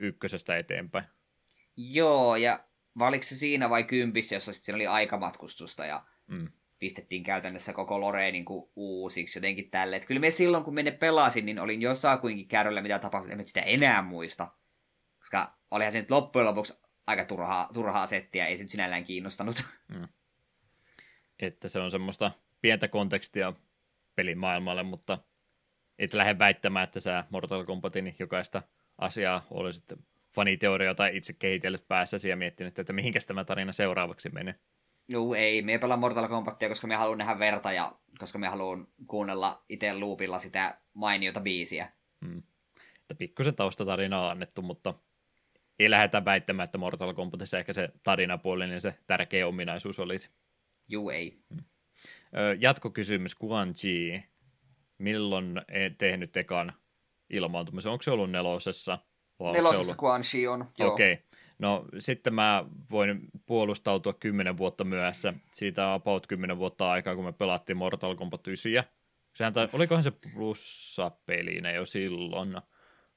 ykkösestä 0.00 0.56
eteenpäin? 0.56 1.04
Joo, 1.76 2.36
ja 2.36 2.64
valiko 2.98 3.22
se 3.22 3.36
siinä 3.36 3.70
vai 3.70 3.84
kympissä, 3.84 4.36
jossa 4.36 4.52
sitten 4.52 4.74
oli 4.74 4.86
aikamatkustusta 4.86 5.86
ja 5.86 6.04
mm. 6.26 6.48
Pistettiin 6.78 7.22
käytännössä 7.22 7.72
koko 7.72 8.00
lore 8.00 8.32
niin 8.32 8.44
kuin 8.44 8.70
uusiksi 8.76 9.38
jotenkin 9.38 9.70
tälle. 9.70 10.00
Kyllä 10.00 10.20
me 10.20 10.30
silloin, 10.30 10.64
kun 10.64 10.74
me 10.74 10.82
ne 10.82 10.90
pelasin, 10.90 11.46
niin 11.46 11.58
olin 11.58 11.82
jossakuinkin 11.82 12.48
kärryllä, 12.48 12.82
mitä 12.82 12.98
tapahtui, 12.98 13.32
en 13.32 13.48
sitä 13.48 13.60
enää 13.60 14.02
muista. 14.02 14.48
Koska 15.18 15.58
olihan 15.70 15.92
se 15.92 16.00
nyt 16.00 16.10
loppujen 16.10 16.46
lopuksi 16.46 16.80
aika 17.06 17.24
turhaa, 17.24 17.68
turhaa 17.74 18.06
settiä, 18.06 18.46
ei 18.46 18.56
se 18.56 18.64
nyt 18.64 18.70
sinällään 18.70 19.04
kiinnostanut. 19.04 19.64
Mm 19.88 20.08
että 21.38 21.68
se 21.68 21.78
on 21.78 21.90
semmoista 21.90 22.32
pientä 22.60 22.88
kontekstia 22.88 23.52
pelimaailmalle, 24.14 24.82
mutta 24.82 25.18
et 25.98 26.14
lähde 26.14 26.38
väittämään, 26.38 26.84
että 26.84 27.00
sä 27.00 27.24
Mortal 27.30 27.64
Kombatin 27.64 28.14
jokaista 28.18 28.62
asiaa 28.98 29.46
olisit 29.50 29.92
faniteoria 30.34 30.94
tai 30.94 31.16
itse 31.16 31.32
kehitellyt 31.38 31.88
päässäsi 31.88 32.28
ja 32.28 32.36
miettinyt, 32.36 32.78
että 32.78 32.92
mihinkä 32.92 33.18
tämä 33.26 33.44
tarina 33.44 33.72
seuraavaksi 33.72 34.28
menee. 34.30 34.54
Joo, 35.08 35.34
ei. 35.34 35.62
Me 35.62 35.78
pelaa 35.78 35.96
Mortal 35.96 36.28
Kombatia, 36.28 36.68
koska 36.68 36.86
me 36.86 36.96
haluan 36.96 37.18
nähdä 37.18 37.38
verta 37.38 37.72
ja 37.72 37.98
koska 38.18 38.38
me 38.38 38.48
haluan 38.48 38.88
kuunnella 39.06 39.64
itse 39.68 39.92
loopilla 39.92 40.38
sitä 40.38 40.78
mainiota 40.94 41.40
biisiä. 41.40 41.92
Hmm. 42.26 42.42
Että 43.00 43.14
pikkusen 43.14 43.54
taustatarina 43.54 44.20
on 44.20 44.30
annettu, 44.30 44.62
mutta 44.62 44.94
ei 45.78 45.90
lähdetä 45.90 46.24
väittämään, 46.24 46.64
että 46.64 46.78
Mortal 46.78 47.14
Kombatissa 47.14 47.58
ehkä 47.58 47.72
se 47.72 47.88
tarinapuolinen 48.02 48.70
niin 48.70 48.80
se 48.80 48.94
tärkeä 49.06 49.46
ominaisuus 49.46 49.98
olisi. 49.98 50.30
Juu, 50.88 51.10
ei. 51.10 51.38
Jatkokysymys, 52.60 53.36
Quan 53.44 53.72
Chi, 53.72 54.24
milloin 54.98 55.60
tehnyt 55.98 56.36
ekan 56.36 56.72
ilmaantumisen? 57.30 57.92
Onko 57.92 58.02
se 58.02 58.10
ollut 58.10 58.30
nelosessa? 58.30 58.98
Nelosessa 59.52 59.80
ollut... 59.80 60.02
Quan 60.02 60.22
Chi 60.22 60.46
on, 60.48 60.62
Okei. 60.80 61.12
Okay. 61.12 61.25
No 61.58 61.84
sitten 61.98 62.34
mä 62.34 62.64
voin 62.90 63.28
puolustautua 63.46 64.12
kymmenen 64.12 64.56
vuotta 64.56 64.84
myöhässä. 64.84 65.34
Siitä 65.52 65.88
on 65.88 65.94
about 65.94 66.26
kymmenen 66.26 66.58
vuotta 66.58 66.90
aikaa, 66.90 67.14
kun 67.14 67.24
me 67.24 67.32
pelattiin 67.32 67.76
Mortal 67.76 68.14
Kombat 68.14 68.46
9. 68.46 68.84
Sehän 69.34 69.52
tai, 69.52 69.68
olikohan 69.72 70.04
se 70.04 70.12
plussapelinä 70.34 71.72
jo 71.72 71.86
silloin, 71.86 72.52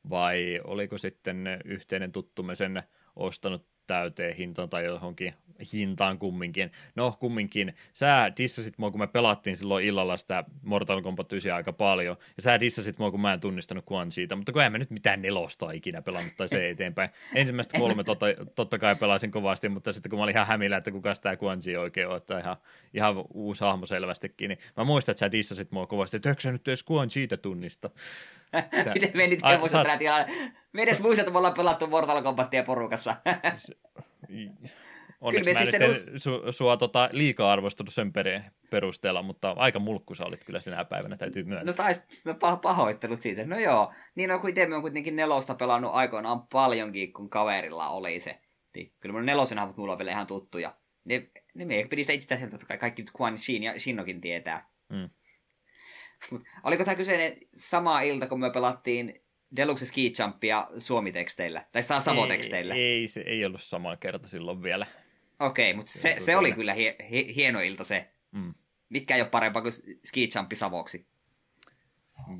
vai 0.09 0.61
oliko 0.63 0.97
sitten 0.97 1.47
yhteinen 1.65 2.11
tuttumme 2.11 2.55
sen 2.55 2.83
ostanut 3.15 3.67
täyteen 3.89 4.35
hintaan 4.35 4.69
tai 4.69 4.85
johonkin 4.85 5.33
hintaan 5.73 6.19
kumminkin. 6.19 6.71
No 6.95 7.17
kumminkin, 7.19 7.75
sä 7.93 8.31
dissasit 8.37 8.77
mua, 8.77 8.91
kun 8.91 8.99
me 8.99 9.07
pelattiin 9.07 9.57
silloin 9.57 9.85
illalla 9.85 10.17
sitä 10.17 10.43
Mortal 10.61 11.01
Kombat 11.01 11.33
9 11.33 11.55
aika 11.55 11.73
paljon, 11.73 12.17
ja 12.37 12.41
sä 12.41 12.59
dissasit 12.59 12.99
mua, 12.99 13.11
kun 13.11 13.21
mä 13.21 13.33
en 13.33 13.39
tunnistanut 13.39 13.85
Quan 13.91 14.11
siitä, 14.11 14.35
mutta 14.35 14.51
kun 14.51 14.63
en 14.63 14.71
mä 14.71 14.77
nyt 14.77 14.89
mitään 14.89 15.21
nelosta 15.21 15.71
ikinä 15.71 16.01
pelannut 16.01 16.33
tai 16.37 16.47
se 16.47 16.69
eteenpäin. 16.69 17.09
Ensimmäistä 17.35 17.79
kolme 17.79 18.03
totta, 18.03 18.25
totta 18.55 18.79
kai 18.79 18.95
pelasin 18.95 19.31
kovasti, 19.31 19.69
mutta 19.69 19.93
sitten 19.93 20.09
kun 20.09 20.19
mä 20.19 20.23
olin 20.23 20.35
ihan 20.35 20.47
hämillä, 20.47 20.77
että 20.77 20.91
kuka 20.91 21.13
sitä 21.13 21.37
Quan 21.37 21.59
oikein 21.79 22.07
on, 22.07 22.17
että 22.17 22.39
ihan, 22.39 22.57
ihan 22.93 23.15
uusi 23.33 23.63
hahmo 23.63 23.85
selvästikin, 23.85 24.49
niin 24.49 24.59
mä 24.77 24.83
muistan, 24.83 25.13
että 25.13 25.19
sä 25.19 25.31
dissasit 25.31 25.71
mua 25.71 25.87
kovasti, 25.87 26.17
että 26.17 26.29
eikö 26.29 26.41
sä 26.41 26.51
nyt 26.51 26.67
edes 26.67 26.85
Quan 26.91 27.09
tunnista? 27.41 27.89
Miten 28.93 29.11
me 29.13 29.27
nyt 29.27 29.39
Ai, 29.41 29.69
saat... 29.69 30.01
ihan... 30.01 30.25
Me 30.73 30.83
edes 30.83 30.99
muista, 30.99 31.21
että 31.21 31.31
me 31.31 31.37
ollaan 31.37 31.53
pelattu 31.53 31.87
Mortal 31.87 32.21
Kombatia 32.21 32.63
porukassa. 32.63 33.15
siis, 33.55 33.77
Onneksi 35.21 35.53
mä 35.53 35.59
siis 35.59 35.73
en 35.73 35.89
us... 35.89 36.11
su, 36.15 36.51
sua 36.51 36.77
tota, 36.77 37.09
liikaa 37.11 37.51
arvostunut 37.51 37.93
sen 37.93 38.13
perusteella, 38.69 39.21
mutta 39.21 39.55
aika 39.57 39.79
mulkku 39.79 40.15
sä 40.15 40.25
olit 40.25 40.43
kyllä 40.43 40.61
sinä 40.61 40.85
päivänä, 40.85 41.17
täytyy 41.17 41.43
myöntää. 41.43 41.65
No 41.65 41.73
tais, 41.73 42.07
no 42.25 42.33
pah- 42.33 42.59
pahoittelut 42.61 43.21
siitä. 43.21 43.45
No 43.45 43.59
joo, 43.59 43.93
niin 44.15 44.31
on 44.31 44.41
kuin 44.41 44.49
itse 44.49 44.75
on 44.75 44.81
kuitenkin 44.81 45.15
nelosta 45.15 45.55
pelannut 45.55 45.93
aikoinaan 45.93 46.47
paljonkin, 46.47 47.13
kun 47.13 47.29
kaverilla 47.29 47.89
oli 47.89 48.19
se. 48.19 48.39
Niin, 48.75 48.93
kyllä 48.99 49.13
mun 49.13 49.25
nelosen 49.25 49.57
hahmot 49.57 49.77
mulla 49.77 49.91
on 49.91 49.97
vielä 49.97 50.11
ihan 50.11 50.27
tuttuja. 50.27 50.75
Ne, 51.05 51.29
ne 51.53 51.65
me 51.65 51.87
pidi 51.89 52.03
sitä 52.03 52.13
itsestään 52.13 52.51
totta 52.51 52.65
kai. 52.65 52.77
Kaikki 52.77 53.05
Quan 53.21 53.37
Shin 53.37 53.63
ja 53.63 53.79
Shinnokin 53.79 54.21
tietää. 54.21 54.69
Mm. 54.89 55.09
Mut, 56.31 56.41
oliko 56.63 56.85
tämä 56.85 56.95
kyseinen 56.95 57.37
sama 57.55 58.01
ilta, 58.01 58.27
kun 58.27 58.39
me 58.39 58.51
pelattiin 58.51 59.21
Deluxe 59.55 59.85
Ski 59.85 60.13
Jumpia 60.19 60.67
suomiteksteillä? 60.77 61.65
Tai 61.71 61.83
saa 61.83 61.99
savoteksteillä? 61.99 62.75
Ei, 62.75 62.81
ei, 62.81 63.07
se 63.07 63.21
ei 63.21 63.45
ollut 63.45 63.61
sama 63.61 63.97
kerta 63.97 64.27
silloin 64.27 64.63
vielä. 64.63 64.85
Okei, 65.39 65.71
okay, 65.71 65.77
mutta 65.77 65.91
se, 65.91 66.15
se 66.17 66.37
oli 66.37 66.53
kyllä 66.53 66.73
hie, 66.73 66.95
hie, 67.09 67.33
hieno 67.35 67.61
ilta 67.61 67.83
se. 67.83 68.09
Mm. 68.31 68.53
Mikä 68.89 69.15
ei 69.15 69.21
ole 69.21 69.29
parempaa 69.29 69.61
kuin 69.61 69.73
Ski 70.05 70.29
Jumpi 70.35 70.55
savoksi. 70.55 71.07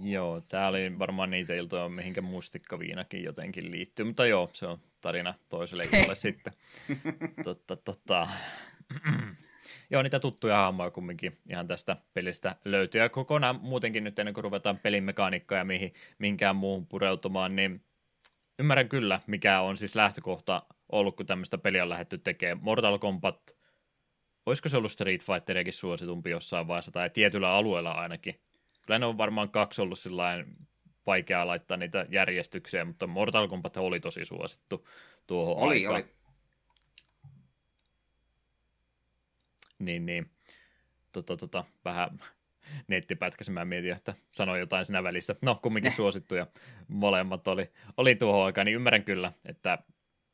Joo, 0.03 0.41
tämä 0.41 0.68
oli 0.68 0.99
varmaan 0.99 1.31
niitä 1.31 1.53
iltoja, 1.53 1.89
mihinkä 1.89 2.22
mustikkaviinakin 2.22 3.23
jotenkin 3.23 3.72
liittyy, 3.72 4.06
mutta 4.06 4.26
joo, 4.26 4.49
se 4.53 4.68
on 4.68 4.80
tarina 5.01 5.34
toiselle 5.49 5.84
illalle 5.84 6.15
sitten. 6.26 6.53
Totta, 7.43 7.76
totta. 7.76 8.27
Joo, 9.90 10.04
niitä 10.04 10.20
tuttuja 10.20 10.56
hahmoja 10.56 10.91
kumminkin 10.91 11.38
ihan 11.50 11.68
tästä 11.68 11.98
pelistä 12.14 12.56
löytyy. 12.66 13.02
Ja 13.02 13.10
kokonaan 13.10 13.60
muutenkin 13.62 14.04
nyt 14.04 14.20
ennen 14.20 14.34
kuin 14.34 14.44
ruvetaan 14.44 14.78
pelimekaniikkaa 14.78 15.58
ja 15.58 15.66
mihin, 15.66 15.94
minkään 16.20 16.56
muuhun 16.56 16.88
pureutumaan, 16.88 17.56
niin 17.56 17.84
ymmärrän 18.60 18.90
kyllä, 18.90 19.20
mikä 19.28 19.62
on 19.62 19.78
siis 19.78 19.96
lähtökohta 19.96 20.64
ollut, 20.91 21.16
kun 21.16 21.26
tämmöistä 21.26 21.58
peliä 21.58 21.84
on 21.84 21.90
lähdetty 21.90 22.18
tekemään. 22.18 22.64
Mortal 22.64 22.98
Kombat, 22.98 23.58
olisiko 24.46 24.70
se 24.70 24.78
ollut 24.78 24.91
Street 24.91 25.24
Fighteriakin 25.24 25.74
suositumpi 25.74 26.30
jossain 26.30 26.68
vaiheessa, 26.68 26.91
tai 26.91 27.10
tietyllä 27.10 27.52
alueella 27.52 27.91
ainakin. 27.91 28.41
Kyllä 28.86 29.00
ne 29.00 29.06
on 29.06 29.18
varmaan 29.18 29.50
kaksi 29.50 29.82
ollut 29.82 30.00
sillain 30.00 30.46
vaikeaa 31.06 31.48
laittaa 31.48 31.78
niitä 31.78 32.06
järjestykseen, 32.10 32.88
mutta 32.88 33.08
Mortal 33.08 33.48
Kombat 33.48 33.78
oli 33.78 34.00
tosi 34.00 34.26
suosittu 34.26 34.88
tuohon 35.28 35.58
oli, 35.58 35.76
aikaan. 35.76 35.96
Oli. 35.96 36.19
Niin, 39.80 40.06
niin. 40.06 40.31
Tota, 41.11 41.38
tota, 41.38 41.65
vähän 41.85 42.19
nettipätkässä 42.88 43.51
mä 43.51 43.65
mietin, 43.65 43.91
että 43.91 44.14
sanoin 44.31 44.60
jotain 44.60 44.85
siinä 44.85 45.03
välissä. 45.03 45.35
No, 45.41 45.56
kumminkin 45.56 45.91
suosittuja 46.01 46.47
molemmat 46.88 47.47
oli, 47.47 47.72
oli 47.97 48.15
tuohon 48.15 48.45
aikaan, 48.45 48.65
niin 48.65 48.76
ymmärrän 48.76 49.03
kyllä, 49.03 49.31
että 49.45 49.77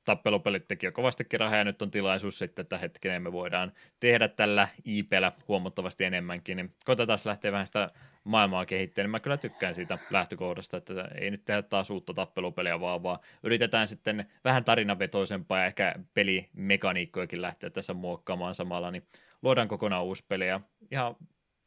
tappelupelit 0.05 0.67
teki 0.67 0.85
jo 0.85 0.91
kovastikin 0.91 1.39
rahaa 1.39 1.57
ja 1.57 1.63
nyt 1.63 1.81
on 1.81 1.91
tilaisuus 1.91 2.39
sitten, 2.39 2.63
että 2.63 2.77
hetkinen 2.77 3.21
me 3.21 3.31
voidaan 3.31 3.71
tehdä 3.99 4.27
tällä 4.27 4.67
IPllä 4.85 5.31
huomattavasti 5.47 6.03
enemmänkin, 6.03 6.57
niin 6.57 6.73
koitetaan 6.85 7.19
lähteä 7.25 7.51
vähän 7.51 7.67
sitä 7.67 7.91
maailmaa 8.23 8.65
kehittelemään. 8.65 9.11
Mä 9.11 9.19
kyllä 9.19 9.37
tykkään 9.37 9.75
siitä 9.75 9.97
lähtökohdasta, 10.09 10.77
että 10.77 10.93
ei 11.15 11.31
nyt 11.31 11.45
tehdä 11.45 11.61
taas 11.61 11.89
uutta 11.89 12.13
tappelupeliä 12.13 12.79
vaan, 12.79 13.03
vaan 13.03 13.19
yritetään 13.43 13.87
sitten 13.87 14.25
vähän 14.43 14.63
tarinavetoisempaa 14.63 15.59
ja 15.59 15.65
ehkä 15.65 15.95
pelimekaniikkojakin 16.13 17.41
lähteä 17.41 17.69
tässä 17.69 17.93
muokkaamaan 17.93 18.55
samalla, 18.55 18.91
niin 18.91 19.07
luodaan 19.45 19.67
kokonaan 19.67 20.03
uusi 20.03 20.25
peli 20.27 20.47
ja 20.47 20.61
ihan 20.91 21.15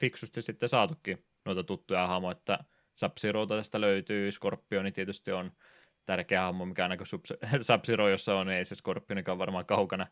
fiksusti 0.00 0.42
sitten 0.42 0.68
saatukin 0.68 1.24
noita 1.44 1.64
tuttuja 1.64 2.06
hahmoja, 2.06 2.32
että 2.32 2.58
sub 2.94 3.12
tästä 3.48 3.80
löytyy, 3.80 4.32
Scorpioni 4.32 4.92
tietysti 4.92 5.32
on 5.32 5.52
tärkeä 6.06 6.42
hahmo, 6.42 6.66
mikä 6.66 6.82
aina 6.82 6.96
kun 6.96 7.06
sub 7.06 7.24
jossa 8.10 8.34
on, 8.34 8.46
niin 8.46 8.58
ei 8.58 8.64
se 8.64 8.74
Scorpionikaan 8.74 9.38
varmaan 9.38 9.66
kaukana 9.66 10.06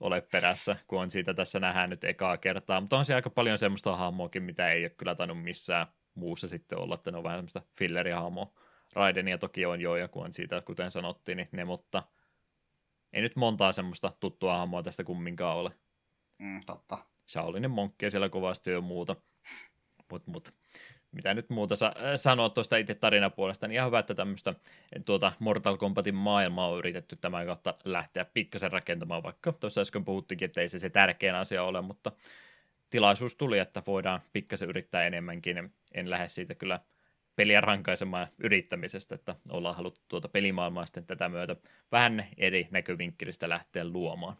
ole 0.00 0.20
perässä, 0.20 0.76
kun 0.86 1.00
on 1.00 1.10
siitä 1.10 1.34
tässä 1.34 1.60
nähdään 1.60 1.90
nyt 1.90 2.04
ekaa 2.04 2.36
kertaa, 2.36 2.80
mutta 2.80 2.98
on 2.98 3.04
se 3.04 3.14
aika 3.14 3.30
paljon 3.30 3.58
semmoista 3.58 3.96
hahmoakin, 3.96 4.42
mitä 4.42 4.72
ei 4.72 4.84
ole 4.84 4.90
kyllä 4.90 5.14
tainnut 5.14 5.42
missään 5.42 5.86
muussa 6.14 6.48
sitten 6.48 6.78
olla, 6.78 6.94
että 6.94 7.10
ne 7.10 7.18
on 7.18 7.24
vähän 7.24 7.38
semmoista 7.38 7.62
fillerihahmoa. 7.78 8.52
Raidenia 8.94 9.38
toki 9.38 9.66
on 9.66 9.80
jo, 9.80 9.96
ja 9.96 10.08
kun 10.08 10.24
on 10.24 10.32
siitä, 10.32 10.60
kuten 10.60 10.90
sanottiin, 10.90 11.36
niin 11.36 11.48
ne, 11.52 11.64
mutta 11.64 12.02
ei 13.12 13.22
nyt 13.22 13.36
montaa 13.36 13.72
semmoista 13.72 14.12
tuttua 14.20 14.58
hahmoa 14.58 14.82
tästä 14.82 15.04
kumminkaan 15.04 15.56
ole. 15.56 15.70
Mm, 16.38 16.60
totta. 16.66 16.98
Shaolinin 17.28 17.70
monkkeja 17.70 18.10
siellä 18.10 18.28
kovasti 18.28 18.70
jo 18.70 18.80
muuta. 18.80 19.16
Mut, 20.10 20.26
mut 20.26 20.54
mitä 21.12 21.34
nyt 21.34 21.50
muuta 21.50 21.76
sa- 21.76 21.86
äh, 21.96 22.16
sanoa 22.16 22.48
tuosta 22.48 22.76
itse 22.76 22.94
tarinapuolesta, 22.94 23.68
niin 23.68 23.74
ihan 23.74 23.86
hyvä, 23.86 23.98
että 23.98 24.14
tämmöistä 24.14 24.54
tuota 25.04 25.32
Mortal 25.38 25.76
Kombatin 25.76 26.14
maailmaa 26.14 26.68
on 26.68 26.78
yritetty 26.78 27.16
tämän 27.16 27.46
kautta 27.46 27.74
lähteä 27.84 28.24
pikkasen 28.24 28.72
rakentamaan, 28.72 29.22
vaikka 29.22 29.52
tuossa 29.52 29.80
äsken 29.80 30.04
puhuttikin, 30.04 30.46
että 30.46 30.60
ei 30.60 30.68
se 30.68 30.78
se 30.78 30.90
tärkein 30.90 31.34
asia 31.34 31.64
ole, 31.64 31.80
mutta 31.80 32.12
tilaisuus 32.90 33.36
tuli, 33.36 33.58
että 33.58 33.82
voidaan 33.86 34.20
pikkasen 34.32 34.68
yrittää 34.68 35.06
enemmänkin. 35.06 35.72
En 35.94 36.10
lähde 36.10 36.28
siitä 36.28 36.54
kyllä 36.54 36.80
peliä 37.36 37.60
rankaisemaan 37.60 38.28
yrittämisestä, 38.38 39.14
että 39.14 39.36
ollaan 39.50 39.76
haluttu 39.76 40.00
tuota 40.08 40.28
pelimaailmaa 40.28 40.86
sitten 40.86 41.06
tätä 41.06 41.28
myötä 41.28 41.56
vähän 41.92 42.26
eri 42.36 42.68
näkövinkkelistä 42.70 43.48
lähteä 43.48 43.84
luomaan. 43.84 44.36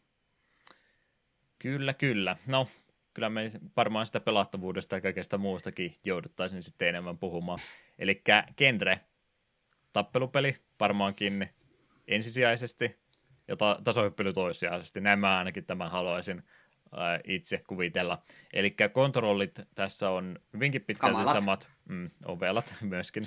Kyllä, 1.59 1.95
kyllä. 1.95 2.37
No, 2.47 2.69
kyllä 3.15 3.31
me 3.31 3.51
varmaan 3.77 4.07
sitä 4.07 4.21
pelattavuudesta 4.21 4.97
ja 4.97 5.01
kaikesta 5.01 5.39
muustakin 5.39 5.97
jouduttaisiin 6.05 6.63
sitten 6.63 6.89
enemmän 6.89 7.19
puhumaan. 7.19 7.59
Eli 7.99 8.23
genre, 8.57 9.01
tappelupeli 9.93 10.57
varmaankin 10.81 11.49
ensisijaisesti 12.09 12.97
ja 13.49 13.57
ta- 13.57 13.81
tasohyppely 13.85 14.33
toissijaisesti. 14.33 15.01
Näin 15.01 15.19
mä 15.19 15.39
ainakin 15.39 15.65
tämän 15.65 15.91
haluaisin 15.91 16.43
ää, 16.97 17.21
itse 17.25 17.63
kuvitella. 17.67 18.23
Eli 18.53 18.77
kontrollit 18.93 19.61
tässä 19.75 20.11
on 20.11 20.39
hyvinkin 20.53 20.85
pitkälti 20.85 21.15
Kamalat. 21.15 21.41
samat, 21.41 21.69
mm, 21.89 22.07
ovelat 22.25 22.75
myöskin, 22.81 23.25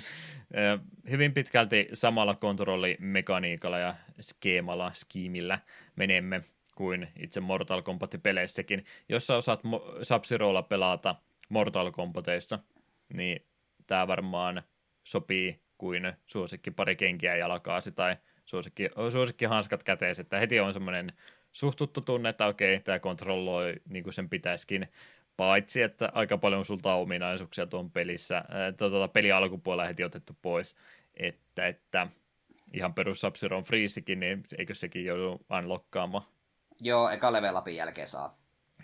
ää, 0.54 0.78
hyvin 1.10 1.34
pitkälti 1.34 1.88
samalla 1.94 2.34
kontrollimekaniikalla 2.34 3.78
ja 3.78 3.94
skeemalla, 4.20 4.90
skiimillä 4.94 5.58
menemme 5.96 6.44
kuin 6.82 7.08
itse 7.16 7.40
Mortal 7.40 7.82
Kombat-peleissäkin. 7.82 8.84
Jos 9.08 9.26
sä 9.26 9.36
osaat 9.36 9.60
sub 10.02 10.24
pelata 10.68 11.14
Mortal 11.48 11.90
Kombateissa, 11.90 12.58
niin 13.14 13.46
tämä 13.86 14.08
varmaan 14.08 14.62
sopii 15.04 15.60
kuin 15.78 16.12
suosikki 16.26 16.70
pari 16.70 16.96
kenkiä 16.96 17.36
jalkaasi 17.36 17.92
tai 17.92 18.16
suosikki, 18.44 18.88
suosikki 19.12 19.44
hanskat 19.44 19.82
kätees, 19.82 20.18
että 20.18 20.38
heti 20.38 20.60
on 20.60 20.72
semmoinen 20.72 21.12
suhtuttu 21.52 22.00
tunne, 22.00 22.28
että 22.28 22.46
okei, 22.46 22.80
tämä 22.80 22.98
kontrolloi 22.98 23.74
niin 23.88 24.04
kuin 24.04 24.14
sen 24.14 24.28
pitäisikin, 24.28 24.88
paitsi 25.36 25.82
että 25.82 26.10
aika 26.14 26.38
paljon 26.38 26.64
sulta 26.64 26.94
on 26.94 27.02
ominaisuuksia 27.02 27.66
tuon 27.66 27.90
pelissä, 27.90 28.44
tuota, 28.76 29.08
peli 29.08 29.32
alkupuolella 29.32 29.88
heti 29.88 30.04
otettu 30.04 30.36
pois, 30.42 30.76
että, 31.14 31.66
että 31.66 32.06
ihan 32.74 32.94
perus 32.94 33.20
sub 33.20 33.34
freezikin, 33.64 34.20
niin 34.20 34.42
eikö 34.58 34.74
sekin 34.74 35.04
joudu 35.04 35.40
unlockkaamaan 35.50 36.24
Joo, 36.82 37.10
eka 37.10 37.32
level 37.32 37.56
upin 37.56 37.76
jälkeen 37.76 38.08
saa. 38.08 38.36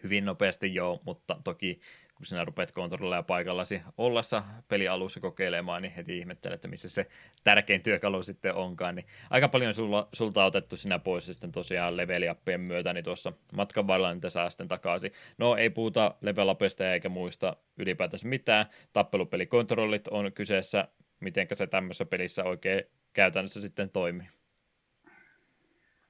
Hyvin 0.02 0.24
nopeasti 0.24 0.74
joo, 0.74 1.00
mutta 1.04 1.36
toki 1.44 1.80
kun 2.18 2.26
sinä 2.26 2.44
rupeat 2.44 2.72
kontrolleja 2.72 3.22
paikallasi 3.22 3.82
ollessa 3.98 4.42
pelialussa 4.68 5.20
kokeilemaan, 5.20 5.82
niin 5.82 5.92
heti 5.92 6.18
ihmettelet, 6.18 6.54
että 6.54 6.68
missä 6.68 6.88
se 6.88 7.06
tärkein 7.44 7.82
työkalu 7.82 8.22
sitten 8.22 8.54
onkaan. 8.54 8.94
Niin 8.94 9.06
aika 9.30 9.48
paljon 9.48 9.74
sulla, 9.74 10.08
sulta 10.12 10.44
otettu 10.44 10.76
sinä 10.76 10.98
pois 10.98 11.28
ja 11.28 11.34
sitten 11.34 11.52
tosiaan 11.52 11.96
level 11.96 12.34
myötä, 12.58 12.92
niin 12.92 13.04
tuossa 13.04 13.32
matkan 13.52 13.86
varrella 13.86 14.14
niitä 14.14 14.30
saa 14.30 14.50
sitten 14.50 14.68
takaisin. 14.68 15.12
No 15.38 15.56
ei 15.56 15.70
puhuta 15.70 16.14
level 16.20 16.54
eikä 16.92 17.08
muista 17.08 17.56
ylipäätänsä 17.76 18.28
mitään. 18.28 18.66
Tappelupelikontrollit 18.92 20.08
on 20.08 20.32
kyseessä, 20.32 20.88
mitenkä 21.20 21.54
se 21.54 21.66
tämmöisessä 21.66 22.04
pelissä 22.04 22.44
oikein 22.44 22.84
käytännössä 23.12 23.60
sitten 23.60 23.90
toimii. 23.90 24.28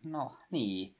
No 0.04 0.36
niin. 0.50 0.97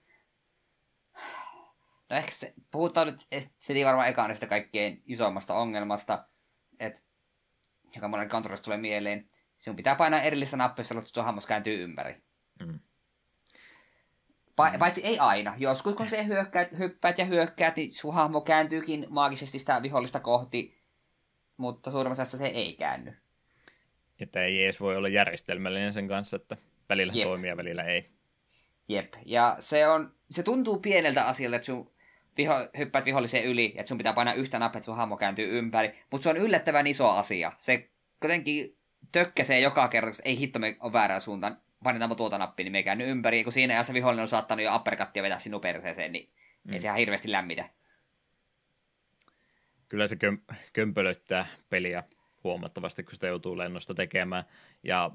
No 2.11 2.17
ehkä 2.17 2.31
se, 2.31 2.55
puhutaan 2.71 3.07
nyt, 3.07 3.21
se 3.59 3.73
ei 3.73 3.85
varmaan 3.85 4.09
ekaan 4.09 4.35
sitä 4.35 4.47
kaikkein 4.47 5.03
isommasta 5.07 5.55
ongelmasta, 5.55 6.29
että 6.81 7.01
joka 7.95 8.09
monen 8.09 8.29
kontrollista 8.29 8.65
tulee 8.65 8.79
mieleen. 8.79 9.31
Sinun 9.59 9.77
pitää 9.77 9.95
painaa 9.95 10.23
erillistä 10.23 10.57
nappia, 10.57 10.85
jos 10.95 11.13
sun 11.13 11.25
hammas 11.25 11.47
kääntyy 11.47 11.83
ympäri. 11.83 12.23
Mm. 12.61 12.79
Pa- 14.59 14.73
mm. 14.73 14.79
Paitsi 14.79 15.05
ei 15.05 15.19
aina. 15.19 15.55
Joskus 15.59 15.95
kun 15.95 16.09
se 16.09 16.27
hyökkäät, 16.27 16.79
hyppäät 16.79 17.19
ja 17.19 17.25
hyökkäät, 17.25 17.77
niin 17.77 17.93
sun 17.93 18.15
hahmo 18.15 18.41
kääntyykin 18.41 19.07
maagisesti 19.09 19.59
sitä 19.59 19.83
vihollista 19.83 20.21
kohti, 20.21 20.79
mutta 21.57 21.91
suurimmassa 21.91 22.37
se 22.37 22.47
ei 22.47 22.77
käänny. 22.77 23.17
Että 24.21 24.45
ei 24.45 24.65
edes 24.65 24.81
voi 24.81 24.97
olla 24.97 25.09
järjestelmällinen 25.09 25.93
sen 25.93 26.09
kanssa, 26.09 26.37
että 26.37 26.57
välillä 26.89 27.13
Jep. 27.17 27.27
toimii 27.27 27.49
ja 27.51 27.57
välillä 27.57 27.85
ei. 27.85 28.11
Jep, 28.89 29.15
ja 29.25 29.57
se, 29.59 29.89
on, 29.89 30.15
se 30.31 30.43
tuntuu 30.43 30.79
pieneltä 30.79 31.27
asialta, 31.27 31.57
että 31.57 31.67
sun 31.67 31.93
viho, 32.39 32.55
hyppäät 32.79 33.05
viholliseen 33.05 33.45
yli, 33.45 33.75
että 33.77 33.89
sun 33.89 33.99
pitää 33.99 34.13
painaa 34.13 34.35
yhtä 34.35 34.59
nappia, 34.59 34.79
että 34.79 34.85
sun 34.85 34.97
hahmo 34.97 35.17
kääntyy 35.17 35.59
ympäri. 35.59 35.99
Mutta 36.11 36.23
se 36.23 36.31
on 36.31 36.37
yllättävän 36.37 36.87
iso 36.87 37.11
asia. 37.11 37.53
Se 37.59 37.91
kuitenkin 38.21 38.79
tökkäsee 39.13 39.61
joka 39.61 39.89
kerta, 39.89 40.11
että 40.11 40.23
ei 40.25 40.39
hitto, 40.39 40.59
me 40.59 40.77
on 40.81 40.93
väärään 40.93 41.21
suuntaan. 41.21 41.61
Painetaan 41.85 42.17
tuota 42.17 42.39
nappia, 42.39 42.65
niin 42.65 42.73
me 42.73 42.83
käänny 42.83 43.11
ympäri. 43.11 43.39
Ja 43.39 43.45
kun 43.45 43.53
siinä 43.53 43.75
ajassa 43.75 43.95
vihollinen 43.95 44.23
on 44.23 44.29
saattanut 44.29 44.65
jo 44.65 44.77
uppercuttia 44.77 45.23
vetää 45.23 45.39
sinun 45.39 45.61
perseeseen, 45.61 46.13
niin 46.13 46.33
Mm. 46.69 46.73
Ei 46.73 46.81
se 46.81 46.87
ihan 46.87 46.99
hirveästi 46.99 47.33
lämmitä. 47.33 47.71
Kyllä 49.89 50.07
se 50.07 50.17
köm- 50.17 50.55
kömpelöttää 50.73 51.47
peliä 51.69 52.03
huomattavasti, 52.45 53.03
kun 53.03 53.15
sitä 53.15 53.27
joutuu 53.27 53.59
lennosta 53.59 53.95
tekemään. 53.95 54.45
Ja 54.83 55.11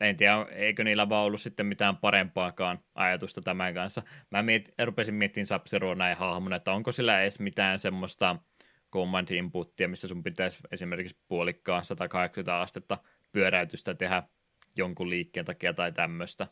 en 0.00 0.16
tiedä, 0.16 0.46
eikö 0.50 0.84
niillä 0.84 1.08
vaan 1.08 1.24
ollut 1.24 1.40
sitten 1.40 1.66
mitään 1.66 1.96
parempaakaan 1.96 2.78
ajatusta 2.94 3.42
tämän 3.42 3.74
kanssa. 3.74 4.02
Mä 4.30 4.42
miet, 4.42 4.74
rupesin 4.84 5.14
miettimään 5.14 5.46
sub 5.46 5.62
näin 5.96 6.16
hahmona, 6.16 6.56
että 6.56 6.72
onko 6.72 6.92
sillä 6.92 7.22
edes 7.22 7.40
mitään 7.40 7.78
semmoista 7.78 8.36
command 8.92 9.30
inputtia, 9.30 9.88
missä 9.88 10.08
sun 10.08 10.22
pitäisi 10.22 10.58
esimerkiksi 10.72 11.18
puolikkaan 11.28 11.84
180 11.84 12.60
astetta 12.60 12.98
pyöräytystä 13.32 13.94
tehdä 13.94 14.22
jonkun 14.76 15.10
liikkeen 15.10 15.46
takia 15.46 15.72
tai 15.72 15.92
tämmöistä. 15.92 16.46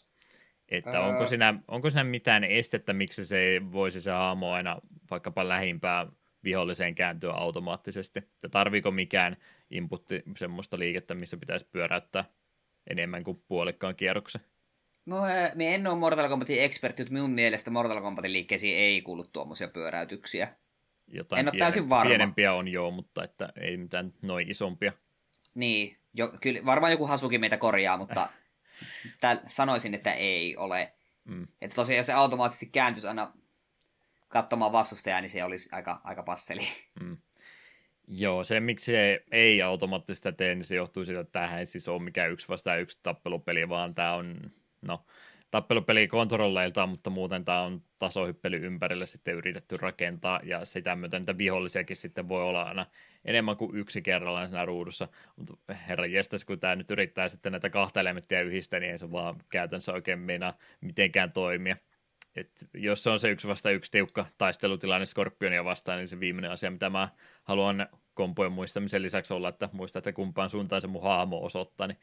Että 0.69 0.99
Ää... 0.99 1.07
onko, 1.07 1.27
siinä, 1.27 1.55
onko 1.69 1.91
siinä 1.91 2.05
mitään 2.05 2.45
estettä, 2.45 2.93
miksi 2.93 3.27
se 3.27 3.39
ei 3.39 3.73
voisi 3.73 4.01
se 4.01 4.11
hahmo 4.11 4.53
aina 4.53 4.77
vaikkapa 5.11 5.49
lähimpään 5.49 6.09
viholliseen 6.45 6.95
kääntyä 6.95 7.33
automaattisesti? 7.33 8.21
Ja 8.43 8.49
tarviiko 8.49 8.91
mikään 8.91 9.37
inputti 9.71 10.23
semmoista 10.37 10.79
liikettä, 10.79 11.15
missä 11.15 11.37
pitäisi 11.37 11.69
pyöräyttää 11.73 12.25
enemmän 12.91 13.25
kuin 13.25 13.43
puolikkaan 13.49 13.97
kierroksen? 13.97 14.41
No, 15.07 15.17
me 15.55 15.75
en 15.75 15.87
ole 15.87 15.99
Mortal 15.99 16.29
Kombatin 16.29 16.63
ekspertti, 16.63 17.03
mutta 17.03 17.13
minun 17.13 17.31
mielestä 17.31 17.71
Mortal 17.71 18.01
Kombatin 18.01 18.33
liikkeisiin 18.33 18.79
ei 18.79 19.03
kuulu 19.03 19.25
tuommoisia 19.25 19.69
pyöräytyksiä. 19.69 20.55
Jotain 21.07 21.41
en 21.41 21.49
ole 21.49 21.59
täysin 21.59 21.89
varma. 21.89 22.09
Pienempiä 22.09 22.53
on 22.53 22.69
joo, 22.69 22.91
mutta 22.91 23.25
että 23.25 23.53
ei 23.61 23.77
mitään 23.77 24.13
noin 24.25 24.51
isompia. 24.51 24.93
Niin, 25.55 25.97
jo, 26.15 26.33
kyllä 26.41 26.61
varmaan 26.65 26.93
joku 26.93 27.07
hasukin 27.07 27.41
meitä 27.41 27.57
korjaa, 27.57 27.97
mutta 27.97 28.31
täl, 29.21 29.39
sanoisin, 29.47 29.95
että 29.95 30.13
ei 30.13 30.57
ole. 30.57 30.93
Mm. 31.25 31.49
Että 31.61 31.75
tosiaan 31.75 31.97
jos 31.97 32.07
se 32.07 32.13
automaattisesti 32.13 32.67
kääntyisi 32.67 33.09
aina 33.09 33.33
katsomaan 34.29 34.73
vastustajaa, 34.73 35.21
niin 35.21 35.31
se 35.31 35.45
olisi 35.45 35.69
aika, 35.73 36.01
aika 36.05 36.23
passeli. 36.23 36.67
Mm. 37.01 37.17
Joo, 38.11 38.45
se 38.45 38.61
miksi 38.61 38.85
se 38.85 39.25
ei 39.31 39.63
automaattista 39.63 40.33
tee, 40.33 40.55
niin 40.55 40.65
se 40.65 40.77
johtuu 40.77 41.05
siitä, 41.05 41.21
että 41.21 41.33
tämähän 41.33 41.59
ei 41.59 41.67
siis 41.67 41.89
ole 41.89 42.03
mikään 42.03 42.31
yksi 42.31 42.49
vastaan 42.49 42.81
yksi 42.81 43.01
tappelupeli, 43.03 43.69
vaan 43.69 43.95
tämä 43.95 44.15
on, 44.15 44.37
no, 44.83 45.05
tappelupeli 45.51 46.09
kontrolleilta, 46.09 46.87
mutta 46.87 47.11
muuten 47.11 47.45
tämä 47.45 47.63
on 47.63 47.83
tasohyppely 47.99 48.57
ympärille 48.57 49.07
sitten 49.07 49.35
yritetty 49.35 49.77
rakentaa, 49.77 50.41
ja 50.43 50.65
sitä 50.65 50.97
myöten 50.97 51.23
niitä 51.23 51.39
vihollisiakin 51.39 51.97
sitten 51.97 52.29
voi 52.29 52.43
olla 52.43 52.63
aina 52.63 52.87
enemmän 53.25 53.57
kuin 53.57 53.77
yksi 53.77 54.03
kerrallaan 54.03 54.47
siinä 54.47 54.65
ruudussa, 54.65 55.09
mutta 55.37 55.75
herra 55.89 56.07
jestas, 56.07 56.45
kun 56.45 56.61
tämä 56.61 56.77
nyt 56.77 56.91
yrittää 56.91 57.29
sitten 57.29 57.53
näitä 57.53 57.71
kahta 57.71 58.01
elementtiä 58.01 58.41
yhdistää, 58.41 58.81
niin 58.81 58.93
ei 58.93 58.99
se 58.99 59.13
vaan 59.13 59.37
käytännössä 59.53 59.93
oikein 59.93 60.19
meinaa 60.19 60.59
mitenkään 60.81 61.33
toimia. 61.33 61.77
Et 62.37 62.51
jos 62.75 63.03
se 63.03 63.11
on 63.11 63.21
se 63.21 63.31
yksi 63.31 63.49
vasta 63.49 63.71
yksi 63.71 63.91
tiukka 63.91 64.27
taistelutilanne 64.39 65.07
Skorpionia 65.07 65.65
vastaan, 65.65 65.99
niin 65.99 66.09
se 66.09 66.21
viimeinen 66.21 66.51
asia, 66.51 66.71
mitä 66.71 66.91
mä 66.91 67.09
haluan 67.45 67.89
kompojen 68.15 68.53
muistamisen 68.53 69.03
lisäksi 69.03 69.35
olla, 69.35 69.49
että 69.49 69.69
muista, 69.73 69.99
että 69.99 70.13
kumpaan 70.13 70.51
suuntaan 70.51 70.81
se 70.81 70.87
mun 70.87 71.03
haamo 71.03 71.45
osoittaa, 71.45 71.87
niin 71.87 71.99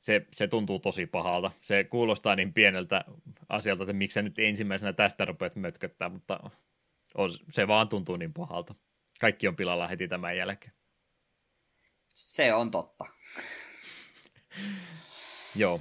se, 0.00 0.26
se 0.32 0.48
tuntuu 0.48 0.78
tosi 0.78 1.06
pahalta. 1.06 1.50
Se 1.60 1.84
kuulostaa 1.84 2.36
niin 2.36 2.52
pieneltä 2.52 3.04
asialta, 3.48 3.82
että 3.82 3.92
miksi 3.92 4.14
sä 4.14 4.22
nyt 4.22 4.38
ensimmäisenä 4.38 4.92
tästä 4.92 5.24
rupeat 5.24 5.56
mötköttää, 5.56 6.08
mutta 6.08 6.40
on, 7.14 7.30
se 7.50 7.68
vaan 7.68 7.88
tuntuu 7.88 8.16
niin 8.16 8.32
pahalta. 8.32 8.74
Kaikki 9.20 9.48
on 9.48 9.56
pilalla 9.56 9.86
heti 9.86 10.08
tämän 10.08 10.36
jälkeen. 10.36 10.72
Se 12.14 12.54
on 12.54 12.70
totta. 12.70 13.04
Joo, 15.56 15.80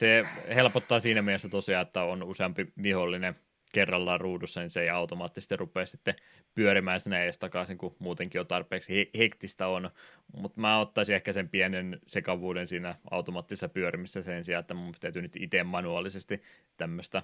se 0.00 0.24
helpottaa 0.54 1.00
siinä 1.00 1.22
mielessä 1.22 1.48
tosiaan, 1.48 1.86
että 1.86 2.02
on 2.02 2.22
useampi 2.22 2.72
vihollinen 2.82 3.34
kerrallaan 3.72 4.20
ruudussa, 4.20 4.60
niin 4.60 4.70
se 4.70 4.82
ei 4.82 4.90
automaattisesti 4.90 5.56
rupea 5.56 5.86
sitten 5.86 6.14
pyörimään 6.54 7.00
sinne 7.00 7.22
edes 7.22 7.38
takaisin, 7.38 7.78
kun 7.78 7.96
muutenkin 7.98 8.38
jo 8.38 8.44
tarpeeksi 8.44 9.10
hektistä 9.18 9.66
on. 9.66 9.90
Mutta 10.36 10.60
mä 10.60 10.78
ottaisin 10.78 11.16
ehkä 11.16 11.32
sen 11.32 11.48
pienen 11.48 11.98
sekavuuden 12.06 12.66
siinä 12.66 12.94
automaattisessa 13.10 13.68
pyörimisessä 13.68 14.22
sen 14.22 14.44
sijaan, 14.44 14.60
että 14.60 14.74
mun 14.74 14.94
täytyy 15.00 15.22
nyt 15.22 15.36
itse 15.36 15.64
manuaalisesti 15.64 16.42
tämmöistä 16.76 17.22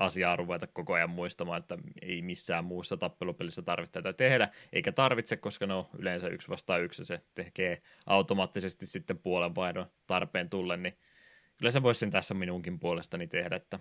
asiaa 0.00 0.36
ruveta 0.36 0.66
koko 0.66 0.92
ajan 0.92 1.10
muistamaan, 1.10 1.58
että 1.58 1.78
ei 2.02 2.22
missään 2.22 2.64
muussa 2.64 2.96
tappelupelissä 2.96 3.62
tarvitse 3.62 3.92
tätä 3.92 4.12
tehdä, 4.12 4.48
eikä 4.72 4.92
tarvitse, 4.92 5.36
koska 5.36 5.66
ne 5.66 5.74
on 5.74 5.86
yleensä 5.98 6.28
yksi 6.28 6.48
vastaan 6.48 6.82
yksi, 6.82 7.04
se 7.04 7.20
tekee 7.34 7.82
automaattisesti 8.06 8.86
sitten 8.86 9.18
puolenvaihdon 9.18 9.86
tarpeen 10.06 10.50
tullen, 10.50 10.82
niin 10.82 10.98
kyllä 11.56 11.70
se 11.70 11.82
voisi 11.82 12.00
sen 12.00 12.10
tässä 12.10 12.34
minunkin 12.34 12.78
puolestani 12.78 13.26
tehdä, 13.26 13.56
että 13.56 13.78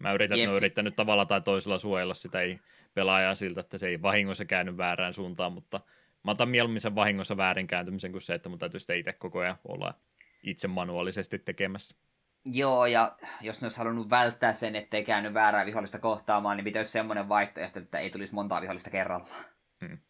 mä 0.00 0.12
yritän, 0.12 0.38
Jep. 0.38 0.50
yrittänyt 0.50 0.96
tavalla 0.96 1.26
tai 1.26 1.40
toisella 1.40 1.78
suojella 1.78 2.14
sitä 2.14 2.40
ei 2.40 2.60
pelaajaa 2.94 3.34
siltä, 3.34 3.60
että 3.60 3.78
se 3.78 3.88
ei 3.88 4.02
vahingossa 4.02 4.44
käynyt 4.44 4.76
väärään 4.76 5.14
suuntaan, 5.14 5.52
mutta 5.52 5.80
mä 6.22 6.30
otan 6.30 6.48
mieluummin 6.48 6.80
sen 6.80 6.94
vahingossa 6.94 7.36
väärin 7.36 7.66
kääntymisen 7.66 8.12
kuin 8.12 8.22
se, 8.22 8.34
että 8.34 8.48
mun 8.48 8.58
täytyy 8.58 8.80
sitä 8.80 8.94
itse 8.94 9.12
koko 9.12 9.38
ajan 9.38 9.56
olla 9.68 9.94
itse 10.42 10.68
manuaalisesti 10.68 11.38
tekemässä. 11.38 11.96
Joo, 12.44 12.86
ja 12.86 13.16
jos 13.40 13.60
ne 13.60 13.64
olisi 13.64 13.78
halunnut 13.78 14.10
välttää 14.10 14.52
sen, 14.52 14.76
ettei 14.76 15.04
käynyt 15.04 15.34
väärää 15.34 15.66
vihollista 15.66 15.98
kohtaamaan, 15.98 16.56
niin 16.56 16.64
pitäisi 16.64 16.92
semmoinen 16.92 17.28
vaihtoehto, 17.28 17.78
että 17.78 17.98
ei 17.98 18.10
tulisi 18.10 18.34
montaa 18.34 18.60
vihollista 18.60 18.90
kerrallaan. 18.90 19.44
Hmm. 19.80 19.98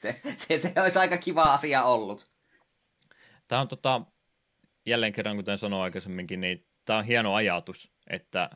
Se, 0.00 0.20
se, 0.36 0.58
se 0.58 0.72
olisi 0.82 0.98
aika 0.98 1.16
kiva 1.16 1.42
asia 1.42 1.84
ollut. 1.84 2.30
Tämä 3.48 3.60
on 3.60 3.68
tota, 3.68 4.02
jälleen 4.90 5.12
kerran, 5.12 5.36
kuten 5.36 5.58
sanoin 5.58 5.82
aikaisemminkin, 5.82 6.40
niin 6.40 6.66
tämä 6.84 6.98
on 6.98 7.04
hieno 7.04 7.34
ajatus, 7.34 7.92
että 8.10 8.50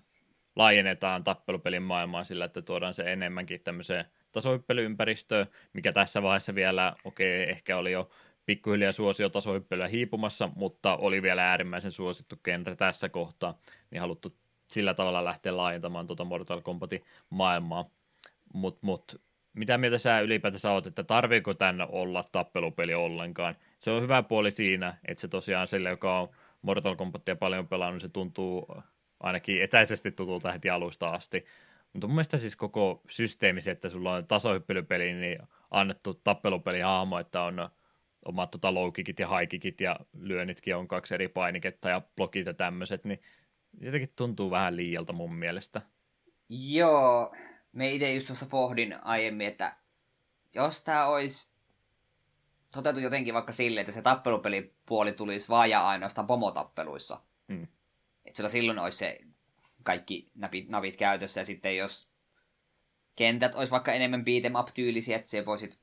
laajennetaan 0.57 1.25
tappelupelin 1.25 1.83
maailmaa 1.83 2.25
sillä, 2.25 2.45
että 2.45 2.63
tuodaan 2.63 2.95
se 2.95 3.13
enemmänkin 3.13 3.61
tämmöiseen 3.61 4.05
tasohyppelyympäristöön, 4.33 5.47
mikä 5.73 5.93
tässä 5.93 6.23
vaiheessa 6.23 6.55
vielä, 6.55 6.97
okei, 7.05 7.43
okay, 7.43 7.53
ehkä 7.53 7.77
oli 7.77 7.93
jo 7.93 8.11
pikkuhiljaa 8.47 8.93
suosio 8.93 9.29
tasohyppelyä 9.29 9.89
hiipumassa, 9.89 10.51
mutta 10.57 10.97
oli 10.97 11.23
vielä 11.23 11.51
äärimmäisen 11.51 11.93
suosittu 11.93 12.37
genre 12.45 12.77
tässä 12.77 13.09
kohtaa, 13.09 13.59
niin 13.91 14.01
haluttu 14.01 14.37
sillä 14.69 14.95
tavalla 14.95 15.25
lähteä 15.25 15.57
laajentamaan 15.57 16.07
tuota 16.07 16.25
Mortal 16.25 16.61
Kombatin 16.61 17.05
maailmaa. 17.31 17.91
Mutta 18.55 18.81
mut, 18.83 19.21
mitä 19.55 19.79
mieltä 19.79 19.99
sä 19.99 20.21
ylipäätänsä 20.21 20.71
oot, 20.71 20.87
että 20.87 21.05
tarviiko 21.05 21.55
tänne 21.55 21.87
olla 21.89 22.25
tappelupeli 22.33 22.95
ollenkaan? 22.95 23.57
Se 23.79 23.91
on 23.91 24.03
hyvä 24.03 24.23
puoli 24.23 24.51
siinä, 24.51 24.99
että 25.09 25.21
se 25.21 25.29
tosiaan 25.29 25.67
sille, 25.67 25.91
joka 25.91 26.21
on 26.21 26.29
Mortal 26.63 26.97
Kombatia 26.97 27.37
paljon 27.37 27.69
pelannut, 27.69 28.03
se 28.03 28.09
tuntuu 28.09 28.77
ainakin 29.21 29.63
etäisesti 29.63 30.13
tutulta 30.13 30.53
heti 30.53 30.71
alusta 30.71 31.09
asti. 31.09 31.45
Mutta 31.93 32.07
mun 32.07 32.15
mielestä 32.15 32.37
siis 32.37 32.57
koko 32.57 33.03
systeemi, 33.09 33.61
että 33.71 33.89
sulla 33.89 34.15
on 34.15 34.27
tasohyppelypeli, 34.27 35.13
niin 35.13 35.39
annettu 35.71 36.15
tappelupeli 36.15 36.81
haamo, 36.81 37.19
että 37.19 37.43
on 37.43 37.69
omat 38.25 38.51
tota 38.51 38.71
low-kickit 38.71 39.21
ja 39.21 39.29
high 39.29 39.81
ja 39.81 39.97
lyönnitkin 40.19 40.77
on 40.77 40.89
kaksi 40.89 41.15
eri 41.15 41.29
painiketta 41.29 41.89
ja 41.89 42.03
blokit 42.17 42.47
ja 42.47 42.55
tämmöiset, 42.55 43.05
niin 43.05 43.23
jotenkin 43.81 44.13
tuntuu 44.17 44.51
vähän 44.51 44.77
liialta 44.77 45.13
mun 45.13 45.35
mielestä. 45.35 45.83
Joo, 46.49 47.35
me 47.75 47.93
itse 47.93 48.15
just 48.15 48.27
tuossa 48.27 48.47
pohdin 48.47 49.05
aiemmin, 49.05 49.47
että 49.47 49.77
jos 50.55 50.85
tämä 50.85 51.07
olisi 51.07 51.55
toteutu 52.75 53.01
jotenkin 53.01 53.35
vaikka 53.35 53.53
silleen, 53.53 53.83
että 53.83 53.93
se 53.93 54.03
tappelupelipuoli 54.03 55.13
tulisi 55.13 55.49
vaan 55.49 55.71
ja 55.71 55.89
ainoastaan 55.89 56.27
pomotappeluissa. 56.27 57.21
Hmm. 57.49 57.67
Että 58.25 58.37
sillä 58.37 58.49
silloin 58.49 58.79
olisi 58.79 58.99
se 58.99 59.19
kaikki 59.83 60.31
navit, 60.35 60.69
navit 60.69 60.97
käytössä 60.97 61.41
ja 61.41 61.45
sitten 61.45 61.77
jos 61.77 62.09
kentät 63.17 63.55
olisi 63.55 63.71
vaikka 63.71 63.93
enemmän 63.93 64.25
beat'em 64.25 64.61
up 64.61 64.69
tyylisiä, 64.75 65.17
että 65.17 65.31
se 65.31 65.47
voisit 65.47 65.81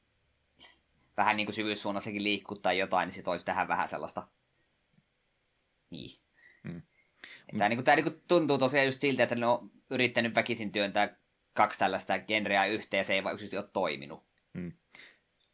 vähän 1.18 1.38
niin 1.38 1.48
kuin 1.48 1.56
syvyyssuunnassakin 1.56 2.24
liikkua 2.24 2.58
tai 2.62 2.78
jotain, 2.78 3.08
niin 3.08 3.14
sit 3.14 3.28
olisi 3.28 3.46
tähän 3.46 3.68
vähän 3.68 3.88
sellaista... 3.88 4.28
Niin. 5.90 6.20
Hmm. 6.68 6.82
Tämä, 7.58 7.70
niin 7.70 7.78
kuin, 7.78 7.86
tämä 7.86 7.96
niin 7.96 8.04
kuin 8.04 8.22
tuntuu 8.28 8.58
tosiaan 8.58 8.86
just 8.86 9.02
siltä, 9.02 9.24
että 9.24 9.36
ne 9.36 9.46
on 9.46 9.72
yrittänyt 9.90 10.36
väkisin 10.36 10.72
työntää 10.72 11.20
kaksi 11.53 11.80
tällaista 11.80 12.19
genreä 12.19 12.65
yhteen 12.65 13.06
se 13.06 13.14
ei 13.14 13.23
vaan 13.23 13.38
ole 13.57 13.69
toiminut. 13.73 14.23
Hmm. 14.57 14.72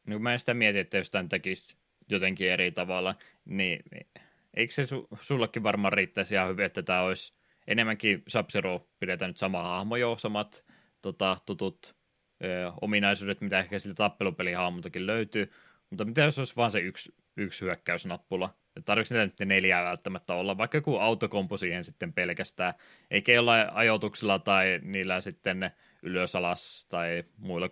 No, 0.07 0.19
mä 0.19 0.33
en 0.33 0.39
sitä 0.39 0.53
mieti, 0.53 0.79
että 0.79 0.97
jos 0.97 1.09
tämän 1.09 1.29
tekisi 1.29 1.77
jotenkin 2.09 2.51
eri 2.51 2.71
tavalla, 2.71 3.15
niin 3.45 3.83
eikö 4.53 4.73
se 4.73 4.83
su- 4.83 5.17
sullekin 5.21 5.63
varmaan 5.63 5.93
riittäisi 5.93 6.35
ihan 6.35 6.49
hyvin, 6.49 6.65
että 6.65 6.83
tämä 6.83 7.01
olisi 7.01 7.33
enemmänkin 7.67 8.23
sub 8.27 8.47
pidetään 8.99 9.29
nyt 9.29 9.37
sama 9.37 9.63
hahmo 9.63 9.95
jo, 9.95 10.15
samat 10.19 10.63
tota, 11.01 11.37
tutut 11.45 11.95
ö, 12.43 12.71
ominaisuudet, 12.81 13.41
mitä 13.41 13.59
ehkä 13.59 13.79
sillä 13.79 13.95
tappelupelihahmoltakin 13.95 15.07
löytyy, 15.07 15.51
mutta 15.89 16.05
mitä 16.05 16.21
jos 16.21 16.39
olisi 16.39 16.55
vain 16.55 16.71
se 16.71 16.79
yksi, 16.79 17.15
yksi 17.37 17.65
hyökkäysnappula? 17.65 18.57
Tarvitsetko 18.85 19.23
niitä 19.23 19.43
nyt 19.43 19.49
neljää 19.49 19.83
välttämättä 19.83 20.33
olla, 20.33 20.57
vaikka 20.57 20.77
joku 20.77 20.97
autokompo 20.97 21.57
siihen 21.57 21.83
sitten 21.83 22.13
pelkästään, 22.13 22.73
eikä 23.11 23.31
jollain 23.31 23.73
ajoituksella 23.73 24.39
tai 24.39 24.79
niillä 24.83 25.21
sitten 25.21 25.71
ylös 26.07 26.35
alas 26.35 26.85
tai 26.89 27.23
muilla 27.37 27.69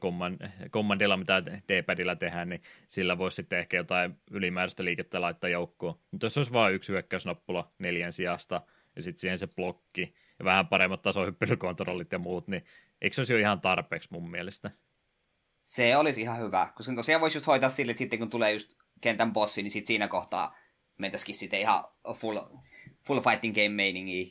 kommandilla, 0.72 1.18
mitä 1.18 1.46
D-padilla 1.46 2.16
tehdään, 2.16 2.50
niin 2.50 2.62
sillä 2.88 3.18
voisi 3.18 3.36
sitten 3.36 3.60
ehkä 3.60 3.78
jotain 3.78 4.18
ylimääräistä 4.32 4.84
liikettä 4.84 5.22
laittaa 5.22 5.50
joukkoon. 5.50 6.00
Mutta 6.12 6.26
jos 6.26 6.38
olisi 6.38 6.54
vain 6.54 6.76
yksi 6.76 6.92
hyökkäysnappula 6.92 7.72
neljän 7.80 8.14
sijasta 8.14 8.62
ja 8.96 9.04
sitten 9.04 9.20
siihen 9.20 9.40
se 9.40 9.48
blokki, 9.48 10.14
ja 10.40 10.46
vähän 10.46 10.68
paremmat 10.68 11.02
tasohyppelykontrollit 11.02 12.12
ja 12.12 12.20
muut, 12.20 12.48
niin 12.48 12.66
eikö 13.02 13.14
se 13.14 13.22
olisi 13.22 13.34
jo 13.34 13.40
ihan 13.40 13.62
tarpeeksi 13.62 14.10
mun 14.12 14.32
mielestä? 14.32 14.72
Se 15.64 15.98
olisi 15.98 16.22
ihan 16.22 16.40
hyvä, 16.40 16.74
koska 16.76 16.96
tosiaan 16.96 17.22
voisi 17.22 17.38
just 17.38 17.48
hoitaa 17.48 17.70
sille, 17.70 17.92
että 17.92 17.98
sitten 17.98 18.20
kun 18.20 18.30
tulee 18.30 18.54
just 18.54 18.76
kentän 19.02 19.34
bossi, 19.34 19.64
niin 19.64 19.72
sitten 19.72 19.88
siinä 19.88 20.08
kohtaa 20.08 20.58
mentäisikin 20.98 21.36
sitten 21.36 21.60
ihan 21.60 21.84
full, 22.16 22.40
full 23.08 23.20
fighting 23.20 23.56
game 23.56 23.70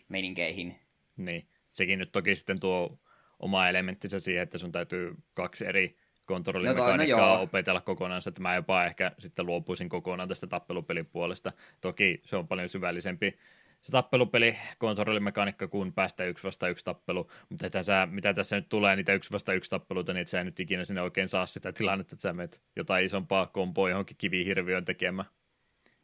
meininkeihin. 0.09 0.79
Niin, 1.17 1.49
sekin 1.71 1.99
nyt 1.99 2.13
toki 2.13 2.37
sitten 2.37 2.61
tuo 2.61 2.99
oma 3.45 3.69
elementtinsä 3.69 4.19
siihen, 4.19 4.43
että 4.43 4.59
sun 4.59 4.73
täytyy 4.73 5.15
kaksi 5.35 5.67
eri 5.67 5.97
kontrollimekaniikkaa 6.27 7.37
no, 7.37 7.43
opetella 7.43 7.81
kokonaan, 7.81 8.23
että 8.29 8.43
mä 8.43 8.55
jopa 8.55 8.85
ehkä 8.85 9.13
sitten 9.19 9.47
luopuisin 9.47 9.89
kokonaan 9.89 10.29
tästä 10.29 10.47
tappelupelipuolesta. 10.47 11.53
Toki 11.81 12.21
se 12.25 12.37
on 12.37 12.49
paljon 12.49 12.69
syvällisempi 12.69 13.39
se 13.81 13.93
tappelupeli 13.93 14.57
kontrollimekaniikka, 14.79 15.69
kun 15.69 15.93
päästä 15.93 16.25
yksi 16.25 16.45
vasta 16.45 16.69
yksi 16.69 16.85
tappelu, 16.85 17.31
mutta 17.49 17.67
että 17.67 17.83
sä, 17.83 18.09
mitä 18.11 18.35
tässä 18.35 18.57
nyt 18.57 18.69
tulee 18.69 18.97
niitä 18.97 19.13
yksi 19.13 19.33
vasta 19.33 19.53
yksi 19.53 19.71
tappeluita, 19.71 20.13
niin 20.13 20.23
et 20.23 20.29
sä 20.29 20.45
nyt 20.45 20.61
ikinä 20.61 20.85
sinne 20.85 21.03
oikein 21.03 21.29
saa 21.29 21.47
sitä 21.47 21.73
tilannetta, 21.73 22.15
että 22.15 22.23
sä 22.23 22.33
menet 22.33 22.63
jotain 22.77 23.05
isompaa 23.05 23.47
komboa 23.47 23.91
johonkin 23.91 24.17
kivihirviön 24.17 24.85
tekemään. 24.85 25.29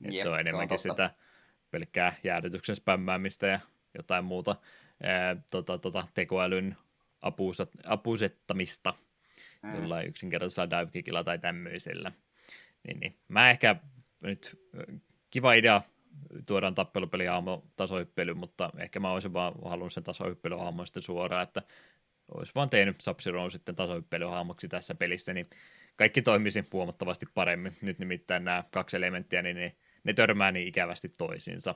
Et 0.04 0.12
Jep, 0.12 0.22
se 0.22 0.28
on 0.28 0.40
enemmänkin 0.40 0.78
se 0.78 0.88
on 0.88 0.94
sitä 0.94 1.10
pelkkää 1.70 2.14
jäädytyksen 2.24 2.76
spämmäämistä 2.76 3.46
ja 3.46 3.60
jotain 3.94 4.24
muuta 4.24 4.56
ää, 5.02 5.36
tota, 5.50 5.78
tota, 5.78 6.06
tekoälyn 6.14 6.76
apusat, 7.22 7.70
apusettamista 7.84 8.94
mm. 9.62 9.74
jollain 9.74 10.08
yksinkertaisella 10.08 10.70
dive 10.70 11.22
tai 11.24 11.38
tämmöisellä. 11.38 12.12
Niin, 12.86 13.00
niin. 13.00 13.18
Mä 13.28 13.50
ehkä 13.50 13.76
nyt 14.20 14.60
kiva 15.30 15.52
idea 15.52 15.82
tuodaan 16.46 16.74
tappelupeli 16.74 17.28
aamu 17.28 17.62
tasohyppely, 17.76 18.34
mutta 18.34 18.70
ehkä 18.78 19.00
mä 19.00 19.12
olisin 19.12 19.32
vaan 19.32 19.54
halunnut 19.64 19.92
sen 19.92 20.04
tasohyppely 20.04 20.56
sitten 20.84 21.02
suoraan, 21.02 21.42
että 21.42 21.62
olisi 22.34 22.52
vaan 22.54 22.70
tehnyt 22.70 23.00
sub 23.00 23.18
sitten 23.50 23.74
tasohyppelyhahmoksi 23.74 24.68
tässä 24.68 24.94
pelissä, 24.94 25.32
niin 25.32 25.50
kaikki 25.96 26.22
toimisi 26.22 26.64
huomattavasti 26.72 27.26
paremmin. 27.34 27.76
Nyt 27.82 27.98
nimittäin 27.98 28.44
nämä 28.44 28.64
kaksi 28.70 28.96
elementtiä, 28.96 29.42
niin 29.42 29.56
ne, 29.56 29.76
ne 30.04 30.12
törmää 30.12 30.52
niin 30.52 30.68
ikävästi 30.68 31.08
toisiinsa. 31.08 31.74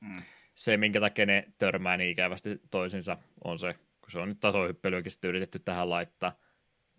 Mm. 0.00 0.22
Se, 0.54 0.76
minkä 0.76 1.00
takia 1.00 1.26
ne 1.26 1.52
törmää 1.58 1.96
niin 1.96 2.10
ikävästi 2.10 2.60
toisinsa, 2.70 3.18
on 3.44 3.58
se, 3.58 3.74
kun 4.02 4.10
se 4.10 4.18
on 4.18 4.28
nyt 4.28 4.40
tasohyppelyäkin 4.40 5.10
sitten 5.12 5.28
yritetty 5.28 5.58
tähän 5.58 5.90
laittaa, 5.90 6.38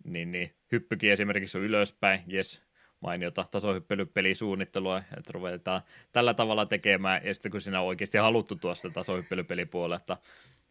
niin, 0.04 0.32
niin 0.32 0.54
hyppykin 0.72 1.12
esimerkiksi 1.12 1.58
on 1.58 1.64
ylöspäin, 1.64 2.20
jes, 2.26 2.62
mainiota 3.00 3.46
tasohyppelypelisuunnittelua, 3.50 4.98
että 4.98 5.32
ruvetaan 5.32 5.82
tällä 6.12 6.34
tavalla 6.34 6.66
tekemään, 6.66 7.26
ja 7.26 7.34
sitten 7.34 7.52
kun 7.52 7.60
siinä 7.60 7.80
on 7.80 7.86
oikeasti 7.86 8.18
haluttu 8.18 8.56
tuosta 8.56 8.90
tasohyppelypelipuolella, 8.90 9.96
että 9.96 10.16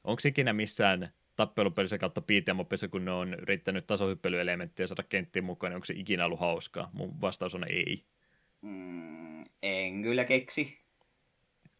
onko 0.03 0.21
ikinä 0.25 0.53
missään 0.53 1.13
tappelupelissä 1.35 1.97
kautta 1.97 2.21
piitiamopissa, 2.21 2.87
kun 2.87 3.05
ne 3.05 3.11
on 3.11 3.33
yrittänyt 3.33 3.87
tasohyppelyelementtiä 3.87 4.87
saada 4.87 5.03
kenttiin 5.03 5.45
mukaan, 5.45 5.71
niin 5.71 5.75
onko 5.75 5.85
se 5.85 5.93
ikinä 5.97 6.25
ollut 6.25 6.39
hauskaa? 6.39 6.89
Mun 6.93 7.21
vastaus 7.21 7.55
on 7.55 7.63
ei. 7.69 8.05
Mm, 8.61 9.43
en 9.63 10.01
kyllä 10.01 10.25
keksi. 10.25 10.82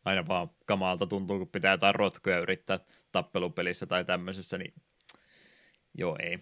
Aina 0.05 0.27
vaan 0.27 0.49
kamalta 0.65 1.07
tuntuu, 1.07 1.37
kun 1.37 1.47
pitää 1.47 1.71
jotain 1.71 1.95
rotkoja 1.95 2.39
yrittää 2.39 2.79
tappelupelissä 3.11 3.85
tai 3.85 4.05
tämmöisessä, 4.05 4.57
niin 4.57 4.73
joo 5.93 6.17
ei. 6.19 6.39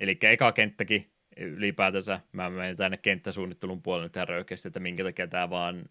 Eli 0.00 0.18
eka 0.22 0.52
kenttäkin 0.52 1.12
ylipäätänsä, 1.36 2.20
mä 2.32 2.50
menen 2.50 2.76
tänne 2.76 2.96
kenttäsuunnittelun 2.96 3.82
puolelle 3.82 4.10
nyt 4.16 4.30
oikeasti, 4.30 4.68
että 4.68 4.80
minkä 4.80 5.04
takia 5.04 5.26
tämä 5.26 5.50
vaan 5.50 5.84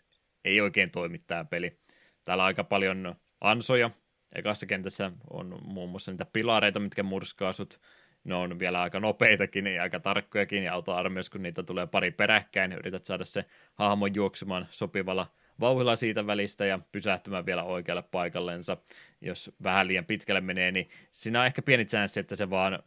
ei 0.45 0.61
oikein 0.61 0.91
toimi 0.91 1.19
tämä 1.19 1.45
peli. 1.45 1.79
Täällä 2.23 2.43
on 2.43 2.47
aika 2.47 2.63
paljon 2.63 3.15
ansoja. 3.41 3.91
Ekassa 4.35 4.65
kentässä 4.65 5.11
on 5.29 5.59
muun 5.61 5.89
muassa 5.89 6.11
niitä 6.11 6.25
pilareita, 6.33 6.79
mitkä 6.79 7.03
murskaa 7.03 7.53
sut. 7.53 7.79
Ne 8.23 8.35
on 8.35 8.59
vielä 8.59 8.81
aika 8.81 8.99
nopeitakin 8.99 9.67
ja 9.67 9.83
aika 9.83 9.99
tarkkojakin, 9.99 10.63
ja 10.63 10.73
auto-armeijassa, 10.73 11.31
kun 11.31 11.43
niitä 11.43 11.63
tulee 11.63 11.87
pari 11.87 12.11
peräkkäin, 12.11 12.71
yrität 12.71 13.05
saada 13.05 13.25
se 13.25 13.45
hahmon 13.73 14.15
juoksemaan 14.15 14.67
sopivalla 14.69 15.27
vauhilla 15.59 15.95
siitä 15.95 16.27
välistä 16.27 16.65
ja 16.65 16.79
pysähtymään 16.91 17.45
vielä 17.45 17.63
oikealle 17.63 18.03
paikallensa. 18.03 18.77
Jos 19.21 19.51
vähän 19.63 19.87
liian 19.87 20.05
pitkälle 20.05 20.41
menee, 20.41 20.71
niin 20.71 20.89
siinä 21.11 21.39
on 21.39 21.45
ehkä 21.45 21.61
pieni 21.61 21.85
chanssi, 21.85 22.19
että 22.19 22.35
se 22.35 22.49
vaan 22.49 22.79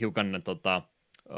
hiukan 0.00 0.42
tota, 0.44 0.82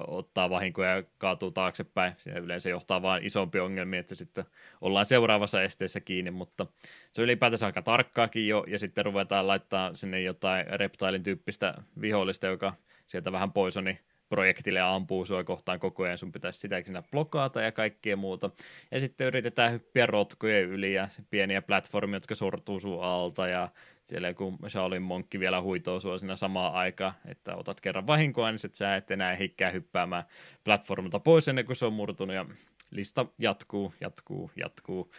ottaa 0.06 0.50
vahinkoja 0.50 0.96
ja 0.96 1.02
kaatuu 1.18 1.50
taaksepäin. 1.50 2.12
Siinä 2.16 2.40
yleensä 2.40 2.68
johtaa 2.68 3.02
vain 3.02 3.24
isompi 3.24 3.60
ongelmia, 3.60 4.00
että 4.00 4.14
sitten 4.14 4.44
ollaan 4.80 5.06
seuraavassa 5.06 5.62
esteessä 5.62 6.00
kiinni, 6.00 6.30
mutta 6.30 6.66
se 7.12 7.20
on 7.20 7.24
ylipäätänsä 7.24 7.66
aika 7.66 7.82
tarkkaakin 7.82 8.48
jo, 8.48 8.64
ja 8.68 8.78
sitten 8.78 9.04
ruvetaan 9.04 9.46
laittaa 9.46 9.94
sinne 9.94 10.20
jotain 10.20 10.66
reptailin 10.66 11.22
tyyppistä 11.22 11.74
vihollista, 12.00 12.46
joka 12.46 12.74
sieltä 13.06 13.32
vähän 13.32 13.52
poisoni 13.52 13.98
projektille 14.32 14.80
ampuu 14.80 15.26
sua 15.26 15.44
kohtaan 15.44 15.80
koko 15.80 16.02
ajan, 16.02 16.18
sun 16.18 16.32
pitäisi 16.32 16.58
sitäkin 16.58 16.86
siinä 16.86 17.02
blokata 17.10 17.60
ja 17.60 17.72
kaikkea 17.72 18.16
muuta. 18.16 18.50
Ja 18.90 19.00
sitten 19.00 19.26
yritetään 19.26 19.72
hyppiä 19.72 20.06
rotkojen 20.06 20.64
yli 20.64 20.94
ja 20.94 21.08
pieniä 21.30 21.62
platformia, 21.62 22.16
jotka 22.16 22.34
sortuu 22.34 22.80
sun 22.80 23.02
alta 23.02 23.48
ja 23.48 23.68
siellä 24.04 24.28
joku 24.28 24.58
Shaolin 24.68 25.02
monkki 25.02 25.40
vielä 25.40 25.62
huitoo 25.62 26.00
sua 26.00 26.18
siinä 26.18 26.36
samaan 26.36 26.74
aikaan, 26.74 27.12
että 27.24 27.56
otat 27.56 27.80
kerran 27.80 28.06
vahinkoa, 28.06 28.50
niin 28.50 28.58
sit 28.58 28.74
sä 28.74 28.96
et 28.96 29.10
enää 29.10 29.34
hikkää 29.34 29.70
hyppäämään 29.70 30.24
platformilta 30.64 31.20
pois 31.20 31.48
ennen 31.48 31.66
kuin 31.66 31.76
se 31.76 31.86
on 31.86 31.92
murtunut 31.92 32.36
ja 32.36 32.46
lista 32.90 33.26
jatkuu, 33.38 33.94
jatkuu, 34.00 34.50
jatkuu. 34.56 35.12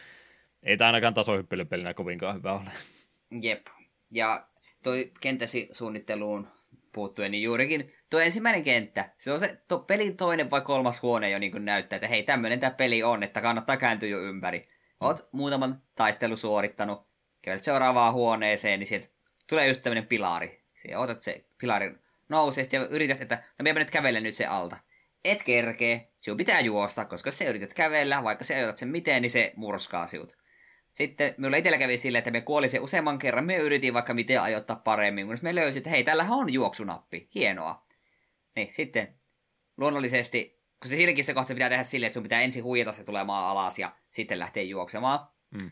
Ei 0.63 0.77
tämä 0.77 0.87
ainakaan 0.87 1.13
tasohyppelypelinä 1.13 1.93
kovinkaan 1.93 2.35
hyvä 2.35 2.53
ole. 2.53 2.69
Jep. 3.41 3.67
Ja 4.11 4.47
toi 4.83 5.11
kenttäsi 5.21 5.69
suunnitteluun 5.71 6.47
puuttuen, 6.93 7.31
niin 7.31 7.43
juurikin 7.43 7.93
tuo 8.09 8.19
ensimmäinen 8.19 8.63
kenttä, 8.63 9.09
se 9.17 9.31
on 9.31 9.39
se 9.39 9.61
to, 9.67 9.79
pelin 9.79 10.17
toinen 10.17 10.51
vai 10.51 10.61
kolmas 10.61 11.01
huone 11.01 11.29
jo 11.29 11.39
niin 11.39 11.51
kuin 11.51 11.65
näyttää, 11.65 11.97
että 11.97 12.07
hei, 12.07 12.23
tämmöinen 12.23 12.59
tämä 12.59 12.71
peli 12.71 13.03
on, 13.03 13.23
että 13.23 13.41
kannattaa 13.41 13.77
kääntyä 13.77 14.09
jo 14.09 14.21
ympäri. 14.21 14.69
Oot 14.99 15.29
muutaman 15.31 15.81
taistelu 15.95 16.37
suorittanut, 16.37 17.07
kävelet 17.41 17.63
seuraavaan 17.63 18.13
huoneeseen, 18.13 18.79
niin 18.79 18.87
sieltä 18.87 19.07
tulee 19.47 19.67
just 19.67 19.81
tämmöinen 19.81 20.07
pilari. 20.07 20.63
Siellä 20.73 21.03
otat 21.03 21.21
se 21.21 21.45
pilari 21.57 21.95
nousee 22.29 22.63
ja 22.71 22.87
yrität, 22.87 23.21
että 23.21 23.43
no 23.59 23.63
minä 23.63 23.79
nyt 23.79 23.91
kävele 23.91 24.21
nyt 24.21 24.35
se 24.35 24.45
alta. 24.45 24.77
Et 25.25 25.43
kerkee, 25.43 26.11
sinun 26.21 26.37
pitää 26.37 26.59
juosta, 26.59 27.05
koska 27.05 27.27
jos 27.27 27.37
sä 27.37 27.45
yrität 27.45 27.73
kävellä, 27.73 28.23
vaikka 28.23 28.43
se 28.43 28.55
ajoit 28.55 28.77
sen 28.77 28.89
miten, 28.89 29.21
niin 29.21 29.29
se 29.29 29.53
murskaa 29.55 30.07
sinut. 30.07 30.37
Sitten 30.93 31.35
minulla 31.37 31.57
itsellä 31.57 31.77
kävi 31.77 31.97
silleen, 31.97 32.19
että 32.19 32.31
me 32.31 32.41
kuoli 32.41 32.69
se 32.69 32.79
useamman 32.79 33.19
kerran. 33.19 33.45
Me 33.45 33.57
yritin 33.57 33.93
vaikka 33.93 34.13
miten 34.13 34.41
ajoittaa 34.41 34.75
paremmin, 34.75 35.25
kunnes 35.25 35.41
me 35.41 35.55
löysin, 35.55 35.79
että 35.79 35.89
hei, 35.89 36.03
tällä 36.03 36.25
on 36.29 36.53
juoksunappi. 36.53 37.29
Hienoa. 37.35 37.85
Niin, 38.55 38.73
sitten 38.73 39.15
luonnollisesti, 39.77 40.61
kun 40.81 40.89
se 40.89 40.95
silläkin 40.95 41.23
se 41.23 41.33
kohta 41.33 41.53
pitää 41.53 41.69
tehdä 41.69 41.83
silleen, 41.83 42.07
että 42.07 42.13
sun 42.13 42.23
pitää 42.23 42.41
ensin 42.41 42.63
huijata 42.63 42.91
se 42.91 43.03
tulemaan 43.03 43.45
alas 43.45 43.79
ja 43.79 43.95
sitten 44.11 44.39
lähtee 44.39 44.63
juoksemaan. 44.63 45.27
Mm. 45.51 45.71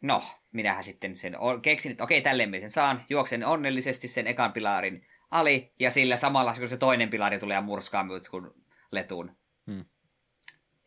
No, 0.00 0.22
minähän 0.52 0.84
sitten 0.84 1.16
sen 1.16 1.36
keksin, 1.62 1.90
että 1.90 2.04
okei, 2.04 2.22
tälleen 2.22 2.60
sen 2.60 2.70
saan. 2.70 3.00
Juoksen 3.08 3.46
onnellisesti 3.46 4.08
sen 4.08 4.26
ekan 4.26 4.52
pilarin 4.52 5.06
ali, 5.30 5.72
ja 5.78 5.90
sillä 5.90 6.16
samalla 6.16 6.54
kun 6.54 6.68
se 6.68 6.76
toinen 6.76 7.10
pilari 7.10 7.38
tulee 7.38 7.54
ja 7.54 7.60
murskaa 7.60 8.04
minut 8.04 8.28
kuin 8.28 8.50
letun. 8.92 9.36
Mm. 9.66 9.84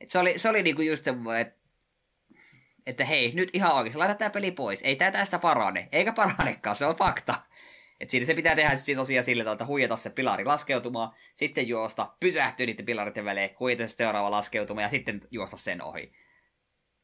Et 0.01 0.09
se 0.09 0.19
oli, 0.19 0.39
se 0.39 0.49
oli 0.49 0.63
niinku 0.63 0.81
just 0.81 1.03
se, 1.03 1.13
että 1.39 1.62
että 2.85 3.05
hei, 3.05 3.31
nyt 3.35 3.49
ihan 3.53 3.75
oikeasti, 3.75 3.97
laita 3.97 4.15
tämä 4.15 4.29
peli 4.29 4.51
pois. 4.51 4.81
Ei 4.81 4.95
tämä 4.95 5.11
tästä 5.11 5.39
parane. 5.39 5.89
Eikä 5.91 6.13
paranekaan, 6.13 6.75
se 6.75 6.85
on 6.85 6.95
fakta. 6.95 7.35
Et 7.99 8.09
siinä 8.09 8.25
se 8.25 8.33
pitää 8.33 8.55
tehdä 8.55 8.75
siis 8.75 8.97
tosiaan 8.97 9.23
sillä 9.23 9.43
tavalla, 9.43 9.55
että 9.55 9.65
huijata 9.65 9.95
se 9.95 10.09
pilari 10.09 10.45
laskeutumaan, 10.45 11.13
sitten 11.35 11.67
juosta, 11.67 12.13
pysähtyä 12.19 12.65
niiden 12.65 12.85
pilaritten 12.85 13.25
välein, 13.25 13.55
huijata 13.59 13.87
se 13.87 13.95
seuraava 13.95 14.31
laskeutuma 14.31 14.81
ja 14.81 14.89
sitten 14.89 15.21
juosta 15.31 15.57
sen 15.57 15.81
ohi. 15.81 16.11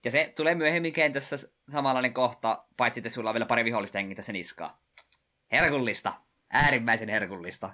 Ja 0.05 0.11
se 0.11 0.33
tulee 0.35 0.55
myöhemmin 0.55 0.93
kentässä 0.93 1.37
samanlainen 1.71 2.13
kohta, 2.13 2.65
paitsi 2.77 2.99
että 2.99 3.09
sulla 3.09 3.29
on 3.29 3.33
vielä 3.33 3.45
pari 3.45 3.65
vihollista 3.65 3.97
hengittää 3.97 4.23
sen 4.23 4.33
niskaa. 4.33 4.81
Herkullista. 5.51 6.13
Äärimmäisen 6.49 7.09
herkullista. 7.09 7.73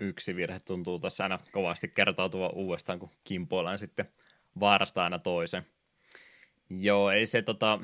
Yksi 0.00 0.36
virhe 0.36 0.60
tuntuu 0.60 0.98
tässä 0.98 1.24
aina 1.24 1.38
kovasti 1.52 1.88
kertautuva 1.88 2.48
uudestaan, 2.48 2.98
kun 2.98 3.10
kimpoillaan 3.24 3.78
sitten 3.78 4.08
vaarasta 4.60 5.04
aina 5.04 5.18
toisen. 5.18 5.66
Joo, 6.70 7.10
ei 7.10 7.26
se 7.26 7.42
tota, 7.42 7.80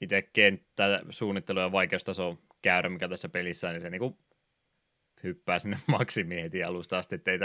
itse 0.00 0.22
kenttä, 0.22 1.02
suunnittelu 1.10 1.60
ja 1.60 1.72
vaikeustaso 1.72 2.38
käyrä, 2.62 2.88
mikä 2.88 3.08
tässä 3.08 3.28
pelissä, 3.28 3.72
niin 3.72 3.82
se 3.82 3.90
niinku 3.90 4.18
hyppää 5.22 5.58
sinne 5.58 5.78
maksimiin 5.98 6.42
heti 6.42 6.62
alusta 6.64 6.98
asti, 6.98 7.14
ettei 7.14 7.38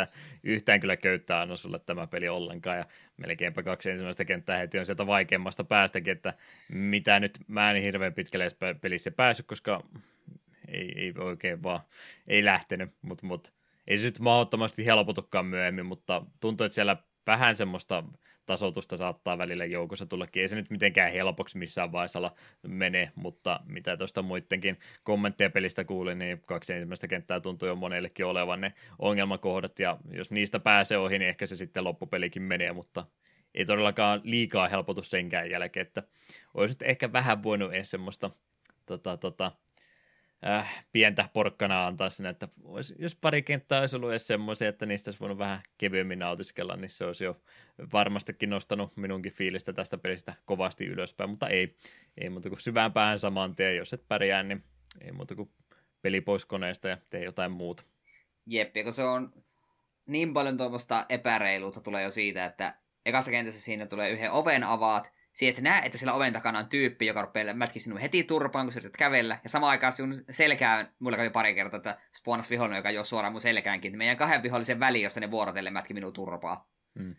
yhtään 0.43 0.79
kyllä 0.79 0.97
köyttää 0.97 1.41
anna 1.41 1.57
sulle 1.57 1.79
tämä 1.79 2.07
peli 2.07 2.29
ollenkaan, 2.29 2.77
ja 2.77 2.85
melkeinpä 3.17 3.63
kaksi 3.63 3.89
ensimmäistä 3.89 4.25
kenttää 4.25 4.57
heti 4.57 4.79
on 4.79 4.85
sieltä 4.85 5.07
vaikeimmasta 5.07 5.63
päästäkin, 5.63 6.11
että 6.11 6.33
mitä 6.69 7.19
nyt 7.19 7.39
mä 7.47 7.71
en 7.71 7.83
hirveän 7.83 8.13
pitkälle 8.13 8.47
pelissä 8.81 9.11
päässyt, 9.11 9.47
koska 9.47 9.83
ei, 10.67 10.93
ei 10.95 11.13
oikein 11.17 11.63
vaan, 11.63 11.79
ei 12.27 12.45
lähtenyt, 12.45 12.91
mutta 13.01 13.25
mut, 13.25 13.53
ei 13.87 13.97
se 13.97 14.05
nyt 14.05 14.19
mahdottomasti 14.19 14.85
helpotukaan 14.85 15.45
myöhemmin, 15.45 15.85
mutta 15.85 16.25
tuntuu, 16.39 16.65
että 16.65 16.75
siellä 16.75 16.97
vähän 17.27 17.55
semmoista 17.55 18.03
tasoitusta 18.51 18.97
saattaa 18.97 19.37
välillä 19.37 19.65
joukossa 19.65 20.05
tullakin. 20.05 20.41
Ei 20.41 20.47
se 20.47 20.55
nyt 20.55 20.69
mitenkään 20.69 21.11
helpoksi 21.11 21.57
missään 21.57 21.91
vaiheessa 21.91 22.31
mene, 22.67 23.11
mutta 23.15 23.59
mitä 23.65 23.97
tuosta 23.97 24.21
muidenkin 24.21 24.79
kommentteja 25.03 25.49
pelistä 25.49 25.83
kuulin, 25.83 26.19
niin 26.19 26.41
kaksi 26.45 26.73
ensimmäistä 26.73 27.07
kenttää 27.07 27.39
tuntuu 27.39 27.67
jo 27.67 27.75
monellekin 27.75 28.25
olevan 28.25 28.61
ne 28.61 28.73
ongelmakohdat, 28.99 29.79
ja 29.79 29.97
jos 30.11 30.31
niistä 30.31 30.59
pääsee 30.59 30.97
ohi, 30.97 31.19
niin 31.19 31.29
ehkä 31.29 31.45
se 31.45 31.55
sitten 31.55 31.83
loppupelikin 31.83 32.41
menee, 32.41 32.73
mutta 32.73 33.05
ei 33.53 33.65
todellakaan 33.65 34.21
liikaa 34.23 34.67
helpotu 34.67 35.03
senkään 35.03 35.49
jälkeen, 35.49 35.87
että 35.87 36.03
olisi 36.53 36.75
ehkä 36.83 37.13
vähän 37.13 37.43
voinut 37.43 37.73
edes 37.73 37.91
semmoista 37.91 38.29
tota, 38.85 39.17
tota, 39.17 39.51
äh, 40.47 40.85
pientä 40.91 41.29
porkkana 41.33 41.87
antaa 41.87 42.09
sinne, 42.09 42.29
että 42.29 42.47
olisi, 42.63 42.95
jos 42.99 43.15
pari 43.15 43.41
kenttää 43.41 43.79
olisi 43.79 43.95
ollut 43.95 44.09
edes 44.09 44.27
semmoisia, 44.27 44.69
että 44.69 44.85
niistä 44.85 45.09
olisi 45.09 45.19
voinut 45.19 45.37
vähän 45.37 45.61
kevyemmin 45.77 46.19
nautiskella, 46.19 46.75
niin 46.75 46.89
se 46.89 47.05
olisi 47.05 47.23
jo 47.23 47.41
varmastikin 47.93 48.49
nostanut 48.49 48.97
minunkin 48.97 49.31
fiilistä 49.31 49.73
tästä 49.73 49.97
pelistä 49.97 50.33
kovasti 50.45 50.85
ylöspäin, 50.85 51.29
mutta 51.29 51.47
ei, 51.47 51.75
ei 52.17 52.29
muuta 52.29 52.49
kuin 52.49 52.61
syvään 52.61 52.93
päähän 52.93 53.19
saman 53.19 53.55
tien, 53.55 53.77
jos 53.77 53.93
et 53.93 54.07
pärjää, 54.07 54.43
niin 54.43 54.63
ei 55.01 55.11
muuta 55.11 55.35
kuin 55.35 55.51
peli 56.01 56.21
pois 56.21 56.45
koneesta 56.45 56.87
ja 56.87 56.97
tee 57.09 57.23
jotain 57.23 57.51
muuta. 57.51 57.83
Jep, 58.45 58.73
kun 58.83 58.93
se 58.93 59.03
on 59.03 59.33
niin 60.05 60.33
paljon 60.33 60.57
tuommoista 60.57 61.05
epäreiluutta 61.09 61.81
tulee 61.81 62.03
jo 62.03 62.11
siitä, 62.11 62.45
että 62.45 62.75
ekassa 63.05 63.31
kentässä 63.31 63.61
siinä 63.61 63.85
tulee 63.85 64.09
yhden 64.09 64.31
oven 64.31 64.63
avaat, 64.63 65.13
Siihen, 65.33 65.51
että 65.51 65.61
näe, 65.61 65.85
että 65.85 65.97
siellä 65.97 66.13
oven 66.13 66.33
takana 66.33 66.59
on 66.59 66.69
tyyppi, 66.69 67.05
joka 67.05 67.21
rupeaa 67.21 67.53
mätki 67.53 67.79
sinun 67.79 67.99
heti 67.99 68.23
turpaan, 68.23 68.65
kun 68.65 68.73
sä 68.73 68.79
yrität 68.79 68.97
kävellä. 68.97 69.39
Ja 69.43 69.49
samaan 69.49 69.71
aikaan 69.71 69.93
sinun 69.93 70.23
selkään, 70.31 70.93
mulla 70.99 71.17
kävi 71.17 71.29
pari 71.29 71.55
kertaa, 71.55 71.77
että 71.77 71.99
spawnas 72.15 72.49
vihollinen, 72.49 72.77
joka 72.77 72.91
jo 72.91 73.03
suoraan 73.03 73.33
mun 73.33 73.41
selkäänkin. 73.41 73.97
Meidän 73.97 74.17
kahden 74.17 74.43
vihollisen 74.43 74.79
väli, 74.79 75.01
jossa 75.01 75.19
ne 75.19 75.31
vuorotellen 75.31 75.73
mätki 75.73 75.93
minun 75.93 76.13
turpaa. 76.13 76.69
Mm. 76.93 77.15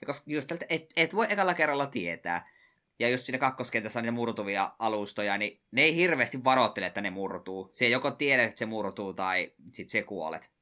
Ja 0.00 0.06
koska 0.06 0.30
just 0.30 0.48
tältä, 0.48 0.66
et, 0.68 0.86
et 0.96 1.14
voi 1.14 1.26
ekalla 1.30 1.54
kerralla 1.54 1.86
tietää. 1.86 2.50
Ja 2.98 3.08
jos 3.08 3.26
siinä 3.26 3.38
kakkoskentässä 3.38 3.98
on 3.98 4.02
niitä 4.02 4.12
murtuvia 4.12 4.72
alustoja, 4.78 5.38
niin 5.38 5.60
ne 5.70 5.82
ei 5.82 5.96
hirveästi 5.96 6.44
varoittele, 6.44 6.86
että 6.86 7.00
ne 7.00 7.10
murtuu. 7.10 7.70
Se 7.72 7.88
joko 7.88 8.10
tiedät, 8.10 8.48
että 8.48 8.58
se 8.58 8.66
murtuu, 8.66 9.14
tai 9.14 9.52
sit 9.72 9.90
se 9.90 10.02
kuolet 10.02 10.57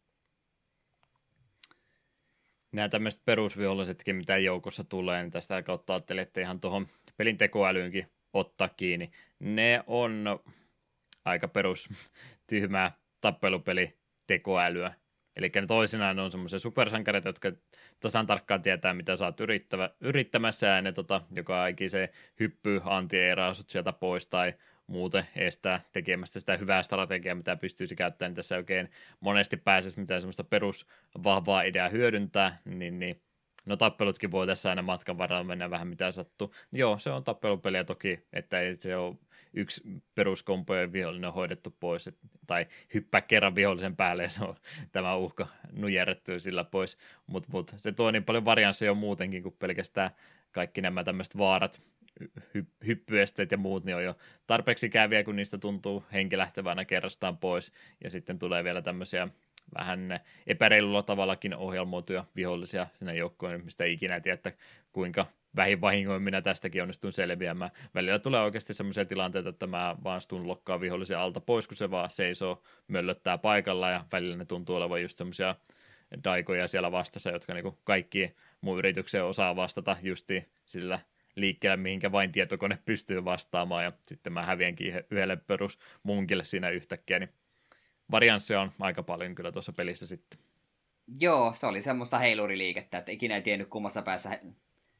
nämä 2.77 2.89
tämmöiset 2.89 3.25
perusvihollisetkin, 3.25 4.17
mitä 4.17 4.37
joukossa 4.39 4.85
tulee, 4.85 5.23
niin 5.23 5.31
tästä 5.31 5.63
kautta 5.63 5.93
ajattelin, 5.93 6.23
että 6.23 6.41
ihan 6.41 6.61
tuohon 6.61 6.87
pelin 7.17 7.39
tekoälyynkin 7.39 8.07
ottaa 8.33 8.69
kiinni. 8.69 9.11
Ne 9.39 9.85
on 9.87 10.41
aika 11.25 11.49
perus 11.49 11.89
tyhmää 12.47 12.93
tappelupeli 13.21 13.99
tekoälyä. 14.27 14.95
Eli 15.37 15.51
ne 15.55 15.67
toisinaan 15.67 16.19
on 16.19 16.31
semmoisia 16.31 16.59
supersankareita, 16.59 17.29
jotka 17.29 17.53
tasan 18.01 18.27
tarkkaan 18.27 18.63
tietää, 18.63 18.95
mitä 18.95 19.17
sä 19.17 19.25
oot 19.25 19.41
yrittävä, 19.41 19.91
yrittämässä, 20.01 20.67
ja 20.67 20.83
ne 20.83 20.93
tota, 20.93 21.23
joka 21.35 21.65
se 21.89 22.11
hyppy 22.41 22.81
anti 22.85 23.17
sieltä 23.71 23.93
pois, 23.93 24.27
tai 24.27 24.55
muuten 24.87 25.25
estää 25.37 25.81
tekemästä 25.93 26.41
sitä 26.41 26.57
hyvää 26.57 26.83
strategiaa, 26.83 27.35
mitä 27.35 27.57
pystyisi 27.57 27.97
käyttämään, 27.97 28.31
niin 28.31 28.37
tässä 28.37 28.57
oikein 28.57 28.91
monesti 29.21 29.57
pääsisi 29.57 30.01
mitään 30.01 30.21
semmoista 30.21 30.45
perusvahvaa 30.45 31.63
ideaa 31.63 31.89
hyödyntää, 31.89 32.59
niin, 32.65 32.99
niin 32.99 33.23
no 33.67 33.77
tappelutkin 33.77 34.31
voi 34.31 34.47
tässä 34.47 34.69
aina 34.69 34.83
matkan 34.83 35.19
varrella 35.19 35.45
mennä 35.45 35.71
vähän 35.71 35.89
mitä 35.89 36.13
sattuu. 36.13 36.55
Joo, 36.73 36.99
se 36.99 37.11
on 37.11 37.25
tappelupeliä 37.25 37.85
toki, 37.85 38.27
että 38.33 38.61
ei 38.61 38.77
se 38.79 38.97
ole 38.97 39.17
yksi 39.55 39.83
peruskompojen 40.15 40.93
vihollinen 40.93 41.33
hoidettu 41.33 41.77
pois, 41.81 42.07
et, 42.07 42.17
tai 42.47 42.67
hyppää 42.95 43.21
kerran 43.21 43.55
vihollisen 43.55 43.97
päälle 43.97 44.23
ja 44.23 44.29
se 44.29 44.45
on 44.45 44.57
tämä 44.93 45.17
uhka 45.17 45.47
nujerrettu 45.73 46.41
sillä 46.41 46.65
pois, 46.65 46.99
mutta 47.27 47.49
mut, 47.53 47.73
se 47.77 47.93
tuo 47.93 48.11
niin 48.11 48.25
paljon 48.25 48.45
variansseja 48.45 48.95
muutenkin 48.95 49.43
kuin 49.43 49.57
pelkästään 49.59 50.11
kaikki 50.53 50.81
nämä 50.81 51.05
tämmöiset 51.05 51.39
vaarat, 51.39 51.83
hy- 52.25 52.87
hyppyesteet 52.87 53.51
ja 53.51 53.59
muut, 53.59 53.85
niin 53.85 53.97
on 53.97 54.05
jo 54.05 54.15
tarpeeksi 54.47 54.89
käviä, 54.89 55.25
kun 55.25 55.37
niistä 55.37 55.59
tuntuu 55.59 56.05
henki 56.13 56.39
lähtevänä 56.39 56.85
kerrastaan 56.85 57.37
pois, 57.39 57.73
ja 58.05 58.11
sitten 58.11 58.39
tulee 58.39 58.65
vielä 58.65 58.83
tämmöisiä 58.83 59.29
vähän 59.79 60.21
epäreilulla 60.47 61.03
tavallakin 61.03 61.57
ohjelmoituja 61.57 62.25
vihollisia 62.37 62.87
sinne 62.99 63.17
joukkoon, 63.17 63.65
mistä 63.65 63.85
ei 63.85 63.93
ikinä 63.93 64.21
tiedä, 64.21 64.35
että 64.35 64.53
kuinka 64.93 65.27
vähin 65.57 65.81
vahingoin 65.81 66.23
minä 66.23 66.43
tästäkin 66.43 66.83
onnistun 66.83 67.13
selviämään. 67.13 67.71
Välillä 67.95 68.19
tulee 68.19 68.41
oikeasti 68.41 68.75
semmoisia 68.75 69.05
tilanteita, 69.05 69.49
että 69.49 69.67
mä 69.67 69.97
vaan 70.05 70.21
stun 70.21 70.49
lokkaa 70.49 70.81
vihollisia 70.81 71.23
alta 71.23 71.41
pois, 71.41 71.67
kun 71.67 71.77
se 71.77 71.91
vaan 71.91 72.11
seisoo, 72.11 72.63
möllöttää 72.89 73.39
paikalla, 73.39 73.91
ja 73.91 74.05
välillä 74.13 74.37
ne 74.37 74.45
tuntuu 74.45 74.77
olevan 74.77 75.03
just 75.03 75.19
semmoisia 75.19 75.55
daikoja 76.25 76.69
siellä 76.69 76.93
vastassa, 76.93 77.31
jotka 77.31 77.55
niinku 77.55 77.79
kaikki 77.85 78.37
mun 78.61 78.79
yritykseen 78.79 79.25
osaa 79.25 79.57
vastata 79.57 79.97
justi 80.03 80.49
sillä 80.67 80.99
liikkeellä, 81.37 81.77
mihinkä 81.77 82.13
vain 82.13 82.33
tietokone 82.33 82.79
pystyy 82.85 83.25
vastaamaan, 83.25 83.85
ja 83.85 83.93
sitten 84.03 84.33
mä 84.33 84.43
häviänkin 84.43 84.95
yhdelle 85.11 85.37
perus 85.37 85.79
munkille 86.03 86.45
siinä 86.45 86.71
yhtäkkiä, 86.71 87.19
niin 87.19 87.31
varianssia 88.11 88.61
on 88.61 88.73
aika 88.81 89.03
paljon 89.03 89.35
kyllä 89.35 89.53
tuossa 89.53 89.73
pelissä 89.73 90.07
sitten. 90.07 90.39
Joo, 91.21 91.53
se 91.53 91.67
oli 91.67 91.83
semmoista 91.83 92.19
heiluriliikettä, 92.19 92.99
että 92.99 93.13
ikinä 93.13 93.35
ei 93.35 93.43
tiennyt 93.43 93.69
kummassa 93.69 94.03
päässä 94.03 94.41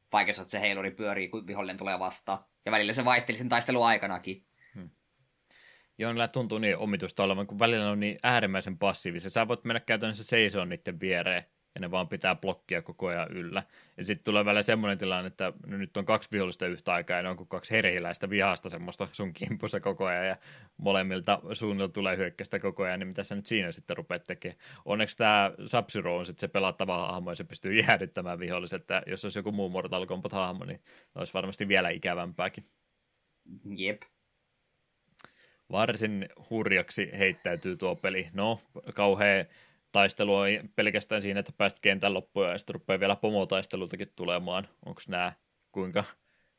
paikassa, 0.09 0.41
että 0.41 0.51
se 0.51 0.61
heiluri 0.61 0.91
pyörii, 0.91 1.27
kun 1.27 1.47
vihollinen 1.47 1.77
tulee 1.77 1.99
vastaan. 1.99 2.39
Ja 2.65 2.71
välillä 2.71 2.93
se 2.93 3.05
vaihteli 3.05 3.37
sen 3.37 3.49
taistelun 3.49 3.85
aikanakin. 3.85 4.45
Hmm. 4.75 4.89
Joo, 5.97 6.11
niillä 6.11 6.27
tuntuu 6.27 6.57
niin 6.57 6.77
omitusta 6.77 7.23
olevan, 7.23 7.47
kun 7.47 7.59
välillä 7.59 7.91
on 7.91 7.99
niin 7.99 8.17
äärimmäisen 8.23 8.77
passiivisia. 8.77 9.29
Sä 9.29 9.47
voit 9.47 9.63
mennä 9.63 9.79
käytännössä 9.79 10.23
seisoon 10.23 10.69
niiden 10.69 10.99
viereen, 10.99 11.43
ja 11.77 11.81
ne 11.81 11.91
vaan 11.91 12.07
pitää 12.07 12.35
blokkia 12.35 12.81
koko 12.81 13.07
ajan 13.07 13.31
yllä. 13.31 13.63
Ja 13.97 14.05
sitten 14.05 14.23
tulee 14.23 14.45
välillä 14.45 14.61
semmoinen 14.61 14.97
tilanne, 14.97 15.27
että 15.27 15.53
nyt 15.65 15.97
on 15.97 16.05
kaksi 16.05 16.29
vihollista 16.31 16.67
yhtä 16.67 16.93
aikaa 16.93 17.17
ja 17.17 17.23
ne 17.23 17.29
on 17.29 17.37
kuin 17.37 17.47
kaksi 17.47 17.71
herhiläistä 17.71 18.29
vihasta 18.29 18.69
semmoista 18.69 19.07
sun 19.11 19.33
kimpussa 19.33 19.79
koko 19.79 20.05
ajan 20.05 20.27
ja 20.27 20.37
molemmilta 20.77 21.41
suunnilta 21.53 21.93
tulee 21.93 22.17
hyökkäistä 22.17 22.59
koko 22.59 22.83
ajan, 22.83 22.99
niin 22.99 23.07
mitä 23.07 23.23
sä 23.23 23.35
nyt 23.35 23.45
siinä 23.45 23.71
sitten 23.71 23.97
rupeat 23.97 24.23
tekemään. 24.23 24.59
Onneksi 24.85 25.17
tämä 25.17 25.51
sub 25.65 26.05
on 26.05 26.25
sitten 26.25 26.41
se 26.41 26.47
pelattava 26.47 27.07
hahmo 27.07 27.31
ja 27.31 27.35
se 27.35 27.43
pystyy 27.43 27.79
jäädyttämään 27.79 28.39
viholliset, 28.39 28.81
että 28.81 29.03
jos 29.07 29.25
olisi 29.25 29.39
joku 29.39 29.51
muu 29.51 29.69
Mortal 29.69 30.05
Kombat 30.05 30.31
hahmo, 30.31 30.65
niin 30.65 30.81
olisi 31.15 31.33
varmasti 31.33 31.67
vielä 31.67 31.89
ikävämpääkin. 31.89 32.65
Jep. 33.77 34.01
Varsin 35.71 36.29
hurjaksi 36.49 37.09
heittäytyy 37.17 37.77
tuo 37.77 37.95
peli. 37.95 38.27
No, 38.33 38.61
kauhean 38.93 39.45
taistelu 39.97 40.35
on 40.35 40.47
pelkästään 40.75 41.21
siinä, 41.21 41.39
että 41.39 41.51
pääst 41.57 41.79
kentän 41.79 42.13
loppuun 42.13 42.49
ja 42.49 42.57
sitten 42.57 42.73
rupeaa 42.73 42.99
vielä 42.99 43.15
pomotaistelultakin 43.15 44.11
tulemaan. 44.15 44.67
Onko 44.85 45.01
nämä 45.07 45.33
kuinka 45.71 46.03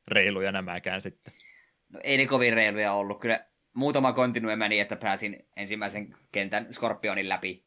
reiluja 0.08 0.52
nämäkään 0.52 1.00
sitten? 1.00 1.34
No 1.88 2.00
ei 2.04 2.16
ne 2.16 2.26
kovin 2.26 2.52
reiluja 2.52 2.92
ollut. 2.92 3.20
Kyllä 3.20 3.44
muutama 3.74 4.12
kontinue 4.12 4.56
meni, 4.56 4.80
että 4.80 4.96
pääsin 4.96 5.46
ensimmäisen 5.56 6.16
kentän 6.32 6.72
Skorpionin 6.72 7.28
läpi. 7.28 7.64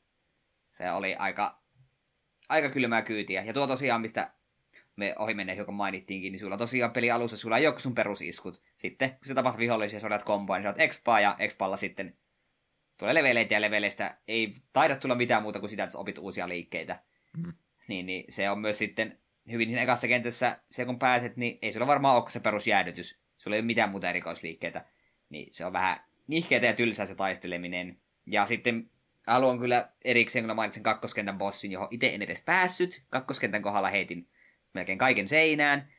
Se 0.71 0.91
oli 0.91 1.15
aika, 1.15 1.61
aika 2.49 2.69
kylmää 2.69 3.01
kyytiä. 3.01 3.43
Ja 3.43 3.53
tuo 3.53 3.67
tosiaan, 3.67 4.01
mistä 4.01 4.31
me 4.95 5.15
ohi 5.19 5.33
menneen 5.33 5.55
hiukan 5.55 5.75
mainittiinkin, 5.75 6.31
niin 6.31 6.39
sulla 6.39 6.57
tosiaan 6.57 6.91
peli 6.91 7.11
alussa 7.11 7.37
sulla 7.37 7.57
ei 7.57 7.67
ole 7.67 7.79
sun 7.79 7.95
perusiskut. 7.95 8.61
Sitten 8.75 9.09
kun 9.09 9.27
se 9.27 9.33
tapahtuu 9.33 9.59
vihollisia, 9.59 9.99
sä 9.99 10.07
olet 10.07 10.23
komboa, 10.23 10.57
niin 10.57 10.63
sä 10.63 10.69
olet 10.69 10.81
expaa 10.81 11.21
ja 11.21 11.35
expalla 11.39 11.77
sitten 11.77 12.17
tulee 13.01 13.13
leveleitä 13.13 13.53
ja 13.53 13.61
leveleistä 13.61 14.17
ei 14.27 14.55
taida 14.73 14.95
tulla 14.95 15.15
mitään 15.15 15.43
muuta 15.43 15.59
kuin 15.59 15.69
sitä, 15.69 15.83
että 15.83 15.97
opit 15.97 16.17
uusia 16.17 16.47
liikkeitä. 16.47 16.99
Mm. 17.37 17.53
Niin, 17.87 18.05
niin 18.05 18.25
se 18.29 18.49
on 18.49 18.59
myös 18.59 18.77
sitten 18.77 19.19
hyvin 19.51 19.67
niin 19.67 19.77
ekassa 19.77 20.07
kentässä, 20.07 20.59
se 20.69 20.85
kun 20.85 20.99
pääset, 20.99 21.37
niin 21.37 21.59
ei 21.61 21.73
sulla 21.73 21.87
varmaan 21.87 22.15
ole 22.15 22.29
se 22.29 22.39
perusjäädytys. 22.39 23.19
Sulla 23.37 23.55
ei 23.55 23.59
ole 23.59 23.65
mitään 23.65 23.89
muuta 23.89 24.09
erikoisliikkeitä. 24.09 24.85
Niin 25.29 25.53
se 25.53 25.65
on 25.65 25.73
vähän 25.73 26.01
nihkeetä 26.27 26.65
ja 26.65 26.73
tylsää 26.73 27.05
se 27.05 27.15
taisteleminen. 27.15 27.97
Ja 28.25 28.45
sitten 28.45 28.89
haluan 29.27 29.59
kyllä 29.59 29.89
erikseen, 30.05 30.43
kun 30.43 30.47
mä 30.47 30.53
mainitsin 30.53 30.83
kakkoskentän 30.83 31.37
bossin, 31.37 31.71
johon 31.71 31.87
itse 31.91 32.13
en 32.13 32.21
edes 32.21 32.41
päässyt. 32.41 33.03
Kakkoskentän 33.09 33.61
kohdalla 33.61 33.89
heitin 33.89 34.27
melkein 34.73 34.97
kaiken 34.97 35.27
seinään. 35.27 35.93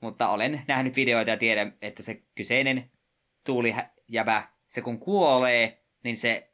Mutta 0.00 0.28
olen 0.28 0.60
nähnyt 0.68 0.96
videoita 0.96 1.30
ja 1.30 1.36
tiedän, 1.36 1.76
että 1.82 2.02
se 2.02 2.22
kyseinen 2.34 2.90
tuulijäbä, 3.44 4.48
se 4.68 4.80
kun 4.80 4.98
kuolee, 4.98 5.78
niin 6.04 6.16
se 6.16 6.52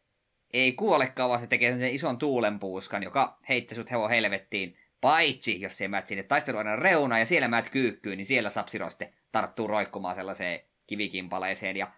ei 0.52 0.72
kuolekaan, 0.72 1.28
vaan 1.28 1.40
se 1.40 1.46
tekee 1.46 1.78
sen 1.78 1.94
ison 1.94 2.18
tuulenpuuskan, 2.18 3.02
joka 3.02 3.38
heitti 3.48 3.74
sut 3.74 3.90
hevo 3.90 4.08
helvettiin. 4.08 4.78
Paitsi, 5.00 5.60
jos 5.60 5.78
se 5.78 5.88
määt 5.88 6.06
sinne 6.06 6.22
taisteluaina 6.22 6.76
reuna 6.76 7.18
ja 7.18 7.26
siellä 7.26 7.48
määt 7.48 7.68
kyykkyyn, 7.68 8.16
niin 8.16 8.26
siellä 8.26 8.50
Sapsiro 8.50 8.90
sitten 8.90 9.14
tarttuu 9.32 9.66
roikkumaan 9.66 10.14
sellaiseen 10.14 10.60
kivikimpaleeseen. 10.86 11.76
Ja 11.76 11.92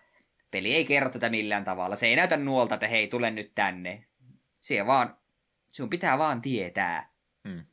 peli 0.50 0.74
ei 0.74 0.84
kerro 0.84 1.10
tätä 1.10 1.28
millään 1.28 1.64
tavalla. 1.64 1.96
Se 1.96 2.06
ei 2.06 2.16
näytä 2.16 2.36
nuolta, 2.36 2.74
että 2.74 2.88
hei, 2.88 3.08
tule 3.08 3.30
nyt 3.30 3.52
tänne. 3.54 4.06
Se 4.60 4.86
vaan, 4.86 5.16
sun 5.72 5.90
pitää 5.90 6.18
vaan 6.18 6.42
tietää. 6.42 7.12
Hmm. 7.48 7.64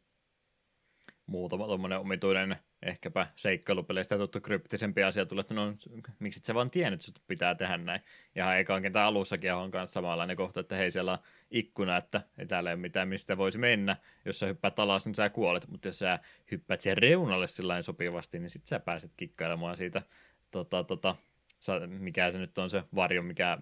Muutama 1.26 1.66
tuommoinen 1.66 2.00
omituinen 2.00 2.56
ehkäpä 2.86 3.28
seikkailupeleistä 3.36 4.18
tuttu 4.18 4.42
kryptisempi 4.42 5.04
asia 5.04 5.26
tulee, 5.26 5.42
että 5.42 5.54
no 5.54 5.74
miksi 6.20 6.42
sä 6.44 6.54
vaan 6.54 6.72
tiennyt, 6.72 7.08
että 7.08 7.22
pitää 7.28 7.56
tehdä 7.56 7.78
näin. 7.78 8.02
Ja 8.36 8.58
ekaan 8.58 8.82
kentän 8.82 9.04
alussakin 9.04 9.54
on 9.54 9.70
myös 9.74 9.94
samanlainen 9.94 10.38
kohta, 10.38 10.60
että 10.60 10.76
hei 10.76 10.92
siellä 10.92 11.12
on 11.12 11.18
ikkuna, 11.52 11.98
että 11.98 12.22
ei 12.38 12.46
täällä 12.46 12.70
ole 12.70 12.76
mitään, 12.76 13.08
mistä 13.08 13.38
voisi 13.38 13.58
mennä. 13.58 13.98
Jos 14.26 14.40
sä 14.40 14.46
hyppäät 14.46 14.80
alas, 14.80 15.06
niin 15.06 15.16
sä 15.16 15.30
kuolet, 15.30 15.68
mutta 15.68 15.88
jos 15.88 16.00
sä 16.00 16.20
hyppäät 16.52 16.82
siihen 16.82 16.98
reunalle 16.98 17.48
sillä 17.48 17.82
sopivasti, 17.82 18.40
niin 18.40 18.50
sit 18.50 18.68
sä 18.68 18.80
pääset 18.80 19.12
kikkailemaan 19.18 19.78
siitä, 19.78 20.02
tota, 20.52 20.84
tota, 20.84 21.16
mikä 21.88 22.32
se 22.32 22.38
nyt 22.38 22.58
on 22.58 22.70
se 22.70 22.84
varjo, 22.96 23.24
mikä 23.24 23.58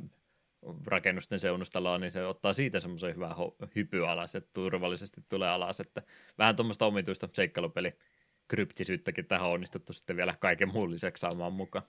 rakennusten 0.86 1.40
seunustalla 1.40 1.94
on, 1.94 2.02
niin 2.02 2.12
se 2.12 2.26
ottaa 2.26 2.54
siitä 2.54 2.80
semmoisen 2.80 3.16
hyvän 3.16 3.32
hypy 3.76 4.08
alas, 4.08 4.36
että 4.36 4.50
turvallisesti 4.54 5.22
tulee 5.30 5.50
alas, 5.50 5.80
että 5.80 6.02
vähän 6.38 6.56
tuommoista 6.56 6.86
omituista 6.86 7.30
seikkailupeli 7.34 7.96
kryptisyyttäkin 8.48 9.26
tähän 9.26 9.48
on 9.48 9.54
onnistuttu 9.54 9.94
sitten 9.94 10.18
vielä 10.18 10.36
kaiken 10.40 10.74
muun 10.74 10.92
lisäksi 10.92 11.22
saamaan 11.22 11.54
mukaan. 11.54 11.86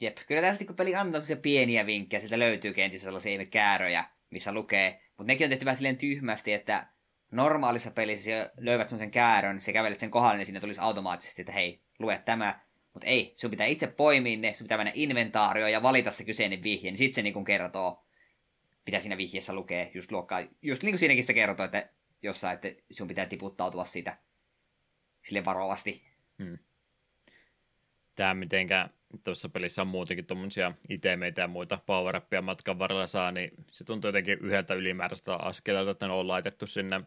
Jep, 0.00 0.18
kyllä 0.26 0.40
tässä 0.40 0.64
kun 0.64 0.76
peli 0.76 0.94
antaa 0.94 1.20
se 1.20 1.36
pieniä 1.36 1.86
vinkkejä, 1.86 2.20
sieltä 2.20 2.38
löytyy 2.38 2.72
kenties 2.72 3.02
sellaisia 3.02 3.46
kääröjä, 3.46 4.04
missä 4.30 4.52
lukee, 4.52 5.02
mutta 5.08 5.24
nekin 5.32 5.44
on 5.44 5.48
tehty 5.48 5.64
vähän 5.64 5.76
silleen 5.76 5.96
tyhmästi, 5.96 6.52
että 6.52 6.86
normaalissa 7.30 7.90
pelissä 7.90 8.24
se 8.24 8.50
löydät 8.56 8.88
semmoisen 8.88 9.10
käärön, 9.10 9.60
se 9.60 9.72
kävelet 9.72 9.98
sen 9.98 10.10
kohdalle, 10.10 10.36
niin 10.36 10.46
sinne 10.46 10.60
tulisi 10.60 10.80
automaattisesti, 10.80 11.42
että 11.42 11.52
hei, 11.52 11.82
lue 11.98 12.22
tämä, 12.24 12.60
mutta 12.92 13.06
ei, 13.06 13.34
sun 13.36 13.50
pitää 13.50 13.66
itse 13.66 13.86
poimia 13.86 14.36
ne, 14.36 14.54
sun 14.54 14.64
pitää 14.64 14.78
mennä 14.78 14.92
inventaarioon 14.94 15.72
ja 15.72 15.82
valita 15.82 16.10
se 16.10 16.24
kyseinen 16.24 16.62
vihje, 16.62 16.90
niin 16.90 16.96
sitten 16.96 17.14
se 17.14 17.22
niin 17.22 17.44
kertoo, 17.44 18.04
mitä 18.86 19.00
siinä 19.00 19.16
vihjeessä 19.16 19.54
lukee, 19.54 19.90
just 19.94 20.12
luokkaa, 20.12 20.40
just 20.62 20.82
niin 20.82 20.92
kuin 20.92 20.98
siinäkin 20.98 21.24
se 21.24 21.34
kertoo, 21.34 21.64
että 21.64 21.88
jossain, 22.22 22.54
että 22.54 22.82
sun 22.90 23.08
pitää 23.08 23.26
tiputtautua 23.26 23.84
siitä 23.84 24.16
sille 25.22 25.44
varovasti. 25.44 26.02
Hmm. 26.38 26.58
Tämä 28.14 28.34
mitenkä 28.34 28.88
tuossa 29.24 29.48
pelissä 29.48 29.82
on 29.82 29.88
muutenkin 29.88 30.26
tuommoisia 30.26 30.72
itemeitä 30.88 31.40
ja 31.42 31.48
muita 31.48 31.78
power 31.86 32.20
matkan 32.42 32.78
varrella 32.78 33.06
saa, 33.06 33.32
niin 33.32 33.50
se 33.70 33.84
tuntuu 33.84 34.08
jotenkin 34.08 34.38
yhdeltä 34.38 34.74
ylimääräistä 34.74 35.36
askeleelta, 35.36 35.90
että 35.90 36.06
ne 36.06 36.12
on 36.12 36.28
laitettu 36.28 36.66
sinne 36.66 37.00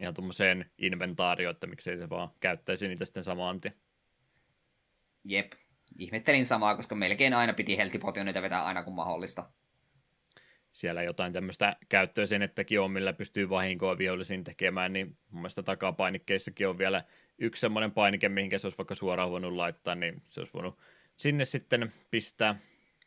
ihan 0.00 0.14
tuommoiseen 0.14 0.70
inventaarioon, 0.78 1.54
että 1.54 1.66
miksei 1.66 1.98
se 1.98 2.10
vaan 2.10 2.30
käyttäisi 2.40 2.88
niitä 2.88 3.04
sitten 3.04 3.24
samaan 3.24 3.60
tien. 3.60 3.74
Jep, 5.24 5.52
ihmettelin 5.98 6.46
samaa, 6.46 6.76
koska 6.76 6.94
melkein 6.94 7.34
aina 7.34 7.52
piti 7.52 7.76
heltipotioneita 7.76 8.42
vetää 8.42 8.64
aina 8.64 8.82
kun 8.82 8.94
mahdollista. 8.94 9.50
Siellä 10.72 11.02
jotain 11.02 11.32
tämmöistä 11.32 11.76
käyttöisenettäkin 11.88 12.80
on, 12.80 12.90
millä 12.90 13.12
pystyy 13.12 13.50
vahinkoa 13.50 13.98
vihollisiin 13.98 14.44
tekemään, 14.44 14.92
niin 14.92 15.06
mun 15.06 15.40
mielestä 15.40 15.62
takapainikkeissakin 15.62 16.68
on 16.68 16.78
vielä 16.78 17.04
yksi 17.38 17.60
semmoinen 17.60 17.92
painike, 17.92 18.28
mihinkä 18.28 18.58
se 18.58 18.66
olisi 18.66 18.78
vaikka 18.78 18.94
suoraan 18.94 19.30
voinut 19.30 19.52
laittaa, 19.52 19.94
niin 19.94 20.22
se 20.26 20.40
olisi 20.40 20.54
voinut 20.54 20.78
sinne 21.16 21.44
sitten 21.44 21.92
pistää 22.10 22.58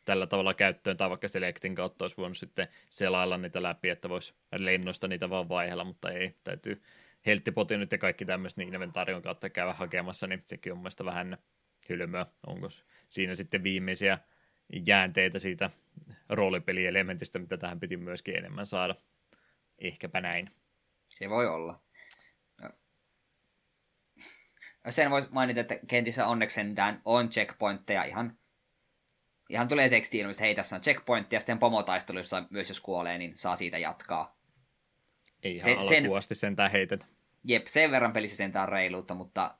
tällä 0.04 0.26
tavalla 0.26 0.54
käyttöön, 0.54 0.96
tai 0.96 1.10
vaikka 1.10 1.28
Selectin 1.28 1.74
kautta 1.74 2.04
olisi 2.04 2.16
voinut 2.16 2.38
sitten 2.38 2.68
selailla 2.90 3.38
niitä 3.38 3.62
läpi, 3.62 3.88
että 3.88 4.08
voisi 4.08 4.34
lennosta 4.58 5.08
niitä 5.08 5.30
vaan 5.30 5.48
vaihella, 5.48 5.84
mutta 5.84 6.10
ei, 6.10 6.34
täytyy 6.44 6.82
helttipotionit 7.26 7.92
ja 7.92 7.98
kaikki 7.98 8.24
tämmöistä 8.24 8.60
niin 8.60 8.74
inventaarion 8.74 9.22
kautta 9.22 9.50
käydä 9.50 9.72
hakemassa, 9.72 10.26
niin 10.26 10.42
sekin 10.44 10.72
on 10.72 10.78
mielestäni 10.78 11.06
vähän 11.06 11.38
hylmöä. 11.88 12.26
Onko 12.46 12.68
siinä 13.08 13.34
sitten 13.34 13.62
viimeisiä 13.62 14.18
jäänteitä 14.86 15.38
siitä 15.38 15.70
roolipelielementistä, 16.28 17.38
mitä 17.38 17.56
tähän 17.56 17.80
piti 17.80 17.96
myöskin 17.96 18.36
enemmän 18.36 18.66
saada. 18.66 18.94
Ehkäpä 19.78 20.20
näin. 20.20 20.50
Se 21.08 21.30
voi 21.30 21.46
olla. 21.46 21.82
Sen 24.90 25.10
voisi 25.10 25.32
mainita, 25.32 25.60
että 25.60 25.78
kentissä 25.86 26.26
onneksi 26.26 26.54
sentään 26.54 27.02
on 27.04 27.28
checkpointteja 27.28 28.04
ihan 28.04 28.36
ihan 29.52 29.68
tulee 29.68 29.88
tekstiin, 29.88 30.30
että 30.30 30.44
hei, 30.44 30.54
tässä 30.54 30.76
on 30.76 30.82
checkpointti, 30.82 31.36
ja 31.36 31.40
sitten 31.40 31.58
pomotaistelussa 31.58 32.44
myös 32.50 32.68
jos 32.68 32.80
kuolee, 32.80 33.18
niin 33.18 33.34
saa 33.34 33.56
siitä 33.56 33.78
jatkaa. 33.78 34.36
Ei 35.42 35.56
ihan 35.56 35.84
se, 35.84 35.98
alkuun 35.98 36.18
asti 36.18 36.34
sentään 36.34 36.70
heitetä. 36.70 37.06
Jep, 37.44 37.66
sen 37.66 37.90
verran 37.90 38.12
pelissä 38.12 38.36
sentään 38.36 38.68
reiluutta, 38.68 39.14
mutta 39.14 39.58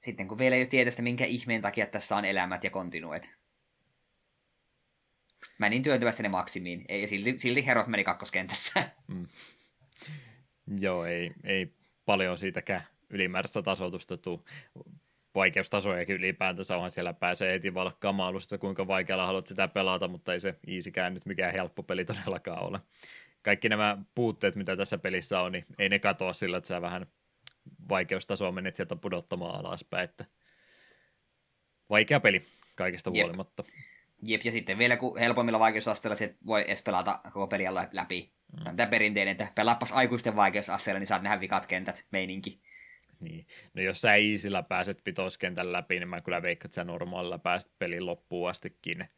sitten 0.00 0.28
kun 0.28 0.38
vielä 0.38 0.56
ei 0.56 0.62
ole 0.62 0.66
tiedä 0.66 0.90
sitä, 0.90 1.02
minkä 1.02 1.24
ihmeen 1.24 1.62
takia 1.62 1.86
tässä 1.86 2.16
on 2.16 2.24
elämät 2.24 2.64
ja 2.64 2.70
kontinuet. 2.70 3.30
Mä 5.58 5.68
niin 5.68 5.82
työntyvästi 5.82 6.22
ne 6.22 6.28
maksimiin, 6.28 6.84
ja 6.88 7.08
silti, 7.08 7.38
silti 7.38 7.66
herot 7.66 7.86
meni 7.86 8.04
kakkoskentässä. 8.04 8.90
Mm. 9.08 9.26
Joo, 10.80 11.04
ei, 11.04 11.32
ei 11.44 11.72
paljon 12.04 12.38
siitäkään 12.38 12.86
ylimääräistä 13.10 13.62
tasoitusta 13.62 14.16
tuu. 14.16 14.44
Vaikeustasojakin 15.34 16.16
ylipäätänsä 16.16 16.74
onhan 16.74 16.90
siellä 16.90 17.12
pääsee 17.12 17.52
heti 17.52 17.74
valkkaamaan 17.74 18.28
alusta, 18.28 18.58
kuinka 18.58 18.86
vaikealla 18.86 19.26
haluat 19.26 19.46
sitä 19.46 19.68
pelata, 19.68 20.08
mutta 20.08 20.32
ei 20.32 20.40
se 20.40 20.54
iisikään 20.68 21.14
nyt 21.14 21.26
mikään 21.26 21.52
helppo 21.52 21.82
peli 21.82 22.04
todellakaan 22.04 22.62
ole. 22.62 22.80
Kaikki 23.42 23.68
nämä 23.68 23.98
puutteet, 24.14 24.56
mitä 24.56 24.76
tässä 24.76 24.98
pelissä 24.98 25.40
on, 25.40 25.52
niin 25.52 25.66
ei 25.78 25.88
ne 25.88 25.98
katoa 25.98 26.32
sillä, 26.32 26.56
että 26.56 26.68
sä 26.68 26.82
vähän 26.82 27.06
vaikeustasoa 27.88 28.52
menet 28.52 28.76
sieltä 28.76 28.96
pudottamaan 28.96 29.66
alaspäin, 29.66 30.04
että 30.04 30.24
vaikea 31.90 32.20
peli 32.20 32.46
kaikesta 32.74 33.10
huolimatta. 33.10 33.64
Jep, 33.66 33.91
ja 34.22 34.52
sitten 34.52 34.78
vielä 34.78 34.96
kun 34.96 35.18
helpommilla 35.18 35.58
vaikeusasteilla 35.58 36.16
se 36.16 36.34
voi 36.46 36.64
edes 36.66 36.82
pelata 36.82 37.20
koko 37.24 37.46
peliä 37.46 37.74
läpi. 37.92 38.32
Mm. 38.52 38.76
Tämä 38.76 38.90
perinteinen, 38.90 39.32
että 39.32 39.52
pelaapas 39.54 39.92
aikuisten 39.92 40.36
vaikeusasteella, 40.36 40.98
niin 40.98 41.06
saat 41.06 41.22
nähdä 41.22 41.40
vikat 41.40 41.66
kentät, 41.66 42.06
meininki. 42.10 42.60
Niin. 43.20 43.46
No 43.74 43.82
jos 43.82 44.00
sä 44.00 44.14
iisillä 44.14 44.64
pääset 44.68 45.06
vitoskentän 45.06 45.72
läpi, 45.72 45.98
niin 45.98 46.08
mä 46.08 46.20
kyllä 46.20 46.42
veikkaan, 46.42 46.66
että 46.68 46.74
sä 46.74 46.84
normaalilla 46.84 47.38
pääset 47.38 47.72
pelin 47.78 48.06
loppuun 48.06 48.50
astikin. 48.50 49.08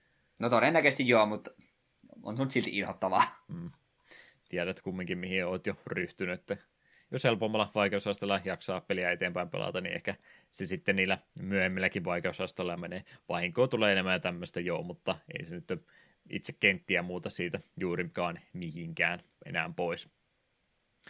No 0.40 0.50
todennäköisesti 0.50 1.08
joo, 1.08 1.26
mutta 1.26 1.50
on 2.22 2.36
sun 2.36 2.50
silti 2.50 2.78
inhottavaa. 2.78 3.44
Mm. 3.48 3.70
Tiedät 4.48 4.80
kumminkin, 4.80 5.18
mihin 5.18 5.46
oot 5.46 5.66
jo 5.66 5.74
ryhtynyt. 5.86 6.42
Jos 7.14 7.24
helpommalla 7.24 7.70
vaikeusasteella 7.74 8.40
jaksaa 8.44 8.80
peliä 8.80 9.10
eteenpäin 9.10 9.48
pelata, 9.48 9.80
niin 9.80 9.94
ehkä 9.94 10.14
se 10.50 10.66
sitten 10.66 10.96
niillä 10.96 11.18
myöhemmilläkin 11.38 12.04
vaikeusasteilla 12.04 12.76
menee. 12.76 13.04
Vahinkoa 13.28 13.68
tulee 13.68 13.92
enemmän 13.92 14.12
ja 14.12 14.20
tämmöistä 14.20 14.60
joo, 14.60 14.82
mutta 14.82 15.16
ei 15.38 15.46
se 15.46 15.54
nyt 15.54 15.84
itse 16.30 16.52
kenttiä 16.60 17.02
muuta 17.02 17.30
siitä 17.30 17.60
juurikaan 17.80 18.40
mihinkään 18.52 19.20
enää 19.46 19.70
pois. 19.76 20.08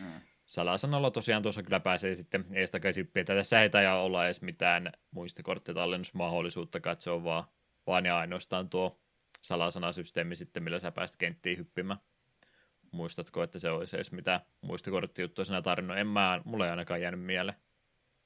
Mm 0.00 0.20
salasanalla 0.46 1.10
tosiaan 1.10 1.42
tuossa 1.42 1.62
kyllä 1.62 1.80
pääsee 1.80 2.14
sitten 2.14 2.44
eestakaisin 2.52 3.10
tässä 3.26 3.62
ei 3.62 3.70
taida 3.70 3.94
olla 3.94 4.24
edes 4.24 4.42
mitään 4.42 4.92
muistikorttitallennusmahdollisuutta, 5.10 6.80
on 7.12 7.24
vaan, 7.24 7.44
vaan 7.86 8.06
ja 8.06 8.18
ainoastaan 8.18 8.68
tuo 8.68 9.00
salasanasysteemi 9.42 10.36
sitten, 10.36 10.62
millä 10.62 10.78
sä 10.78 10.92
pääst 10.92 11.16
kenttiin 11.16 11.58
hyppimään. 11.58 12.00
Muistatko, 12.94 13.42
että 13.42 13.58
se 13.58 13.70
olisi 13.70 13.96
edes 13.96 14.12
mitään 14.12 14.40
muistikorttijuttua 14.66 15.44
siinä 15.44 15.62
tarinoin? 15.62 15.98
En 15.98 16.06
mä, 16.06 16.42
mulle 16.44 16.64
ei 16.64 16.70
ainakaan 16.70 17.00
jäänyt 17.00 17.20
mieleen. 17.22 17.58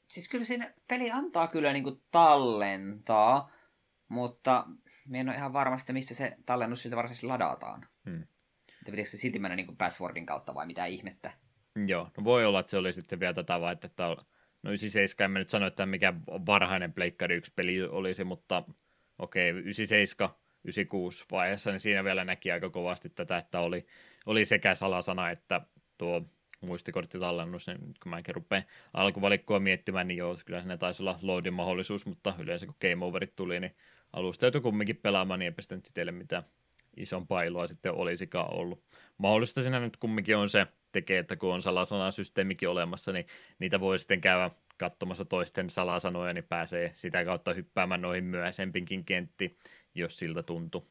Siis 0.09 0.28
kyllä 0.28 0.45
siinä 0.45 0.74
peli 0.89 1.11
antaa 1.11 1.49
kyllä 1.49 1.73
niinku 1.73 2.03
tallentaa, 2.11 3.53
mutta 4.09 4.66
me 5.09 5.20
en 5.20 5.28
ole 5.28 5.36
ihan 5.36 5.53
varmasti, 5.53 5.93
mistä 5.93 6.15
se 6.15 6.36
tallennus 6.47 6.82
siltä 6.82 6.97
varsinaisesti 6.97 7.27
ladataan. 7.27 7.89
Hmm. 8.05 8.23
Että 8.69 8.90
pitäisikö 8.90 9.11
se 9.11 9.20
silti 9.20 9.39
mennä 9.39 9.57
niinku 9.57 9.77
passwordin 9.77 10.27
kautta 10.27 10.55
vai 10.55 10.66
mitä 10.66 10.86
ihmettä? 10.86 11.32
Joo, 11.86 12.11
no 12.16 12.24
voi 12.24 12.47
olla, 12.47 12.61
että 12.61 12.70
se 12.70 12.77
oli 12.77 12.93
sitten 12.93 13.20
vielä 13.20 13.35
tätä 13.35 13.61
vai, 13.61 13.73
että 13.73 14.07
on, 14.07 14.16
no 14.62 14.70
97 14.70 15.24
en 15.24 15.31
mä 15.31 15.39
nyt 15.39 15.49
sano, 15.49 15.66
että 15.66 15.86
mikä 15.86 16.15
varhainen 16.27 16.93
Pleikkari 16.93 17.36
1 17.36 17.53
peli 17.57 17.82
olisi, 17.82 18.24
mutta 18.24 18.65
okei, 19.19 19.51
okay, 19.51 19.62
97, 19.62 20.35
96 20.69 21.24
vaiheessa, 21.31 21.70
niin 21.70 21.81
siinä 21.81 22.05
vielä 22.05 22.24
näki 22.24 22.53
aika 22.53 22.70
kovasti 22.70 23.09
tätä, 23.09 23.39
että 23.39 23.61
oli, 23.61 23.86
oli 24.27 24.45
sekä 24.45 24.74
salasana 24.74 25.31
että 25.31 25.61
tuo 25.99 26.23
muistikorttitallennus, 26.61 27.66
niin 27.66 27.78
kun 27.78 28.11
mäkin 28.11 28.35
rupean 28.35 28.62
alkuvalikkoa 28.95 29.61
miettimään, 29.61 30.09
niin 30.09 30.19
joo, 30.19 30.36
kyllä 30.45 30.61
siinä 30.61 30.77
taisi 30.77 31.03
olla 31.03 31.19
loadin 31.23 31.55
mahdollisuus, 31.55 32.07
mutta 32.07 32.35
yleensä 32.39 32.66
kun 32.66 32.74
game 32.81 33.05
overit 33.05 33.36
tuli, 33.36 33.61
niin 33.61 33.77
alusta 34.12 34.47
joutui 34.47 34.61
kumminkin 34.61 34.97
pelaamaan, 34.97 35.40
niin 35.40 35.45
eipä 35.45 35.62
sitten 35.62 36.15
mitään 36.15 36.43
isompaa 36.97 37.43
iloa 37.43 37.66
sitten 37.66 37.93
olisikaan 37.93 38.55
ollut. 38.55 38.82
Mahdollista 39.19 39.62
siinä 39.62 39.81
nyt 39.81 39.97
kumminkin 39.97 40.36
on 40.36 40.49
se, 40.49 40.66
tekee, 40.93 41.19
että 41.19 41.36
kun 41.36 41.55
on 41.55 41.62
salasanasysteemikin 41.62 42.69
olemassa, 42.69 43.12
niin 43.12 43.27
niitä 43.59 43.81
voi 43.81 43.99
sitten 43.99 44.20
käydä 44.20 44.51
katsomassa 44.78 45.24
toisten 45.24 45.70
salasanoja, 45.70 46.32
niin 46.32 46.45
pääsee 46.45 46.93
sitä 46.95 47.24
kautta 47.24 47.55
hyppäämään 47.55 48.03
noihin 48.03 48.24
myöhäisempinkin 48.24 49.05
kentti, 49.05 49.59
jos 49.99 50.19
siltä 50.19 50.43
tuntuu. 50.43 50.87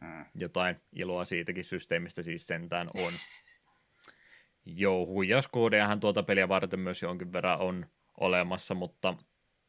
Mm. 0.00 0.24
Jotain 0.34 0.76
iloa 0.92 1.24
siitäkin 1.24 1.64
systeemistä 1.64 2.22
siis 2.22 2.46
sentään 2.46 2.88
on. 2.98 3.12
Joo, 4.66 5.06
huijauskoodejahan 5.06 6.00
tuota 6.00 6.22
peliä 6.22 6.48
varten 6.48 6.80
myös 6.80 7.02
jonkin 7.02 7.32
verran 7.32 7.58
on 7.58 7.86
olemassa, 8.20 8.74
mutta 8.74 9.14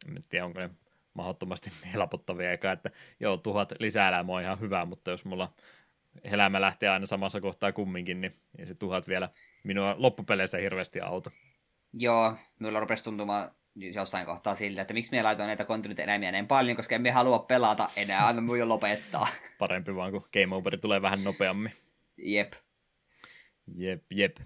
en 0.07 0.23
tiedä, 0.29 0.45
onko 0.45 0.59
ne 0.59 0.69
mahdottomasti 1.13 1.71
helpottavia, 1.93 2.51
eikä 2.51 2.71
että 2.71 2.91
joo, 3.19 3.37
tuhat 3.37 3.73
lisäelämää 3.79 4.35
on 4.35 4.41
ihan 4.41 4.59
hyvä, 4.59 4.85
mutta 4.85 5.11
jos 5.11 5.25
mulla 5.25 5.53
elämä 6.23 6.61
lähtee 6.61 6.89
aina 6.89 7.05
samassa 7.05 7.41
kohtaa 7.41 7.71
kumminkin, 7.71 8.21
niin 8.21 8.35
se 8.63 8.73
tuhat 8.75 9.07
vielä 9.07 9.29
minua 9.63 9.95
loppupeleissä 9.97 10.57
hirveästi 10.57 11.01
auta. 11.01 11.31
Joo, 11.93 12.35
minulla 12.59 12.79
rupesi 12.79 13.03
tuntumaan 13.03 13.51
jossain 13.77 14.25
kohtaa 14.25 14.55
siltä, 14.55 14.81
että 14.81 14.93
miksi 14.93 15.11
me 15.11 15.23
laitoin 15.23 15.47
näitä 15.47 15.65
continuity-eläimiä 15.65 16.31
näin 16.31 16.47
paljon, 16.47 16.75
koska 16.77 16.95
emme 16.95 17.11
halua 17.11 17.39
pelata 17.39 17.89
enää, 17.95 18.27
anna 18.27 18.41
mun 18.41 18.59
jo 18.59 18.69
lopettaa. 18.69 19.27
Parempi 19.59 19.95
vaan, 19.95 20.11
kun 20.11 20.27
Game 20.33 20.55
Over 20.55 20.77
tulee 20.77 21.01
vähän 21.01 21.23
nopeammin. 21.23 21.71
Jep. 22.17 22.53
Jep, 23.75 24.03
jep. 24.11 24.37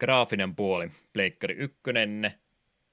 Graafinen 0.00 0.56
puoli, 0.56 0.90
Pleikkari 1.12 1.54
1, 1.54 1.78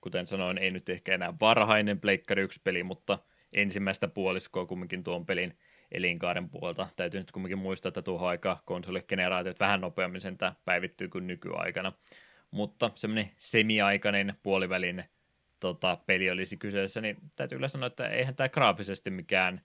kuten 0.01 0.27
sanoin, 0.27 0.57
ei 0.57 0.71
nyt 0.71 0.89
ehkä 0.89 1.13
enää 1.13 1.33
varhainen 1.41 1.99
Pleikkari 1.99 2.45
1-peli, 2.45 2.83
mutta 2.83 3.19
ensimmäistä 3.55 4.07
puoliskoa 4.07 4.65
kumminkin 4.65 5.03
tuon 5.03 5.25
pelin 5.25 5.57
elinkaaren 5.91 6.49
puolta. 6.49 6.87
Täytyy 6.95 7.19
nyt 7.19 7.31
kumminkin 7.31 7.57
muistaa, 7.57 7.89
että 7.89 8.01
tuohon 8.01 8.29
aikaan 8.29 8.57
konsoligeneraatiot 8.65 9.59
vähän 9.59 9.81
nopeammin 9.81 10.21
sen 10.21 10.37
päivittyy 10.65 11.09
kuin 11.09 11.27
nykyaikana. 11.27 11.91
Mutta 12.51 12.91
semmoinen 12.95 13.31
semiaikainen 13.37 14.33
puolivälin 14.43 15.03
tota, 15.63 15.97
peli 16.05 16.29
olisi 16.29 16.57
kyseessä, 16.57 17.01
niin 17.01 17.17
täytyy 17.35 17.57
kyllä 17.57 17.67
sanoa, 17.67 17.87
että 17.87 18.07
eihän 18.07 18.35
tämä 18.35 18.49
graafisesti 18.49 19.11
mikään 19.11 19.61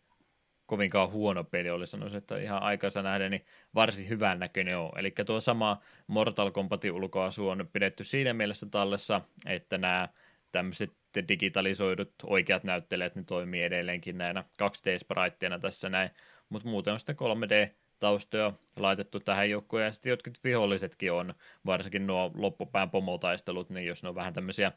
kovinkaan 0.66 1.10
huono 1.10 1.44
peli 1.44 1.70
oli, 1.70 1.86
sanoisin, 1.86 2.18
että 2.18 2.38
ihan 2.38 2.62
aikansa 2.62 3.02
nähden 3.02 3.30
niin 3.30 3.44
varsin 3.74 4.08
hyvän 4.08 4.38
näköinen 4.38 4.78
on. 4.78 4.90
Eli 4.96 5.14
tuo 5.26 5.40
sama 5.40 5.82
Mortal 6.06 6.50
Kombatin 6.50 6.92
ulkoasu 6.92 7.48
on 7.48 7.68
pidetty 7.72 8.04
siinä 8.04 8.34
mielessä 8.34 8.66
tallessa, 8.70 9.20
että 9.46 9.78
nämä 9.78 10.08
tämmöiset 10.52 10.92
digitalisoidut 11.28 12.12
oikeat 12.26 12.64
näyttelijät, 12.64 13.16
ne 13.16 13.22
toimii 13.22 13.62
edelleenkin 13.62 14.18
näinä 14.18 14.44
2D-spraitteina 14.62 15.58
tässä 15.60 15.88
näin, 15.88 16.10
mutta 16.48 16.68
muuten 16.68 16.92
on 16.92 16.98
sitten 16.98 17.16
3D-taustoja 17.16 18.52
laitettu 18.76 19.20
tähän 19.20 19.50
joukkoon, 19.50 19.82
ja 19.82 19.92
sitten 19.92 20.10
jotkut 20.10 20.44
vihollisetkin 20.44 21.12
on, 21.12 21.34
varsinkin 21.66 22.06
nuo 22.06 22.30
loppupään 22.34 22.90
pomotaistelut, 22.90 23.70
niin 23.70 23.86
jos 23.86 24.02
ne 24.02 24.08
on 24.08 24.14
vähän 24.14 24.34
tämmöisiä 24.34 24.72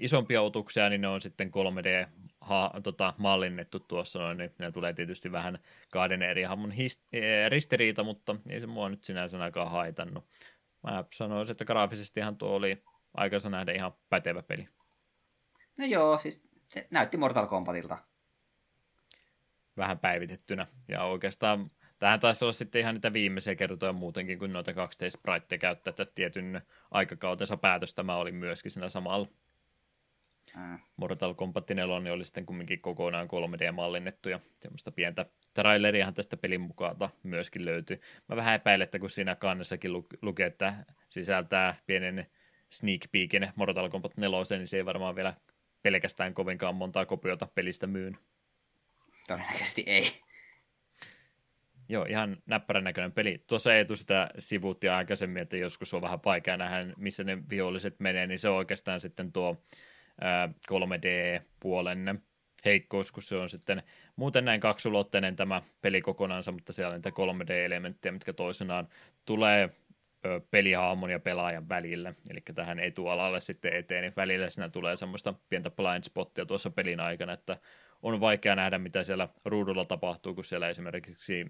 isompia 0.00 0.42
otuksia, 0.42 0.88
niin 0.88 1.00
ne 1.00 1.08
on 1.08 1.20
sitten 1.20 1.50
3D 1.50 2.08
ha, 2.40 2.72
tota, 2.82 3.14
mallinnettu 3.18 3.80
tuossa 3.80 4.18
noin, 4.18 4.38
niin 4.38 4.50
ne 4.58 4.72
tulee 4.72 4.92
tietysti 4.92 5.32
vähän 5.32 5.58
kahden 5.92 6.22
eri 6.22 6.42
hahmon 6.42 6.72
hist- 6.72 7.08
e, 7.18 7.48
ristiriita, 7.48 8.04
mutta 8.04 8.36
ei 8.48 8.60
se 8.60 8.66
mua 8.66 8.88
nyt 8.88 9.04
sinänsä 9.04 9.36
ainakaan 9.36 9.70
haitannut. 9.70 10.24
Mä 10.82 11.04
sanoisin, 11.14 11.52
että 11.52 11.64
graafisestihan 11.64 12.36
tuo 12.36 12.50
oli 12.50 12.82
aikansa 13.14 13.50
nähdä 13.50 13.72
ihan 13.72 13.92
pätevä 14.08 14.42
peli. 14.42 14.68
No 15.76 15.86
joo, 15.86 16.18
siis 16.18 16.48
se 16.68 16.86
näytti 16.90 17.16
Mortal 17.16 17.46
Kombatilta. 17.46 17.98
Vähän 19.76 19.98
päivitettynä. 19.98 20.66
Ja 20.88 21.02
oikeastaan 21.02 21.70
tähän 21.98 22.20
taisi 22.20 22.44
olla 22.44 22.52
sitten 22.52 22.80
ihan 22.80 22.94
niitä 22.94 23.12
viimeisiä 23.12 23.54
kertoja 23.54 23.92
muutenkin, 23.92 24.38
kun 24.38 24.52
noita 24.52 24.72
2D 24.72 25.10
spriteja 25.10 25.58
käyttää, 25.58 25.90
että 25.90 26.06
tietyn 26.14 26.62
aikakautensa 26.90 27.56
päätös 27.56 27.94
tämä 27.94 28.16
oli 28.16 28.32
myöskin 28.32 28.70
siinä 28.70 28.88
samalla. 28.88 29.28
Mm. 30.58 30.78
Mortal 30.96 31.34
Kombat 31.34 31.70
4 31.70 32.12
oli 32.12 32.24
sitten 32.24 32.46
kumminkin 32.46 32.80
kokonaan 32.80 33.28
3D-mallinnettu 33.28 34.28
ja 34.28 34.40
semmoista 34.60 34.92
pientä 34.92 35.26
traileriahan 35.54 36.14
tästä 36.14 36.36
pelin 36.36 36.60
mukaan 36.60 36.96
myöskin 37.22 37.64
löytyy. 37.64 38.00
Mä 38.28 38.36
vähän 38.36 38.54
epäilen, 38.54 38.84
että 38.84 38.98
kun 38.98 39.10
siinä 39.10 39.36
kannessakin 39.36 39.92
lukee, 40.22 40.46
että 40.46 40.74
sisältää 41.08 41.74
pienen 41.86 42.26
sneak 42.70 43.00
peekin 43.12 43.52
Mortal 43.56 43.88
Kombat 43.88 44.16
4, 44.16 44.38
niin 44.58 44.68
se 44.68 44.76
ei 44.76 44.84
varmaan 44.84 45.16
vielä 45.16 45.34
pelkästään 45.82 46.34
kovinkaan 46.34 46.74
montaa 46.74 47.06
kopiota 47.06 47.48
pelistä 47.54 47.86
myyn. 47.86 48.18
Todennäköisesti 49.26 49.84
ei. 49.86 50.22
Joo, 51.88 52.04
ihan 52.04 52.36
näppärän 52.46 52.84
näköinen 52.84 53.12
peli. 53.12 53.44
Tuossa 53.46 53.74
ei 53.74 53.84
tule 53.84 53.96
sitä 53.96 54.30
sivuuttia 54.38 54.96
aikaisemmin, 54.96 55.42
että 55.42 55.56
joskus 55.56 55.94
on 55.94 56.02
vähän 56.02 56.18
vaikea 56.24 56.56
nähdä, 56.56 56.92
missä 56.96 57.24
ne 57.24 57.38
viholliset 57.50 58.00
menee, 58.00 58.26
niin 58.26 58.38
se 58.38 58.48
on 58.48 58.56
oikeastaan 58.56 59.00
sitten 59.00 59.32
tuo 59.32 59.64
3D-puolen 60.70 62.18
heikkous, 62.64 63.12
kun 63.12 63.22
se 63.22 63.36
on 63.36 63.48
sitten 63.48 63.80
muuten 64.16 64.44
näin 64.44 64.60
kaksulotteinen 64.60 65.36
tämä 65.36 65.62
peli 65.80 66.00
kokonansa, 66.00 66.52
mutta 66.52 66.72
siellä 66.72 66.94
on 66.94 66.94
niitä 66.94 67.10
3D-elementtejä, 67.10 68.12
mitkä 68.12 68.32
toisenaan 68.32 68.88
tulee 69.24 69.70
pelihahmon 70.50 71.10
ja 71.10 71.20
pelaajan 71.20 71.68
välillä, 71.68 72.14
eli 72.30 72.40
tähän 72.54 72.78
ei 72.78 72.90
tule 72.90 73.10
alalle 73.10 73.40
sitten 73.40 73.72
eteen, 73.72 74.02
niin 74.02 74.12
välillä 74.16 74.50
siinä 74.50 74.68
tulee 74.68 74.96
semmoista 74.96 75.34
pientä 75.48 75.70
blind 75.70 76.04
spottia 76.04 76.46
tuossa 76.46 76.70
pelin 76.70 77.00
aikana, 77.00 77.32
että 77.32 77.56
on 78.02 78.20
vaikea 78.20 78.56
nähdä, 78.56 78.78
mitä 78.78 79.02
siellä 79.02 79.28
ruudulla 79.44 79.84
tapahtuu, 79.84 80.34
kun 80.34 80.44
siellä 80.44 80.68
esimerkiksi 80.68 81.46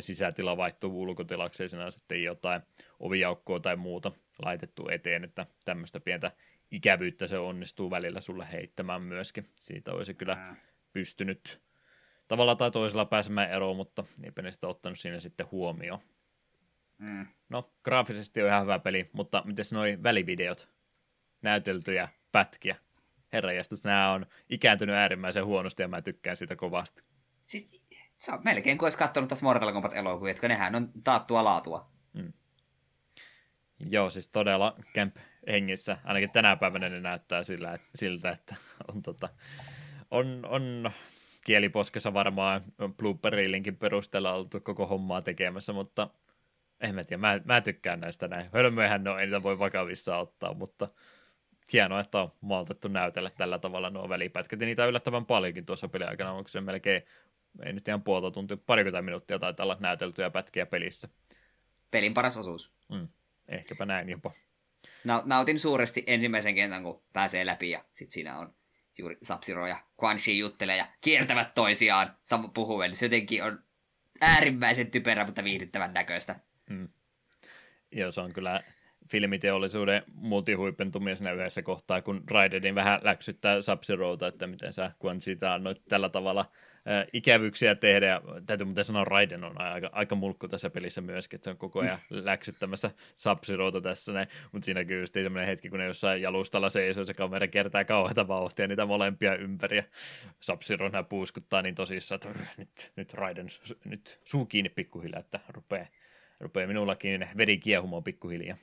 sisätila 0.00 0.56
vaihtuu 0.56 1.02
ulkotilaksi, 1.02 1.62
ja 1.62 1.90
sitten 1.90 2.22
jotain 2.22 2.62
ovijaukkoa 3.00 3.60
tai 3.60 3.76
muuta 3.76 4.12
laitettu 4.44 4.88
eteen, 4.88 5.24
että 5.24 5.46
tämmöistä 5.64 6.00
pientä 6.00 6.32
ikävyyttä 6.70 7.26
se 7.26 7.38
onnistuu 7.38 7.90
välillä 7.90 8.20
sulle 8.20 8.46
heittämään 8.52 9.02
myöskin. 9.02 9.50
Siitä 9.56 9.92
olisi 9.92 10.14
kyllä 10.14 10.56
pystynyt 10.92 11.62
tavalla 12.28 12.56
tai 12.56 12.70
toisella 12.70 13.04
pääsemään 13.04 13.50
eroon, 13.50 13.76
mutta 13.76 14.04
eipä 14.22 14.42
ne 14.42 14.52
sitä 14.52 14.66
ottanut 14.66 14.98
siinä 14.98 15.20
sitten 15.20 15.50
huomioon. 15.50 16.00
Mm. 16.98 17.26
No, 17.48 17.72
graafisesti 17.84 18.42
on 18.42 18.48
ihan 18.48 18.62
hyvä 18.62 18.78
peli, 18.78 19.10
mutta 19.12 19.42
miten 19.46 19.64
noi 19.72 19.98
välivideot, 20.02 20.68
näyteltyjä 21.42 22.08
pätkiä? 22.32 22.76
Herra 23.32 23.52
jästäs, 23.52 23.84
nämä 23.84 24.12
on 24.12 24.26
ikääntynyt 24.48 24.94
äärimmäisen 24.94 25.44
huonosti 25.44 25.82
ja 25.82 25.88
mä 25.88 26.02
tykkään 26.02 26.36
sitä 26.36 26.56
kovasti. 26.56 27.02
Siis 27.42 27.82
se 28.16 28.32
on 28.32 28.40
melkein 28.44 28.78
kuin 28.78 28.86
olisi 28.86 28.98
katsonut 28.98 29.28
tässä 29.28 29.44
Mortal 29.44 29.72
Kombat 29.72 29.92
elokuvia, 29.92 30.30
että 30.30 30.48
nehän 30.48 30.74
on 30.74 30.90
taattua 31.04 31.44
laatua. 31.44 31.90
Mm. 32.12 32.32
Joo, 33.78 34.10
siis 34.10 34.28
todella 34.28 34.76
Camp 34.94 35.16
hengissä, 35.46 35.98
ainakin 36.04 36.30
tänä 36.30 36.56
päivänä 36.56 36.88
ne 36.88 37.00
näyttää 37.00 37.42
sillä, 37.42 37.78
siltä, 37.94 38.30
että 38.30 38.56
on, 38.88 39.02
tota, 39.02 39.28
on, 40.10 40.46
on 40.48 40.90
kieliposkessa 41.44 42.14
varmaan 42.14 42.64
blooper 42.96 43.34
perusteella 43.78 44.32
oltu 44.32 44.60
koko 44.60 44.86
hommaa 44.86 45.22
tekemässä, 45.22 45.72
mutta 45.72 46.10
en 46.80 46.94
mä 46.94 47.04
tiedä, 47.04 47.20
mä, 47.20 47.40
mä 47.44 47.60
tykkään 47.60 48.00
näistä 48.00 48.28
näin. 48.28 48.50
Hölmöihän 48.52 49.04
no, 49.04 49.18
ei 49.18 49.26
niitä 49.26 49.42
voi 49.42 49.58
vakavissa 49.58 50.16
ottaa, 50.16 50.54
mutta 50.54 50.88
hienoa, 51.72 52.00
että 52.00 52.18
on 52.18 52.32
maltettu 52.40 52.88
näytellä 52.88 53.30
tällä 53.30 53.58
tavalla 53.58 53.90
nuo 53.90 54.08
välipätkät. 54.08 54.60
Ja 54.60 54.66
niitä 54.66 54.82
on 54.82 54.88
yllättävän 54.88 55.26
paljonkin 55.26 55.66
tuossa 55.66 55.88
peliaikana, 55.88 56.32
onko 56.32 56.48
se 56.48 56.60
melkein, 56.60 57.02
ei 57.62 57.72
nyt 57.72 57.88
ihan 57.88 58.02
puolta 58.02 58.30
tuntia, 58.30 58.56
parikymmentä 58.56 59.02
minuuttia 59.02 59.38
taitaa 59.38 59.64
olla 59.64 59.76
näyteltyjä 59.80 60.30
pätkiä 60.30 60.66
pelissä. 60.66 61.08
Pelin 61.90 62.14
paras 62.14 62.36
osuus. 62.36 62.74
Mm, 62.88 63.08
ehkäpä 63.48 63.86
näin 63.86 64.08
jopa. 64.08 64.30
Na- 65.04 65.22
nautin 65.24 65.58
suuresti 65.58 66.04
ensimmäisen 66.06 66.54
kentän, 66.54 66.82
kun 66.82 67.02
pääsee 67.12 67.46
läpi 67.46 67.70
ja 67.70 67.84
sitten 67.92 68.12
siinä 68.12 68.38
on 68.38 68.54
juuri 68.98 69.18
Sapsiro 69.22 69.66
ja 69.66 69.76
Quan 70.02 70.16
Chi 70.16 70.38
juttelee 70.38 70.76
ja 70.76 70.86
kiertävät 71.00 71.54
toisiaan 71.54 72.16
puhuen. 72.54 72.96
Se 72.96 73.06
jotenkin 73.06 73.44
on 73.44 73.64
äärimmäisen 74.20 74.90
typerä, 74.90 75.24
mutta 75.24 75.44
viihdyttävän 75.44 75.94
näköistä. 75.94 76.40
Mm. 76.70 76.88
Joo, 77.92 78.10
se 78.10 78.20
on 78.20 78.32
kyllä 78.32 78.62
filmiteollisuuden 79.10 80.02
multihuipentumia 80.14 81.16
siinä 81.16 81.32
yhdessä 81.32 81.62
kohtaa, 81.62 82.02
kun 82.02 82.22
Raiderin 82.30 82.74
vähän 82.74 83.00
läksyttää 83.02 83.60
sub 83.60 83.80
että 84.28 84.46
miten 84.46 84.72
sä 84.72 84.90
Quan 85.04 85.20
siitä 85.20 85.54
annoit 85.54 85.82
tällä 85.88 86.08
tavalla 86.08 86.40
äh, 86.40 87.06
ikävyyksiä 87.12 87.74
tehdä, 87.74 88.06
ja 88.06 88.22
täytyy 88.46 88.64
muuten 88.64 88.84
sanoa, 88.84 89.04
Raiden 89.04 89.44
on 89.44 89.60
aika, 89.60 89.88
aika 89.92 90.14
mulkku 90.14 90.48
tässä 90.48 90.70
pelissä 90.70 91.00
myöskin, 91.00 91.36
että 91.36 91.44
se 91.44 91.50
on 91.50 91.56
koko 91.56 91.80
ajan 91.80 91.98
läksyttämässä 92.10 92.90
sub 93.16 93.38
tässä 93.82 94.12
näin, 94.12 94.28
mutta 94.52 94.64
siinä 94.64 94.84
kyllä 94.84 95.00
just 95.00 95.14
sellainen 95.14 95.46
hetki, 95.46 95.70
kun 95.70 95.78
ne 95.78 95.86
jossain 95.86 96.22
jalustalla 96.22 96.70
seisoo, 96.70 97.04
se 97.04 97.14
kamera 97.14 97.48
kertaa 97.48 97.84
kauheata 97.84 98.28
vauhtia 98.28 98.66
niitä 98.66 98.86
molempia 98.86 99.36
ympäri, 99.36 99.76
ja 99.76 99.84
sub 100.40 100.60
puuskuttaa 101.08 101.62
niin 101.62 101.74
tosissaan, 101.74 102.20
että 102.24 102.40
nyt, 102.56 102.92
nyt 102.96 103.14
Raiden, 103.14 103.48
nyt 103.84 104.20
suu 104.24 104.46
kiinni 104.46 104.68
pikkuhiljaa, 104.68 105.20
että 105.20 105.40
rupeaa 105.48 105.86
rupeaa 106.40 106.66
minullakin 106.66 107.28
veri 107.36 107.58
kiehumaan 107.58 108.04
pikkuhiljaa. 108.04 108.56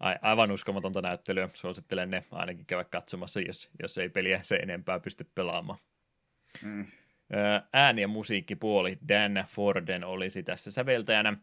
Aivan 0.00 0.50
uskomatonta 0.50 1.02
näyttelyä. 1.02 1.48
Suosittelen 1.54 2.10
ne 2.10 2.24
ainakin 2.30 2.66
käydä 2.66 2.84
katsomassa, 2.84 3.40
jos, 3.40 3.70
jos 3.82 3.98
ei 3.98 4.08
peliä 4.08 4.40
se 4.42 4.56
enempää 4.56 5.00
pysty 5.00 5.30
pelaamaan. 5.34 5.78
Mm. 6.62 6.86
Ääni- 7.72 8.02
ja 8.02 8.08
musiikkipuoli 8.08 8.98
Dan 9.08 9.44
Forden 9.48 10.04
olisi 10.04 10.42
tässä 10.42 10.70
säveltäjänä. 10.70 11.36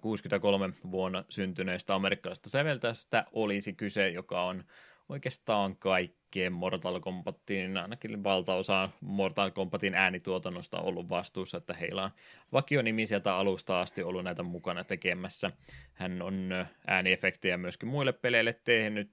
63 0.00 0.70
vuonna 0.90 1.24
syntyneestä 1.28 1.94
amerikkalaisesta 1.94 2.50
säveltäjästä 2.50 3.24
olisi 3.32 3.72
kyse, 3.72 4.08
joka 4.08 4.42
on 4.42 4.64
oikeastaan 5.08 5.76
kaikkeen 5.76 6.52
Mortal 6.52 7.00
Kombatin, 7.00 7.76
ainakin 7.76 8.24
valtaosa 8.24 8.88
Mortal 9.00 9.50
Kombatin 9.50 9.94
äänituotannosta 9.94 10.80
ollut 10.80 11.08
vastuussa, 11.08 11.58
että 11.58 11.74
heillä 11.74 12.02
on 12.04 12.10
vakionimi 12.52 13.06
sieltä 13.06 13.34
alusta 13.34 13.80
asti 13.80 14.02
ollut 14.02 14.24
näitä 14.24 14.42
mukana 14.42 14.84
tekemässä. 14.84 15.50
Hän 15.94 16.22
on 16.22 16.50
ääniefektejä 16.86 17.56
myöskin 17.56 17.88
muille 17.88 18.12
peleille 18.12 18.52
tehnyt, 18.64 19.10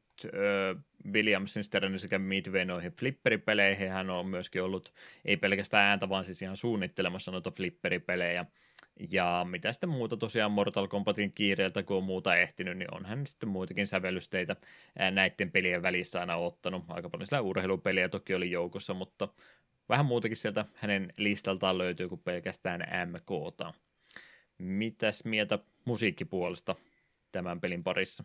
Williamsin 1.14 1.64
sterannut 1.64 2.02
sekä 2.02 2.20
Midway 2.20 2.66
noihin 2.66 2.92
flipperipeleihin. 2.92 3.92
Hän 3.92 4.10
on 4.10 4.28
myöskin 4.28 4.64
ollut 4.64 4.94
ei 5.26 5.38
pelkästään 5.38 5.88
ääntä, 5.88 6.10
vaan 6.10 6.24
siis 6.24 6.42
ihan 6.42 6.58
suunnittelemassa 6.58 7.32
noita 7.32 7.52
flipperipelejä 7.52 8.46
Ja 9.12 9.46
mitä 9.50 9.72
sitten 9.72 9.90
muuta 9.90 10.18
tosiaan 10.18 10.52
Mortal 10.52 10.88
Kombatin 10.88 11.34
kiireeltä, 11.34 11.84
kun 11.84 11.98
on 11.98 12.04
muuta 12.04 12.36
ehtinyt, 12.36 12.78
niin 12.78 12.94
onhan 12.94 13.28
sitten 13.28 13.50
muitakin 13.50 13.88
sävellysteitä 13.88 14.56
näiden 15.12 15.52
pelien 15.52 15.82
välissä 15.82 16.20
aina 16.20 16.36
ottanut. 16.36 16.84
Aika 16.88 17.10
paljon 17.10 17.26
sillä 17.26 17.42
urheilupeliä 17.42 18.10
toki 18.10 18.36
oli 18.36 18.52
joukossa, 18.52 18.94
mutta 18.94 19.28
vähän 19.90 20.06
muutakin 20.06 20.38
sieltä 20.38 20.66
hänen 20.76 21.14
listaltaan 21.18 21.78
löytyy 21.78 22.10
kuin 22.10 22.22
pelkästään 22.22 22.86
MKta. 23.10 23.74
Mitäs 24.58 25.26
mieltä 25.26 25.60
musiikkipuolesta 25.86 26.76
tämän 27.32 27.62
pelin 27.62 27.84
parissa? 27.84 28.24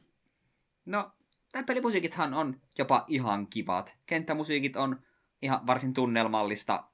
No, 0.84 1.12
tämä 1.52 1.64
pelimusiikithan 1.64 2.34
on 2.34 2.60
jopa 2.78 3.04
ihan 3.08 3.46
kivat. 3.46 3.96
Kenttämusiikit 4.06 4.76
on 4.76 5.02
ihan 5.42 5.66
varsin 5.66 5.94
tunnelmallista, 5.94 6.84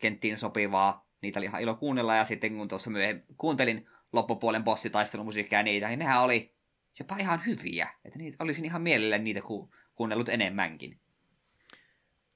kenttiin 0.00 0.38
sopivaa. 0.38 1.09
Niitä 1.22 1.40
oli 1.40 1.46
ihan 1.46 1.62
ilo 1.62 1.74
kuunnella, 1.74 2.16
ja 2.16 2.24
sitten 2.24 2.56
kun 2.56 2.68
tuossa 2.68 2.90
myöhemmin 2.90 3.24
kuuntelin 3.36 3.88
loppupuolen 4.12 4.64
bossitaistelumusiikkia 4.64 5.58
ja 5.58 5.62
niitä, 5.62 5.88
niin 5.88 5.98
nehän 5.98 6.22
oli 6.22 6.54
jopa 6.98 7.16
ihan 7.16 7.40
hyviä. 7.46 7.88
Että 8.04 8.18
niitä, 8.18 8.36
olisin 8.44 8.64
ihan 8.64 8.82
mielelläni 8.82 9.24
niitä 9.24 9.42
ku, 9.42 9.70
kuunnellut 9.94 10.28
enemmänkin. 10.28 11.00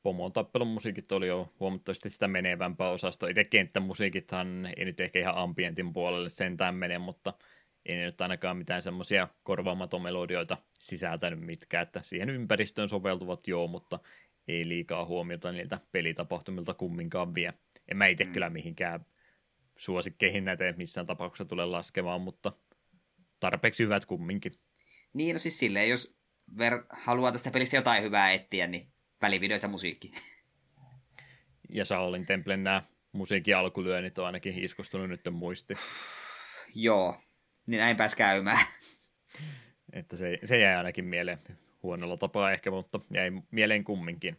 Pomon 0.02 0.32
tappelun 0.32 0.68
musiikit 0.68 1.12
oli 1.12 1.26
jo 1.26 1.52
huomattavasti 1.60 2.10
sitä 2.10 2.28
menevämpää 2.28 2.88
osastoa. 2.88 3.28
Itse 3.28 3.44
kenttämusiikithan 3.44 4.68
ei 4.76 4.84
nyt 4.84 5.00
ehkä 5.00 5.18
ihan 5.18 5.36
ambientin 5.36 5.92
puolelle 5.92 6.28
sentään 6.28 6.74
mene, 6.74 6.98
mutta 6.98 7.32
ei 7.86 7.96
nyt 7.96 8.20
ainakaan 8.20 8.56
mitään 8.56 8.82
semmoisia 8.82 9.28
korvaamatomelodioita 9.42 10.56
sisältänyt 10.80 11.40
mitkään, 11.40 11.82
että 11.82 12.00
siihen 12.02 12.30
ympäristöön 12.30 12.88
soveltuvat 12.88 13.48
joo, 13.48 13.66
mutta 13.68 13.98
ei 14.48 14.68
liikaa 14.68 15.04
huomiota 15.04 15.52
niiltä 15.52 15.80
pelitapahtumilta 15.92 16.74
kumminkaan 16.74 17.34
vie. 17.34 17.52
En 17.88 17.96
mä 17.96 18.06
itse 18.06 18.24
mm. 18.24 18.32
kyllä 18.32 18.50
mihinkään 18.50 19.06
suosikkeihin 19.78 20.44
näitä 20.44 20.74
missään 20.76 21.06
tapauksessa 21.06 21.44
tule 21.44 21.66
laskemaan, 21.66 22.20
mutta 22.20 22.52
tarpeeksi 23.40 23.84
hyvät 23.84 24.04
kumminkin. 24.04 24.52
Niin, 25.12 25.34
no 25.34 25.38
siis 25.38 25.58
silleen, 25.58 25.88
jos 25.88 26.16
ver- 26.52 26.86
haluaa 26.90 27.32
tästä 27.32 27.50
pelistä 27.50 27.76
jotain 27.76 28.02
hyvää 28.02 28.32
etsiä, 28.32 28.66
niin 28.66 28.92
välivideot 29.22 29.62
ja 29.62 29.68
musiikki. 29.68 30.12
Ja 31.68 31.84
Shaolin 31.84 32.26
Templen 32.26 32.64
nämä 32.64 32.82
musiikin 33.12 33.56
alkulyönnit 33.56 34.18
on 34.18 34.26
ainakin 34.26 34.64
iskostunut 34.64 35.08
nyt 35.08 35.20
muisti. 35.30 35.74
Joo, 36.74 37.20
niin 37.66 37.78
näin 37.78 37.96
pääs 37.96 38.14
käymään. 38.14 38.66
Että 39.92 40.16
se, 40.16 40.38
se 40.44 40.58
jäi 40.58 40.76
ainakin 40.76 41.04
mieleen 41.04 41.38
huonolla 41.82 42.16
tapaa 42.16 42.52
ehkä, 42.52 42.70
mutta 42.70 43.00
jäi 43.10 43.30
mieleen 43.50 43.84
kumminkin. 43.84 44.36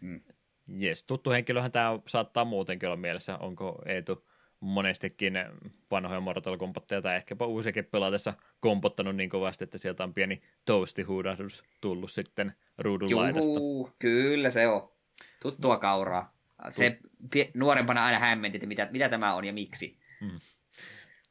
Mm. 0.00 0.20
Jes, 0.68 1.04
tuttu 1.04 1.30
henkilöhän 1.30 1.72
tämä 1.72 1.98
saattaa 2.06 2.44
muutenkin 2.44 2.88
olla 2.88 2.96
mielessä. 2.96 3.38
Onko 3.38 3.82
Eetu 3.86 4.26
monestikin 4.60 5.34
vanhoja 5.90 6.20
Mortal 6.20 6.56
Kombatteja 6.56 7.02
tai 7.02 7.16
ehkäpä 7.16 7.44
uusiakin 7.44 7.84
pelatessa 7.84 8.34
kompottanut 8.60 9.16
niin 9.16 9.30
kovasti, 9.30 9.64
että 9.64 9.78
sieltä 9.78 10.04
on 10.04 10.14
pieni 10.14 10.42
toastihuudahdus 10.64 11.64
tullut 11.80 12.10
sitten 12.10 12.52
ruudun 12.78 13.10
Juhu, 13.10 13.22
laidasta. 13.22 13.60
kyllä 13.98 14.50
se 14.50 14.68
on. 14.68 14.92
Tuttua 15.42 15.78
kauraa. 15.78 16.34
Se 16.68 16.98
nuorempana 17.54 18.04
aina 18.04 18.18
hämmenti, 18.18 18.56
että 18.56 18.66
mitä, 18.66 18.88
mitä 18.90 19.08
tämä 19.08 19.34
on 19.34 19.44
ja 19.44 19.52
miksi. 19.52 19.98
Hmm. 20.20 20.40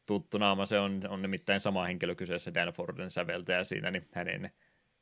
Tuttu 0.07 0.37
naama, 0.37 0.65
se 0.65 0.79
on, 0.79 1.01
on 1.09 1.21
nimittäin 1.21 1.59
sama 1.59 1.85
henkilö 1.85 2.15
kyseessä 2.15 2.53
Dan 2.53 2.73
Forden 2.73 3.11
säveltäjä 3.11 3.63
siinä, 3.63 3.91
niin 3.91 4.07
hänen 4.11 4.51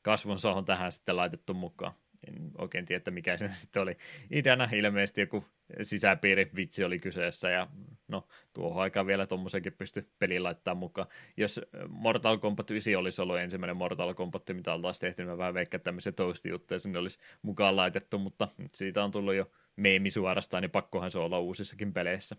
kasvonsa 0.01 0.53
on 0.53 0.65
tähän 0.65 0.91
sitten 0.91 1.17
laitettu 1.17 1.53
mukaan 1.53 1.93
en 2.27 2.51
oikein 2.57 2.85
tiedä, 2.85 2.97
että 2.97 3.11
mikä 3.11 3.37
se 3.37 3.49
sitten 3.53 3.81
oli 3.81 3.97
ideana. 4.31 4.69
Ilmeisesti 4.73 5.21
joku 5.21 5.45
sisäpiiri 5.83 6.51
vitsi 6.55 6.83
oli 6.83 6.99
kyseessä 6.99 7.49
ja 7.49 7.67
no 8.07 8.27
tuohon 8.53 8.83
aikaan 8.83 9.07
vielä 9.07 9.27
tuommoisenkin 9.27 9.73
pysty 9.73 10.09
peliin 10.19 10.43
laittaa 10.43 10.75
mukaan. 10.75 11.07
Jos 11.37 11.61
Mortal 11.87 12.37
Kombat 12.37 12.71
9 12.71 12.95
olisi 12.95 13.21
ollut 13.21 13.37
ensimmäinen 13.39 13.77
Mortal 13.77 14.13
Kombat, 14.13 14.43
mitä 14.53 14.73
oltaisiin 14.73 15.01
tehty, 15.01 15.21
niin 15.21 15.29
mä 15.29 15.37
vähän 15.37 15.53
veikkaan 15.53 15.81
tämmöisiä 15.81 16.11
toast-juttuja 16.11 16.79
sinne 16.79 16.99
olisi 16.99 17.19
mukaan 17.41 17.75
laitettu, 17.75 18.19
mutta 18.19 18.47
nyt 18.57 18.75
siitä 18.75 19.03
on 19.03 19.11
tullut 19.11 19.35
jo 19.35 19.51
meemi 19.75 20.11
suorastaan, 20.11 20.61
niin 20.61 20.71
pakkohan 20.71 21.11
se 21.11 21.19
olla 21.19 21.39
uusissakin 21.39 21.93
peleissä. 21.93 22.35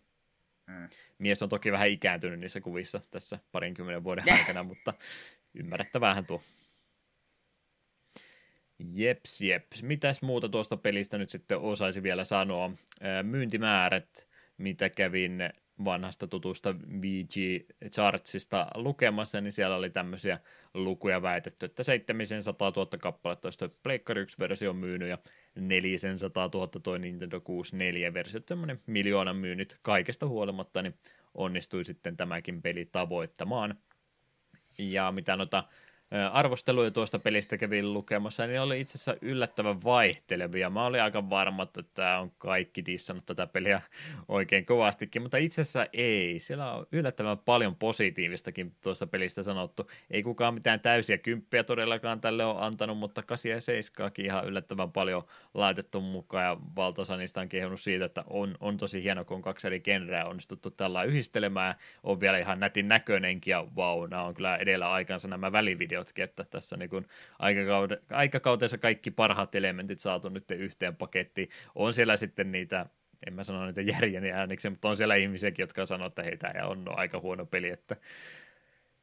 Mm. 0.66 0.88
Mies 1.18 1.42
on 1.42 1.48
toki 1.48 1.72
vähän 1.72 1.88
ikääntynyt 1.88 2.40
niissä 2.40 2.60
kuvissa 2.60 3.00
tässä 3.10 3.38
parinkymmenen 3.52 4.04
vuoden 4.04 4.32
aikana, 4.38 4.62
mutta 4.62 4.94
ymmärrettävähän 5.54 6.26
tuo. 6.26 6.42
Jeps, 8.94 9.40
jeps. 9.40 9.82
Mitäs 9.82 10.22
muuta 10.22 10.48
tuosta 10.48 10.76
pelistä 10.76 11.18
nyt 11.18 11.30
sitten 11.30 11.58
osaisi 11.58 12.02
vielä 12.02 12.24
sanoa? 12.24 12.70
Myyntimäärät, 13.22 14.26
mitä 14.58 14.90
kävin 14.90 15.38
vanhasta 15.84 16.26
tutusta 16.26 16.74
VG 16.78 17.66
Chartsista 17.90 18.66
lukemassa, 18.74 19.40
niin 19.40 19.52
siellä 19.52 19.76
oli 19.76 19.90
tämmöisiä 19.90 20.38
lukuja 20.74 21.22
väitetty, 21.22 21.66
että 21.66 21.82
700 21.82 22.72
000 22.76 22.86
kappaletta 22.98 23.46
olisi 23.46 23.80
Pleikkari 23.82 24.24
1-versio 24.24 24.72
myynyt 24.72 25.08
ja 25.08 25.18
400 25.54 26.50
000 26.54 26.68
tuo 26.82 26.98
Nintendo 26.98 27.38
64-versio, 27.38 28.40
tämmöinen 28.40 28.80
miljoonan 28.86 29.36
myynnit 29.36 29.78
kaikesta 29.82 30.26
huolimatta, 30.26 30.82
niin 30.82 30.94
onnistui 31.34 31.84
sitten 31.84 32.16
tämäkin 32.16 32.62
peli 32.62 32.84
tavoittamaan. 32.84 33.78
Ja 34.78 35.12
mitä 35.12 35.36
noita 35.36 35.64
arvosteluja 36.32 36.90
tuosta 36.90 37.18
pelistä 37.18 37.58
kävin 37.58 37.92
lukemassa, 37.92 38.46
niin 38.46 38.60
oli 38.60 38.80
itse 38.80 38.96
asiassa 38.96 39.16
yllättävän 39.20 39.84
vaihtelevia. 39.84 40.70
Mä 40.70 40.86
olin 40.86 41.02
aika 41.02 41.30
varma, 41.30 41.62
että 41.62 41.82
tämä 41.94 42.18
on 42.18 42.32
kaikki 42.38 42.86
dissannut 42.86 43.26
tätä 43.26 43.46
peliä 43.46 43.80
oikein 44.28 44.66
kovastikin, 44.66 45.22
mutta 45.22 45.36
itse 45.36 45.60
asiassa 45.60 45.86
ei. 45.92 46.40
Siellä 46.40 46.72
on 46.72 46.86
yllättävän 46.92 47.38
paljon 47.38 47.76
positiivistakin 47.76 48.74
tuosta 48.82 49.06
pelistä 49.06 49.42
sanottu. 49.42 49.90
Ei 50.10 50.22
kukaan 50.22 50.54
mitään 50.54 50.80
täysiä 50.80 51.18
kymppiä 51.18 51.64
todellakaan 51.64 52.20
tälle 52.20 52.44
on 52.44 52.62
antanut, 52.62 52.98
mutta 52.98 53.22
8 53.22 53.50
ja 53.50 53.60
7 53.60 54.10
ihan 54.18 54.46
yllättävän 54.46 54.92
paljon 54.92 55.22
laitettu 55.54 56.00
mukaan 56.00 56.44
ja 56.44 56.56
valtaosa 56.76 57.16
niistä 57.16 57.40
on 57.40 57.48
kehunut 57.48 57.80
siitä, 57.80 58.04
että 58.04 58.24
on, 58.26 58.56
on 58.60 58.76
tosi 58.76 59.02
hieno, 59.02 59.24
kun 59.24 59.36
on 59.36 59.42
kaksi 59.42 59.66
eri 59.66 59.80
genreä 59.80 60.24
onnistuttu 60.24 60.70
tällä 60.70 61.02
yhdistelemään. 61.02 61.74
On 62.02 62.20
vielä 62.20 62.38
ihan 62.38 62.60
nätin 62.60 62.88
näköinenkin 62.88 63.50
ja 63.50 63.66
vau, 63.76 64.06
nämä 64.06 64.22
on 64.22 64.34
kyllä 64.34 64.56
edellä 64.56 64.90
aikansa 64.90 65.28
nämä 65.28 65.52
välivideot 65.52 66.01
videotkin, 66.02 66.24
että 66.24 66.44
tässä 66.44 66.76
niin 66.76 66.90
kuin 66.90 67.06
aikakaude, 67.38 67.98
aikakautensa 68.10 68.78
kaikki 68.78 69.10
parhaat 69.10 69.54
elementit 69.54 70.00
saatu 70.00 70.28
nyt 70.28 70.50
yhteen 70.50 70.96
pakettiin. 70.96 71.48
On 71.74 71.94
siellä 71.94 72.16
sitten 72.16 72.52
niitä 72.52 72.86
en 73.26 73.34
mä 73.34 73.44
sano 73.44 73.66
niitä 73.66 73.80
järjeni 73.80 74.32
ääniksi, 74.32 74.70
mutta 74.70 74.88
on 74.88 74.96
siellä 74.96 75.14
ihmisiäkin, 75.14 75.62
jotka 75.62 75.86
sanoo, 75.86 76.06
että 76.06 76.22
hei, 76.22 76.36
tämä 76.36 76.66
on 76.66 76.84
no, 76.84 76.92
aika 76.96 77.20
huono 77.20 77.46
peli, 77.46 77.70
että 77.70 77.96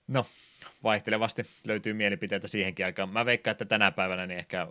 no, 0.08 0.26
vaihtelevasti 0.84 1.46
löytyy 1.68 1.94
mielipiteitä 1.94 2.48
siihenkin 2.48 2.86
aikaan. 2.86 3.10
Mä 3.10 3.26
veikkaan, 3.26 3.52
että 3.52 3.66
tänä 3.66 3.92
päivänä 3.92 4.28
niin 4.28 4.40
ehkä 4.40 4.68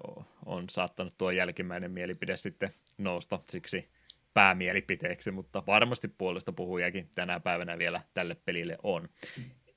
on 0.47 0.65
saattanut 0.71 1.15
tuo 1.19 1.31
jälkimmäinen 1.31 1.91
mielipide 1.91 2.37
sitten 2.37 2.71
nousta 2.99 3.41
siksi 3.49 3.89
päämielipiteeksi, 4.35 5.31
mutta 5.31 5.63
varmasti 5.67 6.09
puolesta 6.09 6.53
puhujakin 6.53 7.09
tänä 7.15 7.41
päivänä 7.41 7.79
vielä 7.79 8.03
tälle 8.15 8.37
pelille 8.45 8.79
on. 8.83 9.09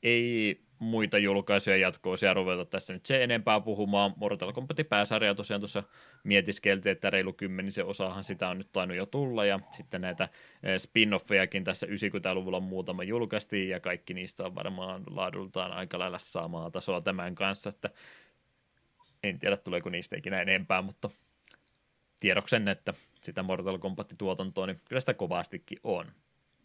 Ei 0.04 0.62
muita 0.82 1.18
julkaisuja 1.18 1.78
jatkoosia 1.78 2.34
ruveta 2.34 2.66
tässä 2.66 2.94
nyt 2.94 3.06
se 3.06 3.24
enempää 3.24 3.60
puhumaan. 3.60 4.14
Mortal 4.16 4.54
Kombatin 4.54 4.86
pääsarja 4.86 5.36
tosiaan 5.36 5.62
tuossa 5.62 5.84
mietiskeltiin, 6.24 6.92
että 6.92 7.10
reilu 7.10 7.34
kymmenisen 7.34 7.86
osahan 7.86 8.24
sitä 8.24 8.50
on 8.50 8.58
nyt 8.58 8.72
tainnut 8.72 8.98
jo 8.98 9.06
tulla, 9.06 9.46
ja 9.46 9.60
sitten 9.72 10.02
näitä 10.02 10.30
eh, 10.64 10.80
spin-offejakin 10.80 11.64
tässä 11.64 11.88
90-luvulla 11.88 12.60
muutama 12.60 13.04
julkaistiin, 13.04 13.70
ja 13.70 13.80
kaikki 13.80 14.14
niistä 14.14 14.46
on 14.46 14.56
varmaan 14.56 15.04
laadultaan 15.10 15.72
aika 15.72 16.00
lailla 16.00 16.20
samaa 16.20 16.72
tasoa 16.72 17.02
tämän 17.02 17.36
kanssa, 17.36 17.70
että 17.70 17.90
en 19.24 19.40
tiedä 19.40 19.58
tuleeko 19.58 19.90
niistä 19.90 20.18
ikinä 20.18 20.42
enempää, 20.42 20.82
mutta 20.82 21.10
tiedoksen, 22.20 22.68
että 22.68 22.94
sitä 23.22 23.44
Mortal 23.44 23.78
Kombatin 23.78 24.18
tuotantoa, 24.18 24.68
niin 24.68 24.82
kyllä 24.90 25.00
sitä 25.00 25.14
kovastikin 25.14 25.80
on. 25.84 26.12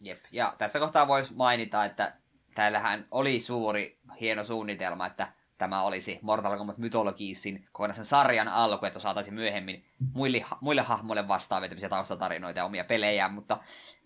Jep, 0.03 0.19
ja 0.31 0.55
tässä 0.57 0.79
kohtaa 0.79 1.07
voisi 1.07 1.33
mainita, 1.35 1.85
että 1.85 2.13
täällähän 2.57 3.07
oli 3.11 3.39
suuri 3.39 3.99
hieno 4.21 4.43
suunnitelma, 4.43 5.05
että 5.05 5.33
tämä 5.57 5.81
olisi 5.81 6.19
Mortal 6.21 6.57
Kombat 6.57 6.77
Mythologisin 6.77 7.67
kokonaisen 7.71 8.05
sarjan 8.05 8.47
alku, 8.47 8.85
että 8.85 8.99
saataisiin 8.99 9.33
myöhemmin 9.33 9.85
muille, 10.13 10.45
muille 10.61 10.81
hahmoille 10.81 11.27
vastaavia 11.27 11.89
taustatarinoita 11.89 12.59
ja 12.59 12.65
omia 12.65 12.83
pelejä, 12.83 13.27
mutta 13.27 13.57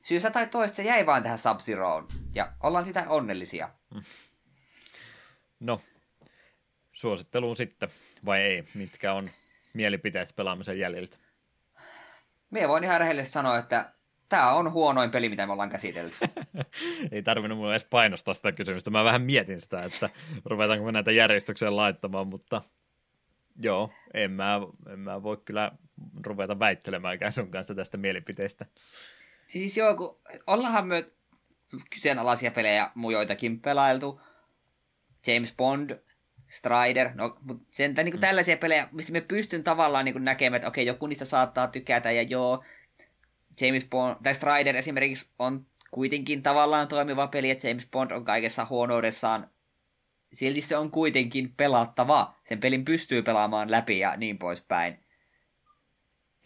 syystä 0.04 0.32
tai 0.32 0.48
toista 0.48 0.76
se 0.76 0.84
jäi 0.84 1.06
vain 1.06 1.24
tähän 1.24 1.40
sub 1.40 1.60
ja 2.36 2.52
ollaan 2.64 2.86
sitä 2.86 3.06
onnellisia. 3.10 3.70
No, 5.60 5.82
suositteluun 6.92 7.56
sitten, 7.56 7.90
vai 8.26 8.42
ei? 8.42 8.68
Mitkä 8.74 9.14
on 9.14 9.30
mielipiteet 9.74 10.36
pelaamisen 10.36 10.80
jäljiltä? 10.80 11.18
Mie 12.50 12.68
voin 12.68 12.84
ihan 12.84 13.00
rehellisesti 13.00 13.34
sanoa, 13.34 13.58
että 13.58 13.94
tämä 14.32 14.54
on 14.54 14.72
huonoin 14.72 15.12
peli, 15.12 15.30
mitä 15.30 15.46
me 15.46 15.52
ollaan 15.52 15.70
käsitelty. 15.70 16.16
Ei 17.12 17.24
tarvinnut 17.24 17.58
mulle 17.58 17.74
edes 17.74 17.84
painostaa 17.84 18.34
sitä 18.34 18.52
kysymystä. 18.52 18.90
Mä 18.90 19.04
vähän 19.04 19.22
mietin 19.22 19.60
sitä, 19.60 19.84
että 19.84 20.10
ruvetaanko 20.46 20.86
me 20.86 20.92
näitä 20.92 21.12
järjestykseen 21.12 21.76
laittamaan, 21.76 22.28
mutta 22.28 22.62
joo, 23.62 23.90
en 24.14 24.32
mä, 24.32 24.62
en 24.94 25.00
mä 25.00 25.24
voi 25.24 25.38
kyllä 25.46 25.72
ruveta 26.26 26.60
väittelemäänkään 26.60 27.32
sun 27.32 27.52
kanssa 27.52 27.76
tästä 27.76 27.98
mielipiteestä. 27.98 28.66
Siis 29.48 29.78
joo, 29.78 29.96
kun 29.96 30.20
ollaanhan 30.48 30.88
me 30.88 31.06
kyseenalaisia 31.90 32.52
pelejä 32.52 32.92
mujoitakin 32.96 33.62
pelailtu. 33.62 34.22
James 35.28 35.56
Bond, 35.56 36.00
Strider, 36.50 37.10
no, 37.14 37.38
mutta 37.42 37.64
sentään 37.72 38.06
niin 38.06 38.16
mm. 38.16 38.22
tällaisia 38.22 38.58
pelejä, 38.58 38.88
mistä 38.92 39.12
me 39.12 39.22
pystyn 39.22 39.64
tavallaan 39.64 40.06
niin 40.06 40.26
näkemään, 40.26 40.58
että 40.58 40.68
okei, 40.68 40.86
joku 40.86 41.08
niistä 41.08 41.26
saattaa 41.26 41.68
tykätä, 41.68 42.12
ja 42.12 42.22
joo, 42.22 42.64
James 43.62 43.88
Bond, 43.90 44.16
tai 44.24 44.36
Strider 44.36 44.76
esimerkiksi 44.76 45.32
on 45.40 45.66
kuitenkin 45.92 46.44
tavallaan 46.44 46.88
toimiva 46.88 47.28
peli, 47.28 47.50
että 47.50 47.68
James 47.68 47.88
Bond 47.92 48.12
on 48.12 48.26
kaikessa 48.26 48.68
huonoudessaan 48.70 49.50
silti 50.34 50.62
se 50.62 50.78
on 50.78 50.92
kuitenkin 50.92 51.54
pelattava. 51.58 52.34
Sen 52.44 52.60
pelin 52.60 52.86
pystyy 52.86 53.22
pelaamaan 53.22 53.72
läpi 53.72 54.00
ja 54.00 54.18
niin 54.18 54.38
poispäin. 54.38 55.06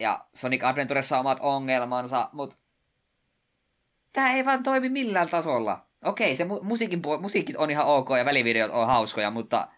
Ja 0.00 0.26
Sonic 0.34 0.64
Adventuressa 0.64 1.16
on 1.16 1.20
omat 1.20 1.38
ongelmansa, 1.40 2.30
mutta 2.32 2.56
tämä 4.12 4.32
ei 4.32 4.44
vaan 4.44 4.62
toimi 4.62 4.88
millään 4.88 5.28
tasolla. 5.28 5.86
Okei, 6.04 6.36
se 6.36 6.44
mu- 6.44 6.62
musiikin 6.62 7.02
pu- 7.06 7.20
musiikit 7.20 7.56
on 7.56 7.70
ihan 7.70 7.86
ok 7.86 8.08
ja 8.18 8.24
välivideot 8.24 8.70
on 8.70 8.86
hauskoja, 8.86 9.30
mutta 9.30 9.68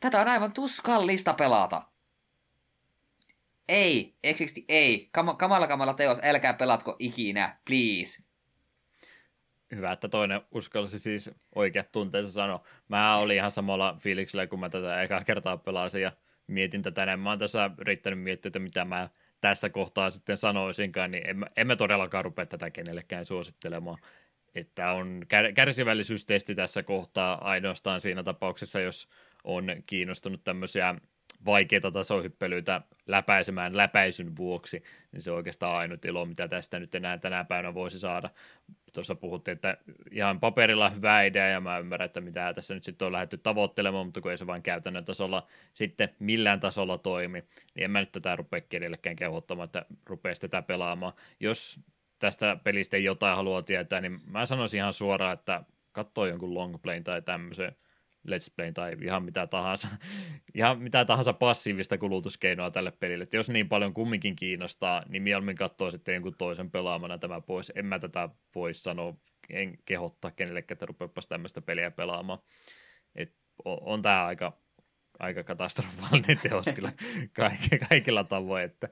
tätä 0.00 0.20
on 0.20 0.28
aivan 0.28 0.52
tuskallista 0.52 1.34
pelata. 1.34 1.82
Ei, 3.70 4.14
eksiksi 4.22 4.64
ei. 4.68 5.10
Kam- 5.18 5.36
kamala 5.36 5.66
kamala 5.66 5.94
teos, 5.94 6.18
älkää 6.22 6.52
pelatko 6.52 6.96
ikinä, 6.98 7.56
please 7.64 8.22
hyvä, 9.76 9.92
että 9.92 10.08
toinen 10.08 10.40
uskalsi 10.50 10.98
siis 10.98 11.30
oikeat 11.54 11.92
tunteensa 11.92 12.32
sanoa. 12.32 12.64
Mä 12.88 13.16
olin 13.16 13.36
ihan 13.36 13.50
samalla 13.50 13.96
fiiliksellä, 14.00 14.46
kun 14.46 14.60
mä 14.60 14.68
tätä 14.68 15.02
ekaa 15.02 15.24
kertaa 15.24 15.56
pelasin 15.56 16.02
ja 16.02 16.12
mietin 16.46 16.82
tätä 16.82 17.06
näin. 17.06 17.20
Mä 17.20 17.30
oon 17.30 17.38
tässä 17.38 17.70
yrittänyt 17.78 18.18
miettiä, 18.18 18.48
että 18.48 18.58
mitä 18.58 18.84
mä 18.84 19.08
tässä 19.40 19.68
kohtaa 19.68 20.10
sitten 20.10 20.36
sanoisinkaan, 20.36 21.10
niin 21.10 21.24
mä 21.64 21.76
todellakaan 21.76 22.24
rupea 22.24 22.46
tätä 22.46 22.70
kenellekään 22.70 23.24
suosittelemaan. 23.24 23.98
Että 24.54 24.92
on 24.92 25.20
kärsivällisyystesti 25.54 26.54
tässä 26.54 26.82
kohtaa 26.82 27.48
ainoastaan 27.48 28.00
siinä 28.00 28.22
tapauksessa, 28.22 28.80
jos 28.80 29.08
on 29.44 29.66
kiinnostunut 29.88 30.44
tämmöisiä 30.44 30.94
vaikeita 31.44 31.90
tasohyppelyitä 31.90 32.82
läpäisemään 33.06 33.76
läpäisyn 33.76 34.36
vuoksi, 34.36 34.82
niin 35.12 35.22
se 35.22 35.30
on 35.30 35.36
oikeastaan 35.36 35.76
ainut 35.76 36.04
ilo, 36.04 36.24
mitä 36.24 36.48
tästä 36.48 36.78
nyt 36.78 36.94
enää 36.94 37.18
tänä 37.18 37.44
päivänä 37.44 37.74
voisi 37.74 37.98
saada. 37.98 38.30
Tuossa 38.92 39.14
puhuttiin, 39.14 39.52
että 39.52 39.76
ihan 40.10 40.40
paperilla 40.40 40.90
hyvä 40.90 41.22
idea, 41.22 41.48
ja 41.48 41.60
mä 41.60 41.78
ymmärrän, 41.78 42.06
että 42.06 42.20
mitä 42.20 42.54
tässä 42.54 42.74
nyt 42.74 42.84
sitten 42.84 43.06
on 43.06 43.12
lähdetty 43.12 43.38
tavoittelemaan, 43.38 44.06
mutta 44.06 44.20
kun 44.20 44.30
ei 44.30 44.36
se 44.36 44.46
vain 44.46 44.62
käytännön 44.62 45.04
tasolla 45.04 45.46
sitten 45.74 46.08
millään 46.18 46.60
tasolla 46.60 46.98
toimi, 46.98 47.44
niin 47.74 47.84
en 47.84 47.90
mä 47.90 48.00
nyt 48.00 48.12
tätä 48.12 48.36
rupea 48.36 48.60
kenellekään 48.60 49.16
kehottamaan, 49.16 49.66
että 49.66 49.86
rupeaisi 50.06 50.40
tätä 50.40 50.62
pelaamaan. 50.62 51.12
Jos 51.40 51.80
tästä 52.18 52.56
pelistä 52.64 52.98
jotain 52.98 53.36
halua 53.36 53.62
tietää, 53.62 54.00
niin 54.00 54.20
mä 54.26 54.46
sanoisin 54.46 54.78
ihan 54.78 54.92
suoraan, 54.92 55.34
että 55.34 55.62
katsoo 55.92 56.26
jonkun 56.26 56.54
longplayn 56.54 57.04
tai 57.04 57.22
tämmöisen, 57.22 57.76
Let's 58.28 58.52
Play 58.56 58.72
tai 58.72 58.96
ihan 59.02 59.24
mitä 59.24 59.46
tahansa, 59.46 59.88
ihan 60.54 60.78
mitä 60.78 61.04
tahansa 61.04 61.32
passiivista 61.32 61.98
kulutuskeinoa 61.98 62.70
tälle 62.70 62.90
pelille. 62.90 63.22
Et 63.22 63.34
jos 63.34 63.50
niin 63.50 63.68
paljon 63.68 63.94
kumminkin 63.94 64.36
kiinnostaa, 64.36 65.02
niin 65.08 65.22
mieluummin 65.22 65.56
katsoo 65.56 65.90
sitten 65.90 66.14
jonkun 66.14 66.34
toisen 66.38 66.70
pelaamana 66.70 67.18
tämä 67.18 67.40
pois. 67.40 67.72
En 67.74 67.86
mä 67.86 67.98
tätä 67.98 68.28
voi 68.54 68.74
sanoa, 68.74 69.14
en 69.50 69.78
kehottaa 69.84 70.30
kenellekään, 70.30 70.74
että 70.74 70.86
rupeapas 70.86 71.26
tämmöistä 71.26 71.60
peliä 71.60 71.90
pelaamaan. 71.90 72.38
Et 73.14 73.34
on, 73.64 73.78
on 73.80 74.02
tämä 74.02 74.24
aika, 74.24 74.58
aika 75.18 75.44
katastrofaalinen 75.44 76.38
teos 76.38 76.66
kyllä 76.74 76.92
kaikilla 77.88 78.24
tavoin, 78.24 78.64
että 78.64 78.88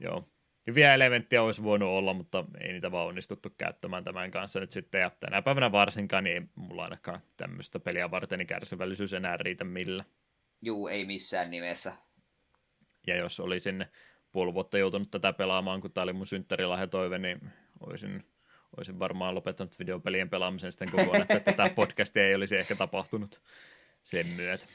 joo 0.00 0.33
hyviä 0.66 0.94
elementtejä 0.94 1.42
olisi 1.42 1.62
voinut 1.62 1.88
olla, 1.88 2.14
mutta 2.14 2.44
ei 2.60 2.72
niitä 2.72 2.92
vaan 2.92 3.06
onnistuttu 3.06 3.50
käyttämään 3.58 4.04
tämän 4.04 4.30
kanssa 4.30 4.60
nyt 4.60 4.70
sitten. 4.70 5.00
Ja 5.00 5.10
tänä 5.10 5.42
päivänä 5.42 5.72
varsinkaan, 5.72 6.24
niin 6.24 6.36
ei 6.36 6.42
mulla 6.54 6.84
ainakaan 6.84 7.20
tämmöistä 7.36 7.80
peliä 7.80 8.10
varten 8.10 8.38
niin 8.38 8.46
kärsivällisyys 8.46 9.12
enää 9.12 9.36
riitä 9.36 9.64
millä. 9.64 10.04
Juu, 10.62 10.88
ei 10.88 11.04
missään 11.04 11.50
nimessä. 11.50 11.92
Ja 13.06 13.16
jos 13.16 13.40
olisin 13.40 13.86
puoli 14.32 14.54
vuotta 14.54 14.78
joutunut 14.78 15.10
tätä 15.10 15.32
pelaamaan, 15.32 15.80
kun 15.80 15.92
tämä 15.92 16.02
oli 16.02 16.12
mun 16.12 16.26
toive, 16.90 17.18
niin 17.18 17.40
olisin, 17.80 18.24
olisin 18.76 18.98
varmaan 18.98 19.34
lopettanut 19.34 19.78
videopelien 19.78 20.30
pelaamisen 20.30 20.72
sitten 20.72 20.90
kokonaan, 20.90 21.26
että 21.28 21.40
tätä 21.40 21.70
podcastia 21.74 22.26
ei 22.26 22.34
olisi 22.34 22.56
ehkä 22.56 22.74
tapahtunut 22.74 23.42
sen 24.04 24.26
myötä. 24.26 24.66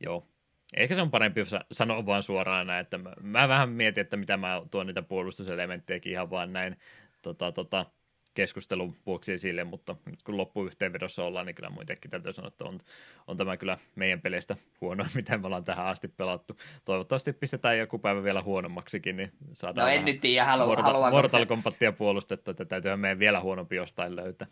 Joo, 0.00 0.26
Ehkä 0.76 0.94
se 0.94 1.02
on 1.02 1.10
parempi 1.10 1.40
sanoa 1.72 2.06
vaan 2.06 2.22
suoraan 2.22 2.66
näin, 2.66 2.80
että 2.80 2.98
mä, 2.98 3.12
mä 3.20 3.48
vähän 3.48 3.68
mietin, 3.68 4.00
että 4.00 4.16
mitä 4.16 4.36
mä 4.36 4.62
tuon 4.70 4.86
niitä 4.86 5.02
puolustuselementtejäkin 5.02 6.12
ihan 6.12 6.30
vaan 6.30 6.52
näin 6.52 6.76
tota, 7.22 7.52
tota, 7.52 7.86
keskustelun 8.34 8.96
vuoksi 9.06 9.32
esille, 9.32 9.64
mutta 9.64 9.96
nyt 10.06 10.22
kun 10.22 10.36
loppuyhteenvedossa 10.36 11.24
ollaan, 11.24 11.46
niin 11.46 11.54
kyllä 11.54 11.70
muitenkin 11.70 12.10
täytyy 12.10 12.32
sanoa, 12.32 12.48
että 12.48 12.64
on, 12.64 12.78
on 13.26 13.36
tämä 13.36 13.56
kyllä 13.56 13.78
meidän 13.94 14.20
peleistä 14.20 14.56
huono, 14.80 15.06
mitä 15.14 15.38
me 15.38 15.46
ollaan 15.46 15.64
tähän 15.64 15.86
asti 15.86 16.08
pelattu. 16.08 16.56
Toivottavasti 16.84 17.32
pistetään 17.32 17.78
joku 17.78 17.98
päivä 17.98 18.22
vielä 18.22 18.42
huonommaksikin, 18.42 19.16
niin 19.16 19.32
saadaan 19.52 19.86
no 19.86 19.92
en 19.92 20.04
nyt 20.04 20.20
tiedä, 20.20 20.44
halu, 20.44 20.66
Mortal, 20.66 21.10
Mortal 21.10 21.46
Kombatia 21.46 21.92
puolustettua, 21.92 22.50
että 22.52 22.64
täytyyhän 22.64 23.00
meidän 23.00 23.18
vielä 23.18 23.40
huonompi 23.40 23.76
jostain 23.76 24.16
löytää. 24.16 24.46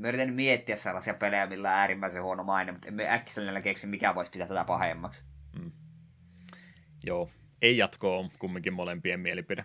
Mä 0.00 0.08
yritän 0.08 0.34
miettiä 0.34 0.76
sellaisia 0.76 1.14
pelejä, 1.14 1.46
millä 1.46 1.68
on 1.68 1.74
äärimmäisen 1.74 2.22
huono 2.22 2.44
maine, 2.44 2.72
mutta 2.72 2.88
emme 2.88 3.10
äkkiselleen 3.10 3.62
keksi, 3.62 3.86
mikä 3.86 4.14
voisi 4.14 4.30
pitää 4.30 4.46
tätä 4.46 4.64
pahemmaksi. 4.64 5.24
Mm. 5.58 5.72
Joo, 7.04 7.30
ei 7.62 7.78
jatkoa 7.78 8.18
on 8.18 8.30
kumminkin 8.38 8.72
molempien 8.72 9.20
mielipide. 9.20 9.64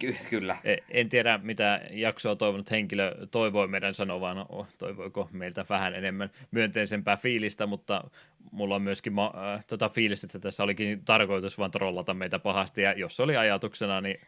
Ky- 0.00 0.16
kyllä. 0.30 0.56
E, 0.64 0.76
en 0.90 1.08
tiedä, 1.08 1.38
mitä 1.42 1.80
jaksoa 1.90 2.36
toivonut 2.36 2.70
henkilö 2.70 3.26
toivoi 3.30 3.68
meidän 3.68 3.94
sanovan, 3.94 4.46
oh, 4.48 4.68
toivoiko 4.78 5.28
meiltä 5.32 5.64
vähän 5.68 5.94
enemmän 5.94 6.30
myönteisempää 6.50 7.16
fiilistä, 7.16 7.66
mutta 7.66 8.10
mulla 8.50 8.74
on 8.74 8.82
myöskin 8.82 9.12
ma- 9.12 9.34
äh, 9.54 9.64
tota 9.64 9.88
fiilistä, 9.88 10.26
että 10.26 10.38
tässä 10.38 10.64
olikin 10.64 11.04
tarkoitus 11.04 11.58
vaan 11.58 11.70
trollata 11.70 12.14
meitä 12.14 12.38
pahasti, 12.38 12.82
ja 12.82 12.92
jos 12.92 13.20
oli 13.20 13.36
ajatuksena, 13.36 14.00
niin 14.00 14.20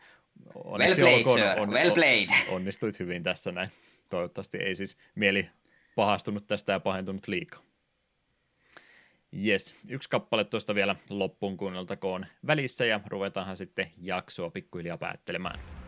well 0.65 0.95
played, 0.95 1.17
olkoon, 1.17 1.41
on, 1.59 1.71
well 1.71 1.95
played. 1.95 2.29
On, 2.49 2.57
onnistuit 2.57 2.99
hyvin 2.99 3.23
tässä 3.23 3.53
näin 3.53 3.71
toivottavasti 4.11 4.59
ei 4.59 4.75
siis 4.75 4.97
mieli 5.15 5.49
pahastunut 5.97 6.47
tästä 6.47 6.73
ja 6.73 6.81
pahentunut 6.81 7.29
liikaa. 7.29 7.63
Yes, 9.47 9.77
yksi 9.91 10.09
kappale 10.09 10.45
tuosta 10.45 10.75
vielä 10.75 10.97
loppuun 11.11 11.57
kuunneltakoon 11.57 12.27
välissä 12.47 12.85
ja 12.85 13.01
ruvetaanhan 13.07 13.57
sitten 13.57 13.93
jaksoa 13.99 14.51
pikkuhiljaa 14.51 14.99
päättelemään. 14.99 15.84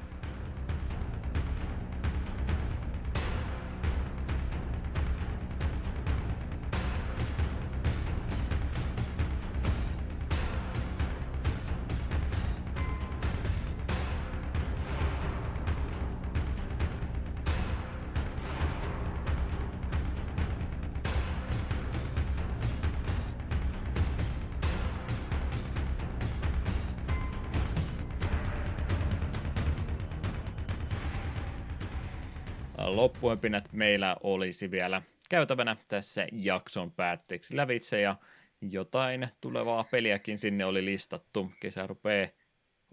Loppuepinät 33.27 33.73
meillä 33.73 34.17
olisi 34.23 34.71
vielä 34.71 35.03
käytävänä 35.29 35.77
tässä 35.89 36.27
jakson 36.33 36.93
päätteeksi 36.93 37.57
lävitse 37.57 38.01
ja 38.01 38.17
jotain 38.61 39.29
tulevaa 39.41 39.85
peliäkin 39.91 40.39
sinne 40.39 40.65
oli 40.65 40.85
listattu. 40.85 41.53
Kesä 41.61 41.87
rupeaa 41.87 42.29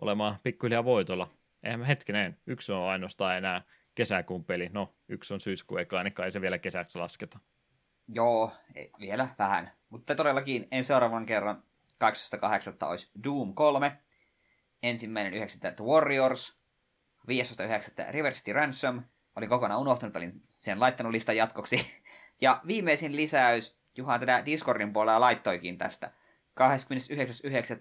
olemaan 0.01 0.35
pikkuhiljaa 0.43 0.84
voitolla. 0.84 1.30
Eihän 1.64 1.84
hetkinen, 1.84 2.38
yksi 2.47 2.72
on 2.72 2.89
ainoastaan 2.89 3.38
enää 3.38 3.61
kesäkuun 3.95 4.45
peli. 4.45 4.69
No, 4.73 4.95
yksi 5.10 5.34
on 5.34 5.39
syyskuun 5.39 5.81
eka, 5.81 6.03
niin 6.03 6.14
kai 6.14 6.31
se 6.31 6.41
vielä 6.41 6.57
kesäksi 6.57 6.99
lasketa. 6.99 7.39
Joo, 8.07 8.51
ei, 8.76 8.91
vielä 8.99 9.27
vähän. 9.39 9.72
Mutta 9.89 10.15
todellakin 10.15 10.68
en 10.72 10.84
seuraavan 10.84 11.26
kerran 11.26 11.64
18.8. 12.03 12.88
olisi 12.88 13.11
Doom 13.23 13.53
3, 13.53 13.97
ensimmäinen 14.84 15.34
9. 15.34 15.76
The 15.76 15.85
Warriors, 15.85 16.60
15.9. 17.27 18.11
River 18.11 18.34
City 18.34 18.53
Ransom, 18.53 19.03
Olin 19.35 19.49
kokonaan 19.49 19.81
unohtanut, 19.81 20.15
olin 20.15 20.31
sen 20.60 20.80
laittanut 20.80 21.11
listan 21.11 21.38
jatkoksi. 21.38 21.85
Ja 22.41 22.61
viimeisin 22.68 23.15
lisäys, 23.15 23.80
Juha 23.97 24.19
tätä 24.19 24.45
Discordin 24.45 24.93
puolella 24.93 25.19
laittoikin 25.19 25.77
tästä. 25.77 26.11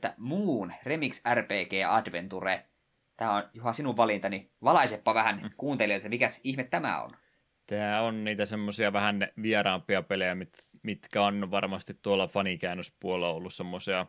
29.9. 0.09 0.13
Moon 0.17 0.73
Remix 0.83 1.23
RPG 1.35 1.73
Adventure. 1.89 2.65
Tämä 3.17 3.37
on 3.37 3.51
Juha 3.55 3.73
sinun 3.73 3.97
valintani. 3.97 4.51
Valaisepa 4.63 5.15
vähän 5.15 5.41
mm. 5.43 5.51
kuuntelijoita, 5.57 6.09
mikä 6.09 6.29
ihme 6.45 6.65
tämä 6.65 7.03
on. 7.03 7.17
Tämä 7.67 8.01
on 8.01 8.25
niitä 8.25 8.45
semmoisia 8.45 8.93
vähän 8.93 9.29
vieraampia 9.43 10.03
pelejä, 10.03 10.35
mit, 10.35 10.53
mitkä 10.85 11.23
on 11.23 11.51
varmasti 11.51 11.95
tuolla 12.03 12.27
fanikäännöspuolella 12.27 13.35
ollut 13.35 13.55
semmoisia 13.55 14.07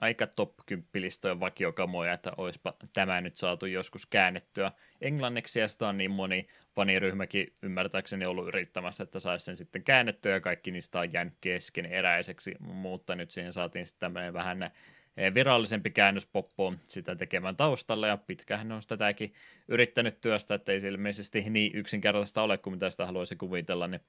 aika 0.00 0.26
top 0.26 0.52
10 0.66 0.88
listojen 0.94 1.40
vakiokamoja, 1.40 2.12
että 2.12 2.32
olisipa 2.36 2.74
tämä 2.92 3.20
nyt 3.20 3.36
saatu 3.36 3.66
joskus 3.66 4.06
käännettyä. 4.06 4.72
Englanniksi, 5.00 5.60
ja 5.60 5.68
sitä 5.68 5.88
on 5.88 5.98
niin 5.98 6.10
moni 6.10 6.46
faniryhmäkin 6.74 7.52
ymmärtääkseni 7.62 8.26
ollut 8.26 8.48
yrittämässä, 8.48 9.02
että 9.02 9.20
saisi 9.20 9.44
sen 9.44 9.56
sitten 9.56 9.84
käännettyä, 9.84 10.32
ja 10.32 10.40
kaikki 10.40 10.70
niistä 10.70 10.98
on 10.98 11.12
jäänyt 11.12 11.34
keskeneräiseksi, 11.40 12.54
mutta 12.60 13.16
nyt 13.16 13.30
siihen 13.30 13.52
saatiin 13.52 13.86
sitten 13.86 14.00
tämmöinen 14.00 14.32
vähän 14.32 14.62
eh, 14.62 15.34
virallisempi 15.34 15.90
käännös 15.90 16.26
poppoon 16.26 16.78
sitä 16.88 17.16
tekemään 17.16 17.56
taustalla, 17.56 18.06
ja 18.06 18.16
pitkähän 18.16 18.72
on 18.72 18.82
tätäkin 18.88 19.34
yrittänyt 19.68 20.20
työstä, 20.20 20.54
että 20.54 20.72
ei 20.72 20.80
se 20.80 20.88
ilmeisesti 20.88 21.44
niin 21.50 21.70
yksinkertaista 21.74 22.42
ole 22.42 22.58
kuin 22.58 22.74
mitä 22.74 22.90
sitä 22.90 23.06
haluaisi 23.06 23.36
kuvitella, 23.36 23.86
niin 23.86 24.00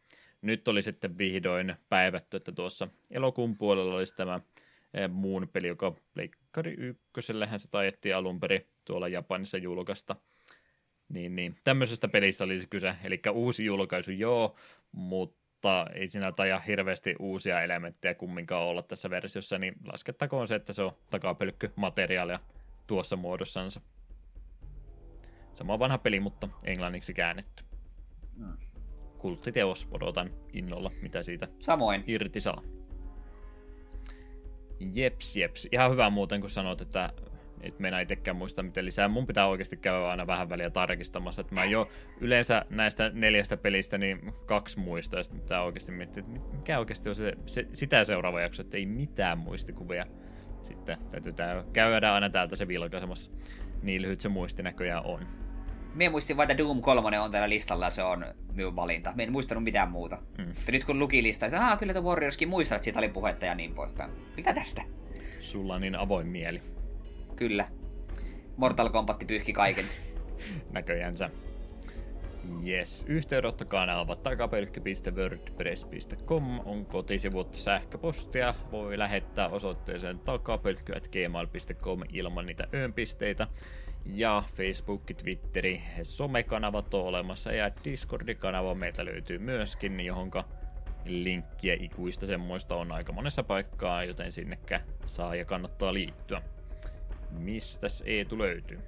nyt 0.41 0.67
oli 0.67 0.81
sitten 0.81 1.17
vihdoin 1.17 1.75
päivätty, 1.89 2.37
että 2.37 2.51
tuossa 2.51 2.87
elokuun 3.11 3.57
puolella 3.57 3.95
olisi 3.95 4.15
tämä 4.15 4.39
muun 5.07 5.47
peli, 5.53 5.67
joka 5.67 5.95
Pleikkari 6.13 6.73
ykkösellähän 6.77 7.59
se 7.59 7.67
taidettiin 7.67 8.15
alun 8.15 8.39
perin 8.39 8.67
tuolla 8.85 9.07
Japanissa 9.07 9.57
julkaista. 9.57 10.15
Niin, 11.09 11.35
niin. 11.35 11.55
Tämmöisestä 11.63 12.07
pelistä 12.07 12.43
olisi 12.43 12.67
kyse, 12.67 12.95
eli 13.03 13.21
uusi 13.33 13.65
julkaisu 13.65 14.11
joo, 14.11 14.55
mutta 14.91 15.85
ei 15.93 16.07
siinä 16.07 16.31
taida 16.31 16.59
hirveästi 16.59 17.15
uusia 17.19 17.61
elementtejä 17.61 18.13
kumminkaan 18.13 18.63
olla 18.63 18.81
tässä 18.81 19.09
versiossa, 19.09 19.57
niin 19.57 19.75
laskettakoon 19.91 20.47
se, 20.47 20.55
että 20.55 20.73
se 20.73 20.81
on 20.81 20.91
takapelkky 21.09 21.71
materiaalia 21.75 22.39
tuossa 22.87 23.15
muodossansa. 23.15 23.81
Sama 25.53 25.79
vanha 25.79 25.97
peli, 25.97 26.19
mutta 26.19 26.49
englanniksi 26.63 27.13
käännetty. 27.13 27.63
Hmm. 28.37 28.57
Kulttiteos, 29.17 29.87
odotan 29.91 30.29
innolla, 30.53 30.91
mitä 31.01 31.23
siitä 31.23 31.47
Samoin. 31.59 32.03
irti 32.07 32.41
saa. 32.41 32.74
Jeps, 34.79 35.35
jeps. 35.35 35.67
Ihan 35.71 35.91
hyvä 35.91 36.09
muuten, 36.09 36.41
kun 36.41 36.49
sanot, 36.49 36.81
että 36.81 37.09
et 37.61 37.79
meinaa 37.79 37.99
itsekään 37.99 38.37
muista 38.37 38.63
miten 38.63 38.85
lisää. 38.85 39.07
Mun 39.07 39.27
pitää 39.27 39.47
oikeasti 39.47 39.77
käydä 39.77 40.07
aina 40.07 40.27
vähän 40.27 40.49
väliä 40.49 40.69
tarkistamassa, 40.69 41.41
että 41.41 41.55
mä 41.55 41.65
jo 41.65 41.89
yleensä 42.21 42.65
näistä 42.69 43.11
neljästä 43.13 43.57
pelistä 43.57 43.97
niin 43.97 44.33
kaksi 44.45 44.79
muista, 44.79 45.17
ja 45.17 45.23
sitten 45.23 45.41
pitää 45.41 45.63
oikeasti 45.63 45.91
miettiä, 45.91 46.23
että 46.27 46.55
mikä 46.55 46.79
oikeasti 46.79 47.09
on 47.09 47.15
se, 47.15 47.33
se 47.45 47.67
sitä 47.73 48.03
seuraava 48.03 48.41
jakso, 48.41 48.61
että 48.61 48.77
ei 48.77 48.85
mitään 48.85 49.37
muistikuvia. 49.37 50.05
Sitten 50.63 50.97
täytyy 51.11 51.33
käydä 51.73 52.13
aina 52.13 52.29
täältä 52.29 52.55
se 52.55 52.67
vilkaisemassa. 52.67 53.31
Niin 53.81 54.01
lyhyt 54.01 54.21
se 54.21 54.29
muisti 54.29 54.63
näköjään 54.63 55.05
on. 55.05 55.44
Mie 55.95 56.09
muistin 56.09 56.37
vain, 56.37 56.51
että 56.51 56.63
Doom 56.63 56.81
3 56.81 57.19
on 57.19 57.31
täällä 57.31 57.49
listalla, 57.49 57.89
se 57.89 58.03
on 58.03 58.25
minun 58.53 58.75
valinta. 58.75 59.13
Mie 59.15 59.25
en 59.25 59.31
muistanut 59.31 59.63
mitään 59.63 59.91
muuta. 59.91 60.17
Mm. 60.37 60.47
Mutta 60.47 60.71
nyt 60.71 60.85
kun 60.85 60.99
luki 60.99 61.23
listaa, 61.23 61.47
että 61.47 61.77
kyllä 61.79 61.93
tuo 61.93 62.01
Warriorskin 62.01 62.49
muistaa, 62.49 62.75
että 62.75 62.83
siitä 62.83 62.99
oli 62.99 63.09
puhetta 63.09 63.45
ja 63.45 63.55
niin 63.55 63.75
poispäin. 63.75 64.11
Mitä 64.37 64.53
tästä? 64.53 64.81
Sulla 65.39 65.75
on 65.75 65.81
niin 65.81 65.99
avoin 65.99 66.27
mieli. 66.27 66.61
Kyllä. 67.35 67.65
Mortal 68.57 68.89
Kombat 68.89 69.23
pyyhki 69.27 69.53
kaiken. 69.53 69.85
Näköjänsä. 70.71 71.29
Yes, 72.67 73.05
yhteydenottokanaava 73.07 74.15
takapelkky.wordpress.com 74.15 76.59
on 76.65 76.85
kotisivut 76.85 77.53
sähköpostia. 77.53 78.53
Voi 78.71 78.97
lähettää 78.97 79.49
osoitteeseen 79.49 80.19
takapelkky.gmail.com 80.19 81.99
ilman 82.13 82.45
niitä 82.45 82.67
öönpisteitä 82.73 83.47
ja 84.05 84.43
Facebook, 84.55 85.03
Twitteri, 85.23 85.83
somekanavat 86.03 86.93
on 86.93 87.03
olemassa 87.05 87.51
ja 87.51 87.71
Discord-kanava 87.83 88.75
meiltä 88.75 89.05
löytyy 89.05 89.39
myöskin, 89.39 89.99
johonka 89.99 90.43
linkkiä 91.05 91.77
ikuista 91.79 92.25
semmoista 92.25 92.75
on 92.75 92.91
aika 92.91 93.13
monessa 93.13 93.43
paikkaa, 93.43 94.03
joten 94.03 94.31
sinnekään 94.31 94.81
saa 95.05 95.35
ja 95.35 95.45
kannattaa 95.45 95.93
liittyä. 95.93 96.41
Mistäs 97.31 98.03
Eetu 98.05 98.37
löytyy? 98.37 98.79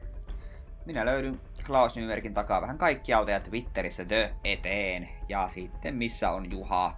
Minä 0.86 1.06
löydyn 1.06 1.42
Klaus 1.66 1.96
Nymerkin 1.96 2.34
takaa 2.34 2.62
vähän 2.62 2.78
kaikkialta 2.78 3.32
ja 3.32 3.40
Twitterissä 3.40 4.06
The 4.06 4.34
Eteen. 4.44 5.10
Ja 5.30 5.48
sitten 5.48 5.96
missä 5.96 6.32
on 6.32 6.52
Juha? 6.52 6.96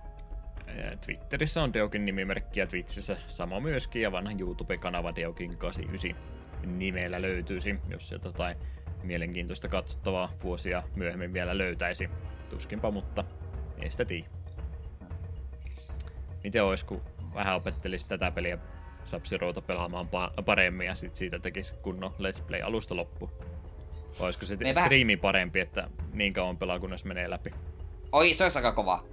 Twitterissä 1.05 1.63
on 1.63 1.73
Deokin 1.73 2.05
nimimerkki 2.05 2.59
ja 2.59 2.67
Twitchissä 2.67 3.17
sama 3.27 3.59
myöskin 3.59 4.01
ja 4.01 4.11
vanha 4.11 4.31
YouTube-kanava 4.39 5.15
Deokin 5.15 5.57
89 5.57 6.38
nimellä 6.65 7.21
löytyisi, 7.21 7.75
jos 7.89 8.09
sieltä 8.09 8.27
jotain 8.27 8.57
mielenkiintoista 9.03 9.67
katsottavaa 9.67 10.31
vuosia 10.43 10.83
myöhemmin 10.95 11.33
vielä 11.33 11.57
löytäisi. 11.57 12.09
Tuskinpa, 12.49 12.91
mutta 12.91 13.23
ei 13.81 13.91
sitä 13.91 14.05
tiedä. 14.05 14.27
Miten 16.43 16.63
olisi, 16.63 16.85
kun 16.85 17.01
vähän 17.33 17.55
opettelisi 17.55 18.07
tätä 18.07 18.31
peliä 18.31 18.57
sub 19.05 19.23
pelaamaan 19.67 20.09
paremmin 20.45 20.87
ja 20.87 20.95
sit 20.95 21.15
siitä 21.15 21.39
tekisi 21.39 21.73
kunnon 21.73 22.11
Let's 22.11 22.43
Play 22.47 22.61
alusta 22.61 22.95
loppu? 22.95 23.31
Vai 24.19 24.25
olisiko 24.25 24.45
se 24.45 24.55
niin 24.55 24.73
striimi 24.73 25.13
vähän... 25.13 25.21
parempi, 25.21 25.59
että 25.59 25.89
niin 26.13 26.33
kauan 26.33 26.57
pelaa, 26.57 26.79
kunnes 26.79 27.05
menee 27.05 27.29
läpi? 27.29 27.51
Oi, 28.11 28.33
se 28.33 28.43
olisi 28.43 28.57
aika 28.57 28.71
kova. 28.71 29.03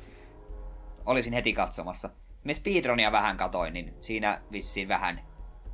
Olisin 1.06 1.32
heti 1.32 1.52
katsomassa. 1.52 2.10
Me 2.44 2.54
speedrunia 2.54 3.12
vähän 3.12 3.36
katoin, 3.36 3.72
niin 3.72 3.94
siinä 4.00 4.42
vissiin 4.52 4.88
vähän 4.88 5.20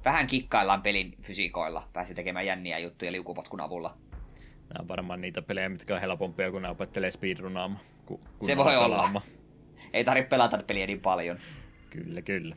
vähän 0.04 0.26
kikkaillaan 0.26 0.82
pelin 0.82 1.14
fysiikoilla. 1.22 1.88
Pääsi 1.92 2.14
tekemään 2.14 2.46
jänniä 2.46 2.78
juttuja 2.78 3.12
liukupotkun 3.12 3.60
avulla. 3.60 3.96
Nämä 4.42 4.80
on 4.80 4.88
varmaan 4.88 5.20
niitä 5.20 5.42
pelejä, 5.42 5.68
mitkä 5.68 5.94
on 5.94 6.00
helpompia, 6.00 6.50
kun 6.50 6.62
ne 6.62 6.68
opettelee 6.68 7.10
speedrunaamaan. 7.10 7.84
Kun 8.06 8.20
Se 8.42 8.56
voi 8.56 8.76
olla. 8.76 9.22
Ei 9.92 10.04
tarvitse 10.04 10.28
pelata 10.28 10.62
peliä 10.66 10.86
niin 10.86 11.00
paljon. 11.00 11.38
Kyllä, 11.90 12.22
kyllä. 12.22 12.56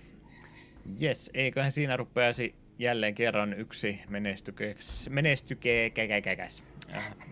Jes, 0.99 1.31
eiköhän 1.33 1.71
siinä 1.71 1.97
rupeasi 1.97 2.55
jälleen 2.79 3.15
kerran 3.15 3.53
yksi 3.53 3.99
menestykekäkäkäkäs. 5.09 6.63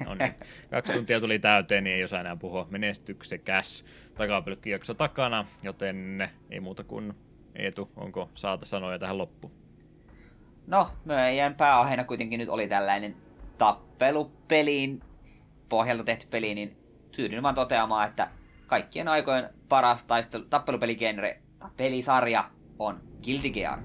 No 0.06 0.15
niin, 0.15 0.34
kaksi 0.72 0.94
tuntia 0.94 1.19
tuli 1.19 1.40
täyteen, 1.40 1.84
niin 1.84 1.95
ei 1.95 2.03
osaa 2.03 2.19
enää 2.19 2.35
puhua 2.35 2.68
menestyksekäs 2.69 3.85
takapylkkijakso 4.15 4.94
takana, 4.94 5.45
joten 5.64 6.30
ei 6.49 6.60
muuta 6.60 6.84
kuin 6.84 7.14
Eetu, 7.56 7.91
onko 7.95 8.30
saata 8.35 8.65
sanoja 8.65 8.99
tähän 8.99 9.18
loppuun? 9.18 9.62
No, 10.68 10.90
meidän 11.06 11.56
pääaiheena 11.56 12.03
kuitenkin 12.03 12.38
nyt 12.38 12.49
oli 12.49 12.68
tällainen 12.68 13.15
tappelupeliin 13.57 15.03
pohjalta 15.69 16.03
tehty 16.03 16.27
peli, 16.30 16.56
niin 16.56 16.77
tyydyn 17.11 17.44
vaan 17.44 17.56
toteamaan, 17.56 18.10
että 18.10 18.31
kaikkien 18.68 19.07
aikojen 19.07 19.49
paras 19.69 20.06
taistelu, 20.06 20.44
tappelupeligenre, 20.44 21.41
pelisarja 21.77 22.49
on 22.80 23.02
Guilty 23.23 23.49
Gear. 23.49 23.80